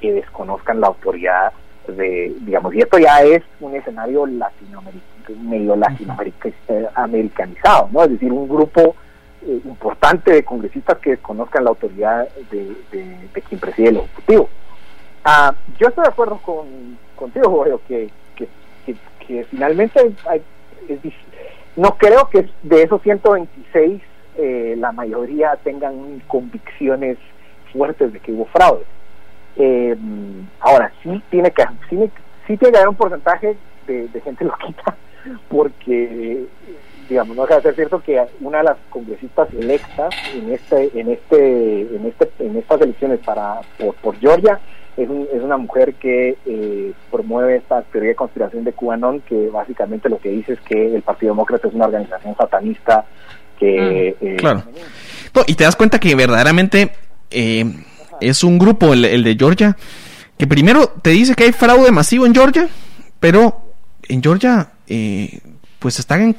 que 0.00 0.12
desconozcan 0.12 0.80
la 0.80 0.88
autoridad 0.88 1.52
de, 1.88 2.34
digamos, 2.40 2.74
y 2.74 2.80
esto 2.80 2.98
ya 2.98 3.22
es 3.22 3.42
un 3.60 3.74
escenario 3.74 4.26
latinoamericano, 4.26 5.04
medio 5.42 5.76
latinoamericanizado, 5.76 7.88
¿no? 7.90 8.04
Es 8.04 8.10
decir, 8.10 8.32
un 8.32 8.48
grupo 8.48 8.94
importante 9.46 10.32
de 10.32 10.44
congresistas 10.44 10.98
que 10.98 11.10
desconozcan 11.10 11.64
la 11.64 11.70
autoridad 11.70 12.28
de, 12.50 12.74
quien 13.48 13.60
preside 13.60 13.88
el 13.88 13.96
Ejecutivo. 13.96 14.48
Ah, 15.24 15.54
yo 15.78 15.88
estoy 15.88 16.04
de 16.04 16.10
acuerdo 16.10 16.38
con, 16.38 16.98
contigo, 17.16 17.50
Jorge, 17.50 18.08
que, 18.36 18.48
que, 19.26 19.44
finalmente 19.50 20.12
no 21.76 21.96
creo 21.96 22.28
que 22.28 22.46
de 22.62 22.82
esos 22.82 23.00
126 23.02 24.02
eh, 24.36 24.74
la 24.78 24.92
mayoría 24.92 25.58
tengan 25.64 26.20
convicciones 26.26 27.16
fuertes 27.72 28.12
de 28.12 28.20
que 28.20 28.32
hubo 28.32 28.44
fraude. 28.46 28.84
Eh, 29.56 29.96
ahora, 30.60 30.92
sí 31.02 31.22
tiene 31.30 31.50
que 31.52 31.64
sí, 31.88 32.10
sí 32.46 32.56
tiene 32.58 32.72
que 32.72 32.76
haber 32.76 32.88
un 32.88 32.96
porcentaje 32.96 33.56
de, 33.86 34.08
de 34.08 34.20
gente 34.20 34.44
loquita 34.44 34.94
porque 35.48 36.46
digamos, 37.08 37.36
no 37.36 37.42
deja 37.42 37.56
de 37.56 37.62
ser 37.62 37.74
cierto 37.74 38.02
que 38.02 38.20
una 38.40 38.58
de 38.58 38.64
las 38.64 38.76
congresistas 38.90 39.48
electas 39.52 40.14
en 40.34 40.50
este, 40.52 40.90
en 40.98 41.10
este, 41.10 41.80
en 41.80 42.06
este, 42.06 42.30
en 42.38 42.56
estas 42.56 42.80
elecciones 42.80 43.20
para 43.20 43.60
por, 44.02 44.16
Georgia 44.18 44.58
es, 44.96 45.08
es 45.32 45.42
una 45.42 45.56
mujer 45.56 45.94
que 45.94 46.36
eh, 46.46 46.92
promueve 47.10 47.56
esta 47.56 47.82
teoría 47.82 48.10
de 48.10 48.16
conspiración 48.16 48.64
de 48.64 48.72
QAnon, 48.72 49.20
que 49.20 49.48
básicamente 49.48 50.08
lo 50.08 50.18
que 50.18 50.30
dice 50.30 50.54
es 50.54 50.60
que 50.60 50.94
el 50.94 51.02
Partido 51.02 51.32
Demócrata 51.32 51.68
es 51.68 51.74
una 51.74 51.86
organización 51.86 52.36
satanista 52.36 53.04
que 53.58 54.16
mm. 54.20 54.26
eh, 54.26 54.36
claro. 54.36 54.62
y 55.46 55.54
te 55.54 55.64
das 55.64 55.76
cuenta 55.76 55.98
que 55.98 56.14
verdaderamente 56.14 56.92
eh, 57.30 57.64
es 58.20 58.44
un 58.44 58.58
grupo 58.58 58.92
el, 58.92 59.04
el 59.04 59.24
de 59.24 59.36
Georgia 59.36 59.76
que 60.38 60.46
primero 60.46 60.88
te 60.88 61.10
dice 61.10 61.34
que 61.34 61.44
hay 61.44 61.52
fraude 61.52 61.92
masivo 61.92 62.26
en 62.26 62.34
Georgia, 62.34 62.68
pero 63.20 63.64
en 64.08 64.22
Georgia 64.22 64.72
eh, 64.86 65.40
pues 65.78 65.98
están 65.98 66.22
en 66.22 66.32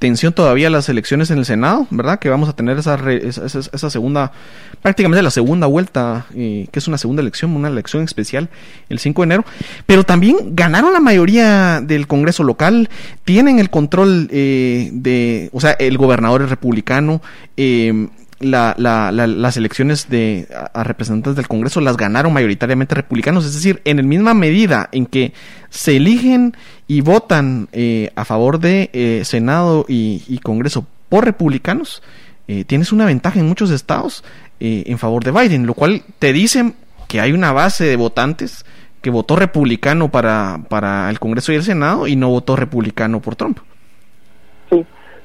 contención 0.00 0.32
todavía 0.32 0.70
las 0.70 0.88
elecciones 0.88 1.30
en 1.30 1.36
el 1.36 1.44
Senado, 1.44 1.86
¿verdad? 1.90 2.18
Que 2.18 2.30
vamos 2.30 2.48
a 2.48 2.54
tener 2.54 2.78
esa, 2.78 2.98
esa, 3.12 3.90
segunda, 3.90 4.32
prácticamente 4.80 5.22
la 5.22 5.30
segunda 5.30 5.66
vuelta, 5.66 6.24
eh, 6.34 6.68
que 6.72 6.78
es 6.78 6.88
una 6.88 6.96
segunda 6.96 7.20
elección, 7.20 7.54
una 7.54 7.68
elección 7.68 8.02
especial 8.02 8.48
el 8.88 8.98
5 8.98 9.20
de 9.20 9.24
enero. 9.26 9.44
Pero 9.84 10.04
también 10.04 10.56
ganaron 10.56 10.94
la 10.94 11.00
mayoría 11.00 11.82
del 11.82 12.06
Congreso 12.06 12.44
local, 12.44 12.88
tienen 13.24 13.58
el 13.58 13.68
control 13.68 14.30
eh, 14.32 14.88
de, 14.90 15.50
o 15.52 15.60
sea, 15.60 15.72
el 15.72 15.98
gobernador 15.98 16.40
es 16.40 16.48
republicano, 16.48 17.20
eh, 17.58 18.08
las 18.40 19.56
elecciones 19.56 20.08
de 20.08 20.48
a, 20.72 20.82
representantes 20.82 21.36
del 21.36 21.48
Congreso 21.48 21.80
las 21.80 21.96
ganaron 21.96 22.32
mayoritariamente 22.32 22.94
republicanos, 22.94 23.44
es 23.44 23.54
decir, 23.54 23.80
en 23.84 23.98
la 23.98 24.02
misma 24.02 24.34
medida 24.34 24.88
en 24.92 25.06
que 25.06 25.32
se 25.68 25.96
eligen 25.96 26.56
y 26.88 27.02
votan 27.02 27.68
eh, 27.72 28.10
a 28.16 28.24
favor 28.24 28.58
de 28.58 28.90
eh, 28.92 29.22
Senado 29.24 29.84
y, 29.88 30.38
Congreso 30.42 30.86
por 31.08 31.24
republicanos, 31.24 32.02
eh, 32.48 32.64
tienes 32.64 32.92
una 32.92 33.04
ventaja 33.04 33.38
en 33.38 33.46
muchos 33.46 33.70
estados 33.70 34.24
en 34.62 34.98
favor 34.98 35.24
de 35.24 35.30
Biden, 35.30 35.66
lo 35.66 35.72
cual 35.72 36.02
te 36.18 36.34
dicen 36.34 36.74
que 37.08 37.18
hay 37.22 37.32
una 37.32 37.50
base 37.50 37.84
de 37.84 37.96
votantes 37.96 38.66
que 39.00 39.08
votó 39.08 39.34
republicano 39.34 40.10
para, 40.10 40.60
para 40.68 41.08
el 41.08 41.18
Congreso 41.18 41.50
y 41.52 41.56
el 41.56 41.62
Senado 41.62 42.06
y 42.06 42.14
no 42.14 42.28
votó 42.28 42.56
republicano 42.56 43.22
por 43.22 43.36
Trump. 43.36 43.60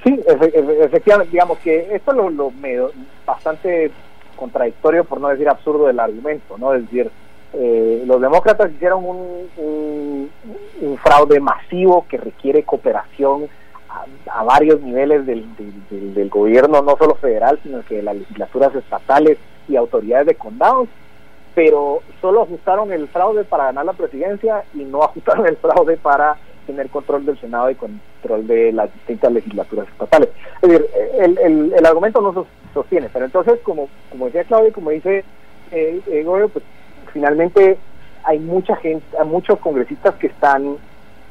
Sí, 0.05 0.21
efectivamente, 0.27 1.31
digamos 1.31 1.57
que 1.59 1.95
esto 1.95 2.11
es 2.11 2.33
lo, 2.35 2.51
bastante 3.25 3.89
contradictorio, 4.35 5.03
por 5.03 5.19
no 5.19 5.29
decir 5.29 5.49
absurdo, 5.49 5.87
del 5.87 5.99
argumento, 5.99 6.59
¿no? 6.59 6.75
Es 6.75 6.83
decir, 6.83 7.09
eh, 7.53 8.03
los 8.05 8.21
demócratas 8.21 8.71
hicieron 8.71 9.03
un, 9.03 10.29
un, 10.81 10.97
fraude 10.97 11.39
masivo 11.39 12.05
que 12.07 12.17
requiere 12.17 12.61
cooperación 12.63 13.47
a, 14.29 14.43
varios 14.43 14.79
niveles 14.81 15.25
del, 15.25 15.43
del, 15.89 16.29
gobierno, 16.29 16.83
no 16.83 16.97
solo 16.97 17.15
federal, 17.15 17.59
sino 17.63 17.83
que 17.83 17.95
de 17.95 18.03
las 18.03 18.15
legislaturas 18.15 18.75
estatales 18.75 19.39
y 19.67 19.75
autoridades 19.75 20.27
de 20.27 20.35
condados, 20.35 20.87
pero 21.55 22.01
solo 22.21 22.43
ajustaron 22.43 22.93
el 22.93 23.07
fraude 23.07 23.43
para 23.43 23.65
ganar 23.65 23.85
la 23.85 23.93
presidencia 23.93 24.65
y 24.75 24.83
no 24.83 25.01
ajustaron 25.03 25.47
el 25.47 25.57
fraude 25.57 25.97
para 25.97 26.37
tener 26.65 26.89
control 26.89 27.25
del 27.25 27.39
Senado 27.39 27.69
y 27.69 27.75
control 27.75 28.47
de 28.47 28.71
las 28.71 28.93
distintas 28.93 29.31
legislaturas 29.31 29.87
estatales. 29.87 30.29
Es 30.61 30.69
decir, 30.69 30.85
el, 31.19 31.73
el, 31.73 31.85
argumento 31.85 32.21
no 32.21 32.45
sostiene, 32.73 33.09
pero 33.11 33.25
entonces, 33.25 33.59
como, 33.63 33.87
como 34.09 34.25
decía 34.25 34.43
Claudio, 34.43 34.73
como 34.73 34.89
dice 34.89 35.23
eh, 35.71 36.01
eh 36.07 36.47
pues 36.51 36.63
finalmente 37.13 37.77
hay 38.23 38.39
mucha 38.39 38.75
gente, 38.77 39.05
hay 39.17 39.27
muchos 39.27 39.59
congresistas 39.59 40.15
que 40.15 40.27
están 40.27 40.77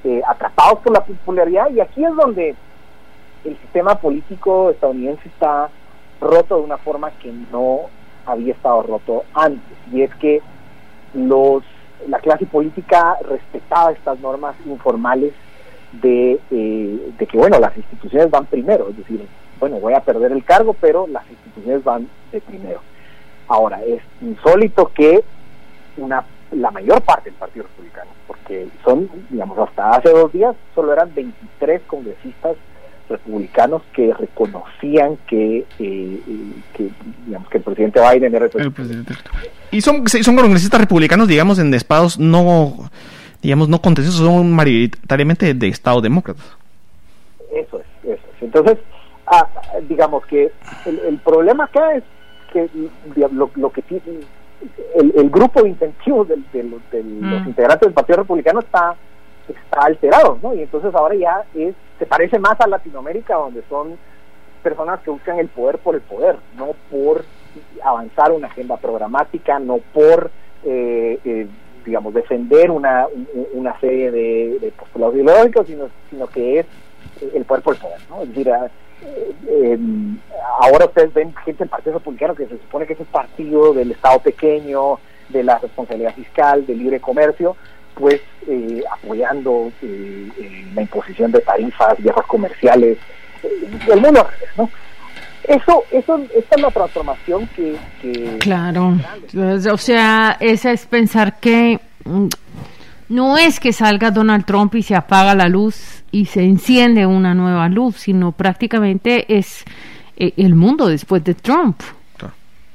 eh, 0.04 0.22
atrapados 0.26 0.80
por 0.80 0.92
la 0.92 1.04
popularidad 1.04 1.70
y 1.70 1.80
aquí 1.80 2.04
es 2.04 2.14
donde 2.14 2.54
el 3.44 3.56
sistema 3.58 3.96
político 3.96 4.70
estadounidense 4.70 5.28
está 5.28 5.68
roto 6.20 6.56
de 6.56 6.62
una 6.62 6.78
forma 6.78 7.10
que 7.12 7.32
no 7.50 7.82
había 8.26 8.54
estado 8.54 8.82
roto 8.82 9.24
antes 9.34 9.76
y 9.92 10.02
es 10.02 10.14
que 10.16 10.40
los 11.12 11.62
la 12.08 12.18
clase 12.18 12.46
política 12.46 13.16
respetaba 13.28 13.92
estas 13.92 14.18
normas 14.20 14.54
informales 14.66 15.32
de, 15.92 16.40
eh, 16.50 17.12
de 17.18 17.26
que, 17.26 17.36
bueno, 17.38 17.58
las 17.58 17.76
instituciones 17.76 18.30
van 18.30 18.46
primero, 18.46 18.88
es 18.90 18.96
decir, 18.96 19.26
bueno, 19.60 19.76
voy 19.76 19.94
a 19.94 20.00
perder 20.00 20.32
el 20.32 20.44
cargo, 20.44 20.74
pero 20.80 21.06
las 21.06 21.28
instituciones 21.30 21.84
van 21.84 22.08
de 22.32 22.40
primero. 22.40 22.80
Ahora, 23.48 23.82
es 23.84 24.02
insólito 24.20 24.90
que 24.94 25.22
una 25.96 26.24
la 26.50 26.70
mayor 26.70 27.02
parte 27.02 27.30
del 27.30 27.38
Partido 27.38 27.64
Republicano, 27.64 28.10
porque 28.26 28.68
son, 28.84 29.08
digamos, 29.30 29.58
hasta 29.58 29.90
hace 29.90 30.10
dos 30.10 30.32
días 30.32 30.54
solo 30.74 30.92
eran 30.92 31.14
23 31.14 31.82
congresistas 31.86 32.56
republicanos 33.08 33.82
que 33.92 34.12
reconocían 34.14 35.16
que, 35.26 35.58
eh, 35.58 35.64
eh, 35.78 36.20
que, 36.74 36.90
digamos, 37.26 37.48
que 37.48 37.58
el 37.58 37.64
presidente 37.64 38.00
Biden 38.00 38.34
era 38.34 38.46
el 38.46 38.72
presidente. 38.72 39.14
Y 39.70 39.80
son, 39.80 40.06
son 40.06 40.36
congresistas 40.36 40.80
republicanos, 40.80 41.28
digamos, 41.28 41.58
en 41.58 41.72
estados 41.74 42.18
no, 42.18 42.90
digamos, 43.42 43.68
no 43.68 43.80
contenciosos, 43.80 44.20
son 44.24 44.52
mayoritariamente 44.52 45.54
de 45.54 45.68
estados 45.68 46.02
demócratas. 46.02 46.44
Eso 47.52 47.80
es, 47.80 47.86
eso 48.04 48.22
es. 48.36 48.42
Entonces, 48.42 48.78
ah, 49.26 49.48
digamos 49.88 50.24
que 50.26 50.50
el, 50.86 51.18
problema 51.18 51.64
acá 51.64 51.94
es 51.94 52.04
que 52.52 52.68
lo, 53.16 53.50
lo 53.54 53.70
que 53.70 53.82
el, 54.96 55.12
el, 55.16 55.30
grupo 55.30 55.62
de 55.62 55.70
incentivos 55.70 56.28
de, 56.28 56.36
los 56.62 56.80
mm. 56.92 57.48
integrantes 57.48 57.86
del 57.86 57.92
Partido 57.92 58.18
Republicano 58.18 58.60
está 58.60 58.94
está 59.52 59.80
alterado, 59.82 60.38
¿no? 60.42 60.54
Y 60.54 60.62
entonces 60.62 60.94
ahora 60.94 61.14
ya 61.14 61.44
es, 61.54 61.74
se 61.98 62.06
parece 62.06 62.38
más 62.38 62.60
a 62.60 62.66
Latinoamérica, 62.66 63.36
donde 63.36 63.62
son 63.68 63.96
personas 64.62 65.00
que 65.00 65.10
buscan 65.10 65.38
el 65.38 65.48
poder 65.48 65.78
por 65.78 65.94
el 65.94 66.00
poder, 66.00 66.36
no 66.56 66.72
por 66.90 67.24
avanzar 67.82 68.32
una 68.32 68.48
agenda 68.48 68.76
programática, 68.76 69.58
no 69.58 69.78
por, 69.92 70.30
eh, 70.64 71.18
eh, 71.24 71.46
digamos, 71.84 72.14
defender 72.14 72.70
una, 72.70 73.06
una 73.52 73.78
serie 73.78 74.10
de, 74.10 74.72
postulados 74.76 75.14
ideológicos, 75.14 75.66
sino, 75.66 75.88
sino 76.10 76.26
que 76.26 76.60
es 76.60 76.66
el 77.34 77.44
poder 77.44 77.62
por 77.62 77.74
el 77.74 77.80
poder, 77.80 77.98
¿no? 78.08 78.22
Es 78.22 78.28
decir, 78.30 78.50
ah, 78.50 78.68
eh, 79.46 79.78
ahora 80.60 80.86
ustedes 80.86 81.12
ven 81.12 81.34
gente 81.44 81.64
del 81.64 81.68
Partido 81.68 81.98
Republicano 81.98 82.34
que 82.34 82.46
se 82.46 82.58
supone 82.58 82.86
que 82.86 82.94
es 82.94 83.00
un 83.00 83.06
partido 83.06 83.74
del 83.74 83.90
Estado 83.90 84.18
pequeño, 84.20 84.98
de 85.28 85.42
la 85.42 85.58
responsabilidad 85.58 86.14
fiscal, 86.14 86.66
del 86.66 86.78
libre 86.78 87.00
comercio, 87.00 87.56
pues 87.94 88.20
eh, 88.46 88.82
apoyando 88.92 89.72
eh, 89.82 90.28
eh, 90.38 90.66
la 90.74 90.82
imposición 90.82 91.32
de 91.32 91.40
tarifas, 91.40 91.96
guerras 91.98 92.26
comerciales, 92.26 92.98
del 93.86 94.00
mundo 94.00 94.26
¿no? 94.56 94.70
Eso, 95.44 95.84
eso, 95.90 96.20
esta 96.34 96.56
es 96.56 96.62
la 96.62 96.70
transformación 96.70 97.48
que... 97.54 98.38
claro, 98.40 98.96
o 99.70 99.76
sea, 99.76 100.38
esa 100.40 100.72
es 100.72 100.86
pensar 100.86 101.38
que 101.38 101.78
mm, 102.04 102.28
no 103.10 103.36
es 103.36 103.60
que 103.60 103.74
salga 103.74 104.10
Donald 104.10 104.46
Trump 104.46 104.74
y 104.74 104.82
se 104.82 104.94
apaga 104.94 105.34
la 105.34 105.48
luz 105.48 106.02
y 106.10 106.26
se 106.26 106.42
enciende 106.44 107.04
una 107.04 107.34
nueva 107.34 107.68
luz, 107.68 107.96
sino 107.96 108.32
prácticamente 108.32 109.36
es 109.36 109.64
el 110.16 110.54
mundo 110.54 110.88
después 110.88 111.22
de 111.24 111.34
Trump. 111.34 111.82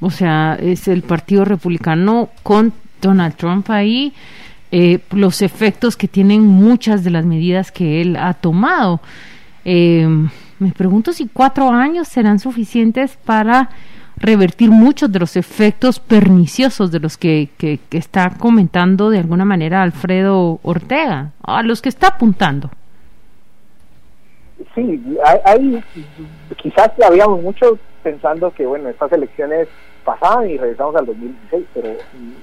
O 0.02 0.12
sea, 0.12 0.58
es 0.62 0.88
el 0.88 1.02
Partido 1.02 1.46
Republicano 1.46 2.30
con 2.44 2.72
Donald 3.02 3.36
Trump 3.36 3.70
ahí 3.72 4.14
eh, 4.72 5.00
los 5.12 5.42
efectos 5.42 5.98
que 5.98 6.08
tienen 6.08 6.46
muchas 6.46 7.04
de 7.04 7.10
las 7.10 7.26
medidas 7.26 7.72
que 7.72 8.02
él 8.02 8.16
ha 8.16 8.36
tomado. 8.36 9.00
Eh, 9.66 10.08
me 10.60 10.72
pregunto 10.72 11.12
si 11.12 11.28
cuatro 11.28 11.70
años 11.70 12.08
serán 12.08 12.38
suficientes 12.38 13.18
para 13.18 13.70
revertir 14.18 14.70
muchos 14.70 15.12
de 15.12 15.20
los 15.20 15.36
efectos 15.38 16.00
perniciosos 16.00 16.92
de 16.92 17.00
los 17.00 17.18
que, 17.18 17.50
que, 17.58 17.80
está 17.92 18.32
comentando 18.38 19.10
de 19.10 19.20
alguna 19.20 19.46
manera 19.46 19.82
Alfredo 19.82 20.60
Ortega, 20.62 21.32
a 21.42 21.64
los 21.64 21.82
que 21.82 21.90
está 21.90 22.08
apuntando. 22.08 22.70
Sí, 24.76 25.02
hay, 25.46 25.84
quizás 26.58 26.92
habíamos 27.04 27.42
mucho 27.42 27.80
pensando 28.04 28.52
que, 28.52 28.66
bueno, 28.66 28.90
estas 28.90 29.12
elecciones 29.14 29.68
pasaban 30.04 30.50
y 30.50 30.58
regresamos 30.58 30.96
al 30.96 31.06
2016, 31.06 31.66
pero 31.74 31.90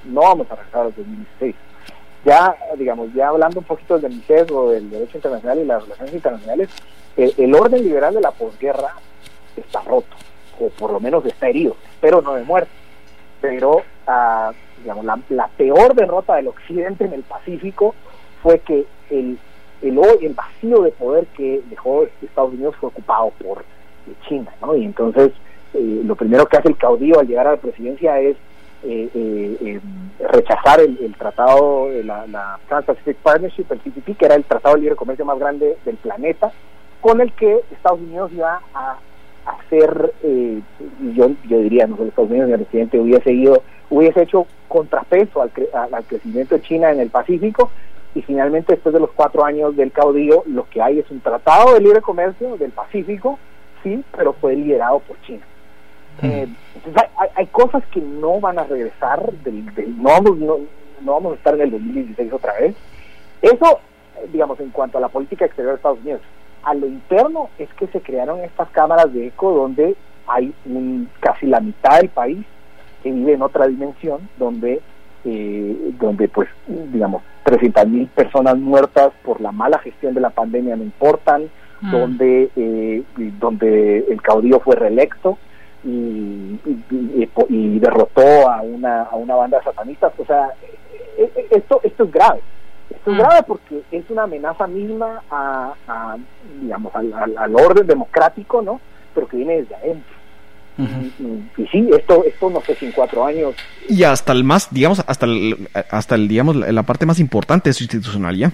no 0.06 0.22
vamos 0.22 0.50
a 0.50 0.56
regresar 0.56 0.86
al 0.86 0.94
2016 0.96 1.54
ya, 2.26 2.56
digamos, 2.76 3.14
ya 3.14 3.28
hablando 3.28 3.60
un 3.60 3.64
poquito 3.64 3.98
del 3.98 4.20
o 4.52 4.70
del 4.70 4.90
derecho 4.90 5.16
internacional 5.16 5.60
y 5.60 5.64
las 5.64 5.82
relaciones 5.84 6.14
internacionales, 6.14 6.68
el, 7.16 7.54
orden 7.54 7.82
liberal 7.82 8.14
de 8.14 8.20
la 8.20 8.32
posguerra 8.32 8.94
está 9.56 9.80
roto, 9.82 10.14
o 10.60 10.68
por 10.70 10.92
lo 10.92 10.98
menos 10.98 11.24
está 11.24 11.48
herido, 11.48 11.76
pero 12.00 12.20
no 12.20 12.34
de 12.34 12.42
muerte. 12.42 12.70
Pero, 13.40 13.82
ah, 14.08 14.52
digamos, 14.82 15.04
la, 15.28 15.48
peor 15.56 15.94
derrota 15.94 16.34
del 16.34 16.48
Occidente 16.48 17.04
en 17.04 17.12
el 17.12 17.22
Pacífico 17.22 17.94
fue 18.42 18.58
que 18.58 18.84
el, 19.10 19.38
el, 19.82 19.98
el 20.20 20.34
vacío 20.34 20.82
de 20.82 20.90
poder 20.90 21.26
que 21.28 21.62
dejó 21.70 22.06
Estados 22.20 22.52
Unidos 22.52 22.74
fue 22.80 22.88
ocupado 22.88 23.32
por 23.42 23.64
China, 24.28 24.52
¿no? 24.60 24.74
Y 24.74 24.84
entonces, 24.84 25.30
eh, 25.74 26.02
lo 26.04 26.16
primero 26.16 26.46
que 26.46 26.56
hace 26.56 26.68
el 26.68 26.76
caudillo 26.76 27.20
al 27.20 27.28
llegar 27.28 27.46
a 27.46 27.52
la 27.52 27.56
presidencia 27.60 28.18
es 28.18 28.36
eh, 28.88 29.10
eh, 29.14 29.56
eh, 29.60 29.80
rechazar 30.32 30.80
el, 30.80 31.14
tratado 31.16 31.88
de 31.88 32.04
la, 32.04 32.26
la 32.26 32.58
Trans-Pacific 32.68 33.16
Partnership, 33.16 33.66
el 33.70 33.80
TPP, 33.80 34.16
que 34.16 34.26
era 34.26 34.36
el 34.36 34.44
tratado 34.44 34.76
de 34.76 34.82
libre 34.82 34.96
comercio 34.96 35.24
más 35.24 35.38
grande 35.38 35.76
del 35.84 35.96
planeta, 35.96 36.52
con 37.00 37.20
el 37.20 37.32
que 37.32 37.60
Estados 37.72 38.00
Unidos 38.00 38.30
iba 38.32 38.60
a 38.74 38.98
hacer, 39.44 40.12
yo, 41.14 41.30
yo 41.48 41.58
diría, 41.60 41.86
no 41.86 41.96
sé, 41.96 42.08
Estados 42.08 42.30
Unidos, 42.30 42.50
el 42.50 42.60
presidente 42.60 43.00
hubiese 43.00 43.32
ido, 43.32 43.62
hubiese 43.90 44.22
hecho 44.22 44.46
contrapeso 44.68 45.42
al, 45.42 45.50
al 45.92 46.04
crecimiento 46.04 46.54
de 46.54 46.62
China 46.62 46.90
en 46.90 47.00
el 47.00 47.10
Pacífico, 47.10 47.70
y 48.14 48.22
finalmente 48.22 48.72
después 48.72 48.92
de 48.92 49.00
los 49.00 49.10
cuatro 49.10 49.44
años 49.44 49.76
del 49.76 49.92
caudillo, 49.92 50.42
lo 50.46 50.68
que 50.70 50.80
hay 50.80 51.00
es 51.00 51.10
un 51.10 51.20
tratado 51.20 51.74
de 51.74 51.80
libre 51.80 52.00
comercio 52.00 52.56
del 52.56 52.70
Pacífico, 52.70 53.38
sí, 53.82 54.02
pero 54.16 54.32
fue 54.32 54.54
liderado 54.56 55.00
por 55.00 55.20
China. 55.22 55.44
Eh, 56.22 56.48
hay, 57.34 57.46
cosas 57.46 57.84
que 57.92 58.00
no 58.00 58.40
van 58.40 58.58
a 58.58 58.64
regresar, 58.64 59.32
del, 59.44 59.66
no, 59.98 60.10
vamos, 60.10 60.38
no, 60.38 60.58
vamos 61.02 61.32
a 61.32 61.36
estar 61.36 61.54
en 61.54 61.62
el 61.62 61.70
2016 61.72 62.32
otra 62.32 62.54
vez. 62.54 62.74
Eso, 63.42 63.80
digamos, 64.32 64.58
en 64.60 64.70
cuanto 64.70 64.98
a 64.98 65.00
la 65.00 65.08
política 65.08 65.44
exterior 65.44 65.72
de 65.72 65.76
Estados 65.76 66.00
Unidos. 66.00 66.22
A 66.62 66.74
lo 66.74 66.86
interno 66.86 67.50
es 67.58 67.72
que 67.74 67.86
se 67.88 68.00
crearon 68.00 68.40
estas 68.40 68.68
cámaras 68.70 69.12
de 69.12 69.28
eco 69.28 69.52
donde 69.52 69.94
hay 70.26 70.52
un, 70.64 71.08
casi 71.20 71.46
la 71.46 71.60
mitad 71.60 71.98
del 71.98 72.08
país 72.08 72.44
que 73.02 73.12
vive 73.12 73.34
en 73.34 73.42
otra 73.42 73.66
dimensión, 73.66 74.28
donde, 74.36 74.80
eh, 75.24 75.90
donde 76.00 76.28
pues, 76.28 76.48
digamos, 76.66 77.22
300 77.44 77.86
mil 77.86 78.06
personas 78.08 78.58
muertas 78.58 79.12
por 79.22 79.40
la 79.40 79.52
mala 79.52 79.78
gestión 79.78 80.14
de 80.14 80.20
la 80.20 80.30
pandemia 80.30 80.74
no 80.74 80.82
importan, 80.82 81.48
mm. 81.80 81.90
donde, 81.92 82.50
eh, 82.56 83.02
donde 83.38 83.98
el 84.10 84.20
caudillo 84.20 84.58
fue 84.60 84.74
reelecto, 84.74 85.38
y, 85.84 86.58
y, 87.48 87.78
derrotó 87.78 88.50
a 88.50 88.62
una, 88.62 89.02
a 89.02 89.16
una 89.16 89.34
banda 89.36 89.62
satanista. 89.62 90.12
O 90.18 90.24
sea, 90.24 90.48
e, 91.16 91.22
e, 91.22 91.46
esto, 91.50 91.80
esto 91.82 92.04
es 92.04 92.12
grave. 92.12 92.40
Esto 92.90 93.10
es 93.10 93.16
mm. 93.16 93.20
grave 93.20 93.42
porque 93.46 93.82
es 93.90 94.10
una 94.10 94.24
amenaza 94.24 94.66
misma 94.66 95.22
a, 95.30 96.16
digamos, 96.60 96.94
al, 96.94 97.12
al, 97.36 97.54
orden 97.54 97.86
democrático, 97.86 98.62
¿no? 98.62 98.80
Pero 99.14 99.28
que 99.28 99.36
viene 99.36 99.62
desde 99.62 99.74
adentro. 99.76 100.16
y, 101.56 101.66
sí, 101.68 101.88
esto, 101.96 102.24
esto 102.24 102.50
no 102.50 102.60
sé 102.62 102.74
si 102.74 102.86
en 102.86 102.92
cuatro 102.92 103.24
años. 103.24 103.54
Y 103.88 104.02
hasta 104.04 104.32
el 104.32 104.44
más, 104.44 104.68
digamos, 104.72 105.04
hasta 105.06 105.26
el, 105.26 105.68
hasta 105.90 106.14
el, 106.14 106.28
digamos, 106.28 106.56
la 106.56 106.82
parte 106.82 107.06
más 107.06 107.20
importante 107.20 107.70
de 107.70 107.74
su 107.74 107.84
institucionalidad. 107.84 108.52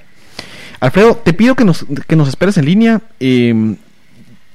Alfredo, 0.81 1.15
te 1.17 1.33
pido 1.33 1.55
que 1.55 1.65
nos, 1.65 1.87
que 2.07 2.17
nos 2.17 2.29
esperes 2.29 2.59
en 2.59 2.65
línea. 2.65 3.01
Eh, 3.21 3.77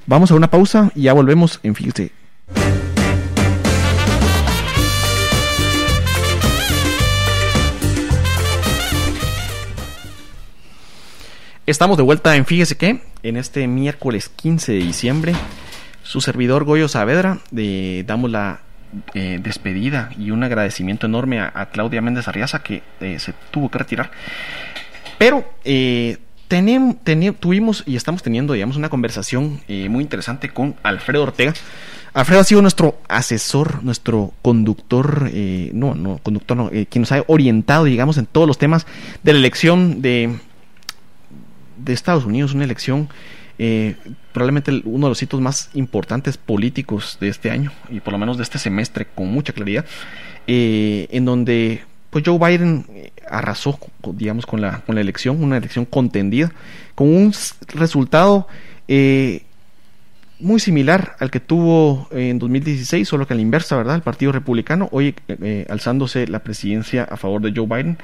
vamos 0.06 0.32
a 0.32 0.36
una 0.36 0.50
pausa 0.50 0.92
y 0.94 1.04
ya 1.04 1.14
volvemos 1.14 1.60
en 1.64 1.74
Fíjese 1.74 2.17
Estamos 11.68 11.98
de 11.98 12.04
vuelta 12.04 12.34
en 12.38 12.46
Fíjese 12.46 12.78
que, 12.78 13.02
en 13.24 13.36
este 13.36 13.68
miércoles 13.68 14.30
15 14.30 14.72
de 14.72 14.78
diciembre, 14.78 15.34
su 16.02 16.22
servidor 16.22 16.64
Goyo 16.64 16.88
Saavedra, 16.88 17.40
le 17.52 18.06
damos 18.06 18.32
la 18.32 18.62
eh, 19.14 19.40
despedida 19.44 20.10
y 20.18 20.32
un 20.32 20.46
agradecimiento 20.46 21.08
enorme 21.08 21.42
a, 21.42 21.70
Claudia 21.74 22.02
Méndez 22.02 22.30
Arriaza 22.30 22.64
que 22.64 22.84
eh, 23.02 23.20
se 23.20 23.34
tuvo 23.52 23.70
que 23.70 23.80
retirar. 23.80 24.12
Pero 25.18 25.44
eh, 25.66 26.20
tuvimos 27.38 27.84
y 27.86 27.98
estamos 27.98 28.24
teniendo, 28.24 28.54
digamos, 28.54 28.78
una 28.78 28.88
conversación 28.88 29.60
muy 29.68 30.04
interesante 30.04 30.48
con 30.48 30.78
Alfredo 30.84 31.24
Ortega. 31.24 31.54
Alfredo 32.20 32.42
ha 32.42 32.44
sido 32.44 32.62
nuestro 32.62 33.00
asesor, 33.08 33.84
nuestro 33.84 34.34
conductor, 34.42 35.30
no, 35.74 35.94
no, 35.94 36.18
conductor 36.18 36.58
no, 36.58 36.70
quien 36.70 37.02
nos 37.02 37.12
ha 37.12 37.24
orientado, 37.28 37.84
digamos, 37.84 38.18
en 38.18 38.26
todos 38.26 38.48
los 38.48 38.58
temas 38.58 38.88
de 39.24 39.34
la 39.34 39.40
elección 39.40 40.02
de 40.02 40.40
de 41.78 41.94
Estados 41.94 42.26
Unidos, 42.26 42.54
una 42.54 42.64
elección 42.64 43.10
eh, 43.60 43.96
probablemente 44.34 44.72
uno 44.86 45.08
de 45.08 45.12
los 45.12 45.24
hitos 45.24 45.42
más 45.42 45.70
importantes 45.74 46.38
políticos 46.38 47.18
de 47.20 47.30
este 47.30 47.50
año 47.50 47.72
y 47.90 48.00
por 48.02 48.14
lo 48.14 48.20
menos 48.20 48.38
de 48.38 48.44
este 48.44 48.60
semestre 48.60 49.08
con 49.16 49.32
mucha 49.32 49.54
claridad, 49.54 49.86
eh, 50.46 51.08
en 51.12 51.26
donde 51.26 51.84
pues 52.10 52.24
Joe 52.26 52.38
Biden 52.38 52.86
eh, 52.90 53.12
arrasó, 53.30 53.80
digamos, 54.14 54.46
con 54.46 54.62
la, 54.62 54.82
con 54.82 54.96
la 54.96 55.02
elección, 55.02 55.44
una 55.44 55.58
elección 55.58 55.86
contendida, 55.86 56.52
con 56.96 57.08
un 57.10 57.34
resultado 57.70 58.48
muy 60.40 60.60
similar 60.60 61.16
al 61.20 61.32
que 61.32 61.40
tuvo 61.40 62.08
en 62.12 62.40
2016, 62.40 63.08
solo 63.08 63.26
que 63.28 63.34
a 63.34 63.36
la 63.36 63.42
inversa, 63.42 63.76
¿verdad? 63.76 63.96
El 63.96 64.02
Partido 64.02 64.32
Republicano, 64.32 64.88
hoy 64.92 65.16
alzándose 65.70 66.28
la 66.28 66.40
presidencia 66.40 67.04
a 67.04 67.18
favor 67.18 67.42
de 67.42 67.54
Joe 67.56 67.66
Biden. 67.66 67.98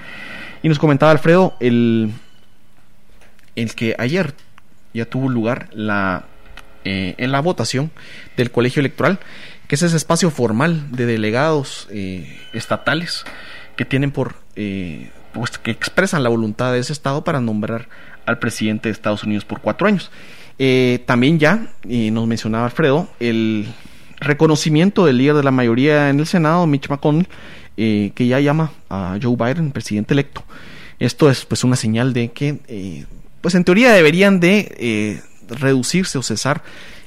Y 0.64 0.69
nos 0.69 0.80
comentaba 0.80 1.11
Alfredo 1.11 1.55
el 1.60 2.11
el 3.55 3.76
que 3.76 3.95
ayer 3.97 4.34
ya 4.93 5.05
tuvo 5.05 5.30
lugar 5.30 5.69
la, 5.73 6.26
eh, 6.84 7.15
en 7.18 7.31
la 7.31 7.41
votación 7.41 7.91
del 8.38 8.51
colegio 8.51 8.80
electoral, 8.80 9.19
que 9.68 9.76
es 9.76 9.81
ese 9.81 9.97
espacio 9.97 10.30
formal 10.30 10.91
de 10.91 11.05
delegados 11.05 11.88
eh, 11.91 12.39
estatales 12.53 13.26
que 13.76 13.85
tienen 13.85 14.11
por, 14.11 14.35
eh, 14.55 15.11
pues, 15.34 15.57
que 15.57 15.72
expresan 15.72 16.23
la 16.23 16.30
voluntad 16.30 16.72
de 16.73 16.80
ese 16.80 16.93
estado 16.93 17.23
para 17.23 17.39
nombrar 17.39 17.88
al 18.26 18.39
presidente 18.39 18.89
de 18.89 18.93
Estados 18.93 19.23
Unidos 19.23 19.45
por 19.45 19.61
cuatro 19.61 19.88
años. 19.88 20.11
También 21.05 21.39
ya, 21.39 21.67
nos 21.84 22.27
mencionaba 22.27 22.65
Alfredo, 22.65 23.09
el 23.19 23.67
reconocimiento 24.19 25.05
del 25.05 25.17
líder 25.17 25.35
de 25.35 25.43
la 25.43 25.51
mayoría 25.51 26.09
en 26.09 26.19
el 26.19 26.25
Senado, 26.25 26.65
Mitch 26.67 26.89
McConnell, 26.89 27.27
que 27.75 28.27
ya 28.27 28.39
llama 28.39 28.71
a 28.89 29.17
Joe 29.21 29.35
Biden 29.35 29.71
presidente 29.71 30.13
electo. 30.13 30.43
Esto 30.99 31.30
es 31.30 31.45
pues 31.45 31.63
una 31.63 31.75
señal 31.75 32.13
de 32.13 32.31
que 32.31 33.05
pues 33.43 33.55
en 33.55 33.65
teoría 33.65 33.91
deberían 33.91 34.39
de 34.39 34.73
eh, 34.80 35.21
reducirse 35.49 36.17
o 36.17 36.23
cesar, 36.23 36.63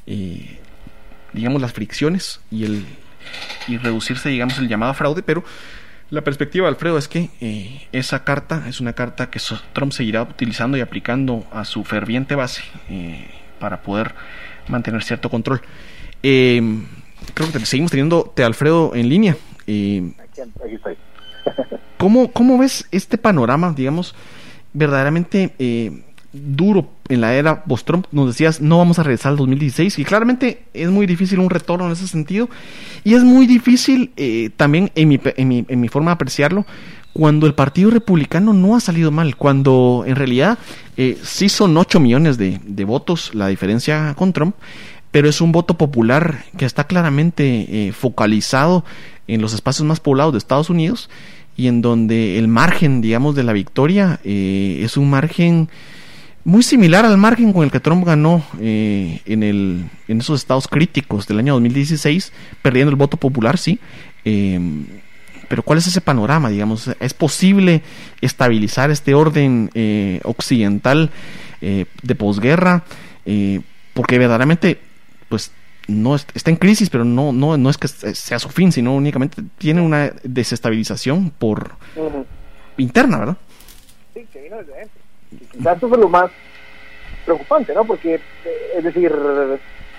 eh, 0.07 0.59
digamos, 1.33 1.63
las 1.63 1.73
fricciones 1.73 2.41
y, 2.51 2.65
el, 2.65 2.85
y 3.67 3.79
reducirse, 3.79 4.29
digamos, 4.29 4.59
el 4.59 4.69
llamado 4.69 4.93
fraude, 4.93 5.23
pero 5.23 5.43
la 6.11 6.23
perspectiva, 6.23 6.69
Alfredo, 6.69 6.99
es 6.99 7.09
que 7.09 7.31
eh, 7.41 7.89
esa 7.93 8.25
carta 8.25 8.65
es 8.69 8.81
una 8.81 8.93
carta 8.93 9.31
que 9.31 9.41
Trump 9.73 9.93
seguirá 9.93 10.23
utilizando 10.23 10.77
y 10.77 10.81
aplicando 10.81 11.45
a 11.53 11.65
su 11.65 11.85
ferviente 11.85 12.35
base 12.35 12.63
para 13.59 13.83
poder 13.83 14.15
mantener 14.69 15.03
cierto 15.03 15.31
control. 15.31 15.61
creo 16.21 17.53
que 17.53 17.67
seguimos 17.67 17.91
teniendo 17.91 18.33
te 18.35 18.45
Alfredo 18.45 18.95
en 18.95 19.09
línea. 19.09 19.37
aquí, 19.63 20.41
estoy. 20.75 20.97
¿cómo, 21.97 22.31
¿Cómo 22.33 22.59
ves 22.59 22.87
este 22.91 23.19
panorama, 23.19 23.73
digamos, 23.77 24.15
verdaderamente 24.73 26.05
duro 26.45 26.89
en 27.09 27.21
la 27.21 27.35
era 27.35 27.65
post-Trump. 27.65 28.07
Nos 28.13 28.29
decías, 28.29 28.61
no 28.61 28.79
vamos 28.79 28.99
a 28.99 29.03
regresar 29.03 29.31
al 29.31 29.37
2016. 29.39 29.99
Y 29.99 30.05
claramente 30.05 30.65
es 30.75 30.91
muy 30.91 31.07
difícil 31.07 31.39
un 31.39 31.51
retorno 31.51 31.87
en 31.87 31.93
ese 31.93 32.07
sentido. 32.07 32.49
Y 33.05 33.15
es 33.15 33.25
muy 33.25 33.47
difícil 33.47 34.13
eh, 34.17 34.51
también, 34.57 34.91
en 34.95 35.09
mi, 35.09 35.21
en, 35.25 35.49
mi, 35.49 35.65
en 35.69 35.81
mi 35.81 35.89
forma 35.89 36.11
de 36.11 36.15
apreciarlo, 36.15 36.67
cuando 37.13 37.47
el 37.47 37.55
Partido 37.55 37.91
Republicano 37.91 38.53
no 38.53 38.77
ha 38.77 38.81
salido 38.81 39.11
mal. 39.11 39.37
Cuando 39.37 40.05
en 40.07 40.17
realidad 40.17 40.59
eh, 40.97 41.19
sí 41.23 41.49
son 41.49 41.77
8 41.77 42.01
millones 42.01 42.39
de, 42.39 42.61
de, 42.65 42.85
votos 42.85 43.35
la 43.35 43.49
diferencia 43.49 44.15
con 44.17 44.33
Trump. 44.33 44.55
Pero 45.11 45.29
es 45.29 45.41
un 45.41 45.53
voto 45.53 45.79
popular 45.79 46.45
que 46.59 46.67
está 46.67 46.85
claramente 46.85 47.87
eh, 47.89 47.93
focalizado 47.93 48.85
en 49.29 49.41
los 49.41 49.55
espacios 49.55 49.87
más 49.87 49.99
poblados 49.99 50.33
de 50.33 50.39
Estados 50.39 50.69
Unidos 50.69 51.09
y 51.57 51.69
en 51.69 51.81
donde 51.81 52.39
el 52.39 52.49
margen, 52.49 53.01
digamos, 53.01 53.35
de 53.35 53.43
la 53.43 53.55
victoria 53.55 54.21
es 54.23 54.99
un 54.99 55.09
margen 55.09 55.71
muy 56.47 56.63
similar 56.63 57.05
al 57.05 57.19
margen 57.19 57.53
con 57.53 57.65
el 57.65 57.73
que 57.73 57.81
Trump 57.81 58.07
ganó 58.07 58.41
eh, 58.61 59.21
en, 59.27 59.43
el, 59.43 59.91
en 60.07 60.21
esos 60.21 60.39
estados 60.39 60.69
críticos 60.69 61.27
del 61.27 61.41
año 61.41 61.55
2016, 61.55 62.33
perdiendo 62.63 62.91
el 62.91 62.97
voto 62.97 63.17
popular, 63.17 63.59
sí. 63.59 63.81
Em, 64.25 64.87
pero 65.49 65.65
¿cuál 65.65 65.81
es 65.81 65.89
ese 65.89 66.01
panorama? 66.01 66.49
Digamos, 66.49 66.89
¿es 67.01 67.15
posible 67.15 67.83
estabilizar 68.21 68.93
este 68.93 69.13
orden 69.13 69.73
eh, 69.75 70.21
occidental 70.23 71.11
eh, 71.61 71.87
de 72.03 72.15
posguerra? 72.15 72.85
porque 73.93 74.19
verdaderamente, 74.19 74.79
pues, 75.29 75.51
no 75.89 76.15
está 76.15 76.51
en 76.51 76.57
crisis, 76.59 76.91
pero 76.91 77.05
no, 77.05 77.33
no, 77.33 77.57
no 77.57 77.71
es 77.71 77.77
que 77.77 77.89
sea 77.89 78.39
su 78.39 78.51
fin, 78.51 78.71
sino 78.71 78.95
únicamente 78.95 79.43
tiene 79.59 79.81
una 79.81 80.13
desestabilización 80.23 81.31
por 81.31 81.75
interna, 82.77 83.19
¿verdad? 83.19 83.37
Sí, 84.15 84.25
que 84.33 84.43
vino 84.43 84.59
desde 84.59 84.77
dentro 84.77 85.06
eso 85.59 85.87
es 85.95 85.99
lo 85.99 86.09
más 86.09 86.31
preocupante, 87.25 87.75
¿no? 87.75 87.85
Porque, 87.85 88.15
eh, 88.15 88.21
es 88.77 88.85
decir, 88.85 89.13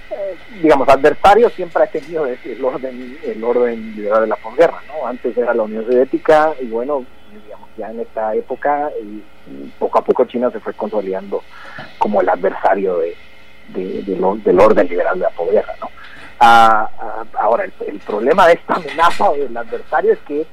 eh, 0.09 0.35
digamos, 0.61 0.87
adversario 0.87 1.49
siempre 1.49 1.83
ha 1.83 1.87
tenido 1.87 2.25
el 2.25 2.65
orden, 2.65 3.17
el 3.23 3.43
orden 3.43 3.95
liberal 3.95 4.21
de 4.21 4.27
la 4.27 4.35
posguerra, 4.37 4.81
¿no? 4.87 5.05
Antes 5.05 5.37
era 5.37 5.53
la 5.53 5.63
Unión 5.63 5.85
Soviética 5.85 6.53
y 6.61 6.67
bueno, 6.67 7.05
digamos, 7.43 7.69
ya 7.77 7.91
en 7.91 7.99
esta 7.99 8.33
época, 8.33 8.89
y, 9.01 9.23
poco 9.79 9.99
a 9.99 10.03
poco 10.03 10.25
China 10.25 10.49
se 10.51 10.59
fue 10.59 10.73
consolidando 10.73 11.41
como 11.97 12.21
el 12.21 12.29
adversario 12.29 12.99
de, 12.99 13.15
del 13.69 14.59
orden 14.59 14.87
liberal 14.87 15.19
de 15.19 15.23
la 15.23 15.29
posguerra, 15.29 15.73
¿no? 15.81 15.89
Ah, 16.39 16.89
ah, 16.99 17.23
ahora, 17.39 17.65
el, 17.65 17.99
problema 17.99 18.47
de 18.47 18.53
esta 18.53 18.75
amenaza 18.75 19.31
del 19.31 19.55
adversario 19.57 20.13
es 20.13 20.19
que 20.19 20.45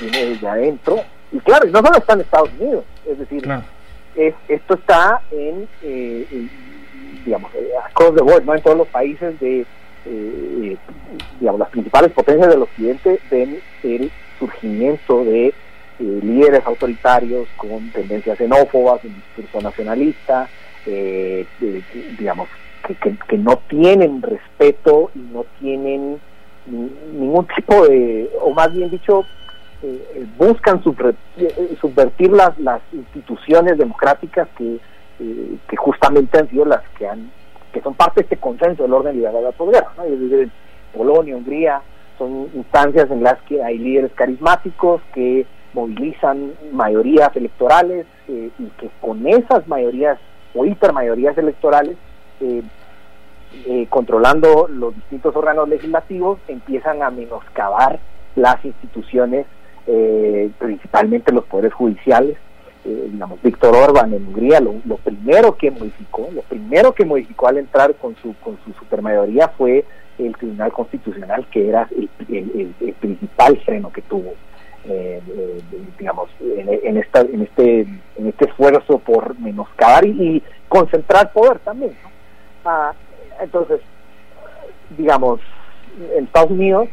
viene 0.00 0.26
desde 0.26 0.48
adentro, 0.48 1.00
y 1.30 1.38
claro, 1.40 1.66
no 1.66 1.80
solo 1.80 1.98
está 1.98 2.14
en 2.14 2.20
Estados 2.20 2.50
Unidos, 2.58 2.84
es 3.06 3.18
decir, 3.18 3.46
esto 4.16 4.74
está 4.74 5.22
en, 5.30 5.68
eh, 5.82 6.48
digamos, 7.24 7.54
eh, 7.54 7.70
across 7.84 8.14
the 8.14 8.22
¿no? 8.44 8.54
en 8.54 8.62
todos 8.62 8.76
los 8.76 8.88
países 8.88 9.38
de, 9.40 9.66
eh, 10.06 10.76
digamos, 11.40 11.58
las 11.58 11.70
principales 11.70 12.12
potencias 12.12 12.50
del 12.50 12.62
occidente 12.62 13.18
ven 13.30 13.60
el 13.82 14.10
surgimiento 14.38 15.24
de 15.24 15.54
líderes 15.98 16.66
autoritarios 16.66 17.46
con 17.56 17.90
tendencias 17.92 18.36
xenófobas, 18.36 19.04
un 19.04 19.14
discurso 19.14 19.60
nacionalista, 19.60 20.48
digamos, 22.18 22.48
que, 22.84 23.16
que, 23.28 23.38
no 23.38 23.58
tienen 23.68 24.20
respeto 24.20 25.12
y 25.14 25.20
no 25.20 25.44
tienen 25.60 26.20
ningún 26.66 27.46
tipo 27.54 27.86
de, 27.86 28.28
o 28.40 28.52
más 28.52 28.72
bien 28.72 28.90
dicho, 28.90 29.24
eh, 29.82 30.26
buscan 30.36 30.82
eh, 31.36 31.76
subvertir 31.80 32.32
las, 32.32 32.58
las 32.58 32.80
instituciones 32.92 33.78
democráticas 33.78 34.48
que, 34.56 34.78
eh, 35.20 35.56
que 35.68 35.76
justamente 35.76 36.38
han 36.38 36.48
sido 36.48 36.64
las 36.64 36.82
que 36.98 37.08
han 37.08 37.30
que 37.72 37.80
son 37.80 37.94
parte 37.94 38.20
de 38.20 38.24
este 38.24 38.36
consenso 38.36 38.82
del 38.82 38.92
orden 38.92 39.14
liberal 39.16 39.34
de 39.34 39.42
la 39.42 39.52
posguerra. 39.52 39.92
Polonia, 40.94 41.34
Hungría, 41.34 41.80
son 42.18 42.50
instancias 42.52 43.10
en 43.10 43.22
las 43.22 43.40
que 43.44 43.64
hay 43.64 43.78
líderes 43.78 44.12
carismáticos 44.12 45.00
que 45.14 45.46
movilizan 45.72 46.52
mayorías 46.70 47.34
electorales 47.34 48.04
y 48.28 48.66
que 48.76 48.90
con 49.00 49.26
esas 49.26 49.66
mayorías 49.68 50.18
o 50.54 50.66
hipermayorías 50.66 51.38
electorales 51.38 51.96
eh, 53.66 53.86
controlando 53.90 54.66
los 54.66 54.94
distintos 54.94 55.36
órganos 55.36 55.68
legislativos, 55.68 56.38
empiezan 56.48 57.02
a 57.02 57.10
menoscabar 57.10 58.00
las 58.34 58.64
instituciones, 58.64 59.46
eh, 59.86 60.50
principalmente 60.58 61.32
los 61.32 61.44
poderes 61.44 61.72
judiciales. 61.72 62.36
Eh, 62.84 63.08
digamos, 63.12 63.40
Víctor 63.42 63.76
Orban 63.76 64.12
en 64.12 64.26
Hungría, 64.26 64.60
lo, 64.60 64.96
primero 64.96 65.56
que 65.56 65.70
modificó, 65.70 66.28
lo 66.32 66.42
primero 66.42 66.92
que 66.92 67.04
modificó 67.04 67.46
al 67.46 67.58
entrar 67.58 67.94
con 67.94 68.16
su, 68.16 68.34
con 68.42 68.58
su 68.64 68.72
supermayoría 68.72 69.48
fue 69.48 69.84
el 70.18 70.36
Tribunal 70.36 70.72
Constitucional, 70.72 71.46
que 71.50 71.68
era 71.68 71.88
el, 71.96 72.08
principal 73.00 73.56
freno 73.64 73.92
que 73.92 74.02
tuvo 74.02 74.34
digamos 75.96 76.28
en, 76.40 76.96
esta 76.96 77.20
en 77.20 77.42
este 77.42 77.82
en 77.82 78.26
este 78.26 78.46
esfuerzo 78.46 78.98
por 78.98 79.38
menoscabar 79.38 80.04
y, 80.04 80.42
concentrar 80.68 81.32
poder 81.32 81.60
también 81.60 81.92
ah, 82.64 82.92
entonces, 83.42 83.80
digamos, 84.96 85.40
en 86.16 86.24
Estados 86.24 86.50
Unidos, 86.50 86.88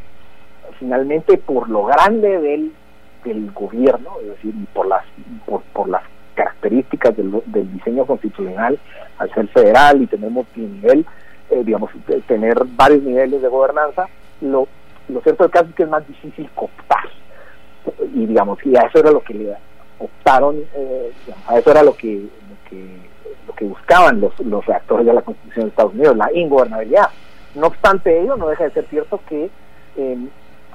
finalmente 0.77 1.37
por 1.37 1.69
lo 1.69 1.85
grande 1.85 2.39
del, 2.39 2.71
del 3.23 3.51
gobierno, 3.51 4.11
es 4.21 4.27
decir, 4.29 4.53
por 4.73 4.87
las, 4.87 5.03
por, 5.45 5.89
las 5.89 6.03
características 6.35 7.15
del, 7.17 7.41
diseño 7.73 8.05
constitucional, 8.05 8.79
al 9.17 9.33
ser 9.33 9.47
federal 9.47 10.01
y 10.01 10.07
tener 10.07 10.29
multinivel, 10.29 11.05
eh, 11.49 11.63
digamos, 11.63 11.91
tener 12.27 12.57
varios 12.65 13.03
niveles 13.03 13.41
de 13.41 13.47
gobernanza, 13.47 14.07
lo, 14.41 14.67
lo 15.07 15.21
cierto 15.21 15.43
del 15.43 15.51
caso 15.51 15.65
es 15.69 15.75
que 15.75 15.83
es 15.83 15.89
más 15.89 16.07
difícil 16.07 16.49
cooptar. 16.55 17.09
Y 18.13 18.25
digamos, 18.25 18.59
y 18.65 18.75
a 18.75 18.81
eso 18.81 18.99
era 18.99 19.11
lo 19.11 19.21
que 19.21 19.33
le 19.33 19.55
optaron, 19.97 20.57
eh, 20.75 21.11
a 21.47 21.57
eso 21.57 21.71
era 21.71 21.83
lo 21.83 21.95
que, 21.95 22.15
lo 22.15 22.69
que 22.69 23.09
lo 23.49 23.55
que 23.55 23.65
buscaban 23.65 24.21
los, 24.21 24.37
los 24.41 24.63
reactores 24.65 25.07
de 25.07 25.13
la 25.13 25.23
Constitución 25.23 25.65
de 25.65 25.69
Estados 25.69 25.93
Unidos, 25.93 26.15
la 26.15 26.31
ingobernabilidad. 26.33 27.09
No 27.55 27.67
obstante 27.67 28.21
ello, 28.21 28.35
no 28.35 28.47
deja 28.47 28.65
de 28.65 28.71
ser 28.71 28.85
cierto 28.85 29.19
que 29.27 29.49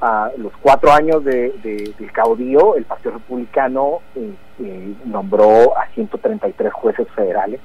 a 0.05 0.31
los 0.37 0.53
cuatro 0.61 0.93
años 0.93 1.25
de, 1.25 1.51
del 1.63 2.13
caudillo, 2.13 2.77
el 2.77 2.85
Partido 2.85 3.13
Republicano 3.13 4.01
eh, 4.15 4.35
eh, 4.61 4.95
nombró 5.07 5.79
a 5.79 5.87
133 5.95 6.71
jueces 6.75 7.09
federales. 7.17 7.59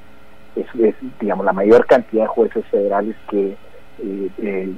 Es, 0.55 0.95
digamos, 1.19 1.45
la 1.45 1.51
mayor 1.51 1.85
cantidad 1.85 2.23
de 2.23 2.27
jueces 2.27 2.65
federales 2.67 3.17
que 3.29 3.57
eh, 4.01 4.73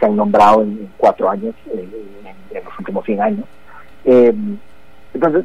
se 0.00 0.06
han 0.06 0.16
nombrado 0.16 0.62
en, 0.62 0.90
cuatro 0.96 1.30
años, 1.30 1.54
en, 1.72 1.92
los 2.52 2.78
últimos 2.80 3.04
100 3.04 3.22
años. 3.22 3.44
entonces, 4.04 5.44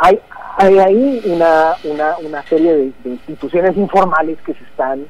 hay, 0.00 0.20
hay 0.58 0.78
ahí 0.78 1.22
una, 1.26 1.74
una, 1.82 2.18
una 2.18 2.42
serie 2.44 2.72
de, 2.74 2.92
instituciones 3.04 3.76
informales 3.76 4.40
que 4.42 4.54
se 4.54 4.62
están 4.62 5.06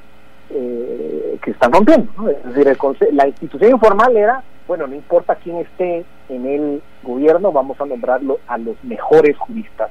eh, 0.51 1.39
que 1.43 1.51
están 1.51 1.73
rompiendo. 1.73 2.11
Es 2.31 2.55
decir, 2.55 3.13
la 3.13 3.29
institución 3.29 3.73
informal 3.73 4.17
era, 4.17 4.43
bueno, 4.69 4.87
no 4.87 4.95
importa 4.95 5.35
quién 5.37 5.57
esté 5.57 6.05
en 6.29 6.47
el 6.47 6.83
gobierno, 7.03 7.51
vamos 7.51 7.81
a 7.81 7.87
nombrarlo 7.87 8.39
a 8.47 8.59
los 8.59 8.77
mejores 8.85 9.37
juristas 9.37 9.91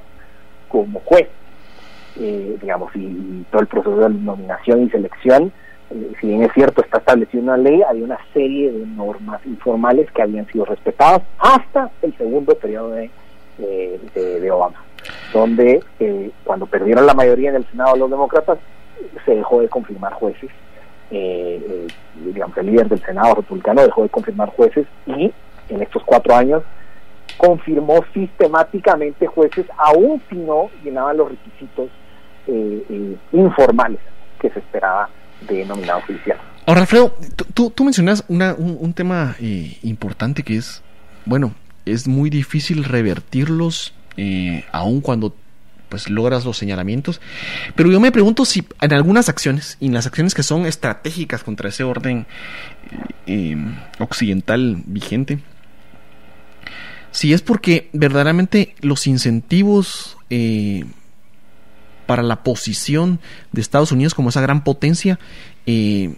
como 0.68 1.00
juez. 1.00 1.28
Eh, 2.16 2.56
digamos, 2.60 2.90
y, 2.96 3.44
todo 3.50 3.60
el 3.60 3.68
proceso 3.68 3.96
de 3.96 4.08
nominación 4.08 4.84
y 4.84 4.90
selección, 4.90 5.52
eh, 5.90 6.12
si 6.20 6.28
bien 6.28 6.42
es 6.42 6.52
cierto, 6.52 6.82
está 6.82 6.98
establecido 6.98 7.42
una 7.42 7.56
ley, 7.56 7.82
hay 7.82 8.02
una 8.02 8.18
serie 8.32 8.72
de 8.72 8.86
normas 8.86 9.44
informales 9.44 10.10
que 10.12 10.22
habían 10.22 10.46
sido 10.46 10.64
respetadas 10.64 11.22
hasta 11.38 11.90
el 12.02 12.16
segundo 12.16 12.54
periodo 12.54 12.92
de, 12.92 13.10
de 13.58 14.50
Obama 14.50 14.82
donde 15.32 15.82
eh, 16.00 16.30
cuando 16.44 16.66
perdieron 16.66 17.06
la 17.06 17.14
mayoría 17.14 17.50
en 17.50 17.56
el 17.56 17.66
Senado 17.66 17.96
los 17.96 18.10
demócratas, 18.10 18.58
se 19.24 19.34
dejó 19.34 19.60
de 19.60 19.68
confirmar 19.68 20.12
jueces. 20.14 20.50
Eh, 21.10 21.62
eh, 21.68 21.86
digamos, 22.32 22.56
el 22.58 22.66
líder 22.66 22.88
del 22.88 23.02
Senado 23.02 23.36
republicano 23.36 23.82
dejó 23.82 24.02
de 24.02 24.08
confirmar 24.08 24.50
jueces 24.50 24.86
y 25.06 25.32
en 25.68 25.82
estos 25.82 26.02
cuatro 26.04 26.34
años 26.34 26.62
confirmó 27.36 28.04
sistemáticamente 28.12 29.26
jueces, 29.26 29.66
aún 29.76 30.20
si 30.28 30.36
no 30.36 30.70
llenaban 30.82 31.16
los 31.16 31.30
requisitos 31.30 31.90
informales 33.32 34.00
que 34.40 34.48
se 34.48 34.58
esperaba 34.58 35.10
de 35.46 35.66
nominado 35.66 36.00
judicial. 36.06 36.38
Ahora, 36.64 36.80
Alfredo, 36.80 37.14
tú, 37.52 37.70
tú 37.70 37.84
mencionas 37.84 38.24
una, 38.28 38.54
un, 38.54 38.78
un, 38.80 38.94
tema 38.94 39.36
importante 39.82 40.42
que 40.42 40.56
es, 40.56 40.82
bueno, 41.26 41.52
es 41.84 42.08
muy 42.08 42.30
difícil 42.30 42.84
revertirlos 42.84 43.94
eh, 44.16 44.64
aun 44.72 45.00
cuando 45.00 45.32
pues 45.88 46.08
logras 46.10 46.44
los 46.44 46.56
señalamientos. 46.56 47.20
Pero 47.74 47.90
yo 47.90 48.00
me 48.00 48.12
pregunto 48.12 48.44
si 48.44 48.66
en 48.80 48.92
algunas 48.92 49.28
acciones, 49.28 49.76
y 49.80 49.86
en 49.86 49.94
las 49.94 50.06
acciones 50.06 50.34
que 50.34 50.42
son 50.42 50.66
estratégicas 50.66 51.42
contra 51.42 51.68
ese 51.68 51.84
orden 51.84 52.26
eh, 53.26 53.52
em, 53.52 53.76
occidental 53.98 54.82
vigente, 54.86 55.38
si 57.10 57.32
es 57.32 57.42
porque 57.42 57.88
verdaderamente 57.92 58.74
los 58.80 59.06
incentivos 59.06 60.16
eh, 60.30 60.84
para 62.06 62.22
la 62.22 62.42
posición 62.42 63.20
de 63.52 63.60
Estados 63.60 63.92
Unidos 63.92 64.14
como 64.14 64.28
esa 64.30 64.40
gran 64.40 64.64
potencia 64.64 65.18
eh, 65.66 66.14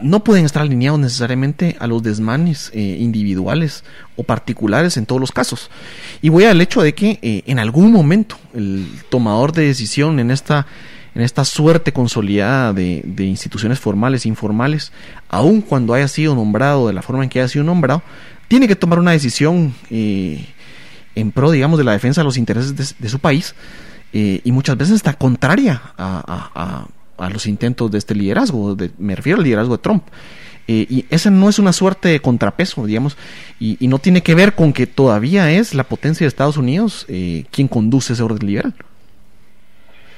no 0.00 0.24
pueden 0.24 0.44
estar 0.44 0.62
alineados 0.62 0.98
necesariamente 0.98 1.76
a 1.78 1.86
los 1.86 2.02
desmanes 2.02 2.70
eh, 2.74 2.96
individuales 3.00 3.84
o 4.16 4.22
particulares 4.22 4.96
en 4.96 5.06
todos 5.06 5.20
los 5.20 5.32
casos. 5.32 5.70
Y 6.22 6.28
voy 6.28 6.44
al 6.44 6.60
hecho 6.60 6.82
de 6.82 6.94
que 6.94 7.18
eh, 7.22 7.42
en 7.46 7.58
algún 7.58 7.92
momento 7.92 8.36
el 8.54 8.86
tomador 9.10 9.52
de 9.52 9.66
decisión 9.66 10.20
en 10.20 10.30
esta, 10.30 10.66
en 11.14 11.22
esta 11.22 11.44
suerte 11.44 11.92
consolidada 11.92 12.72
de, 12.72 13.02
instituciones 13.18 13.78
formales 13.78 14.24
e 14.24 14.28
informales, 14.28 14.92
aun 15.28 15.60
cuando 15.60 15.94
haya 15.94 16.08
sido 16.08 16.34
nombrado 16.34 16.86
de 16.88 16.92
la 16.92 17.02
forma 17.02 17.24
en 17.24 17.30
que 17.30 17.40
haya 17.40 17.48
sido 17.48 17.64
nombrado, 17.64 18.02
tiene 18.48 18.68
que 18.68 18.76
tomar 18.76 18.98
una 18.98 19.12
decisión 19.12 19.74
eh, 19.90 20.46
en 21.14 21.32
pro, 21.32 21.50
digamos, 21.50 21.78
de 21.78 21.84
la 21.84 21.92
defensa 21.92 22.20
de 22.20 22.24
los 22.24 22.36
intereses 22.36 22.96
de, 22.98 23.08
su 23.08 23.18
país 23.18 23.54
y 24.12 24.52
muchas 24.52 24.76
veces 24.76 24.94
está 24.94 25.14
contraria 25.14 25.82
a 25.98 26.86
los 27.18 27.46
intentos 27.46 27.90
de 27.90 27.98
este 27.98 28.14
liderazgo, 28.14 28.74
de, 28.74 28.90
me 28.98 29.14
refiero 29.14 29.38
al 29.38 29.44
liderazgo 29.44 29.76
de 29.76 29.82
Trump. 29.82 30.04
Eh, 30.66 30.86
y 30.88 31.06
esa 31.10 31.30
no 31.30 31.48
es 31.48 31.58
una 31.58 31.74
suerte 31.74 32.08
de 32.08 32.20
contrapeso, 32.20 32.86
digamos, 32.86 33.18
y, 33.60 33.76
no 33.86 33.98
tiene 33.98 34.22
que 34.22 34.34
ver 34.34 34.54
con 34.54 34.72
que 34.72 34.86
todavía 34.86 35.50
es 35.50 35.74
la 35.74 35.84
potencia 35.84 36.24
de 36.24 36.28
Estados 36.28 36.56
Unidos 36.56 37.04
eh, 37.08 37.44
quien 37.50 37.68
conduce 37.68 38.14
ese 38.14 38.22
orden 38.22 38.46
liberal. 38.46 38.74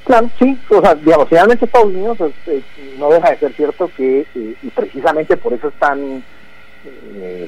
Claro, 0.05 0.31
sí, 0.39 0.57
o 0.71 0.81
sea, 0.81 0.95
digamos, 0.95 1.29
finalmente 1.29 1.65
Estados 1.65 1.89
Unidos 1.89 2.17
pues, 2.19 2.33
eh, 2.47 2.63
no 2.97 3.11
deja 3.11 3.31
de 3.31 3.39
ser 3.39 3.53
cierto 3.55 3.91
que, 3.97 4.25
y 4.63 4.69
precisamente 4.69 5.37
por 5.37 5.53
eso 5.53 5.67
es 5.67 5.75
tan, 5.81 6.23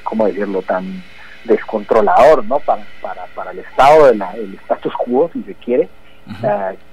¿cómo 0.02 0.26
decirlo?, 0.26 0.60
tan 0.62 1.00
descontrolador, 1.44 2.44
¿no?, 2.46 2.58
para, 2.58 2.84
para, 3.00 3.26
para 3.26 3.52
el 3.52 3.60
Estado, 3.60 4.06
del 4.06 4.20
el 4.34 4.54
status 4.54 4.92
quo, 4.94 5.30
si 5.32 5.44
se 5.44 5.54
quiere, 5.54 5.88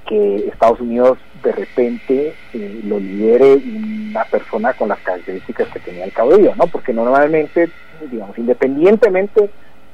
que 0.07 0.47
Estados 0.47 0.79
Unidos 0.79 1.17
de 1.43 1.51
repente 1.51 2.35
eh, 2.53 2.81
lo 2.83 2.99
lidere 2.99 3.55
una 3.55 4.23
persona 4.25 4.73
con 4.73 4.89
las 4.89 4.99
características 4.99 5.67
que 5.69 5.79
tenía 5.79 6.05
el 6.05 6.13
caudillo, 6.13 6.55
¿no? 6.55 6.67
Porque 6.67 6.93
normalmente, 6.93 7.69
digamos, 8.09 8.37
independientemente 8.37 9.49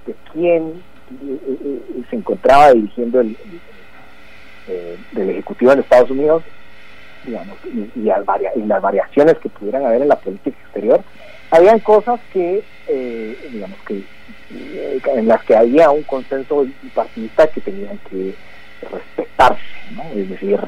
de 0.06 0.16
quién 0.32 0.82
eh, 1.24 1.40
eh, 1.48 2.04
se 2.10 2.16
encontraba 2.16 2.74
dirigiendo 2.74 3.22
el, 3.22 3.38
del 5.12 5.30
Ejecutivo 5.32 5.74
en 5.74 5.80
Estados 5.80 6.12
Unidos, 6.12 6.44
digamos, 7.26 7.58
y, 7.66 8.00
y, 8.00 8.04
las 8.04 8.82
variaciones 8.82 9.38
que 9.40 9.50
pudieran 9.50 9.86
haber 9.86 10.02
en 10.02 10.08
la 10.08 10.16
política 10.16 10.58
exterior, 10.64 11.02
habían 11.50 11.80
cosas 11.80 12.20
que, 12.32 12.64
digamos, 13.52 13.78
que 13.86 14.04
en 15.14 15.28
las 15.28 15.44
que 15.44 15.56
había 15.56 15.90
un 15.90 16.04
consenso 16.04 16.66
partidista 16.94 17.48
que 17.48 17.62
tenían 17.62 17.98
que 18.10 18.34
respetarse, 18.90 19.62
¿no? 19.96 20.04
Es 20.16 20.30
decir, 20.30 20.60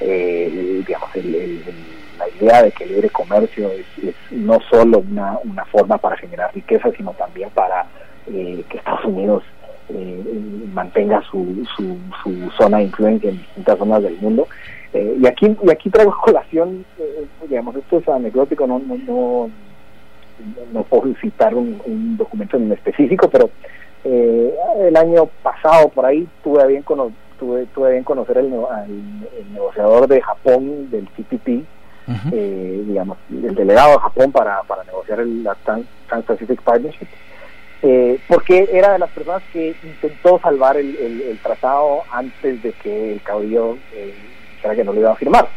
eh, 0.00 0.82
digamos, 0.86 1.10
la 1.14 2.28
idea 2.40 2.62
de 2.62 2.72
que 2.72 2.84
el 2.84 2.92
libre 2.92 3.10
comercio 3.10 3.70
es, 3.70 4.14
no 4.30 4.58
solo 4.70 5.00
una, 5.00 5.64
forma 5.66 5.98
para 5.98 6.16
generar 6.16 6.54
riqueza, 6.54 6.90
sino 6.96 7.12
también 7.12 7.50
para 7.50 7.86
eh, 8.26 8.64
que 8.68 8.78
Estados 8.78 9.04
Unidos 9.04 9.42
eh, 9.90 10.22
mantenga 10.72 11.22
su, 11.30 11.66
su, 11.76 11.98
su, 12.22 12.50
zona 12.56 12.78
de 12.78 12.84
influencia 12.84 13.30
en 13.30 13.38
distintas 13.38 13.78
zonas 13.78 14.02
del 14.02 14.16
mundo. 14.16 14.48
y 14.94 15.26
aquí 15.26 15.54
y 15.62 15.70
aquí 15.70 15.90
traigo 15.90 16.16
colación, 16.24 16.84
digamos, 17.46 17.76
esto 17.76 17.98
es 17.98 18.08
anecdótico, 18.08 18.66
no, 18.66 18.78
no, 18.78 18.96
no, 19.06 19.50
no 20.72 20.82
puedo 20.84 21.14
citar 21.20 21.54
un, 21.54 21.80
un 21.84 22.16
documento 22.16 22.56
en 22.56 22.72
específico, 22.72 23.28
pero 23.28 23.50
el 24.02 24.96
año 24.96 25.26
pasado 25.42 25.90
por 25.90 26.06
ahí 26.06 26.26
tuve 26.42 26.66
bien 26.66 26.82
con 26.82 27.12
tuve, 27.40 27.66
tuve 27.74 27.92
bien 27.92 28.04
conocer 28.04 28.38
al, 28.38 28.50
negociador 29.52 30.06
de 30.06 30.20
Japón 30.20 30.90
del 30.90 31.08
TPP, 31.08 31.64
eh, 32.32 32.84
digamos, 32.86 33.18
el 33.30 33.54
delegado 33.54 33.92
de 33.92 33.98
Japón 33.98 34.32
para, 34.32 34.62
para 34.64 34.84
negociar 34.84 35.20
el, 35.20 35.42
la 35.42 35.54
Trans-Pacific 35.54 36.60
Partnership, 36.60 37.06
eh, 37.82 38.18
porque 38.28 38.68
era 38.70 38.92
de 38.92 38.98
las 38.98 39.10
personas 39.10 39.42
que 39.52 39.74
intentó 39.82 40.38
salvar 40.40 40.76
el, 40.76 40.94
el, 40.96 41.38
tratado 41.38 42.02
antes 42.12 42.62
de 42.62 42.72
que 42.72 43.14
el 43.14 43.22
caudillo 43.22 43.78
eh, 43.94 44.14
dijera 44.56 44.74
que 44.74 44.84
no 44.84 44.92
lo 44.92 45.00
iba 45.00 45.12
a 45.12 45.16
firmar. 45.16 45.48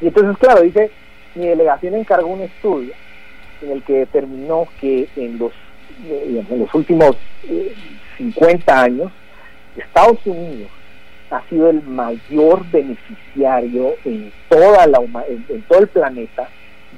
Y 0.00 0.06
entonces, 0.06 0.38
claro, 0.38 0.62
dice, 0.62 0.90
mi 1.34 1.46
delegación 1.48 1.94
encargó 1.94 2.28
un 2.28 2.42
estudio 2.42 2.94
en 3.60 3.72
el 3.72 3.82
que 3.82 3.98
determinó 3.98 4.66
que 4.80 5.08
en 5.16 5.38
los, 5.38 5.52
en 6.08 6.58
los 6.58 6.74
últimos 6.74 7.16
50 8.16 8.80
años, 8.80 9.12
Estados 9.76 10.18
Unidos 10.24 10.70
ha 11.30 11.42
sido 11.48 11.70
el 11.70 11.82
mayor 11.82 12.64
beneficiario 12.70 13.94
en 14.04 14.32
toda 14.48 14.86
la 14.86 15.00
en, 15.28 15.62
todo 15.62 15.80
el 15.80 15.88
planeta 15.88 16.48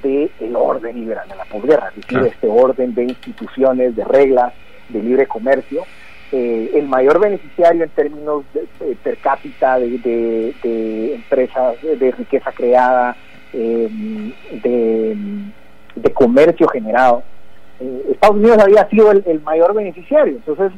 del 0.03 0.31
el 0.39 0.55
orden 0.55 0.95
liberal 0.95 1.27
de 1.27 1.35
la 1.35 1.45
posguerra, 1.45 1.89
es 1.89 1.95
decir, 1.95 2.19
este 2.27 2.47
orden 2.47 2.93
de 2.93 3.03
instituciones, 3.03 3.95
de 3.95 4.03
reglas, 4.03 4.53
de 4.89 5.01
libre 5.01 5.25
comercio, 5.25 5.83
eh, 6.31 6.71
el 6.73 6.87
mayor 6.87 7.19
beneficiario 7.19 7.85
en 7.85 7.89
términos 7.91 8.43
de, 8.53 8.95
per 9.01 9.17
cápita 9.17 9.79
de, 9.79 9.97
de, 9.97 11.13
empresas 11.15 11.75
de 11.81 12.11
riqueza 12.11 12.51
creada, 12.51 13.15
eh, 13.53 13.87
de, 14.61 16.13
comercio 16.13 16.67
generado. 16.67 17.23
Eh, 17.79 18.07
Estados 18.11 18.37
Unidos 18.37 18.57
había 18.59 18.89
sido 18.89 19.11
el, 19.11 19.41
mayor 19.41 19.73
beneficiario, 19.73 20.33
entonces 20.33 20.71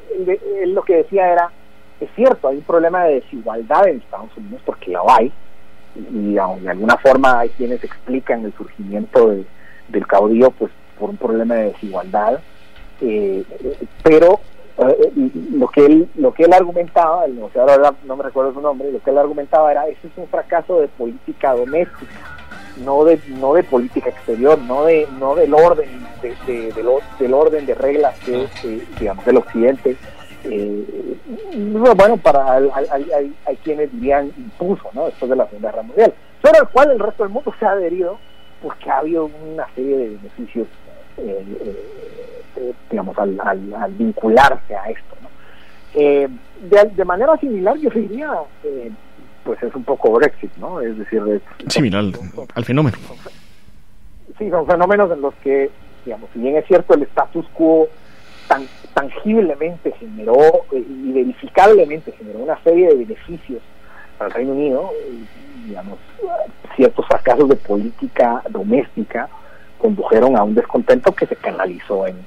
él 0.61 0.73
lo 0.73 0.83
que 0.83 0.97
decía 0.97 1.31
era, 1.31 1.51
es 1.99 2.09
cierto, 2.15 2.47
hay 2.47 2.57
un 2.57 2.63
problema 2.63 3.03
de 3.05 3.15
desigualdad 3.15 3.87
en 3.87 3.97
Estados 3.97 4.35
Unidos 4.37 4.61
porque 4.65 4.91
la 4.91 5.01
hay, 5.07 5.31
y, 5.95 6.33
de 6.33 6.69
alguna 6.69 6.97
forma 6.97 7.39
hay 7.39 7.49
quienes 7.49 7.83
explican 7.83 8.45
el 8.45 8.53
surgimiento 8.53 9.35
del 9.87 10.07
caudillo 10.07 10.51
pues 10.51 10.71
por 10.97 11.09
un 11.09 11.17
problema 11.17 11.55
de 11.55 11.71
desigualdad, 11.71 12.39
eh, 13.01 13.43
pero 14.03 14.39
eh, 14.77 15.11
lo 15.53 15.67
que 15.67 15.85
él 15.85 16.09
lo 16.15 16.33
que 16.33 16.43
él 16.43 16.53
argumentaba, 16.53 17.25
el 17.25 17.35
negociador 17.35 17.95
no 18.05 18.15
me 18.15 18.23
recuerdo 18.23 18.53
su 18.53 18.61
nombre, 18.61 18.91
lo 18.91 19.01
que 19.01 19.09
él 19.09 19.17
argumentaba 19.17 19.71
era 19.71 19.87
ese 19.87 20.07
es 20.07 20.17
un 20.17 20.27
fracaso 20.27 20.79
de 20.79 20.87
política 20.87 21.53
doméstica, 21.53 22.13
no 22.83 23.03
de 23.03 23.19
no 23.27 23.53
de 23.53 23.63
política 23.63 24.09
exterior, 24.09 24.57
no 24.59 24.85
de 24.85 25.07
no 25.19 25.35
del 25.35 25.53
orden 25.53 25.89
de, 26.21 26.73
del 27.19 27.33
orden 27.33 27.65
de 27.65 27.75
reglas 27.75 28.17
que 28.19 28.47
digamos 28.99 29.25
del 29.25 29.37
occidente 29.37 29.97
eh, 30.43 31.17
bueno, 31.95 32.17
para 32.17 32.55
hay, 32.55 33.57
quienes 33.63 33.91
dirían 33.91 34.31
impuso, 34.37 34.89
¿no? 34.93 35.05
Después 35.05 35.29
de 35.29 35.35
la 35.35 35.47
Segunda 35.47 35.71
Guerra 35.71 35.83
Mundial, 35.83 36.13
sobre 36.41 36.59
el 36.59 36.67
cual 36.69 36.91
el 36.91 36.99
resto 36.99 37.23
del 37.23 37.33
mundo 37.33 37.53
se 37.59 37.65
ha 37.65 37.71
adherido 37.71 38.17
porque 38.61 38.89
ha 38.89 38.99
habido 38.99 39.25
una 39.25 39.67
serie 39.75 39.97
de 39.97 40.07
beneficios, 40.09 40.67
eh, 41.17 41.45
eh, 42.57 42.73
digamos, 42.89 43.17
al, 43.17 43.37
vincularse 43.91 44.75
a 44.75 44.89
esto, 44.89 45.15
¿no? 45.21 45.29
De, 45.93 47.05
manera 47.05 47.37
similar, 47.37 47.77
yo 47.77 47.89
diría, 47.89 48.31
pues 49.43 49.63
es 49.63 49.73
un 49.73 49.83
poco 49.83 50.11
Brexit, 50.11 50.55
¿no? 50.57 50.81
Es 50.81 50.97
decir, 50.97 51.41
similar 51.67 52.03
al 52.55 52.65
fenómeno. 52.65 52.97
Sí, 54.37 54.49
son 54.49 54.65
fenómenos 54.67 55.11
en 55.11 55.21
los 55.21 55.33
que, 55.35 55.69
digamos, 56.05 56.29
si 56.33 56.39
bien 56.39 56.55
es 56.57 56.65
cierto 56.65 56.93
el 56.93 57.03
status 57.03 57.45
quo 57.53 57.87
tan 58.47 58.67
tangiblemente 58.99 59.91
generó 59.93 60.65
eh, 60.71 60.83
y 60.87 61.11
verificablemente 61.13 62.11
generó 62.11 62.39
una 62.39 62.61
serie 62.63 62.87
de 62.89 62.95
beneficios 62.95 63.61
para 64.17 64.27
el 64.27 64.33
Reino 64.33 64.51
Unido, 64.51 64.91
digamos, 65.65 65.97
ciertos 66.75 67.05
fracasos 67.07 67.47
de 67.47 67.55
política 67.55 68.41
doméstica 68.49 69.29
condujeron 69.77 70.35
a 70.35 70.43
un 70.43 70.55
descontento 70.55 71.13
que 71.13 71.25
se 71.25 71.37
canalizó 71.37 72.05
en, 72.05 72.17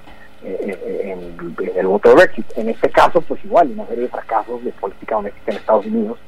el 0.43 1.87
voto 1.87 2.09
de 2.09 2.15
Brexit. 2.17 2.47
En 2.57 2.71
este 2.71 2.89
caso, 2.89 3.21
pues 3.21 3.45
igual, 3.45 3.71
una 3.71 3.87
serie 3.87 4.05
de 4.05 4.09
fracasos 4.09 4.65
de 4.65 4.73
política 4.73 5.17
doméstica 5.17 5.53
en 5.53 5.59
Estados 5.59 5.87
Unidos. 5.87 6.19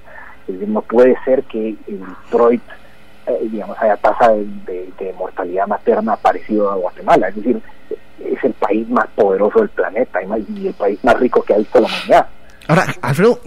Es 0.46 0.54
decir, 0.54 0.68
no 0.68 0.82
puede 0.82 1.16
ser 1.24 1.42
que 1.44 1.74
en 1.86 2.04
Detroit, 2.24 2.62
eh, 3.26 3.48
digamos, 3.50 3.78
haya 3.80 3.96
tasa 3.96 4.28
de, 4.32 4.90
de, 4.98 5.12
mortalidad 5.18 5.66
materna 5.66 6.16
parecido 6.16 6.70
a 6.70 6.76
Guatemala. 6.76 7.28
Es 7.28 7.36
decir, 7.36 7.60
es 8.34 8.44
el 8.44 8.52
país 8.54 8.88
más 8.88 9.06
poderoso 9.14 9.60
del 9.60 9.70
planeta 9.70 10.20
y, 10.22 10.66
el 10.66 10.74
país 10.74 10.98
más 11.02 11.18
rico 11.18 11.42
que 11.42 11.54
ha 11.54 11.58
visto 11.58 11.80
la 11.80 11.86
humanidad. 11.86 12.26
Ahora, 12.66 12.86
Alfredo, 13.02 13.40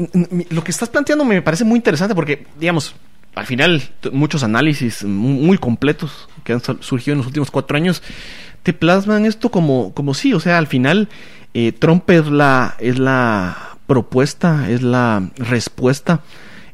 lo 0.49 0.63
que 0.63 0.71
estás 0.71 0.89
planteando 0.89 1.25
me 1.25 1.41
parece 1.41 1.63
muy 1.63 1.77
interesante 1.77 2.13
porque, 2.13 2.45
digamos, 2.59 2.95
al 3.35 3.45
final 3.45 3.81
muchos 4.11 4.43
análisis 4.43 5.03
muy 5.03 5.57
completos 5.57 6.29
que 6.43 6.53
han 6.53 6.61
surgido 6.61 7.13
en 7.13 7.19
los 7.19 7.27
últimos 7.27 7.51
cuatro 7.51 7.77
años 7.77 8.01
te 8.63 8.73
plasman 8.73 9.25
esto 9.25 9.49
como, 9.49 9.93
como 9.93 10.13
sí, 10.13 10.33
o 10.33 10.39
sea, 10.39 10.57
al 10.57 10.67
final 10.67 11.07
eh, 11.53 11.71
Trump 11.71 12.09
es 12.09 12.27
la, 12.27 12.75
es 12.79 12.99
la 12.99 13.77
propuesta, 13.87 14.69
es 14.69 14.81
la 14.81 15.29
respuesta 15.37 16.21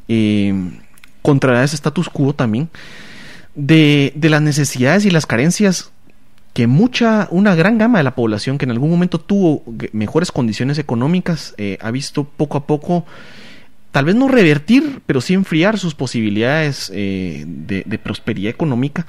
eh, 0.08 0.52
contra 1.22 1.62
ese 1.62 1.76
status 1.76 2.08
quo 2.08 2.34
también 2.34 2.68
de, 3.54 4.12
de 4.16 4.28
las 4.28 4.42
necesidades 4.42 5.04
y 5.04 5.10
las 5.10 5.26
carencias 5.26 5.92
que 6.54 6.68
mucha, 6.68 7.26
una 7.32 7.56
gran 7.56 7.78
gama 7.78 7.98
de 7.98 8.04
la 8.04 8.14
población 8.14 8.58
que 8.58 8.64
en 8.64 8.70
algún 8.70 8.88
momento 8.88 9.18
tuvo 9.18 9.64
mejores 9.92 10.30
condiciones 10.30 10.78
económicas, 10.78 11.52
eh, 11.58 11.78
ha 11.80 11.90
visto 11.90 12.22
poco 12.22 12.56
a 12.56 12.66
poco, 12.66 13.04
tal 13.90 14.04
vez 14.04 14.14
no 14.14 14.28
revertir, 14.28 15.02
pero 15.04 15.20
sí 15.20 15.34
enfriar 15.34 15.80
sus 15.80 15.96
posibilidades 15.96 16.92
eh, 16.94 17.44
de, 17.44 17.98
prosperidad 17.98 18.50
económica 18.50 19.04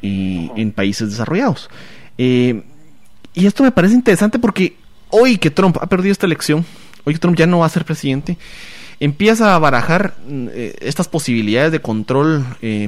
eh, 0.00 0.48
en 0.56 0.72
países 0.72 1.10
desarrollados. 1.10 1.68
y 2.16 2.64
esto 3.34 3.62
me 3.62 3.72
parece 3.72 3.94
interesante 3.94 4.38
porque 4.38 4.76
hoy 5.10 5.36
que 5.36 5.50
Trump 5.50 5.76
ha 5.78 5.86
perdido 5.88 6.12
esta 6.12 6.24
elección, 6.24 6.64
hoy 7.04 7.12
que 7.12 7.20
Trump 7.20 7.36
ya 7.36 7.46
no 7.46 7.58
va 7.58 7.66
a 7.66 7.68
ser 7.68 7.84
presidente, 7.84 8.38
empieza 9.00 9.54
a 9.54 9.58
barajar 9.58 10.14
estas 10.80 11.08
posibilidades 11.08 11.72
de 11.72 11.80
control 11.80 12.44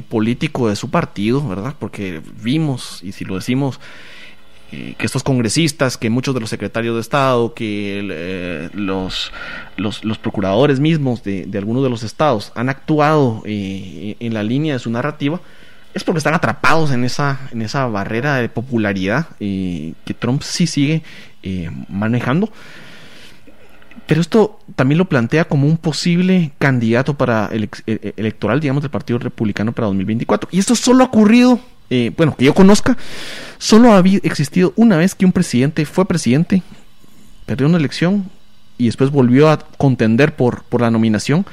político 0.09 0.69
de 0.69 0.75
su 0.75 0.89
partido, 0.89 1.47
¿verdad? 1.47 1.75
Porque 1.77 2.21
vimos, 2.41 2.99
y 3.03 3.11
si 3.11 3.25
lo 3.25 3.35
decimos, 3.35 3.79
eh, 4.71 4.93
que 4.99 5.07
estos 5.07 5.23
congresistas, 5.23 5.97
que 5.97 6.11
muchos 6.11 6.35
de 6.35 6.41
los 6.41 6.49
secretarios 6.51 6.93
de 6.93 7.01
Estado, 7.01 7.55
que 7.55 8.07
eh, 8.11 8.69
los, 8.73 9.31
los, 9.77 10.17
procuradores 10.19 10.79
mismos 10.79 11.23
de, 11.23 11.47
de, 11.47 11.57
algunos 11.57 11.81
de 11.81 11.89
los 11.89 12.03
estados 12.03 12.51
han 12.53 12.69
actuado 12.69 13.41
eh, 13.45 14.15
en 14.19 14.35
la 14.35 14.43
línea 14.43 14.73
de 14.73 14.79
su 14.79 14.91
narrativa, 14.91 15.41
es 15.95 16.03
porque 16.03 16.19
están 16.19 16.35
atrapados 16.35 16.91
en 16.91 17.03
esa, 17.03 17.49
en 17.51 17.63
esa 17.63 17.87
barrera 17.87 18.35
de 18.35 18.47
popularidad 18.47 19.29
que 19.39 20.15
Trump 20.19 20.43
sí 20.43 20.67
sigue 20.67 21.01
manejando. 21.87 22.51
Pero 24.09 24.21
esto 24.21 24.59
también 24.75 24.97
lo 24.97 25.05
plantea 25.05 25.45
como 25.45 25.67
un 25.67 25.77
posible 25.77 26.51
candidato 26.57 27.13
para 27.13 27.47
el, 27.53 27.69
electoral, 27.85 28.59
digamos, 28.59 28.81
del 28.81 28.89
Partido 28.89 29.19
Republicano 29.19 29.71
para 29.71 29.85
2024. 29.85 30.49
Y 30.51 30.57
esto 30.57 30.73
solo 30.73 31.03
ha 31.03 31.07
ocurrido 31.07 31.59
eh, 31.91 32.11
bueno, 32.17 32.35
que 32.35 32.45
yo 32.45 32.55
conozca, 32.55 32.97
solo 33.59 33.93
ha 33.93 33.99
existido 34.23 34.73
una 34.75 34.97
vez 34.97 35.13
que 35.13 35.25
un 35.25 35.31
presidente 35.31 35.85
fue 35.85 36.07
presidente, 36.07 36.63
perdió 37.45 37.67
una 37.67 37.77
elección 37.77 38.29
y 38.79 38.87
después 38.87 39.11
volvió 39.11 39.49
a 39.49 39.59
contender 39.77 40.35
por, 40.35 40.63
por 40.63 40.81
la 40.81 40.89
nominación 40.89 41.45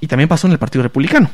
y 0.00 0.06
también 0.06 0.28
pasó 0.28 0.46
en 0.46 0.52
el 0.52 0.58
Partido 0.60 0.84
Republicano, 0.84 1.28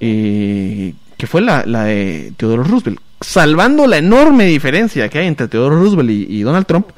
eh, 0.00 0.94
que 1.16 1.26
fue 1.28 1.40
la, 1.40 1.62
de 1.62 2.32
Teodoro 2.36 2.64
Roosevelt. 2.64 3.00
Salvando 3.20 3.86
la 3.86 3.98
enorme 3.98 4.46
diferencia 4.46 5.08
que 5.08 5.20
hay 5.20 5.28
entre 5.28 5.46
Teodoro 5.46 5.80
Roosevelt 5.80 6.10
y, 6.10 6.42
Donald 6.42 6.66
Trump, 6.66 6.88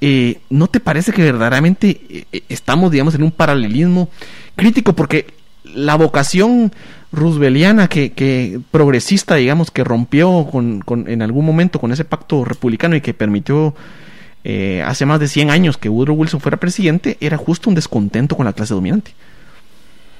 eh, 0.00 0.38
¿no 0.50 0.66
te 0.66 0.80
parece 0.80 1.12
que 1.12 1.22
verdaderamente 1.22 2.26
estamos, 2.48 2.90
digamos, 2.90 3.14
en 3.14 3.22
un 3.22 3.30
paralelismo 3.30 4.08
crítico? 4.56 4.92
Porque 4.92 5.26
la 5.64 5.96
vocación 5.96 6.72
rooseveliana 7.14 7.88
que, 7.88 8.12
que 8.12 8.60
progresista, 8.70 9.36
digamos, 9.36 9.70
que 9.70 9.84
rompió 9.84 10.46
con, 10.50 10.82
en 11.08 11.22
algún 11.22 11.46
momento 11.46 11.78
con 11.78 11.92
ese 11.92 12.04
pacto 12.04 12.44
republicano 12.44 12.96
y 12.96 13.00
que 13.00 13.14
permitió 13.14 13.74
eh, 14.42 14.82
hace 14.84 15.06
más 15.06 15.20
de 15.20 15.28
100 15.28 15.50
años 15.50 15.78
que 15.78 15.88
Woodrow 15.88 16.16
Wilson 16.16 16.40
fuera 16.40 16.58
presidente, 16.58 17.16
era 17.20 17.36
justo 17.36 17.70
un 17.70 17.74
descontento 17.74 18.36
con 18.36 18.44
la 18.44 18.52
clase 18.52 18.74
dominante. 18.74 19.12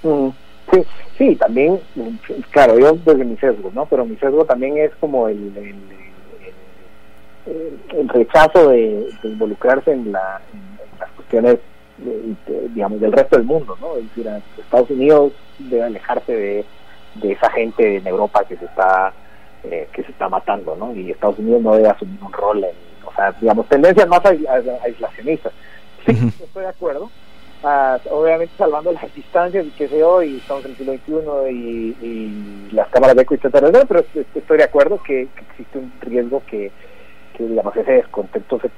Mm, 0.02 0.28
sí, 0.72 0.82
sí, 1.18 1.36
también, 1.36 1.80
claro, 2.50 2.78
yo 2.78 2.96
desde 3.04 3.24
mi 3.24 3.36
sesgo, 3.36 3.70
¿no? 3.74 3.86
Pero 3.86 4.06
mi 4.06 4.16
sesgo 4.16 4.44
también 4.44 4.78
es 4.78 4.92
como 5.00 5.28
el, 5.28 5.52
el, 7.46 8.08
rechazo 8.08 8.70
de, 8.70 9.08
involucrarse 9.22 9.92
en, 9.92 10.12
la, 10.12 10.40
en 10.52 10.98
las 10.98 11.10
cuestiones 11.10 11.58
digamos, 12.74 13.00
del 13.00 13.12
resto 13.12 13.36
del 13.36 13.46
mundo, 13.46 13.76
¿no? 13.80 13.96
Es 13.96 14.02
decir, 14.08 14.28
Estados 14.58 14.90
Unidos 14.90 15.32
debe 15.58 15.84
alejarse 15.84 16.32
de, 16.32 16.64
de 17.14 17.32
esa 17.32 17.50
gente 17.50 17.98
en 17.98 18.06
Europa 18.06 18.44
que 18.48 18.56
se 18.56 18.64
está 18.64 19.12
eh, 19.64 19.88
que 19.92 20.02
se 20.02 20.10
está 20.10 20.28
matando, 20.28 20.76
¿no? 20.76 20.94
Y 20.94 21.10
Estados 21.10 21.38
Unidos 21.38 21.62
no 21.62 21.74
debe 21.74 21.88
asumir 21.88 22.18
un 22.22 22.32
rol 22.32 22.64
en, 22.64 22.74
o 23.06 23.14
sea, 23.14 23.32
digamos, 23.40 23.66
tendencias 23.66 24.06
más 24.08 24.20
aislacionistas. 24.24 25.52
Sí, 26.04 26.12
estoy 26.12 26.64
de 26.64 26.68
acuerdo. 26.68 27.10
Ah, 27.62 27.98
obviamente 28.10 28.52
salvando 28.58 28.92
las 28.92 29.14
distancias, 29.14 29.64
que 29.78 29.88
sé 29.88 29.98
yo, 29.98 30.22
y 30.22 30.36
estamos 30.36 30.66
en 30.66 30.72
el 30.72 30.76
siglo 30.76 30.92
XXI 30.92 31.50
y, 31.50 31.96
y 32.02 32.68
las 32.72 32.88
cámaras 32.88 33.16
de 33.16 33.22
eco, 33.22 33.34
etcétera, 33.34 33.70
pero 33.88 34.04
estoy 34.34 34.58
de 34.58 34.64
acuerdo 34.64 35.02
que, 35.02 35.28
existe 35.50 35.78
un 35.78 35.90
riesgo 36.02 36.42
que, 36.46 36.70
que, 37.36 37.44
digamos, 37.44 37.76
ese 37.76 37.92
descontento 37.92 38.60
se, 38.60 38.70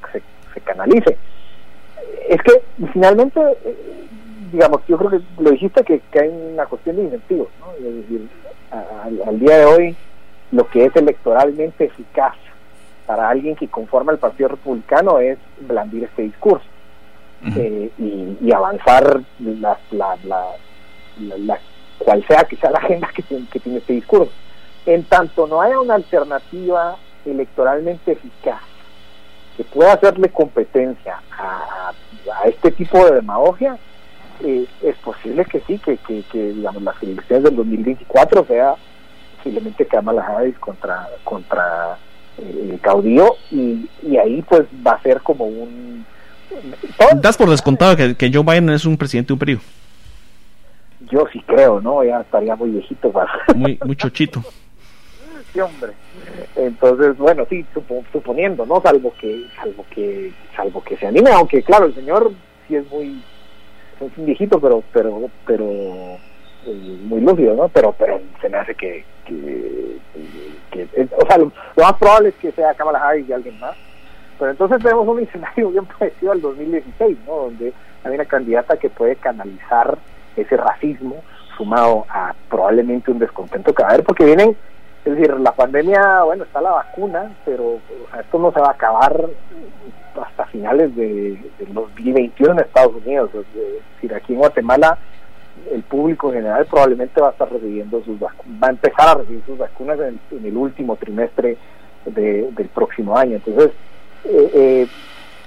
se 0.55 0.61
canalice 0.61 1.17
es 2.29 2.43
que 2.43 2.63
finalmente, 2.93 3.41
eh, 3.65 4.07
digamos, 4.53 4.81
yo 4.89 4.99
creo 4.99 5.11
que 5.11 5.21
lo 5.39 5.51
dijiste 5.51 5.85
que, 5.85 6.03
hay 6.19 6.29
una 6.29 6.67
cuestión 6.67 6.97
de 6.97 7.05
incentivos, 7.05 7.49
¿no? 7.61 7.73
Es 7.73 7.95
decir, 7.95 8.29
al, 8.71 9.39
día 9.39 9.59
de 9.59 9.65
hoy, 9.65 9.97
lo 10.51 10.69
que 10.69 10.85
es 10.85 10.97
electoralmente 10.97 11.85
eficaz 11.85 12.35
para 13.07 13.29
alguien 13.29 13.55
que 13.55 13.69
conforma 13.69 14.13
el 14.13 14.19
Partido 14.19 14.49
Republicano 14.49 15.19
es 15.19 15.39
blandir 15.61 16.05
este 16.05 16.23
discurso 16.23 16.67
eh, 17.57 17.91
y, 17.99 18.53
avanzar 18.53 19.21
la, 19.39 19.79
la, 19.93 20.17
la, 21.19 21.59
cual 21.99 22.25
sea 22.27 22.45
que 22.45 22.57
sea 22.57 22.71
la 22.71 22.79
agenda 22.79 23.09
que 23.15 23.23
tiene, 23.23 23.47
que 23.51 23.61
tiene 23.61 23.79
este 23.79 23.93
discurso. 23.93 24.33
En 24.85 25.05
tanto 25.05 25.47
no 25.47 25.61
haya 25.61 25.81
una 25.81 25.95
alternativa 25.95 26.97
electoralmente 27.27 28.13
eficaz 28.13 28.61
que 29.57 29.65
pueda 29.65 29.95
hacerle 29.95 30.29
competencia 30.29 31.19
a, 31.39 31.93
este 32.45 32.71
tipo 32.73 33.05
de 33.05 33.17
demagogia, 33.17 33.79
eh, 34.45 34.67
es 34.83 34.97
posible 34.97 35.45
que 35.45 35.61
sí, 35.61 35.79
que, 35.79 35.97
que, 35.97 36.53
digamos 36.53 36.83
las 36.83 37.03
elecciones 37.03 37.45
del 37.45 37.57
2024 37.57 38.45
sea 38.47 38.75
posiblemente 39.37 39.87
Kamala 39.87 40.23
Harris 40.23 40.59
contra 40.59 41.09
contra 41.25 41.97
eh, 42.39 42.71
el 42.73 42.81
caudillo 42.81 43.37
y, 43.51 43.89
y 44.03 44.17
ahí 44.17 44.43
pues 44.43 44.65
va 44.87 44.93
a 44.93 45.03
ser 45.03 45.21
como 45.23 45.47
un 45.47 46.05
das 47.21 47.37
por 47.37 47.49
descontado 47.49 47.97
que, 47.97 48.17
que 48.17 48.31
Joe 48.33 48.43
Biden 48.43 48.71
es 48.71 48.85
un 48.85 48.97
presidente 48.97 49.29
de 49.29 49.33
un 49.35 49.39
periodo 49.39 49.61
yo 51.11 51.25
sí 51.33 51.43
creo 51.47 51.81
no 51.81 52.03
ya 52.05 52.21
estaría 52.21 52.57
muy 52.57 52.71
viejito 52.71 53.11
para 53.11 53.31
muy 53.55 53.79
muy 53.85 53.97
chochito 53.97 54.43
hombre. 55.61 55.93
Entonces 56.55 57.17
bueno 57.19 57.47
sí 57.49 57.65
suponiendo 58.13 58.67
no 58.67 58.81
salvo 58.81 59.13
que 59.21 59.47
salvo 59.57 59.85
que 59.91 60.33
salvo 60.55 60.83
que 60.83 60.97
se 60.97 61.07
anime 61.07 61.31
aunque 61.31 61.63
claro 61.63 61.87
el 61.87 61.95
señor 61.95 62.33
sí 62.67 62.77
es 62.77 62.91
muy 62.91 63.23
es 64.01 64.19
un 64.19 64.27
viejito 64.27 64.61
pero 64.61 64.83
pero 64.93 65.31
pero 65.47 65.67
eh, 66.67 66.99
muy 67.05 67.21
lúcido 67.21 67.55
no 67.55 67.69
pero 67.69 67.93
pero 67.93 68.21
se 68.41 68.49
me 68.49 68.59
hace 68.59 68.75
que, 68.75 69.05
que, 69.25 69.97
o 71.17 71.27
sea 71.27 71.39
lo, 71.39 71.53
más 71.77 71.95
probable 71.95 72.31
es 72.31 72.35
que 72.37 72.53
sea 72.53 72.75
Kamala 72.75 73.03
Harris 73.03 73.29
y 73.29 73.33
alguien 73.33 73.59
más. 73.59 73.77
Pero 74.39 74.51
entonces 74.51 74.83
tenemos 74.83 75.09
un 75.09 75.21
escenario 75.21 75.71
bien 75.71 75.87
parecido 75.99 76.33
al 76.33 76.41
2016 76.41 77.19
no 77.27 77.37
donde 77.37 77.73
hay 78.05 78.15
una 78.15 78.25
candidata 78.25 78.77
que 78.77 78.91
puede 78.91 79.17
canalizar 79.17 79.99
ese 80.37 80.57
racismo 80.57 81.23
sumado 81.57 82.05
a 82.11 82.35
probablemente 82.51 83.11
un 83.11 83.19
descontento 83.19 83.75
que 83.75 83.83
va 83.83 83.89
a 83.89 83.93
haber 83.93 84.05
porque 84.05 84.25
vienen 84.25 84.57
es 85.07 85.17
decir, 85.17 85.39
la 85.39 85.53
pandemia, 85.53 86.25
bueno, 86.25 86.45
está 86.45 86.61
la 86.61 86.73
vacuna, 86.73 87.31
pero 87.45 87.79
esto 88.19 88.39
no 88.39 88.53
se 88.53 88.61
va 88.61 88.69
a 88.69 88.73
acabar 88.73 89.25
hasta 90.21 90.47
finales 90.47 90.95
de, 90.97 91.39
de 91.59 91.67
2021 91.73 92.53
en 92.53 92.59
Estados 92.59 92.95
Unidos. 92.97 93.31
Es 93.33 93.47
decir, 93.95 94.15
aquí 94.15 94.33
en 94.33 94.41
Guatemala 94.41 94.99
el 95.73 95.83
público 95.83 96.29
en 96.29 96.35
general 96.35 96.67
probablemente 96.67 97.21
va 97.21 97.29
a 97.29 97.33
estar 97.33 97.51
recibiendo 97.51 98.03
sus 98.05 98.21
va 98.21 98.33
a 98.63 98.71
empezar 98.71 99.09
a 99.09 99.15
recibir 99.15 99.43
sus 99.47 99.59
vacunas 99.59 99.99
en 100.01 100.45
el, 100.45 100.57
último 100.57 100.97
trimestre 100.97 101.57
del 102.05 102.69
próximo 102.75 103.17
año. 103.17 103.37
Entonces, 103.37 103.71
eh, 104.25 104.51
eh, 104.55 104.87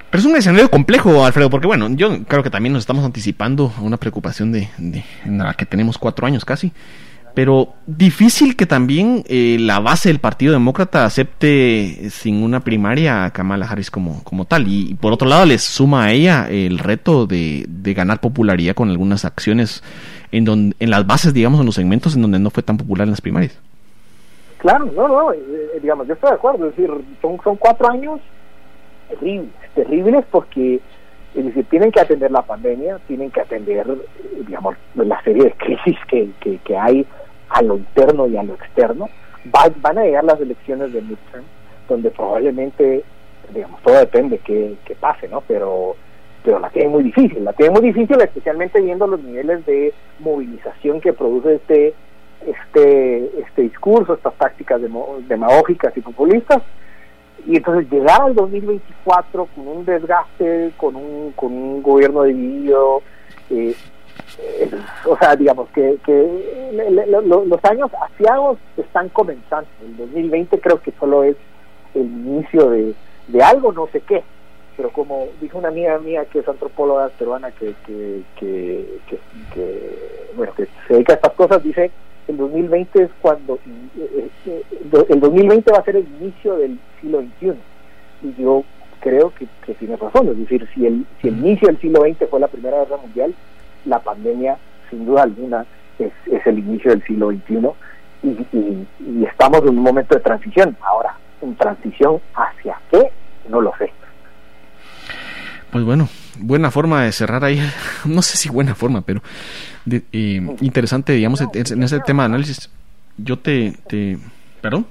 pero 0.10 0.22
es 0.22 0.26
un 0.26 0.36
escenario 0.36 0.72
complejo, 0.72 1.24
Alfredo, 1.24 1.50
porque 1.50 1.68
bueno, 1.68 1.88
yo 1.92 2.24
creo 2.28 2.44
que 2.44 2.50
también 2.50 2.74
nos 2.74 2.84
estamos 2.84 3.06
anticipando 3.06 3.72
a 3.78 3.82
una 3.82 3.98
preocupación 3.98 4.52
de, 4.52 4.70
de 4.78 5.04
en 5.26 5.38
la 5.38 5.54
que 5.54 5.66
tenemos 5.66 5.98
cuatro 5.98 6.26
años 6.26 6.46
casi 6.46 6.74
pero 7.40 7.70
difícil 7.88 8.58
que 8.58 8.66
también 8.66 9.24
eh, 9.30 9.56
la 9.62 9.80
base 9.80 10.10
del 10.10 10.20
Partido 10.20 10.52
Demócrata 10.52 11.06
acepte 11.06 12.10
sin 12.10 12.44
una 12.44 12.60
primaria 12.60 13.24
a 13.24 13.32
Kamala 13.32 13.66
Harris 13.66 13.90
como, 13.90 14.22
como 14.26 14.44
tal. 14.44 14.68
Y, 14.68 14.96
por 14.96 15.14
otro 15.14 15.26
lado, 15.26 15.46
les 15.46 15.64
suma 15.64 16.04
a 16.04 16.12
ella 16.12 16.50
el 16.50 16.80
reto 16.80 17.28
de, 17.28 17.66
ganar 17.96 18.20
popularidad 18.20 18.76
con 18.76 18.90
algunas 18.90 19.24
acciones 19.24 19.82
en, 20.34 20.44
donde, 20.44 20.76
en 20.82 20.90
las 20.90 21.08
bases, 21.08 21.34
digamos, 21.34 21.62
en 21.62 21.66
los 21.68 21.76
segmentos 21.76 22.14
en 22.14 22.24
donde 22.24 22.40
no 22.40 22.50
fue 22.50 22.62
tan 22.62 22.76
popular 22.76 23.06
en 23.06 23.12
las 23.12 23.22
primarias. 23.22 23.58
Claro, 24.58 24.92
no, 24.94 25.08
no, 25.08 25.32
eh, 25.32 25.40
digamos, 25.82 26.08
yo 26.08 26.16
estoy 26.16 26.32
de 26.32 26.36
acuerdo. 26.36 26.68
Es 26.68 26.76
decir, 26.76 26.94
son, 27.22 27.40
son 27.42 27.56
cuatro 27.56 27.90
años 27.90 28.20
terribles, 29.08 29.48
terribles 29.76 30.26
porque 30.30 30.82
es 31.36 31.46
decir, 31.46 31.66
tienen 31.70 31.92
que 31.92 32.02
atender 32.02 32.32
la 32.32 32.42
pandemia, 32.42 33.00
tienen 33.08 33.32
que 33.32 33.40
atender, 33.40 33.88
eh, 33.88 34.44
digamos, 34.46 34.76
la 34.96 35.22
serie 35.24 35.46
de 35.46 35.52
crisis 35.54 35.98
que, 36.10 36.30
que 36.42 36.78
hay 36.78 37.06
a 37.50 37.62
lo 37.62 37.78
interno 37.78 38.28
y 38.28 38.38
a 38.38 38.44
lo 38.44 38.54
externo. 38.54 39.10
van 39.46 39.98
a 39.98 40.04
llegar 40.04 40.24
las 40.24 40.40
elecciones 40.40 40.94
de 40.94 41.02
midterm, 41.02 41.44
donde 41.88 42.12
probablemente, 42.12 43.04
digamos, 43.54 43.82
todo 43.82 43.96
depende 43.96 44.38
que, 44.40 44.76
que 44.86 44.96
pase, 44.96 45.28
¿no? 45.28 45.42
Pero 45.42 45.96
pero 46.44 46.58
la 46.60 46.70
tiene 46.70 46.90
muy 46.90 47.04
difícil, 47.04 47.44
la 47.44 47.52
tiene 47.52 47.72
muy 47.72 47.82
difícil 47.82 48.20
especialmente 48.22 48.82
viendo 48.82 49.06
los 49.06 49.22
niveles 49.22 49.66
de 49.66 49.94
movilización 50.20 51.02
que 51.02 51.12
produce 51.12 51.56
este 51.56 51.94
este 52.48 53.42
este 53.42 53.62
discurso, 53.64 54.14
estas 54.14 54.34
tácticas 54.36 54.80
demagógicas 55.28 55.96
y 55.98 56.02
populistas, 56.02 56.64
y 57.46 57.58
entonces 57.58 57.90
llegar 57.92 58.22
al 58.22 58.36
2024 58.36 59.48
con 59.56 59.68
un 59.68 59.86
desgaste, 59.86 60.72
con 60.78 60.96
un, 60.96 61.32
con 61.34 61.52
un 61.52 61.82
gobierno 61.82 62.24
dividido, 62.24 63.02
eh, 63.50 63.76
eh, 64.42 64.70
o 65.06 65.18
sea, 65.18 65.36
digamos 65.36 65.70
que, 65.70 65.98
los 66.74 67.66
años 67.66 67.92
asiagos 68.02 68.58
están 68.78 69.10
comenzando. 69.10 69.68
El 69.82 69.98
2020 69.98 70.60
creo 70.60 70.82
que 70.82 70.92
solo 71.00 71.24
es 71.24 71.36
el 71.94 72.06
inicio 72.06 72.70
de, 72.70 72.96
algo, 73.44 73.72
no 73.72 73.88
sé 73.88 74.02
qué. 74.02 74.24
Pero 74.78 74.92
como 74.92 75.28
dijo 75.42 75.58
una 75.58 75.68
amiga 75.68 76.00
mía 76.00 76.24
que 76.26 76.40
es 76.40 76.48
antropóloga 76.48 77.10
peruana 77.10 77.52
que, 77.52 77.74
que, 77.86 78.24
que, 78.40 79.00
bueno, 80.36 80.54
que 80.54 80.68
se 80.88 80.94
dedica 80.94 81.14
a 81.14 81.16
estas 81.18 81.34
cosas, 81.34 81.62
dice 81.62 81.92
el 82.30 82.38
2020 82.38 83.04
es 83.04 83.10
cuando 83.22 83.56
eh, 83.98 84.30
eh, 84.46 84.64
el 85.10 85.20
2020 85.20 85.72
va 85.72 85.80
a 85.80 85.84
ser 85.84 85.96
el 85.96 86.08
inicio 86.22 86.56
del 86.58 86.80
siglo 87.02 87.22
XXI 87.22 87.54
y 88.22 88.42
yo 88.42 88.64
creo 89.00 89.34
que, 89.34 89.48
que 89.66 89.74
tiene 89.74 89.96
razón 89.96 90.30
es 90.30 90.38
decir 90.38 90.70
si 90.76 90.86
el 90.86 91.08
si 91.20 91.30
el 91.30 91.40
inicio 91.40 91.68
del 91.68 91.80
siglo 91.80 92.02
XX 92.02 92.30
fue 92.30 92.40
la 92.40 92.48
primera 92.48 92.78
guerra 92.78 92.98
mundial 92.98 93.34
la 93.86 94.00
pandemia, 94.00 94.58
sin 94.90 95.06
duda 95.06 95.24
alguna, 95.24 95.66
es, 95.98 96.12
el 96.46 96.60
inicio 96.60 96.92
del 96.92 97.04
siglo 97.04 97.32
XXI 97.32 97.70
y, 98.24 99.26
estamos 99.26 99.62
en 99.62 99.70
un 99.70 99.84
momento 99.84 100.16
de 100.16 100.22
transición. 100.22 100.76
Ahora, 100.82 101.16
¿en 101.42 101.56
transición 101.56 102.20
hacia 102.36 102.80
qué? 102.92 103.12
No 103.48 103.62
lo 103.62 103.74
sé. 103.78 103.92
Pues 105.72 105.84
bueno, 105.84 106.10
buena 106.40 106.72
forma 106.72 107.04
de 107.04 107.12
cerrar 107.12 107.44
ahí. 107.44 107.62
No 108.06 108.22
sé 108.22 108.38
si 108.38 108.50
buena 108.50 108.76
forma, 108.76 109.02
pero 109.02 109.22
eh, 109.90 110.42
interesante, 110.62 111.14
digamos, 111.14 111.42
en 111.42 111.84
ese 111.84 112.00
tema 112.00 112.24
de 112.24 112.28
análisis. 112.28 112.70
Yo 113.18 113.38
te, 113.38 113.74
te... 113.88 114.18
¿Perdón? 114.62 114.86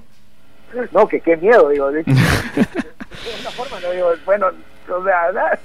No, 0.92 1.08
que 1.08 1.20
qué 1.20 1.36
miedo, 1.36 1.68
digo. 1.70 1.90
De, 1.90 2.02
una 2.02 3.50
forma, 3.56 3.80
no 3.80 3.90
digo, 3.90 4.10
bueno, 4.26 4.46
o 4.96 5.04
sea, 5.04 5.58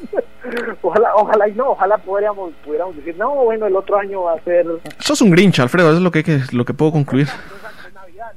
ojalá, 0.81 1.15
ojalá 1.15 1.47
y 1.47 1.53
no, 1.53 1.71
ojalá 1.71 1.97
pudiéramos, 1.97 2.53
pudiéramos 2.63 2.95
decir, 2.95 3.15
no, 3.17 3.33
bueno, 3.45 3.67
el 3.67 3.75
otro 3.75 3.97
año 3.97 4.23
va 4.23 4.33
a 4.33 4.39
ser... 4.41 4.65
Sos 4.99 5.21
un 5.21 5.31
grinch, 5.31 5.59
Alfredo, 5.59 5.89
eso 5.89 5.97
es 5.97 6.03
lo 6.03 6.11
que, 6.11 6.41
lo 6.51 6.65
que 6.65 6.73
puedo 6.73 6.91
concluir. 6.91 7.27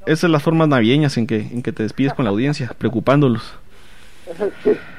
Esas 0.05 0.19
son 0.19 0.31
las 0.31 0.43
formas 0.43 0.67
navideñas 0.67 1.17
en 1.17 1.27
que, 1.27 1.37
en 1.37 1.61
que 1.61 1.71
te 1.71 1.83
despides 1.83 2.13
con 2.13 2.25
la 2.25 2.31
audiencia, 2.31 2.71
preocupándolos. 2.77 3.57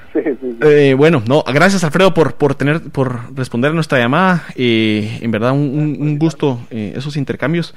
Eh, 0.62 0.94
bueno, 0.96 1.22
no, 1.26 1.44
gracias 1.46 1.84
Alfredo 1.84 2.14
por, 2.14 2.34
por 2.34 2.54
tener, 2.54 2.80
por 2.80 3.36
responder 3.36 3.70
a 3.70 3.74
nuestra 3.74 3.98
llamada. 3.98 4.44
Eh, 4.56 5.18
en 5.20 5.30
verdad, 5.30 5.52
un, 5.52 6.18
gusto 6.18 6.60
eh, 6.70 6.94
esos 6.96 7.16
intercambios. 7.16 7.74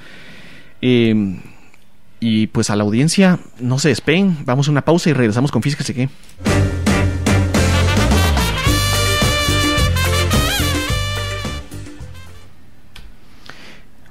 y 0.81 2.47
pues 2.47 2.69
a 2.69 2.75
la 2.75 2.83
audiencia, 2.83 3.39
no 3.59 3.79
se 3.79 3.89
despeguen, 3.89 4.37
vamos 4.45 4.69
a 4.69 4.71
una 4.71 4.83
pausa 4.83 5.09
y 5.09 5.13
regresamos 5.13 5.51
con 5.51 5.61
Física 5.61 5.83
que. 5.83 6.09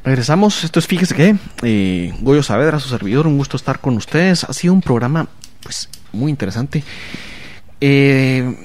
Regresamos, 0.02 0.64
esto 0.64 0.78
es 0.78 0.86
Fíjese 0.86 1.14
que 1.14 1.36
eh, 1.62 2.14
Goyo 2.20 2.42
Saavedra, 2.42 2.80
su 2.80 2.88
servidor, 2.88 3.26
un 3.26 3.36
gusto 3.36 3.58
estar 3.58 3.80
con 3.80 3.96
ustedes. 3.96 4.44
Ha 4.44 4.52
sido 4.54 4.72
un 4.72 4.80
programa 4.80 5.28
pues 5.62 5.90
muy 6.12 6.30
interesante. 6.30 6.82
Eh, 7.82 8.56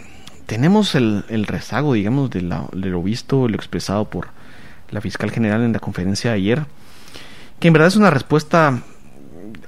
tenemos 0.45 0.95
el, 0.95 1.45
rezago, 1.45 1.93
digamos, 1.93 2.29
de, 2.29 2.41
lo 2.41 3.03
visto, 3.03 3.49
lo 3.49 3.55
expresado 3.55 4.09
por 4.09 4.29
la 4.91 5.01
fiscal 5.01 5.29
general 5.29 5.63
en 5.63 5.73
la 5.73 5.79
conferencia 5.79 6.31
de 6.31 6.37
ayer, 6.37 6.65
que 7.59 7.67
en 7.67 7.73
verdad 7.73 7.89
es 7.89 7.97
una 7.97 8.11
respuesta 8.11 8.81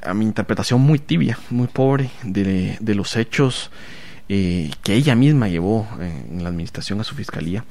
a 0.03 0.13
mi 0.13 0.23
interpretación 0.23 0.79
muy 0.79 0.99
tibia, 0.99 1.37
muy 1.49 1.67
pobre 1.67 2.11
de, 2.23 2.77
los 2.95 3.17
hechos 3.17 3.71
eh, 4.29 4.71
que 4.83 4.93
ella 4.93 5.15
misma 5.15 5.49
llevó 5.49 5.85
en 5.99 6.43
la 6.43 6.49
administración 6.49 7.01
a 7.01 7.03
su 7.03 7.15
fiscalía, 7.15 7.65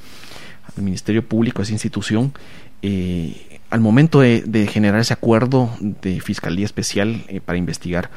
al 0.76 0.82
Ministerio 0.82 1.26
Público, 1.26 1.60
a 1.60 1.64
esa 1.64 1.72
institución. 1.72 2.34
Eh, 2.82 3.55
al 3.76 3.82
momento 3.82 4.20
de, 4.20 4.68
generar 4.72 5.02
ese 5.02 5.12
acuerdo 5.12 5.70
de 5.80 6.18
Fiscalía 6.22 6.64
Especial 6.64 7.24
eh, 7.28 7.42
para 7.42 7.58
investigar 7.58 8.08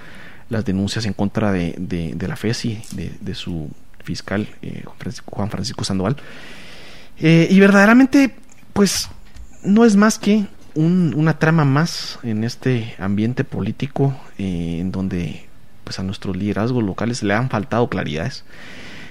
las 0.47 0.63
denuncias 0.63 1.05
en 1.05 1.11
contra 1.11 1.51
de, 1.51 2.15
la 2.17 2.37
FESI, 2.37 2.81
de, 3.19 3.35
su 3.35 3.69
fiscal 4.01 4.47
eh, 4.61 4.85
Juan 5.25 5.49
Francisco 5.49 5.83
Sandoval. 5.83 6.15
Eh, 7.19 7.49
y 7.51 7.59
verdaderamente, 7.59 8.33
pues, 8.71 9.09
no 9.61 9.83
es 9.83 9.97
más 9.97 10.17
que 10.17 10.45
una 10.75 11.37
trama 11.39 11.65
más 11.65 12.19
en 12.23 12.45
este 12.45 12.95
ambiente 12.97 13.43
político 13.43 14.15
en 14.37 14.93
donde 14.93 15.47
pues 15.83 15.99
a 15.99 16.03
nuestros 16.03 16.37
liderazgos 16.37 16.81
locales 16.83 17.21
le 17.21 17.33
han 17.33 17.49
faltado 17.49 17.89
claridades, 17.89 18.45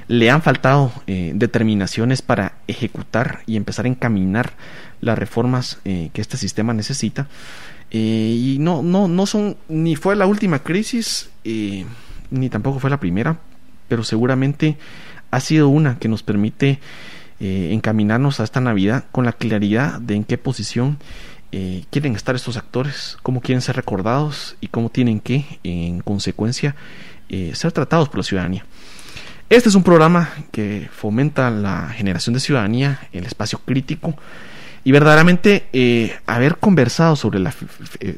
le 0.07 0.31
han 0.31 0.41
faltado 0.41 0.93
determinaciones 1.07 2.23
para 2.23 2.55
ejecutar 2.69 3.41
y 3.45 3.57
empezar 3.57 3.85
a 3.85 3.89
encaminar 3.89 4.53
las 5.01 5.19
reformas 5.19 5.79
que 5.85 6.11
este 6.15 6.37
sistema 6.37 6.75
necesita. 6.75 7.29
y 7.91 8.57
no, 8.61 8.83
no, 8.83 9.09
no 9.09 9.27
son, 9.27 9.57
ni 9.69 9.97
fue 9.97 10.17
la 10.17 10.27
última 10.27 10.61
crisis, 10.61 11.31
ni 11.45 12.49
tampoco 12.51 12.79
fue 12.79 12.91
la 12.91 13.01
primera, 13.01 13.39
pero 13.89 14.05
seguramente 14.05 14.77
ha 15.31 15.41
sido 15.41 15.69
una 15.69 15.99
que 15.99 16.09
nos 16.09 16.23
permite 16.23 16.81
eh, 17.41 17.71
encaminarnos 17.73 18.41
a 18.41 18.45
esta 18.45 18.61
Navidad 18.61 19.05
con 19.13 19.25
la 19.25 19.33
claridad 19.33 20.01
de 20.01 20.15
en 20.17 20.25
qué 20.25 20.39
posición 20.39 20.99
eh, 21.53 21.85
quieren 21.91 22.15
estar 22.15 22.35
estos 22.35 22.57
actores, 22.57 23.17
cómo 23.23 23.41
quieren 23.41 23.63
ser 23.63 23.77
recordados 23.77 24.57
y 24.61 24.69
cómo 24.69 24.91
tienen 24.91 25.21
que, 25.21 25.61
en 25.63 26.01
consecuencia, 26.01 26.75
eh, 27.29 27.53
ser 27.55 27.73
tratados 27.73 28.09
por 28.09 28.19
la 28.19 28.25
ciudadanía. 28.25 28.67
Este 29.51 29.69
es 29.69 29.75
un 29.75 29.83
programa 29.83 30.31
que 30.51 30.91
fomenta 30.93 31.51
la 31.51 31.89
generación 31.91 32.35
de 32.35 32.41
ciudadanía, 32.41 33.09
el 33.13 33.25
espacio 33.25 33.61
crítico 33.65 34.15
y 34.89 34.93
verdaderamente 34.93 36.17
haber 36.25 36.57
conversado 36.57 37.15
sobre 37.15 37.41
la, 37.41 37.53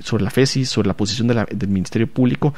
sobre 0.05 0.23
la 0.23 0.31
FESI, 0.31 0.65
sobre 0.65 0.87
la 0.87 0.95
posición 0.95 1.27
del 1.27 1.69
Ministerio 1.69 2.07
Público, 2.07 2.55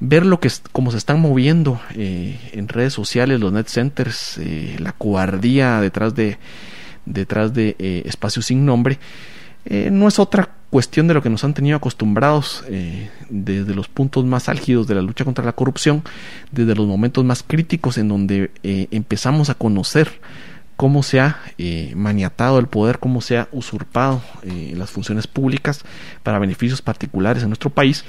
ver 0.00 0.26
lo 0.26 0.40
que 0.40 0.50
cómo 0.72 0.90
se 0.90 0.98
están 0.98 1.20
moviendo 1.20 1.80
eh, 1.94 2.36
en 2.54 2.66
redes 2.66 2.92
sociales 2.92 3.38
los 3.38 3.52
net 3.52 3.68
centers, 3.68 4.36
eh, 4.38 4.74
la 4.80 4.90
cobardía 4.90 5.80
detrás 5.80 6.12
de 6.16 6.38
detrás 7.06 7.54
de 7.54 7.76
eh, 7.78 8.02
espacios 8.04 8.46
sin 8.46 8.66
nombre, 8.66 8.98
no 9.92 10.08
es 10.08 10.18
otra 10.18 10.56
cuestión 10.70 11.06
de 11.06 11.14
lo 11.14 11.22
que 11.22 11.30
nos 11.30 11.44
han 11.44 11.54
tenido 11.54 11.76
acostumbrados 11.76 12.64
desde 13.30 13.74
los 13.76 13.86
puntos 13.86 14.24
más 14.24 14.48
álgidos 14.48 14.88
de 14.88 14.96
la 14.96 15.02
lucha 15.02 15.24
contra 15.24 15.44
la 15.44 15.52
corrupción, 15.52 16.02
desde 16.50 16.74
los 16.74 16.88
momentos 16.88 17.24
más 17.24 17.44
críticos 17.44 17.96
en 17.96 18.08
donde 18.08 18.50
empezamos 18.64 19.50
a 19.50 19.54
conocer 19.54 20.10
cómo 20.82 21.04
se 21.04 21.20
ha 21.20 21.40
maniatado 21.94 22.58
el 22.58 22.66
poder, 22.66 22.98
cómo 22.98 23.20
se 23.20 23.38
ha 23.38 23.48
usurpado 23.52 24.20
las 24.42 24.90
funciones 24.90 25.28
públicas 25.28 25.84
para 26.24 26.40
beneficios 26.40 26.82
particulares 26.82 27.44
en 27.44 27.50
nuestro 27.50 27.70
país. 27.70 28.04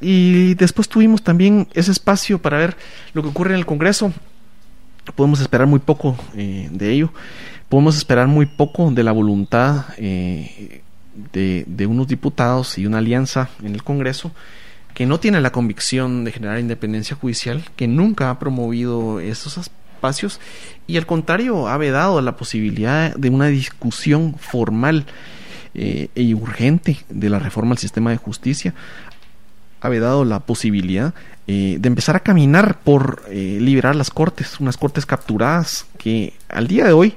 Y 0.00 0.54
después 0.54 0.88
tuvimos 0.88 1.24
también 1.24 1.66
ese 1.74 1.90
espacio 1.90 2.40
para 2.40 2.58
ver 2.58 2.76
lo 3.12 3.22
que 3.22 3.28
ocurre 3.30 3.54
en 3.54 3.58
el 3.58 3.66
Congreso. 3.66 4.12
Podemos 5.16 5.40
esperar 5.40 5.66
muy 5.66 5.80
poco 5.80 6.16
eh, 6.36 6.68
de 6.70 6.92
ello. 6.92 7.12
Podemos 7.68 7.96
esperar 7.96 8.28
muy 8.28 8.46
poco 8.46 8.92
de 8.92 9.02
la 9.02 9.10
voluntad 9.10 9.86
eh, 9.98 10.82
de, 11.32 11.64
de, 11.66 11.86
unos 11.86 12.06
diputados 12.06 12.78
y 12.78 12.86
una 12.86 12.98
alianza 12.98 13.50
en 13.64 13.74
el 13.74 13.82
Congreso 13.82 14.30
que 14.94 15.06
no 15.06 15.18
tiene 15.18 15.40
la 15.40 15.50
convicción 15.50 16.22
de 16.22 16.30
generar 16.30 16.60
independencia 16.60 17.16
judicial, 17.16 17.64
que 17.74 17.88
nunca 17.88 18.30
ha 18.30 18.38
promovido 18.38 19.18
esos 19.18 19.58
y 20.86 20.96
al 20.96 21.06
contrario 21.06 21.68
ha 21.68 21.76
vedado 21.76 22.20
la 22.20 22.36
posibilidad 22.36 23.14
de 23.14 23.30
una 23.30 23.46
discusión 23.46 24.34
formal 24.38 25.06
eh, 25.74 26.08
e 26.14 26.34
urgente 26.34 26.98
de 27.08 27.30
la 27.30 27.38
reforma 27.38 27.72
al 27.72 27.78
sistema 27.78 28.10
de 28.10 28.16
justicia. 28.18 28.74
Había 29.80 30.00
dado 30.00 30.24
la 30.24 30.40
posibilidad 30.40 31.14
eh, 31.48 31.78
de 31.80 31.88
empezar 31.88 32.14
a 32.14 32.20
caminar 32.20 32.78
por 32.78 33.22
eh, 33.28 33.58
liberar 33.60 33.96
las 33.96 34.10
cortes, 34.10 34.60
unas 34.60 34.76
cortes 34.76 35.06
capturadas 35.06 35.86
que 35.98 36.34
al 36.48 36.68
día 36.68 36.84
de 36.84 36.92
hoy 36.92 37.14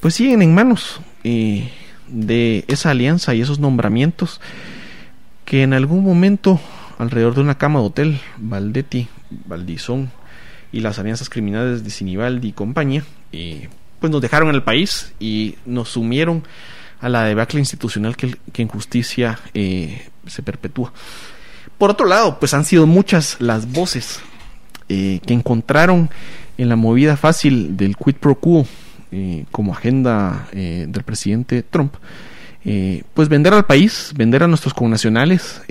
pues 0.00 0.14
siguen 0.14 0.42
en 0.42 0.54
manos 0.54 1.00
eh, 1.24 1.72
de 2.06 2.66
esa 2.68 2.90
alianza 2.90 3.34
y 3.34 3.40
esos 3.40 3.58
nombramientos 3.58 4.42
que 5.46 5.62
en 5.62 5.72
algún 5.72 6.04
momento 6.04 6.60
alrededor 6.98 7.34
de 7.34 7.40
una 7.40 7.56
cama 7.56 7.80
de 7.80 7.86
hotel, 7.86 8.20
Valdetti, 8.36 9.08
Valdizón 9.46 10.10
y 10.72 10.80
las 10.80 10.98
alianzas 10.98 11.28
criminales 11.28 11.84
de 11.84 11.90
Sinibaldi 11.90 12.48
y 12.48 12.52
compañía, 12.52 13.04
pues 14.00 14.12
nos 14.12 14.20
dejaron 14.20 14.48
en 14.50 14.54
el 14.54 14.62
país 14.62 15.12
y 15.20 15.56
nos 15.64 15.90
sumieron 15.90 16.44
a 17.00 17.08
la 17.08 17.24
debacle 17.24 17.60
institucional 17.60 18.16
que, 18.16 18.36
que 18.52 18.62
en 18.62 18.68
justicia 18.68 19.38
se 19.52 20.42
perpetúa. 20.42 20.92
Por 21.78 21.90
otro 21.90 22.06
lado, 22.06 22.38
pues 22.38 22.54
han 22.54 22.64
sido 22.64 22.86
muchas 22.86 23.36
las 23.38 23.70
voces 23.70 24.20
eh, 24.88 25.20
que 25.26 25.34
encontraron 25.34 26.08
en 26.58 26.68
la 26.68 26.76
movida 26.76 27.16
fácil 27.16 27.76
del 27.76 27.96
quid 27.96 28.14
pro 28.14 28.36
quo 28.36 28.66
eh, 29.10 29.44
como 29.50 29.72
agenda 29.72 30.48
eh, 30.52 30.86
del 30.88 31.02
presidente 31.02 31.62
Trump, 31.62 31.94
pues 33.14 33.28
vender 33.28 33.54
al 33.54 33.64
país, 33.64 34.12
vender 34.16 34.42
a 34.42 34.48
nuestros 34.48 34.74
connacionales 34.74 35.62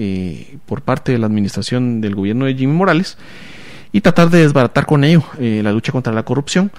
por 0.66 0.82
parte 0.82 1.12
de 1.12 1.18
la 1.18 1.26
administración 1.26 2.00
del 2.00 2.16
gobierno 2.16 2.46
de 2.46 2.56
Jimmy 2.56 2.72
Morales 2.72 3.18
y 3.96 4.02
tratar 4.02 4.30
de 4.30 4.40
desbaratar 4.40 4.86
con 4.86 5.06
ello 5.06 5.24
la 5.40 5.72
lucha 5.72 5.94
contra 5.94 6.12
la 6.12 6.24
corrupción. 6.24 6.70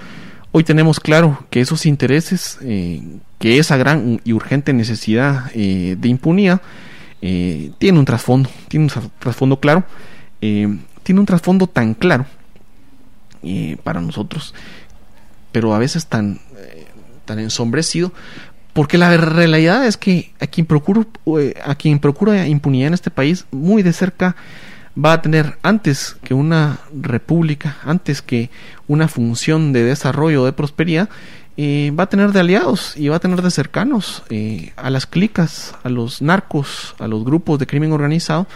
Hoy 0.52 0.64
tenemos 0.64 1.00
claro 1.00 1.46
que 1.48 1.62
esos 1.62 1.86
intereses, 1.86 2.58
que 2.60 3.58
esa 3.58 3.78
gran 3.78 4.20
y 4.22 4.34
urgente 4.34 4.74
necesidad 4.74 5.50
de 5.52 6.08
impunidad, 6.08 6.60
eh, 7.22 7.70
tiene 7.78 7.98
un 7.98 8.04
trasfondo, 8.04 8.50
tiene 8.68 8.84
un 8.84 9.10
trasfondo 9.18 9.58
claro, 9.58 9.84
eh, 10.42 10.78
tiene 11.02 11.20
un 11.20 11.26
trasfondo 11.26 11.66
tan 11.66 11.94
claro 11.94 12.26
eh, 13.42 13.78
para 13.82 14.02
nosotros, 14.02 14.54
pero 15.52 15.74
a 15.74 15.78
veces 15.78 16.06
tan, 16.06 16.38
tan 17.24 17.38
ensombrecido, 17.38 18.12
porque 18.74 18.98
la 18.98 19.16
realidad 19.16 19.86
es 19.86 19.96
que 19.96 20.34
a 20.38 20.46
quien, 20.46 20.66
procura, 20.66 21.06
a 21.64 21.74
quien 21.76 21.98
procura 21.98 22.46
impunidad 22.46 22.88
en 22.88 22.94
este 22.94 23.10
país, 23.10 23.46
muy 23.50 23.82
de 23.82 23.94
cerca, 23.94 24.36
va 25.02 25.12
a 25.12 25.22
tener 25.22 25.58
antes 25.62 26.16
que 26.22 26.34
una 26.34 26.78
república, 26.92 27.76
antes 27.84 28.22
que 28.22 28.50
una 28.88 29.08
función 29.08 29.72
de 29.72 29.84
desarrollo, 29.84 30.44
de 30.44 30.52
prosperidad, 30.52 31.08
eh, 31.58 31.90
va 31.98 32.04
a 32.04 32.08
tener 32.08 32.32
de 32.32 32.40
aliados 32.40 32.96
y 32.96 33.08
va 33.08 33.16
a 33.16 33.20
tener 33.20 33.40
de 33.40 33.50
cercanos 33.50 34.22
eh, 34.28 34.72
a 34.76 34.90
las 34.90 35.06
clicas, 35.06 35.74
a 35.82 35.88
los 35.88 36.20
narcos, 36.20 36.94
a 36.98 37.08
los 37.08 37.24
grupos 37.24 37.58
de 37.58 37.66
crimen 37.66 37.92
organizado, 37.92 38.46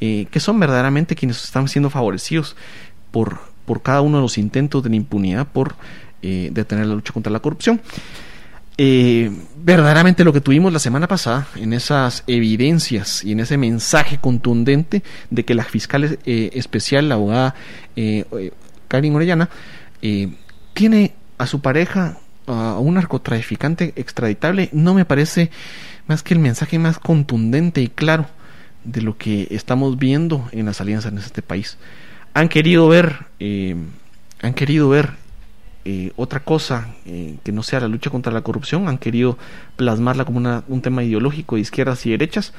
eh, 0.00 0.26
que 0.30 0.40
son 0.40 0.58
verdaderamente 0.60 1.16
quienes 1.16 1.42
están 1.42 1.68
siendo 1.68 1.90
favorecidos 1.90 2.56
por, 3.10 3.40
por 3.64 3.82
cada 3.82 4.00
uno 4.02 4.18
de 4.18 4.22
los 4.22 4.38
intentos 4.38 4.82
de 4.82 4.90
la 4.90 4.96
impunidad 4.96 5.46
por 5.46 5.76
detener 6.22 6.86
la 6.86 6.94
lucha 6.94 7.12
contra 7.12 7.30
la 7.30 7.40
corrupción. 7.40 7.82
Verdaderamente 8.76 10.24
lo 10.24 10.32
que 10.32 10.40
tuvimos 10.40 10.72
la 10.72 10.78
semana 10.78 11.06
pasada 11.06 11.46
en 11.56 11.72
esas 11.72 12.24
evidencias 12.26 13.22
y 13.24 13.32
en 13.32 13.40
ese 13.40 13.56
mensaje 13.56 14.18
contundente 14.18 15.02
de 15.30 15.44
que 15.44 15.54
la 15.54 15.64
fiscal 15.64 16.18
especial, 16.24 17.08
la 17.08 17.14
abogada 17.14 17.54
Karin 18.88 19.14
Orellana, 19.14 19.48
tiene 20.72 21.14
a 21.38 21.46
su 21.46 21.60
pareja 21.60 22.18
a 22.46 22.78
un 22.78 22.94
narcotraficante 22.94 23.92
extraditable 23.96 24.68
no 24.72 24.94
me 24.94 25.04
parece 25.04 25.50
más 26.06 26.22
que 26.22 26.34
el 26.34 26.40
mensaje 26.40 26.78
más 26.78 26.98
contundente 26.98 27.80
y 27.80 27.88
claro 27.88 28.26
de 28.84 29.00
lo 29.00 29.16
que 29.16 29.48
estamos 29.50 29.98
viendo 29.98 30.48
en 30.52 30.66
las 30.66 30.80
alianzas 30.80 31.12
en 31.12 31.18
este 31.18 31.40
país. 31.40 31.78
Han 32.34 32.48
querido 32.48 32.86
ver, 32.88 33.26
eh, 33.40 33.76
han 34.42 34.52
querido 34.52 34.90
ver 34.90 35.12
eh, 35.84 36.12
otra 36.16 36.40
cosa 36.40 36.94
eh, 37.04 37.36
que 37.44 37.52
no 37.52 37.62
sea 37.62 37.80
la 37.80 37.88
lucha 37.88 38.10
contra 38.10 38.32
la 38.32 38.40
corrupción, 38.40 38.88
han 38.88 38.98
querido 38.98 39.36
plasmarla 39.76 40.24
como 40.24 40.38
una, 40.38 40.64
un 40.68 40.80
tema 40.80 41.02
ideológico 41.02 41.56
de 41.56 41.62
izquierdas 41.62 42.06
y 42.06 42.10
derechas 42.10 42.54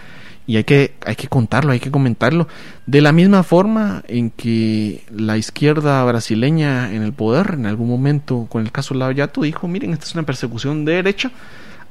y 0.47 0.57
hay 0.57 0.63
que, 0.63 0.93
hay 1.05 1.15
que 1.15 1.27
contarlo, 1.27 1.71
hay 1.71 1.79
que 1.79 1.91
comentarlo. 1.91 2.47
De 2.85 3.01
la 3.01 3.11
misma 3.11 3.43
forma 3.43 4.03
en 4.07 4.29
que 4.29 5.03
la 5.09 5.37
izquierda 5.37 6.03
brasileña 6.03 6.93
en 6.93 7.01
el 7.01 7.13
poder, 7.13 7.55
en 7.55 7.65
algún 7.65 7.89
momento, 7.89 8.45
con 8.49 8.63
el 8.63 8.71
caso 8.71 8.93
Lava 8.93 9.11
Yato, 9.11 9.41
dijo, 9.41 9.67
miren, 9.67 9.93
esta 9.93 10.05
es 10.05 10.13
una 10.13 10.23
persecución 10.23 10.85
de 10.85 10.93
derecha, 10.93 11.31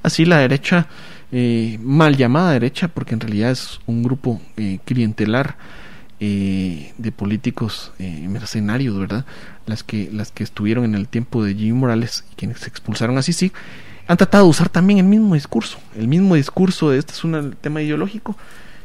así 0.03 0.25
la 0.25 0.39
derecha, 0.39 0.87
eh, 1.33 1.79
mal 1.83 2.17
llamada 2.17 2.53
derecha, 2.53 2.89
porque 2.89 3.15
en 3.15 3.21
realidad 3.21 3.51
es 3.51 3.81
un 3.87 4.05
grupo 4.05 4.41
eh, 4.57 4.79
clientelar 4.85 5.57
eh, 6.25 6.93
de 6.97 7.13
políticos 7.13 7.93
mercenarios, 7.99 8.99
¿verdad? 8.99 9.27
Las 9.67 9.83
que, 9.83 10.09
las 10.13 10.31
que 10.31 10.45
estuvieron 10.45 10.85
en 10.85 10.95
el 10.95 11.09
tiempo 11.09 11.45
de 11.45 11.55
Jimmy 11.55 11.73
Morales 11.73 12.25
y 12.33 12.35
quienes 12.35 12.61
se 12.61 12.69
expulsaron 12.69 13.19
así, 13.19 13.33
sí 13.33 13.53
han 14.07 14.17
tratado 14.17 14.45
de 14.45 14.51
usar 14.51 14.69
también 14.69 14.99
el 14.99 15.07
mismo 15.07 15.35
discurso, 15.35 15.79
el 15.97 16.09
mismo 16.09 16.35
discurso 16.35 16.91
de 16.91 16.99
este 16.99 17.13
es 17.13 17.25
un 17.25 17.57
tema 17.61 17.81
ideológico 17.81 18.37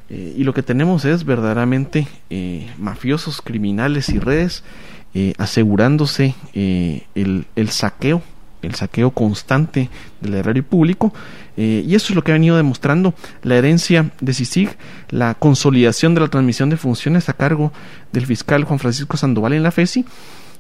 eh, 0.10 0.34
y 0.38 0.44
lo 0.44 0.54
que 0.54 0.64
tenemos 0.64 1.06
es 1.06 1.26
verdaderamente 1.26 2.08
eh, 2.30 2.70
mafiosos, 2.78 3.42
criminales 3.42 4.10
y 4.10 4.20
redes 4.20 4.64
eh, 5.14 5.34
asegurándose 5.38 6.36
el, 6.54 7.70
saqueo, 7.70 8.22
el 8.62 8.76
saqueo 8.76 9.12
constante 9.12 9.90
del 10.22 10.36
erario 10.36 10.64
público 10.64 11.14
y 11.58 11.94
eso 11.94 12.14
es 12.14 12.16
lo 12.16 12.24
que 12.24 12.32
ha 12.32 12.36
venido 12.36 12.56
demostrando 12.56 13.14
la 13.44 13.58
herencia 13.58 14.12
de 14.22 14.34
CICIG, 14.34 14.78
la 15.10 15.34
consolidación 15.34 16.16
de 16.16 16.22
la 16.22 16.30
transmisión 16.30 16.70
de 16.70 16.78
funciones 16.78 17.28
a 17.28 17.34
cargo 17.34 17.74
del 18.14 18.26
fiscal 18.26 18.64
Juan 18.64 18.80
Francisco 18.80 19.18
Sandoval 19.18 19.52
en 19.52 19.64
la 19.64 19.72
FESI 19.72 20.06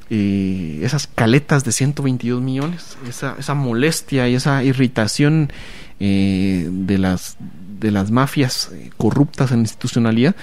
esas 0.09 1.07
caletas 1.07 1.63
de 1.63 1.71
122 1.71 2.41
millones, 2.41 2.97
esa, 3.07 3.35
esa 3.37 3.53
molestia 3.53 4.27
y 4.27 4.35
esa 4.35 4.63
irritación 4.63 5.51
de 5.99 6.97
las 6.97 7.37
de 7.79 7.91
las 7.91 8.11
mafias 8.11 8.71
corruptas 8.97 9.51
en 9.51 9.57
la 9.57 9.63
institucionalidad, 9.63 10.35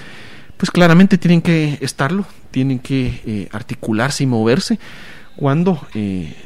pues 0.57 0.71
claramente 0.71 1.19
tienen 1.19 1.41
que 1.41 1.77
estarlo, 1.81 2.25
tienen 2.49 2.79
que 2.79 3.49
articularse 3.51 4.23
y 4.23 4.27
moverse 4.27 4.79
cuando 5.37 5.87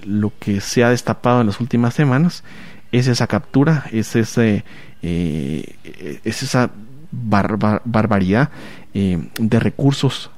lo 0.05 0.31
que 0.39 0.61
se 0.61 0.83
ha 0.83 0.89
destapado 0.89 1.41
en 1.41 1.47
las 1.47 1.59
últimas 1.59 1.93
semanas 1.93 2.43
es 2.91 3.07
esa 3.07 3.27
captura, 3.27 3.85
es 3.91 4.15
ese 4.15 4.63
es 5.01 6.43
esa 6.43 6.69
barbaridad 7.11 8.49
de 8.93 9.59
recursos 9.59 10.29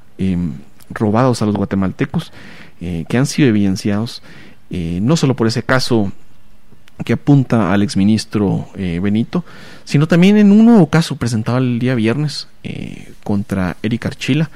robados 0.90 1.42
a 1.42 1.46
los 1.46 1.56
guatemaltecos 1.56 2.32
eh, 2.82 3.06
que 3.08 3.18
han 3.18 3.26
sido 3.26 3.48
evidenciados 3.50 4.22
eh, 4.70 5.00
no 5.02 5.16
solo 5.18 5.36
por 5.36 5.48
ese 5.48 5.64
caso 5.64 6.12
que 7.06 7.14
apunta 7.14 7.74
al 7.74 7.82
exministro 7.82 8.68
eh, 8.76 9.00
Benito, 9.02 9.44
sino 9.84 10.08
también 10.08 10.38
en 10.38 10.52
un 10.52 10.66
nuevo 10.66 10.88
caso 10.88 11.16
presentado 11.16 11.58
el 11.58 11.80
día 11.80 11.96
viernes 11.96 12.48
contra 13.24 13.78
Eric 13.82 14.06
Archila, 14.06 14.50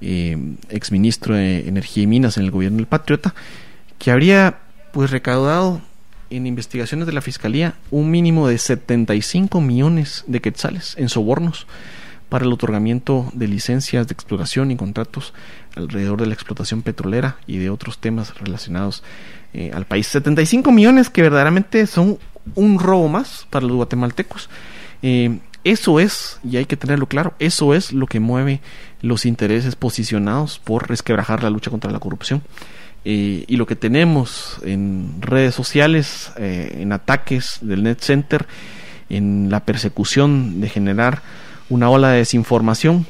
exministro 0.00 1.34
de 1.34 1.68
Energía 1.68 2.04
y 2.04 2.06
Minas 2.06 2.36
en 2.36 2.44
el 2.44 2.50
gobierno 2.50 2.76
del 2.76 2.86
Patriota, 2.86 3.34
que 3.98 4.10
habría 4.10 4.58
pues 4.92 5.10
recaudado 5.10 5.80
en 6.30 6.46
investigaciones 6.46 7.06
de 7.06 7.12
la 7.12 7.20
Fiscalía 7.20 7.74
un 7.90 8.10
mínimo 8.10 8.48
de 8.48 8.58
75 8.58 9.60
millones 9.60 10.24
de 10.26 10.40
quetzales 10.40 10.94
en 10.98 11.08
sobornos 11.08 11.66
para 12.28 12.44
el 12.44 12.52
otorgamiento 12.52 13.30
de 13.32 13.48
licencias 13.48 14.06
de 14.06 14.12
exploración 14.12 14.70
y 14.70 14.76
contratos 14.76 15.32
alrededor 15.74 16.20
de 16.20 16.26
la 16.26 16.34
explotación 16.34 16.82
petrolera 16.82 17.36
y 17.46 17.56
de 17.56 17.70
otros 17.70 17.98
temas 17.98 18.38
relacionados 18.38 19.02
eh, 19.54 19.70
al 19.72 19.86
país. 19.86 20.06
75 20.08 20.70
millones 20.70 21.08
que 21.08 21.22
verdaderamente 21.22 21.86
son 21.86 22.18
un 22.54 22.78
robo 22.78 23.08
más 23.08 23.46
para 23.48 23.66
los 23.66 23.76
guatemaltecos. 23.76 24.50
Eh, 25.02 25.38
eso 25.64 26.00
es, 26.00 26.38
y 26.44 26.56
hay 26.56 26.66
que 26.66 26.76
tenerlo 26.76 27.06
claro, 27.06 27.34
eso 27.38 27.74
es 27.74 27.92
lo 27.92 28.06
que 28.06 28.20
mueve 28.20 28.60
los 29.02 29.26
intereses 29.26 29.76
posicionados 29.76 30.58
por 30.58 30.88
resquebrajar 30.88 31.42
la 31.42 31.50
lucha 31.50 31.70
contra 31.70 31.90
la 31.90 32.00
corrupción. 32.00 32.42
Eh, 33.04 33.44
y 33.46 33.56
lo 33.56 33.66
que 33.66 33.76
tenemos 33.76 34.58
en 34.64 35.20
redes 35.20 35.54
sociales, 35.54 36.32
en 36.36 36.92
ataques 36.92 37.58
del 37.62 37.84
Net 37.84 38.00
Center, 38.00 38.46
en 39.08 39.50
la 39.50 39.60
persecución 39.64 40.60
de 40.60 40.68
generar 40.68 41.22
una 41.68 41.90
ola 41.90 42.10
de 42.10 42.18
desinformación 42.18 43.06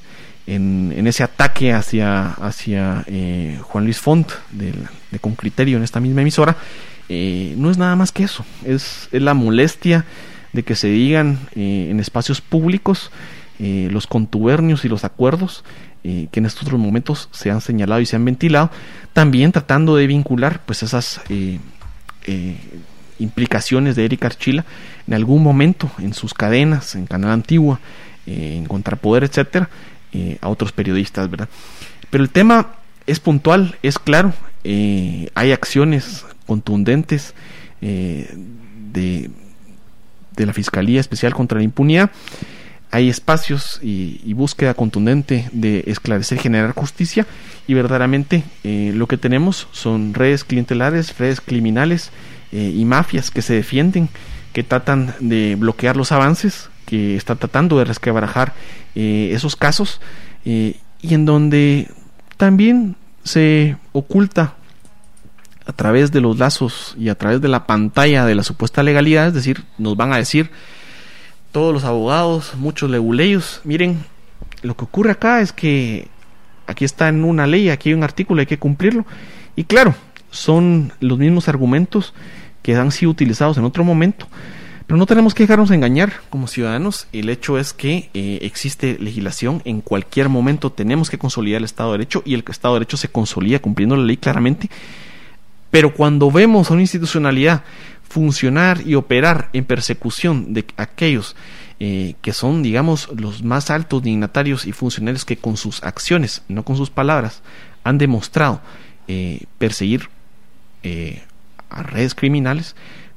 en, 0.47 0.95
en 0.97 1.07
ese 1.07 1.23
ataque 1.23 1.73
hacia, 1.73 2.31
hacia 2.31 3.05
eh, 3.07 3.59
Juan 3.63 3.85
Luis 3.85 4.01
Font 4.01 4.31
de, 4.51 4.73
Con 5.21 5.35
Criterio 5.35 5.77
en 5.77 5.83
esta 5.83 6.01
misma 6.01 6.23
emisora, 6.23 6.57
eh, 7.09 7.55
no 7.57 7.71
es 7.71 7.79
nada 7.79 7.97
más 7.97 8.13
que 8.13 8.25
eso, 8.25 8.45
es, 8.65 9.09
es 9.13 9.23
la 9.23 9.35
molestia 9.35 10.05
de 10.53 10.63
que 10.63 10.75
se 10.75 10.89
digan 10.89 11.39
eh, 11.55 11.89
en 11.91 12.01
espacios 12.01 12.41
públicos 12.41 13.11
los 13.61 14.07
contubernios 14.07 14.85
y 14.85 14.89
los 14.89 15.03
acuerdos 15.03 15.65
que 16.05 16.29
en 16.33 16.47
estos 16.47 16.63
otros 16.63 16.79
momentos 16.79 17.29
se 17.33 17.51
han 17.51 17.61
señalado 17.61 18.01
y 18.01 18.07
se 18.07 18.15
han 18.15 18.25
ventilado, 18.25 18.71
también 19.15 19.51
tratando 19.51 19.97
de 19.97 20.07
vincular 20.07 20.61
pues 20.65 20.85
esas 20.85 21.21
implicaciones 23.19 23.97
de 23.97 24.05
Eric 24.05 24.25
Archila 24.25 24.65
en 25.09 25.15
algún 25.15 25.43
momento 25.43 25.91
en 25.99 26.15
sus 26.15 26.35
cadenas, 26.35 26.95
en 26.95 27.07
Canal 27.07 27.33
Antigua, 27.33 27.81
en 28.27 28.67
Contrapoder, 28.67 29.25
etcétera, 29.25 29.69
eh, 30.13 30.39
a 30.41 30.49
otros 30.49 30.73
periodistas, 30.73 31.31
¿verdad? 31.31 31.51
Pero 32.11 32.25
el 32.25 32.31
tema 32.31 32.69
es 33.07 33.21
puntual, 33.21 33.77
es 33.83 33.99
claro, 33.99 34.33
eh, 34.65 35.29
hay 35.35 35.53
acciones 35.53 36.25
contundentes 36.47 37.35
eh, 37.83 38.35
de, 38.91 39.31
de, 40.39 40.47
la 40.47 40.53
Fiscalía 40.53 41.01
Especial 41.01 41.35
contra 41.35 41.59
la 41.59 41.65
Impunidad, 41.65 42.11
hay 42.91 43.11
espacios 43.11 43.81
y, 43.83 44.33
búsqueda 44.33 44.73
contundente 44.73 45.51
de 45.53 45.85
esclarecer 45.87 46.39
generar 46.39 46.73
justicia. 46.73 47.27
Y 47.67 47.75
verdaderamente 47.75 48.45
lo 48.65 49.07
que 49.07 49.19
tenemos 49.19 49.69
son 49.73 50.15
redes 50.15 50.43
clientelares, 50.43 51.19
redes 51.19 51.43
criminales 51.43 52.11
y 52.51 52.83
mafias 52.87 53.31
que 53.31 53.43
se 53.43 53.53
defienden, 53.53 54.09
que 54.55 54.63
tratan 54.63 55.15
de 55.21 55.57
bloquear 55.57 55.99
los 55.99 56.13
avances, 56.13 56.71
que 56.89 57.17
está 57.17 57.35
tratando 57.35 57.79
de 57.79 57.85
resquebrajar 57.85 58.55
eh, 58.95 59.31
esos 59.35 59.57
casos 59.57 60.01
eh, 60.47 60.79
y 61.03 61.13
en 61.13 61.27
donde 61.27 61.89
también 62.39 62.97
se 63.25 63.77
oculta 63.93 64.55
a 65.69 65.73
través 65.73 66.11
de 66.11 66.21
los 66.21 66.39
lazos 66.39 66.97
y 66.99 67.09
a 67.09 67.15
través 67.15 67.41
de 67.41 67.47
la 67.47 67.67
pantalla 67.67 68.25
de 68.25 68.35
la 68.35 68.43
supuesta 68.43 68.83
legalidad, 68.83 69.29
es 69.29 69.35
decir, 69.35 69.63
nos 69.79 69.97
van 69.97 70.13
a 70.13 70.17
decir 70.17 70.51
todos 71.53 71.73
los 71.73 71.85
abogados, 71.85 72.55
muchos 72.57 72.91
leguleyos, 72.91 73.61
miren, 73.63 74.05
lo 74.63 74.77
que 74.77 74.85
ocurre 74.85 75.13
acá 75.13 75.41
es 75.41 75.53
que 75.53 76.09
aquí 76.67 76.85
está 76.85 77.09
en 77.09 77.23
una 77.23 77.47
ley, 77.47 77.71
aquí 77.71 77.91
hay 77.91 77.95
un 77.95 78.03
artículo, 78.03 78.41
hay 78.41 78.47
que 78.47 78.59
cumplirlo. 78.59 79.07
Y 79.55 79.65
claro, 79.65 79.95
son 80.31 80.93
los 81.01 81.19
mismos 81.19 81.49
argumentos 81.49 82.13
que 82.63 82.75
han 82.75 82.91
sido 82.91 83.13
utilizados 83.13 83.57
en 83.59 83.65
otro 83.65 83.85
momento 83.85 84.27
pero 84.89 84.97
no 84.97 85.05
tenemos 85.05 85.35
que 85.35 85.43
dejarnos 85.43 85.71
engañar 85.71 86.15
como 86.31 86.47
ciudadanos. 86.47 87.09
El 87.13 87.29
hecho 87.29 87.59
es 87.59 87.75
que 87.75 88.09
eh, 88.15 88.39
existe 88.41 88.97
legislación. 88.99 89.61
En 89.67 89.83
cualquier 89.83 90.31
momento 90.31 90.73
tenemos 90.73 91.11
que 91.11 91.19
consolidar 91.19 91.59
el 91.59 91.67
Estado 91.67 91.93
de 91.93 91.99
Derecho 91.99 92.23
y 92.25 92.33
el 92.33 92.43
Estado 92.49 92.73
de 92.73 92.81
Derecho 92.81 92.97
se 92.97 93.09
consolida 93.09 93.59
cumpliendo 93.59 93.97
la 93.97 94.05
ley 94.05 94.17
claramente. 94.17 94.71
Pero 95.71 95.95
cuando 95.95 96.31
vemos 96.31 96.71
a 96.71 96.75
una 96.75 96.83
institucionalidad 96.83 97.63
funcionar 98.03 98.81
y 98.87 98.95
operar 98.95 99.51
en 99.53 99.65
persecución 99.65 100.55
de 100.55 100.65
aquellos 100.77 101.37
eh, 101.79 102.15
que 102.23 102.33
son, 102.33 102.63
digamos, 102.63 103.09
los 103.15 103.43
más 103.43 103.71
altos 103.71 104.03
dignatarios 104.03 104.67
y 104.67 104.73
funcionarios 104.73 105.25
que 105.25 105.37
con 105.37 105.57
sus 105.57 105.83
acciones, 105.83 106.43
no 106.49 106.65
con 106.65 106.77
sus 106.77 106.91
palabras, 106.91 107.43
han 107.85 107.99
demostrado 107.99 108.61
eh, 109.07 109.45
perseguir 109.59 110.09
a 111.69 111.83
redes 111.83 112.15
criminales, 112.15 112.75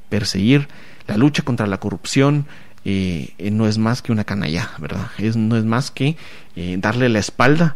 perseguir 0.10 0.68
la 1.08 1.16
lucha 1.16 1.44
contra 1.44 1.68
la 1.68 1.80
corrupción 1.80 2.46
eh, 2.84 3.34
eh, 3.38 3.52
no 3.52 3.68
es 3.68 3.78
más 3.78 4.02
que 4.02 4.12
una 4.12 4.24
canalla, 4.24 4.72
¿verdad? 4.80 5.08
Es, 5.20 5.36
no 5.36 5.56
es 5.56 5.66
más 5.66 5.92
que 5.92 6.18
eh, 6.56 6.78
darle 6.80 7.10
la 7.10 7.20
espalda 7.20 7.76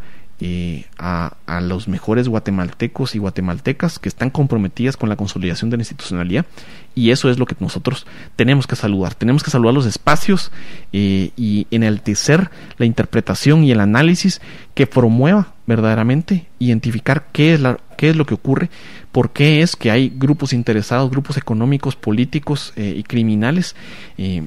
a, 0.97 1.37
a, 1.45 1.61
los 1.61 1.87
mejores 1.87 2.27
guatemaltecos 2.27 3.15
y 3.15 3.19
guatemaltecas 3.19 3.99
que 3.99 4.09
están 4.09 4.29
comprometidas 4.29 4.97
con 4.97 5.09
la 5.09 5.15
consolidación 5.15 5.69
de 5.69 5.77
la 5.77 5.81
institucionalidad 5.81 6.45
y 6.93 7.11
eso 7.11 7.29
es 7.29 7.39
lo 7.39 7.45
que 7.45 7.55
nosotros 7.59 8.05
tenemos 8.35 8.67
que 8.67 8.75
saludar. 8.75 9.15
Tenemos 9.15 9.43
que 9.43 9.51
saludar 9.51 9.73
los 9.73 9.85
espacios 9.85 10.51
y 10.91 11.67
enaltecer 11.71 12.49
la 12.77 12.85
interpretación 12.85 13.63
y 13.63 13.71
el 13.71 13.79
análisis 13.79 14.41
que 14.73 14.87
promueva 14.87 15.53
verdaderamente 15.67 16.47
identificar 16.59 17.27
qué 17.31 17.53
es, 17.53 17.59
la, 17.59 17.79
qué 17.97 18.09
es 18.09 18.15
lo 18.15 18.25
que 18.25 18.35
ocurre 18.35 18.69
por 19.15 19.31
qué 19.31 19.61
es 19.61 19.77
que 19.77 19.91
hay 19.91 20.11
grupos 20.13 20.51
interesados, 20.51 21.09
grupos 21.09 21.37
económicos, 21.37 21.95
políticos 21.95 22.73
eh, 22.75 22.95
y 22.97 23.03
criminales 23.03 23.73
eh, 24.17 24.43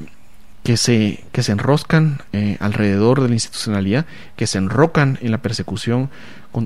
que, 0.69 0.77
se, 0.77 1.25
que 1.33 1.43
se 1.43 1.53
enroscan 1.53 2.21
eh, 2.35 2.59
alrededor 2.61 3.23
de 3.23 3.29
la 3.29 3.35
institucionalidad, 3.35 4.05
que 4.37 4.47
se 4.47 4.59
enrocan 4.59 5.19
en 5.23 5.31
la 5.31 5.41
persecución 5.41 6.11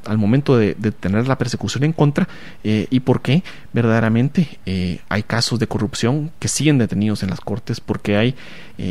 al 0.06 0.18
momento 0.18 0.56
de, 0.56 0.74
tener 0.74 1.28
la 1.28 1.38
persecución 1.38 1.84
en 1.84 1.92
contra 1.92 2.26
y 2.64 3.00
por 3.00 3.20
qué 3.20 3.44
verdaderamente 3.72 4.58
hay 5.08 5.22
casos 5.22 5.58
de 5.60 5.66
corrupción 5.68 6.32
que 6.40 6.48
siguen 6.48 6.78
detenidos 6.78 7.22
en 7.22 7.30
las 7.30 7.40
cortes 7.40 7.80
porque 7.80 8.16
hay 8.16 8.34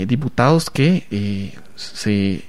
diputados 0.06 0.70
que 0.70 1.56
se 1.76 2.44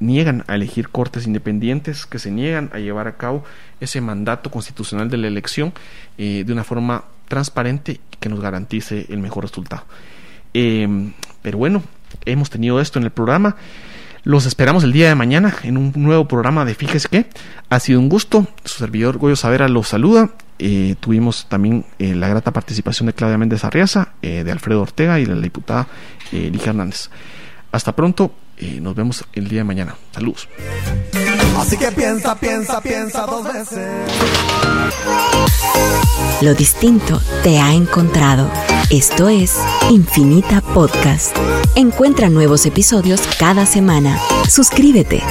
niegan 0.00 0.44
a 0.48 0.56
elegir 0.56 0.88
cortes 0.88 1.26
independientes, 1.26 2.06
que 2.06 2.18
se 2.18 2.32
niegan 2.32 2.70
a 2.72 2.78
llevar 2.78 3.06
a 3.06 3.16
cabo 3.16 3.44
ese 3.80 4.00
mandato 4.00 4.50
constitucional 4.50 5.08
de 5.08 5.18
la 5.18 5.28
elección 5.28 5.72
eh, 6.16 6.42
de 6.44 6.52
una 6.52 6.64
forma 6.64 7.04
transparente 7.28 8.00
que 8.18 8.28
nos 8.28 8.40
garantice 8.40 9.06
el 9.08 9.18
mejor 9.18 9.44
resultado. 9.44 9.84
Pero 10.52 11.58
bueno, 11.58 11.82
hemos 12.24 12.50
tenido 12.50 12.80
esto 12.80 12.98
en 12.98 13.04
el 13.04 13.10
programa. 13.10 13.56
Los 14.24 14.46
esperamos 14.46 14.84
el 14.84 14.92
día 14.92 15.08
de 15.08 15.14
mañana 15.14 15.54
en 15.62 15.76
un 15.76 15.92
nuevo 15.94 16.28
programa 16.28 16.64
de 16.64 16.74
Fíjese 16.74 17.08
que 17.08 17.26
ha 17.70 17.80
sido 17.80 18.00
un 18.00 18.08
gusto. 18.08 18.46
Su 18.64 18.78
servidor 18.78 19.18
Goyo 19.18 19.36
Savera 19.36 19.68
los 19.68 19.88
saluda. 19.88 20.30
Eh, 20.58 20.96
tuvimos 21.00 21.46
también 21.48 21.86
eh, 21.98 22.14
la 22.14 22.28
grata 22.28 22.52
participación 22.52 23.06
de 23.06 23.12
Claudia 23.12 23.38
Méndez 23.38 23.64
Arriaza, 23.64 24.14
de 24.20 24.50
Alfredo 24.50 24.82
Ortega 24.82 25.20
y 25.20 25.24
de 25.24 25.34
la 25.34 25.40
diputada 25.40 25.86
Ligia 26.32 26.70
Hernández. 26.70 27.10
Hasta 27.70 27.94
pronto 27.94 28.32
y 28.60 28.80
nos 28.80 28.94
vemos 28.94 29.24
el 29.32 29.48
día 29.48 29.60
de 29.60 29.64
mañana. 29.64 29.96
Saludos. 30.12 30.48
Así 31.58 31.76
que 31.76 31.90
piensa, 31.92 32.34
piensa, 32.36 32.80
piensa 32.80 33.26
dos 33.26 33.44
veces. 33.44 33.88
Lo 36.40 36.54
distinto 36.54 37.20
te 37.42 37.58
ha 37.58 37.72
encontrado. 37.72 38.48
Esto 38.90 39.28
es 39.28 39.56
Infinita 39.90 40.60
Podcast. 40.60 41.36
Encuentra 41.74 42.28
nuevos 42.28 42.64
episodios 42.64 43.20
cada 43.38 43.66
semana. 43.66 44.18
Suscríbete. 44.48 45.22